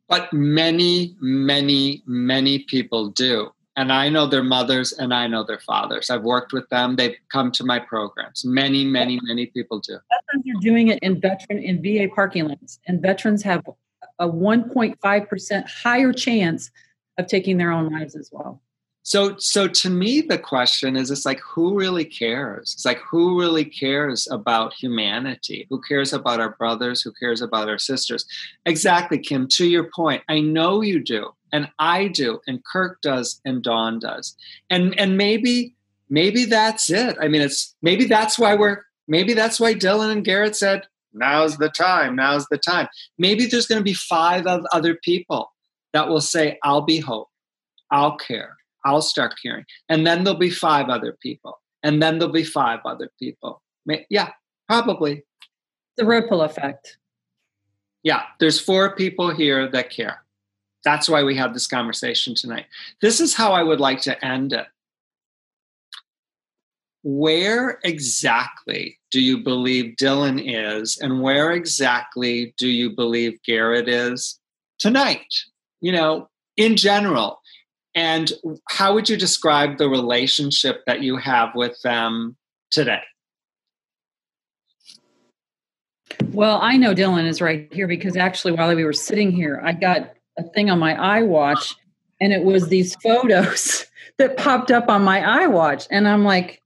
But 0.10 0.32
many, 0.34 1.16
many, 1.20 2.04
many 2.06 2.60
people 2.60 3.10
do. 3.10 3.52
And 3.78 3.94
I 3.94 4.10
know 4.10 4.26
their 4.26 4.44
mothers 4.44 4.94
and 4.94 5.14
I 5.14 5.28
know 5.28 5.44
their 5.44 5.60
fathers. 5.60 6.10
I've 6.10 6.24
worked 6.24 6.52
with 6.52 6.68
them. 6.70 6.96
They've 6.96 7.16
come 7.32 7.52
to 7.52 7.64
my 7.64 7.78
programs. 7.78 8.44
Many, 8.44 8.84
many, 8.84 9.20
many 9.22 9.46
people 9.46 9.80
do. 9.80 10.00
Veterans 10.10 10.58
are 10.58 10.62
doing 10.62 10.88
it 10.88 10.98
in 11.04 11.22
veteran 11.22 11.60
in 11.60 11.84
VA 11.84 12.12
parking 12.14 12.48
lots, 12.48 12.80
and 12.88 13.00
veterans 13.00 13.44
have 13.44 13.64
a 14.18 14.28
1.5% 14.28 15.70
higher 15.70 16.12
chance 16.12 16.72
of 17.20 17.28
taking 17.28 17.58
their 17.58 17.72
own 17.72 17.92
lives 17.92 18.16
as 18.16 18.30
well. 18.32 18.62
So, 19.08 19.38
so 19.38 19.70
to 19.70 19.90
me, 19.90 20.20
the 20.20 20.38
question 20.38 20.98
is, 20.98 21.10
it's 21.12 21.26
like, 21.26 21.40
who 21.40 21.76
really 21.76 22.04
cares? 22.04 22.74
It's 22.74 22.84
like, 22.84 23.00
who 23.00 23.40
really 23.40 23.64
cares 23.64 24.28
about 24.30 24.74
humanity? 24.74 25.66
Who 25.70 25.80
cares 25.80 26.12
about 26.12 26.42
our 26.42 26.58
brothers? 26.58 27.04
Who 27.04 27.14
cares 27.14 27.42
about 27.42 27.70
our 27.70 27.78
sisters? 27.78 28.26
Exactly, 28.66 29.18
Kim. 29.18 29.48
To 29.48 29.66
your 29.66 29.90
point, 29.96 30.24
I 30.28 30.42
know 30.42 30.82
you 30.82 31.02
do, 31.02 31.30
and 31.54 31.70
I 31.80 32.10
do, 32.10 32.42
and 32.48 32.62
Kirk 32.66 33.02
does, 33.02 33.40
and 33.46 33.64
Dawn 33.64 34.00
does, 34.00 34.36
and 34.70 34.94
and 35.00 35.16
maybe, 35.16 35.74
maybe 36.10 36.44
that's 36.44 36.90
it. 36.90 37.16
I 37.22 37.30
mean, 37.30 37.42
it's 37.42 37.78
maybe 37.82 38.04
that's 38.04 38.38
why 38.38 38.56
we're 38.56 38.82
maybe 39.08 39.34
that's 39.34 39.58
why 39.58 39.74
Dylan 39.74 40.12
and 40.12 40.26
Garrett 40.26 40.58
said, 40.58 40.86
"Now's 41.14 41.56
the 41.56 41.70
time. 41.70 42.18
Now's 42.18 42.46
the 42.48 42.58
time." 42.58 42.90
Maybe 43.18 43.46
there's 43.46 43.68
going 43.68 43.80
to 43.80 43.86
be 43.86 43.94
five 43.94 44.46
of 44.48 44.66
other 44.74 44.96
people 44.96 45.54
that 45.94 46.10
will 46.10 46.20
say, 46.20 46.60
"I'll 46.62 46.82
be 46.82 47.00
hope. 47.00 47.30
I'll 47.90 48.18
care." 48.18 48.57
I'll 48.88 49.02
start 49.02 49.36
caring. 49.44 49.66
And 49.90 50.08
then 50.08 50.24
there'll 50.24 50.40
be 50.40 50.50
five 50.50 50.88
other 50.90 51.18
people. 51.22 51.60
And 51.84 52.02
then 52.02 52.18
there'll 52.18 52.34
be 52.34 52.44
five 52.44 52.80
other 52.86 53.10
people. 53.20 53.62
Yeah, 54.10 54.30
probably. 54.68 55.24
The 55.98 56.06
ripple 56.06 56.42
effect. 56.42 56.98
Yeah, 58.04 58.24
there's 58.40 58.60
four 58.60 58.96
people 58.96 59.34
here 59.34 59.70
that 59.72 59.90
care. 59.90 60.24
That's 60.86 61.10
why 61.10 61.24
we 61.24 61.36
had 61.36 61.54
this 61.54 61.68
conversation 61.68 62.36
tonight. 62.36 62.66
This 63.02 63.20
is 63.20 63.34
how 63.34 63.52
I 63.52 63.64
would 63.64 63.82
like 63.82 64.02
to 64.02 64.26
end 64.26 64.54
it. 64.54 64.68
Where 67.04 67.80
exactly 67.84 68.98
do 69.12 69.22
you 69.22 69.44
believe 69.44 69.96
Dylan 69.96 70.42
is, 70.44 70.98
and 70.98 71.22
where 71.22 71.52
exactly 71.52 72.54
do 72.58 72.68
you 72.68 72.90
believe 72.90 73.40
Garrett 73.44 73.90
is 73.90 74.40
tonight? 74.80 75.34
You 75.82 75.92
know, 75.92 76.30
in 76.58 76.76
general, 76.76 77.42
and 77.98 78.32
how 78.70 78.94
would 78.94 79.10
you 79.10 79.18
describe 79.18 79.80
the 79.80 79.90
relationship 79.90 80.86
that 80.86 81.02
you 81.02 81.18
have 81.18 81.56
with 81.56 81.82
them 81.82 82.38
today? 82.70 83.02
Well, 86.26 86.60
I 86.62 86.78
know 86.78 86.94
Dylan 86.94 87.26
is 87.26 87.42
right 87.42 87.68
here 87.74 87.88
because 87.88 88.16
actually, 88.16 88.52
while 88.52 88.76
we 88.76 88.86
were 88.86 88.94
sitting 88.94 89.32
here, 89.32 89.60
I 89.66 89.74
got 89.74 90.14
a 90.38 90.44
thing 90.44 90.70
on 90.70 90.78
my 90.78 90.94
iWatch 90.94 91.74
and 92.22 92.32
it 92.32 92.44
was 92.44 92.68
these 92.68 92.96
photos 92.98 93.88
that 94.20 94.38
popped 94.38 94.70
up 94.70 94.90
on 94.90 95.04
my 95.04 95.20
iWatch. 95.20 95.88
And 95.90 96.08
I'm 96.08 96.24
like, 96.24 96.62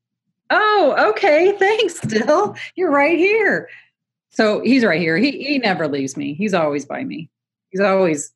oh, 0.49 1.11
okay, 1.11 1.55
thanks, 1.57 2.01
Dill. 2.01 2.57
You're 2.75 2.91
right 2.91 3.17
here. 3.17 3.69
So 4.31 4.59
he's 4.59 4.83
right 4.83 4.99
here. 4.99 5.15
He, 5.17 5.31
he 5.43 5.59
never 5.59 5.87
leaves 5.87 6.17
me, 6.17 6.33
he's 6.33 6.53
always 6.53 6.83
by 6.83 7.05
me, 7.05 7.29
he's 7.69 7.79
always 7.79 8.33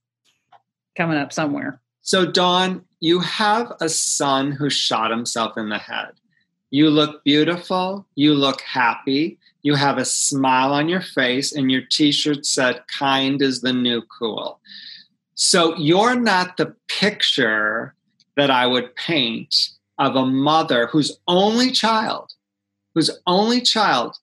coming 0.95 1.17
up 1.17 1.33
somewhere. 1.33 1.81
So, 2.05 2.23
Dawn, 2.23 2.85
you 2.99 3.19
have 3.19 3.73
a 3.81 3.89
son 3.89 4.51
who 4.51 4.69
shot 4.69 5.09
himself 5.09 5.57
in 5.57 5.69
the 5.69 5.79
head. 5.79 6.11
You 6.69 6.91
look 6.91 7.23
beautiful. 7.23 8.05
You 8.13 8.35
look 8.35 8.61
happy. 8.61 9.39
You 9.63 9.73
have 9.73 9.97
a 9.97 10.05
smile 10.05 10.71
on 10.71 10.87
your 10.87 11.01
face, 11.01 11.51
and 11.51 11.71
your 11.71 11.81
t 11.81 12.11
shirt 12.11 12.45
said, 12.45 12.83
Kind 12.87 13.41
is 13.41 13.61
the 13.61 13.73
new 13.73 14.03
cool. 14.03 14.59
So, 15.33 15.75
you're 15.77 16.13
not 16.13 16.57
the 16.57 16.75
picture 16.87 17.95
that 18.37 18.51
I 18.51 18.67
would 18.67 18.95
paint 18.95 19.69
of 19.97 20.15
a 20.15 20.27
mother 20.27 20.85
whose 20.85 21.17
only 21.27 21.71
child, 21.71 22.33
whose 22.93 23.09
only 23.25 23.61
child 23.61 24.15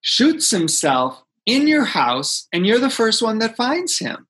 shoots 0.00 0.50
himself 0.50 1.22
in 1.46 1.68
your 1.68 1.84
house, 1.84 2.48
and 2.52 2.66
you're 2.66 2.80
the 2.80 2.90
first 2.90 3.22
one 3.22 3.38
that 3.38 3.56
finds 3.56 4.00
him. 4.00 4.26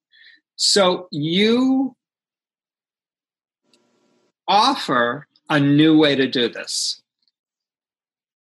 So, 0.56 1.08
you 1.10 1.96
offer 4.50 5.28
a 5.48 5.60
new 5.60 5.96
way 5.96 6.16
to 6.16 6.26
do 6.26 6.48
this. 6.48 7.00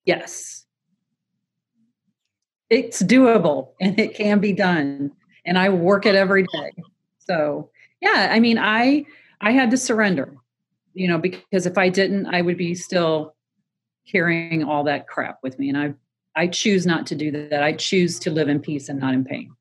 Yes. 0.04 0.66
It's 2.68 3.00
doable 3.00 3.70
and 3.80 3.98
it 3.98 4.14
can 4.14 4.40
be 4.40 4.52
done. 4.52 5.12
And 5.44 5.56
I 5.56 5.68
work 5.68 6.06
it 6.06 6.16
every 6.16 6.42
day. 6.42 6.72
So, 7.18 7.70
yeah, 8.02 8.28
I 8.30 8.40
mean, 8.40 8.58
I 8.58 9.06
I 9.40 9.52
had 9.52 9.70
to 9.70 9.76
surrender, 9.76 10.34
you 10.94 11.08
know, 11.08 11.18
because 11.18 11.64
if 11.64 11.78
I 11.78 11.88
didn't, 11.88 12.26
I 12.26 12.42
would 12.42 12.58
be 12.58 12.74
still 12.74 13.34
carrying 14.10 14.64
all 14.64 14.82
that 14.84 15.06
crap 15.06 15.38
with 15.42 15.58
me 15.58 15.68
and 15.68 15.78
I 15.78 15.94
I 16.36 16.48
choose 16.48 16.86
not 16.86 17.06
to 17.08 17.14
do 17.14 17.30
that. 17.30 17.62
I 17.62 17.72
choose 17.72 18.18
to 18.20 18.30
live 18.30 18.48
in 18.48 18.60
peace 18.60 18.88
and 18.88 18.98
not 18.98 19.14
in 19.14 19.24
pain. 19.24 19.54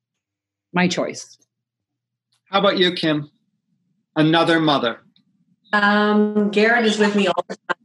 My 0.74 0.88
choice. 0.88 1.38
How 2.46 2.60
about 2.60 2.78
you, 2.78 2.94
Kim? 2.94 3.30
Another 4.16 4.60
mother. 4.60 5.02
Um, 5.72 6.50
Garrett 6.52 6.86
is 6.86 6.98
with 6.98 7.16
me 7.16 7.28
all 7.28 7.46
the 7.48 7.56
time. 7.56 7.78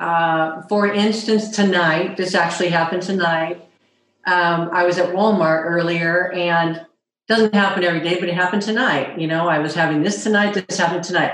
Uh, 0.00 0.62
for 0.68 0.86
instance, 0.86 1.48
tonight, 1.48 2.16
this 2.16 2.34
actually 2.34 2.68
happened 2.68 3.02
tonight. 3.02 3.68
Um, 4.26 4.70
I 4.72 4.84
was 4.84 4.98
at 4.98 5.14
Walmart 5.14 5.64
earlier 5.64 6.32
and 6.32 6.84
doesn't 7.26 7.54
happen 7.54 7.82
every 7.82 8.00
day, 8.00 8.18
but 8.20 8.28
it 8.28 8.34
happened 8.34 8.62
tonight. 8.62 9.18
You 9.18 9.26
know, 9.26 9.48
I 9.48 9.58
was 9.58 9.74
having 9.74 10.02
this 10.02 10.22
tonight, 10.22 10.54
this 10.54 10.78
happened 10.78 11.04
tonight. 11.04 11.32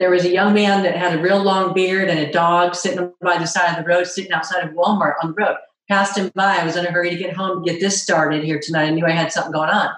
There 0.00 0.10
was 0.10 0.24
a 0.24 0.30
young 0.30 0.54
man 0.54 0.82
that 0.82 0.96
had 0.96 1.18
a 1.18 1.22
real 1.22 1.42
long 1.42 1.74
beard 1.74 2.08
and 2.08 2.18
a 2.18 2.32
dog 2.32 2.74
sitting 2.74 3.12
by 3.20 3.38
the 3.38 3.46
side 3.46 3.76
of 3.76 3.84
the 3.84 3.88
road, 3.88 4.06
sitting 4.06 4.32
outside 4.32 4.64
of 4.64 4.74
Walmart 4.74 5.14
on 5.22 5.28
the 5.28 5.34
road. 5.34 5.56
Passed 5.88 6.16
him 6.16 6.30
by. 6.34 6.56
I 6.56 6.64
was 6.64 6.76
in 6.76 6.86
a 6.86 6.90
hurry 6.90 7.10
to 7.10 7.16
get 7.16 7.36
home 7.36 7.62
to 7.62 7.70
get 7.70 7.80
this 7.80 8.02
started 8.02 8.42
here 8.42 8.58
tonight. 8.60 8.86
I 8.86 8.90
knew 8.90 9.04
I 9.04 9.10
had 9.10 9.32
something 9.32 9.52
going 9.52 9.70
on. 9.70 9.90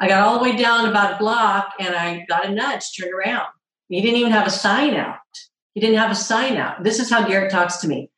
I 0.00 0.08
got 0.08 0.22
all 0.22 0.38
the 0.38 0.44
way 0.44 0.56
down 0.56 0.88
about 0.88 1.14
a 1.14 1.18
block 1.18 1.72
and 1.80 1.94
I 1.94 2.24
got 2.28 2.46
a 2.46 2.50
nudge, 2.52 2.96
turned 2.96 3.12
around. 3.12 3.48
He 3.88 4.00
didn't 4.00 4.18
even 4.18 4.32
have 4.32 4.46
a 4.46 4.50
sign 4.50 4.94
out. 4.94 5.18
He 5.74 5.80
didn't 5.80 5.98
have 5.98 6.10
a 6.10 6.16
sign 6.16 6.56
out. 6.56 6.84
This 6.84 7.00
is 7.00 7.10
how 7.10 7.26
Garrett 7.26 7.50
talks 7.50 7.78
to 7.78 7.88
me. 7.88 8.10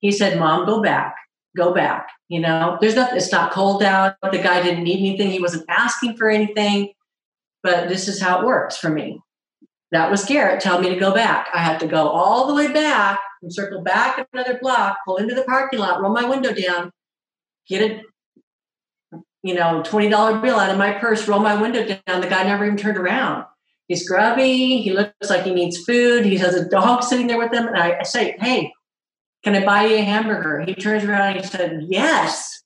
He 0.00 0.12
said, 0.12 0.38
Mom, 0.38 0.64
go 0.64 0.80
back, 0.80 1.16
go 1.56 1.74
back. 1.74 2.08
You 2.28 2.40
know, 2.40 2.78
there's 2.80 2.94
nothing, 2.94 3.16
it's 3.16 3.32
not 3.32 3.52
cold 3.52 3.82
out. 3.82 4.16
The 4.22 4.38
guy 4.38 4.62
didn't 4.62 4.84
need 4.84 4.98
anything. 4.98 5.30
He 5.30 5.40
wasn't 5.40 5.64
asking 5.68 6.16
for 6.16 6.28
anything, 6.28 6.92
but 7.62 7.88
this 7.88 8.06
is 8.06 8.20
how 8.20 8.40
it 8.40 8.46
works 8.46 8.76
for 8.76 8.90
me. 8.90 9.20
That 9.90 10.10
was 10.10 10.24
Garrett 10.24 10.60
telling 10.60 10.82
me 10.82 10.90
to 10.90 11.00
go 11.00 11.14
back. 11.14 11.48
I 11.54 11.58
had 11.58 11.80
to 11.80 11.86
go 11.86 12.08
all 12.08 12.46
the 12.46 12.54
way 12.54 12.70
back 12.70 13.18
and 13.42 13.52
circle 13.52 13.80
back 13.80 14.28
another 14.32 14.58
block, 14.60 14.98
pull 15.06 15.16
into 15.16 15.34
the 15.34 15.44
parking 15.44 15.78
lot, 15.78 16.00
roll 16.00 16.12
my 16.12 16.28
window 16.28 16.52
down, 16.52 16.92
get 17.66 17.90
a 17.90 18.02
you 19.42 19.54
know, 19.54 19.82
$20 19.86 20.42
bill 20.42 20.58
out 20.58 20.70
of 20.70 20.78
my 20.78 20.92
purse, 20.92 21.28
roll 21.28 21.40
my 21.40 21.60
window 21.60 21.86
down. 21.86 22.20
The 22.20 22.28
guy 22.28 22.44
never 22.44 22.64
even 22.64 22.76
turned 22.76 22.98
around. 22.98 23.44
He's 23.86 24.06
grubby. 24.08 24.82
He 24.82 24.92
looks 24.92 25.30
like 25.30 25.44
he 25.44 25.54
needs 25.54 25.82
food. 25.84 26.26
He 26.26 26.36
has 26.38 26.54
a 26.54 26.68
dog 26.68 27.02
sitting 27.02 27.26
there 27.26 27.38
with 27.38 27.52
him. 27.52 27.66
And 27.66 27.76
I, 27.76 28.02
say, 28.02 28.36
Hey, 28.38 28.72
can 29.44 29.54
I 29.54 29.64
buy 29.64 29.86
you 29.86 29.96
a 29.96 30.02
hamburger? 30.02 30.60
He 30.60 30.74
turns 30.74 31.04
around 31.04 31.36
and 31.36 31.40
he 31.40 31.46
said, 31.46 31.86
Yes. 31.88 32.62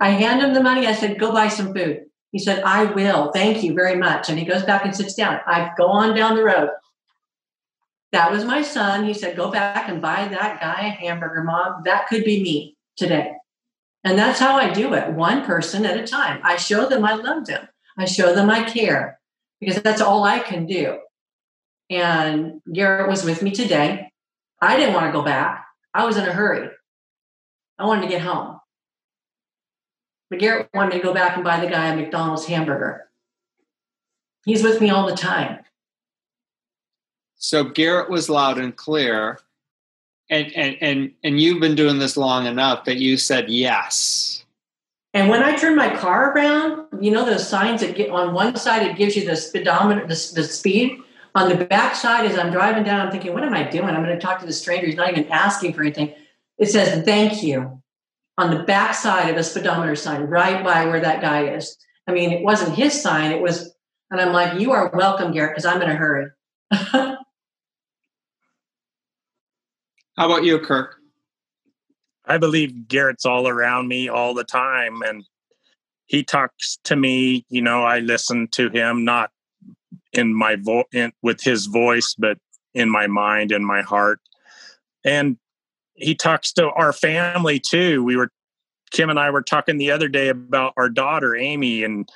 I 0.00 0.10
hand 0.10 0.40
him 0.40 0.54
the 0.54 0.62
money. 0.62 0.86
I 0.86 0.94
said, 0.94 1.18
go 1.18 1.30
buy 1.30 1.48
some 1.48 1.74
food. 1.74 2.06
He 2.32 2.38
said, 2.38 2.62
I 2.62 2.84
will. 2.84 3.30
Thank 3.32 3.62
you 3.62 3.74
very 3.74 3.96
much. 3.96 4.30
And 4.30 4.38
he 4.38 4.46
goes 4.46 4.62
back 4.62 4.84
and 4.84 4.96
sits 4.96 5.14
down. 5.14 5.40
I 5.46 5.72
go 5.76 5.88
on 5.88 6.16
down 6.16 6.36
the 6.36 6.44
road. 6.44 6.70
That 8.12 8.30
was 8.30 8.44
my 8.44 8.62
son. 8.62 9.04
He 9.04 9.14
said, 9.14 9.36
go 9.36 9.50
back 9.50 9.88
and 9.88 10.00
buy 10.00 10.26
that 10.28 10.60
guy 10.60 10.86
a 10.86 10.90
hamburger, 10.90 11.44
mom. 11.44 11.82
That 11.84 12.08
could 12.08 12.24
be 12.24 12.42
me 12.42 12.76
today. 12.96 13.32
And 14.02 14.18
that's 14.18 14.38
how 14.38 14.56
I 14.56 14.72
do 14.72 14.94
it, 14.94 15.12
one 15.12 15.44
person 15.44 15.84
at 15.84 15.98
a 15.98 16.06
time. 16.06 16.40
I 16.42 16.56
show 16.56 16.88
them 16.88 17.04
I 17.04 17.14
love 17.14 17.46
them. 17.46 17.68
I 17.98 18.06
show 18.06 18.34
them 18.34 18.48
I 18.48 18.64
care 18.64 19.20
because 19.60 19.82
that's 19.82 20.00
all 20.00 20.24
I 20.24 20.38
can 20.38 20.66
do. 20.66 20.98
And 21.90 22.62
Garrett 22.72 23.10
was 23.10 23.24
with 23.24 23.42
me 23.42 23.50
today. 23.50 24.10
I 24.62 24.76
didn't 24.76 24.94
want 24.94 25.06
to 25.06 25.12
go 25.12 25.22
back. 25.22 25.66
I 25.92 26.06
was 26.06 26.16
in 26.16 26.26
a 26.26 26.32
hurry. 26.32 26.70
I 27.78 27.86
wanted 27.86 28.02
to 28.02 28.08
get 28.08 28.22
home. 28.22 28.60
But 30.30 30.38
Garrett 30.38 30.68
wanted 30.72 30.92
to 30.92 31.00
go 31.00 31.12
back 31.12 31.34
and 31.34 31.44
buy 31.44 31.60
the 31.60 31.70
guy 31.70 31.88
a 31.88 31.96
McDonald's 31.96 32.46
hamburger. 32.46 33.08
He's 34.44 34.62
with 34.62 34.80
me 34.80 34.90
all 34.90 35.06
the 35.06 35.16
time. 35.16 35.58
So 37.36 37.64
Garrett 37.64 38.08
was 38.08 38.30
loud 38.30 38.58
and 38.58 38.74
clear. 38.74 39.40
And, 40.30 40.52
and 40.54 40.76
and 40.80 41.12
and 41.24 41.40
you've 41.40 41.60
been 41.60 41.74
doing 41.74 41.98
this 41.98 42.16
long 42.16 42.46
enough 42.46 42.84
that 42.84 42.98
you 42.98 43.16
said 43.16 43.50
yes. 43.50 44.44
And 45.12 45.28
when 45.28 45.42
I 45.42 45.56
turn 45.56 45.74
my 45.74 45.94
car 45.96 46.32
around, 46.32 46.86
you 47.00 47.10
know 47.10 47.24
those 47.24 47.48
signs 47.48 47.80
that 47.80 47.96
get 47.96 48.10
on 48.10 48.32
one 48.32 48.54
side 48.56 48.86
it 48.86 48.96
gives 48.96 49.16
you 49.16 49.26
the 49.26 49.36
speedometer, 49.36 50.02
the, 50.02 50.32
the 50.34 50.44
speed. 50.44 50.98
On 51.34 51.48
the 51.48 51.64
back 51.64 51.94
side, 51.94 52.28
as 52.28 52.38
I'm 52.38 52.50
driving 52.50 52.82
down, 52.82 53.00
I'm 53.00 53.12
thinking, 53.12 53.32
what 53.32 53.44
am 53.44 53.54
I 53.54 53.62
doing? 53.62 53.88
I'm 53.88 54.02
going 54.04 54.16
to 54.16 54.18
talk 54.18 54.40
to 54.40 54.46
the 54.46 54.52
stranger. 54.52 54.86
He's 54.86 54.96
not 54.96 55.10
even 55.10 55.28
asking 55.28 55.74
for 55.74 55.82
anything. 55.82 56.12
It 56.58 56.66
says 56.66 57.04
thank 57.04 57.42
you 57.42 57.80
on 58.36 58.50
the 58.50 58.64
back 58.64 58.94
side 58.94 59.28
of 59.30 59.36
a 59.36 59.44
speedometer 59.44 59.94
sign, 59.94 60.22
right 60.22 60.64
by 60.64 60.86
where 60.86 61.00
that 61.00 61.20
guy 61.20 61.48
is. 61.54 61.76
I 62.06 62.12
mean, 62.12 62.32
it 62.32 62.42
wasn't 62.42 62.74
his 62.74 63.00
sign, 63.00 63.32
it 63.32 63.40
was, 63.40 63.74
and 64.10 64.20
I'm 64.20 64.32
like, 64.32 64.60
you 64.60 64.72
are 64.72 64.90
welcome, 64.94 65.32
Garrett, 65.32 65.52
because 65.52 65.66
I'm 65.66 65.82
in 65.82 65.90
a 65.90 65.94
hurry. 65.94 66.26
How 70.20 70.26
about 70.26 70.44
you, 70.44 70.58
Kirk? 70.58 70.96
I 72.26 72.36
believe 72.36 72.88
Garrett's 72.88 73.24
all 73.24 73.48
around 73.48 73.88
me 73.88 74.10
all 74.10 74.34
the 74.34 74.44
time 74.44 75.00
and 75.00 75.24
he 76.04 76.22
talks 76.22 76.78
to 76.84 76.94
me, 76.94 77.46
you 77.48 77.62
know, 77.62 77.84
I 77.84 78.00
listen 78.00 78.46
to 78.48 78.68
him 78.68 79.02
not 79.02 79.30
in 80.12 80.34
my 80.34 80.56
voice 80.56 80.84
with 81.22 81.42
his 81.42 81.64
voice 81.64 82.14
but 82.18 82.36
in 82.74 82.90
my 82.90 83.06
mind 83.06 83.50
and 83.50 83.64
my 83.64 83.80
heart. 83.80 84.20
And 85.06 85.38
he 85.94 86.14
talks 86.14 86.52
to 86.52 86.68
our 86.68 86.92
family 86.92 87.58
too. 87.58 88.04
We 88.04 88.16
were 88.16 88.30
Kim 88.90 89.08
and 89.08 89.18
I 89.18 89.30
were 89.30 89.40
talking 89.40 89.78
the 89.78 89.90
other 89.90 90.08
day 90.08 90.28
about 90.28 90.74
our 90.76 90.90
daughter 90.90 91.34
Amy 91.34 91.82
and 91.82 92.06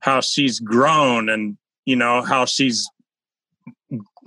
how 0.00 0.22
she's 0.22 0.58
grown 0.58 1.28
and 1.28 1.58
you 1.84 1.96
know 1.96 2.22
how 2.22 2.46
she's 2.46 2.88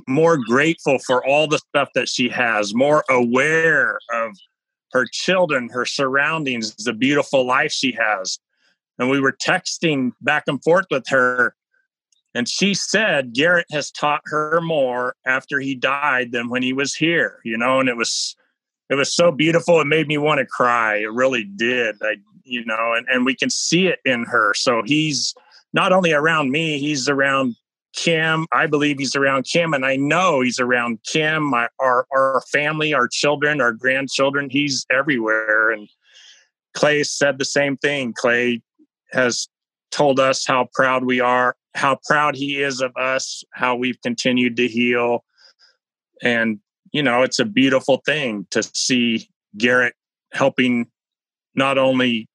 more 0.08 0.38
grateful 0.38 1.00
for 1.00 1.26
all 1.26 1.48
the 1.48 1.58
stuff 1.58 1.90
that 1.96 2.10
she 2.10 2.30
has, 2.30 2.74
more 2.74 3.04
aware 3.10 4.00
of 4.14 4.32
her 4.92 5.06
children, 5.12 5.70
her 5.70 5.86
surroundings, 5.86 6.76
the 6.76 6.94
beautiful 6.94 7.46
life 7.46 7.72
she 7.72 7.92
has. 7.92 8.40
And 8.98 9.10
we 9.10 9.20
were 9.20 9.34
texting 9.34 10.12
back 10.22 10.44
and 10.48 10.64
forth 10.64 10.86
with 10.90 11.08
her. 11.10 11.56
And 12.34 12.48
she 12.48 12.74
said 12.74 13.34
Garrett 13.34 13.68
has 13.72 13.92
taught 13.92 14.22
her 14.26 14.62
more 14.62 15.16
after 15.26 15.60
he 15.60 15.76
died 15.76 16.32
than 16.32 16.50
when 16.50 16.64
he 16.64 16.74
was 16.74 16.96
here, 16.96 17.40
you 17.44 17.58
know, 17.58 17.80
and 17.80 17.90
it 17.90 17.98
was 17.98 18.36
it 18.90 18.96
was 18.96 19.14
so 19.14 19.32
beautiful 19.32 19.82
it 19.82 19.86
made 19.86 20.08
me 20.08 20.18
want 20.18 20.40
to 20.40 20.46
cry 20.46 20.98
it 20.98 21.12
really 21.12 21.44
did 21.44 21.96
i 22.02 22.16
you 22.44 22.64
know 22.66 22.94
and, 22.94 23.08
and 23.10 23.26
we 23.26 23.36
can 23.36 23.50
see 23.50 23.88
it 23.88 24.00
in 24.06 24.24
her 24.24 24.54
so 24.54 24.82
he's 24.84 25.34
not 25.74 25.92
only 25.92 26.14
around 26.14 26.52
me 26.52 26.78
he's 26.78 27.10
around 27.10 27.56
kim 27.96 28.46
i 28.52 28.68
believe 28.68 28.98
he's 29.00 29.16
around 29.16 29.44
kim 29.46 29.74
and 29.74 29.86
i 29.86 29.96
know 29.96 30.42
he's 30.42 30.60
around 30.60 31.00
kim 31.06 31.44
my 31.44 31.68
our 31.80 32.06
our 32.12 32.42
family 32.52 32.94
our 32.94 33.08
children 33.08 33.62
our 33.62 33.72
grandchildren. 33.72 34.50
He's 34.50 34.86
everywhere. 34.92 35.72
And 35.72 35.88
clay 36.74 37.04
said 37.04 37.38
the 37.38 37.46
same 37.46 37.78
thing. 37.78 38.14
Clay 38.14 38.62
has 39.12 39.48
told 39.92 40.20
us 40.20 40.46
how 40.46 40.68
proud 40.74 41.06
we 41.06 41.20
are 41.20 41.56
how 41.74 42.00
proud 42.06 42.36
he 42.36 42.62
is 42.62 42.82
of 42.82 42.96
us 42.96 43.44
how 43.54 43.76
we've 43.76 44.02
continued 44.02 44.56
to 44.58 44.68
heal. 44.68 45.24
And 46.22 46.60
you 46.92 47.04
know, 47.04 47.24
it's 47.24 47.40
a 47.40 47.46
beautiful 47.46 48.02
thing 48.06 48.48
to 48.52 48.64
see 48.64 49.30
Garrett 49.58 49.96
helping 50.32 50.88
not 51.54 51.78
only 51.78 52.30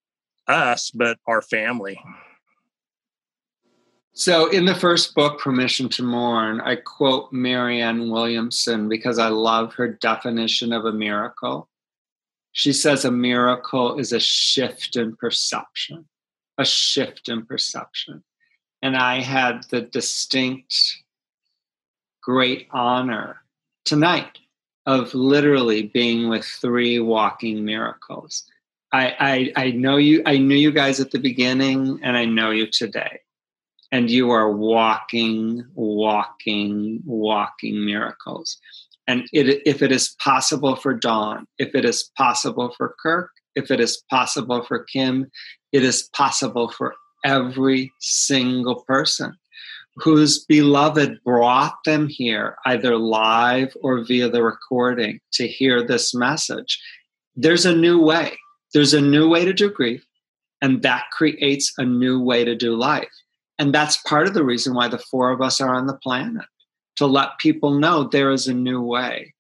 us, 0.47 0.91
but 0.91 1.19
our 1.27 1.43
family. 1.43 1.99
So, 4.20 4.51
in 4.51 4.66
the 4.66 4.74
first 4.74 5.14
book, 5.14 5.40
Permission 5.40 5.88
to 5.88 6.02
Mourn, 6.02 6.60
I 6.60 6.76
quote 6.76 7.32
Marianne 7.32 8.10
Williamson 8.10 8.86
because 8.86 9.18
I 9.18 9.28
love 9.28 9.72
her 9.76 9.88
definition 9.88 10.74
of 10.74 10.84
a 10.84 10.92
miracle. 10.92 11.70
She 12.52 12.74
says 12.74 13.06
a 13.06 13.10
miracle 13.10 13.98
is 13.98 14.12
a 14.12 14.20
shift 14.20 14.97
in 14.97 15.16
perception, 15.16 16.05
a 16.59 16.66
shift 16.66 17.30
in 17.30 17.47
perception. 17.47 18.22
And 18.82 18.94
I 18.94 19.22
had 19.22 19.62
the 19.70 19.80
distinct, 19.80 20.76
great 22.22 22.68
honor 22.72 23.40
tonight 23.86 24.38
of 24.84 25.14
literally 25.14 25.84
being 25.84 26.28
with 26.28 26.44
three 26.44 26.98
walking 26.98 27.64
miracles. 27.64 28.44
I, 28.92 29.52
I, 29.56 29.64
I 29.68 29.70
know 29.70 29.97
you, 29.97 30.22
I 30.26 30.36
knew 30.36 30.56
you 30.56 30.72
guys 30.72 31.01
at 31.01 31.10
the 31.10 31.18
beginning, 31.18 32.01
and 32.02 32.18
I 32.18 32.26
know 32.26 32.51
you 32.51 32.66
today. 32.66 33.20
And 33.93 34.11
you 34.11 34.31
are 34.31 34.53
walking, 34.53 35.65
walking, 35.75 37.01
walking 37.05 37.85
miracles. 37.85 38.57
And 39.09 39.25
it, 39.33 39.62
if 39.67 39.83
it 39.83 39.91
is 39.91 40.15
possible 40.23 40.77
for 40.77 40.95
Dawn, 40.95 41.47
if 41.59 41.75
it 41.75 41.85
is 41.85 42.11
possible 42.17 42.73
for 42.77 42.95
Kirk, 43.03 43.31
if 43.57 43.71
it 43.71 43.81
is 43.81 44.03
possible 44.09 44.62
for 44.62 44.85
Kim, 44.85 45.31
it 45.73 45.83
is 45.83 46.09
possible 46.15 46.71
for 46.71 46.95
every 47.25 47.93
single 47.99 48.85
person 48.85 49.37
whose 49.97 50.45
beloved 50.45 51.19
brought 51.25 51.75
them 51.85 52.09
here, 52.09 52.57
either 52.65 52.97
live 52.97 53.77
or 53.83 54.05
via 54.05 54.29
the 54.29 54.43
recording, 54.43 55.21
to 55.33 55.47
hear 55.47 55.85
this 55.85 56.15
message. 56.15 56.81
There's 57.37 57.67
a 57.67 57.75
new 57.75 58.01
way. 58.01 58.39
There's 58.73 58.95
a 58.95 59.01
new 59.01 59.29
way 59.29 59.45
to 59.45 59.53
do 59.53 59.71
grief, 59.71 60.05
and 60.62 60.83
that 60.83 61.05
creates 61.12 61.73
a 61.77 61.85
new 61.85 62.21
way 62.21 62.45
to 62.45 62.55
do 62.55 62.77
life. 62.77 63.09
And 63.61 63.73
that's 63.73 63.99
part 63.99 64.27
of 64.27 64.35
the 64.35 64.45
reason 64.45 64.74
why 64.74 64.89
the 64.89 64.99
four 64.99 65.31
of 65.31 65.41
us 65.41 65.61
are 65.61 65.73
on 65.73 65.87
the 65.87 65.95
planet 65.95 66.47
to 66.97 67.07
let 67.07 67.39
people 67.39 67.78
know 67.78 68.03
there 68.03 68.32
is 68.32 68.49
a 68.49 68.55
new 68.55 68.81
way. 68.81 69.32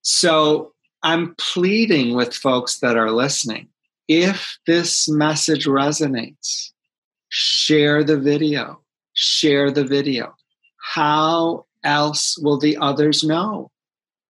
So 0.00 0.72
I'm 1.04 1.36
pleading 1.38 2.16
with 2.16 2.34
folks 2.34 2.80
that 2.80 2.96
are 2.96 3.12
listening 3.12 3.68
if 4.08 4.58
this 4.66 5.08
message 5.08 5.66
resonates, 5.66 6.70
share 7.28 8.02
the 8.02 8.18
video 8.18 8.82
share 9.14 9.70
the 9.70 9.84
video. 9.84 10.34
How 10.78 11.66
else 11.84 12.38
will 12.38 12.58
the 12.58 12.76
others 12.76 13.22
know? 13.22 13.70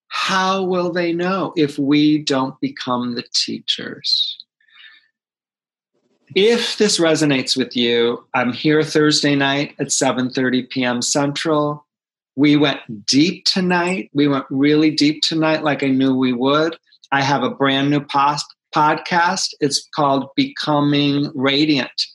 How 0.09 0.63
will 0.63 0.93
they 0.93 1.13
know 1.13 1.53
if 1.57 1.79
we 1.79 2.19
don't 2.19 2.59
become 2.61 3.15
the 3.15 3.25
teachers? 3.35 4.42
If 6.35 6.79
this 6.79 6.99
resonates 6.99 7.57
with 7.57 7.77
you, 7.77 8.25
I'm 8.33 8.53
here 8.53 8.83
Thursday 8.83 9.35
night 9.35 9.75
at 9.79 9.89
7:30 9.89 10.71
p.m. 10.71 11.03
Central. 11.03 11.85
We 12.37 12.57
went 12.57 12.81
deep 13.07 13.45
tonight. 13.45 14.11
We 14.15 14.29
went 14.29 14.47
really 14.49 14.91
deep 14.91 15.23
tonight 15.23 15.63
like 15.63 15.83
I 15.83 15.89
knew 15.89 16.15
we 16.15 16.33
would. 16.33 16.77
I 17.11 17.21
have 17.21 17.43
a 17.43 17.51
brand 17.51 17.91
new 17.91 18.01
post 18.01 18.47
podcast. 18.75 19.51
It's 19.61 19.87
called 19.95 20.31
Becoming 20.35 21.31
Radiant. 21.35 22.07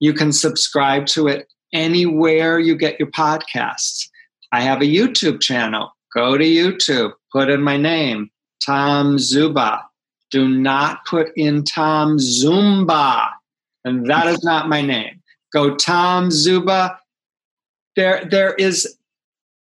You 0.00 0.14
can 0.14 0.32
subscribe 0.32 1.04
to 1.08 1.26
it 1.28 1.46
anywhere 1.74 2.58
you 2.58 2.76
get 2.76 2.98
your 2.98 3.10
podcasts. 3.10 4.08
I 4.52 4.62
have 4.62 4.80
a 4.80 4.86
YouTube 4.86 5.42
channel. 5.42 5.90
Go 6.14 6.38
to 6.38 6.44
YouTube, 6.44 7.12
put 7.30 7.50
in 7.50 7.60
my 7.60 7.76
name, 7.76 8.30
Tom 8.64 9.18
Zuba. 9.18 9.82
Do 10.30 10.48
not 10.48 11.04
put 11.04 11.28
in 11.36 11.62
Tom 11.64 12.16
Zumba. 12.16 13.28
And 13.86 14.04
that 14.10 14.26
is 14.26 14.42
not 14.42 14.68
my 14.68 14.82
name. 14.82 15.22
Go 15.52 15.76
Tom 15.76 16.30
Zuba. 16.30 16.98
There, 17.94 18.26
there 18.30 18.52
is 18.54 18.98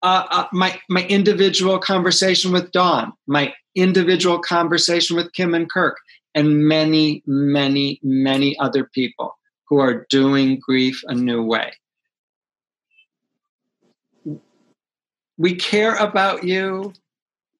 uh, 0.03 0.27
uh, 0.31 0.47
my 0.53 0.81
my 0.89 1.05
individual 1.07 1.78
conversation 1.78 2.53
with 2.53 2.73
Dawn, 2.73 3.12
my 3.27 3.53
individual 3.74 4.39
conversation 4.39 5.16
with 5.16 5.32
Kim 5.32 5.53
and 5.53 5.70
Kirk, 5.70 5.99
and 6.35 6.66
many, 6.66 7.23
many, 7.27 8.01
many 8.03 8.59
other 8.59 8.85
people 8.95 9.36
who 9.69 9.78
are 9.78 10.07
doing 10.09 10.59
grief 10.59 11.03
a 11.09 11.15
new 11.15 11.43
way. 11.43 11.73
we 15.36 15.55
care 15.55 15.95
about 15.97 16.45
you. 16.45 16.93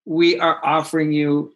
We 0.05 0.39
are 0.39 0.65
offering 0.65 1.13
you 1.13 1.55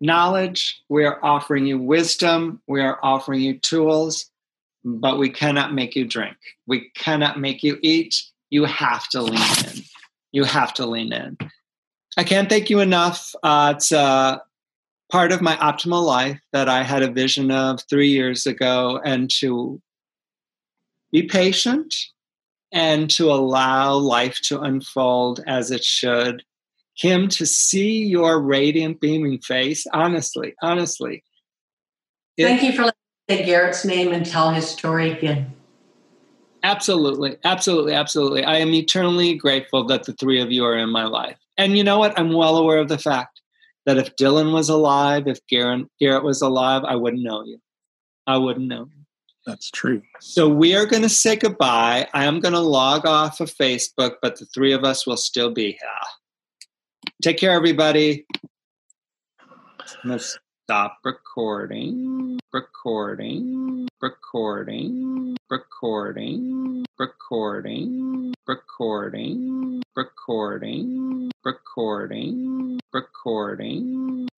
knowledge, 0.00 0.82
we 0.90 1.04
are 1.04 1.18
offering 1.24 1.66
you 1.66 1.78
wisdom, 1.78 2.60
we 2.66 2.82
are 2.82 2.98
offering 3.02 3.40
you 3.40 3.58
tools, 3.58 4.30
but 4.86 5.18
we 5.18 5.28
cannot 5.28 5.74
make 5.74 5.96
you 5.96 6.06
drink. 6.06 6.36
We 6.66 6.90
cannot 6.90 7.40
make 7.40 7.62
you 7.62 7.78
eat. 7.82 8.22
You 8.50 8.64
have 8.64 9.08
to 9.08 9.20
lean 9.20 9.66
in. 9.66 9.82
You 10.30 10.44
have 10.44 10.72
to 10.74 10.86
lean 10.86 11.12
in. 11.12 11.36
I 12.16 12.22
can't 12.22 12.48
thank 12.48 12.70
you 12.70 12.78
enough. 12.78 13.34
Uh, 13.42 13.74
it's 13.76 13.90
uh, 13.90 14.38
part 15.10 15.32
of 15.32 15.42
my 15.42 15.56
optimal 15.56 16.04
life 16.04 16.40
that 16.52 16.68
I 16.68 16.84
had 16.84 17.02
a 17.02 17.10
vision 17.10 17.50
of 17.50 17.80
three 17.90 18.08
years 18.08 18.46
ago, 18.46 19.00
and 19.04 19.28
to 19.40 19.82
be 21.10 21.24
patient 21.24 21.94
and 22.72 23.10
to 23.10 23.30
allow 23.30 23.94
life 23.94 24.40
to 24.44 24.60
unfold 24.60 25.42
as 25.46 25.70
it 25.70 25.84
should. 25.84 26.44
Kim, 26.96 27.28
to 27.28 27.44
see 27.44 28.04
your 28.04 28.40
radiant, 28.40 29.00
beaming 29.00 29.38
face, 29.38 29.86
honestly, 29.92 30.54
honestly. 30.62 31.24
Thank 32.38 32.62
you 32.62 32.72
for 32.72 32.84
letting 32.84 33.05
say 33.28 33.44
Garrett's 33.44 33.84
name 33.84 34.12
and 34.12 34.24
tell 34.24 34.50
his 34.50 34.68
story 34.68 35.10
again. 35.12 35.52
Absolutely, 36.62 37.36
absolutely, 37.44 37.94
absolutely. 37.94 38.44
I 38.44 38.56
am 38.56 38.74
eternally 38.74 39.34
grateful 39.34 39.86
that 39.86 40.04
the 40.04 40.14
three 40.14 40.40
of 40.40 40.50
you 40.50 40.64
are 40.64 40.76
in 40.76 40.90
my 40.90 41.04
life. 41.04 41.38
And 41.56 41.76
you 41.76 41.84
know 41.84 41.98
what? 41.98 42.18
I'm 42.18 42.32
well 42.32 42.56
aware 42.56 42.78
of 42.78 42.88
the 42.88 42.98
fact 42.98 43.40
that 43.84 43.98
if 43.98 44.16
Dylan 44.16 44.52
was 44.52 44.68
alive, 44.68 45.28
if 45.28 45.38
Garrett, 45.46 45.86
Garrett 46.00 46.24
was 46.24 46.42
alive, 46.42 46.82
I 46.84 46.96
wouldn't 46.96 47.22
know 47.22 47.44
you. 47.44 47.58
I 48.26 48.36
wouldn't 48.36 48.66
know 48.66 48.88
you. 48.92 49.04
That's 49.46 49.70
true. 49.70 50.02
So 50.20 50.48
we 50.48 50.74
are 50.74 50.86
going 50.86 51.04
to 51.04 51.08
say 51.08 51.36
goodbye. 51.36 52.08
I 52.12 52.24
am 52.24 52.40
going 52.40 52.54
to 52.54 52.60
log 52.60 53.06
off 53.06 53.40
of 53.40 53.48
Facebook, 53.48 54.14
but 54.20 54.38
the 54.38 54.46
three 54.46 54.72
of 54.72 54.82
us 54.82 55.06
will 55.06 55.16
still 55.16 55.52
be 55.52 55.66
here. 55.66 55.90
Take 57.22 57.38
care, 57.38 57.52
everybody. 57.52 58.26
Let's 60.04 60.36
stop 60.64 60.98
recording, 61.04 62.35
recording, 62.56 63.86
recording, 64.00 65.36
recording, 65.50 66.86
recording, 66.98 68.34
recording, 68.48 69.82
recording, 69.94 71.32
recording, 71.44 71.50
recording, 71.52 72.80
recording. 72.94 74.28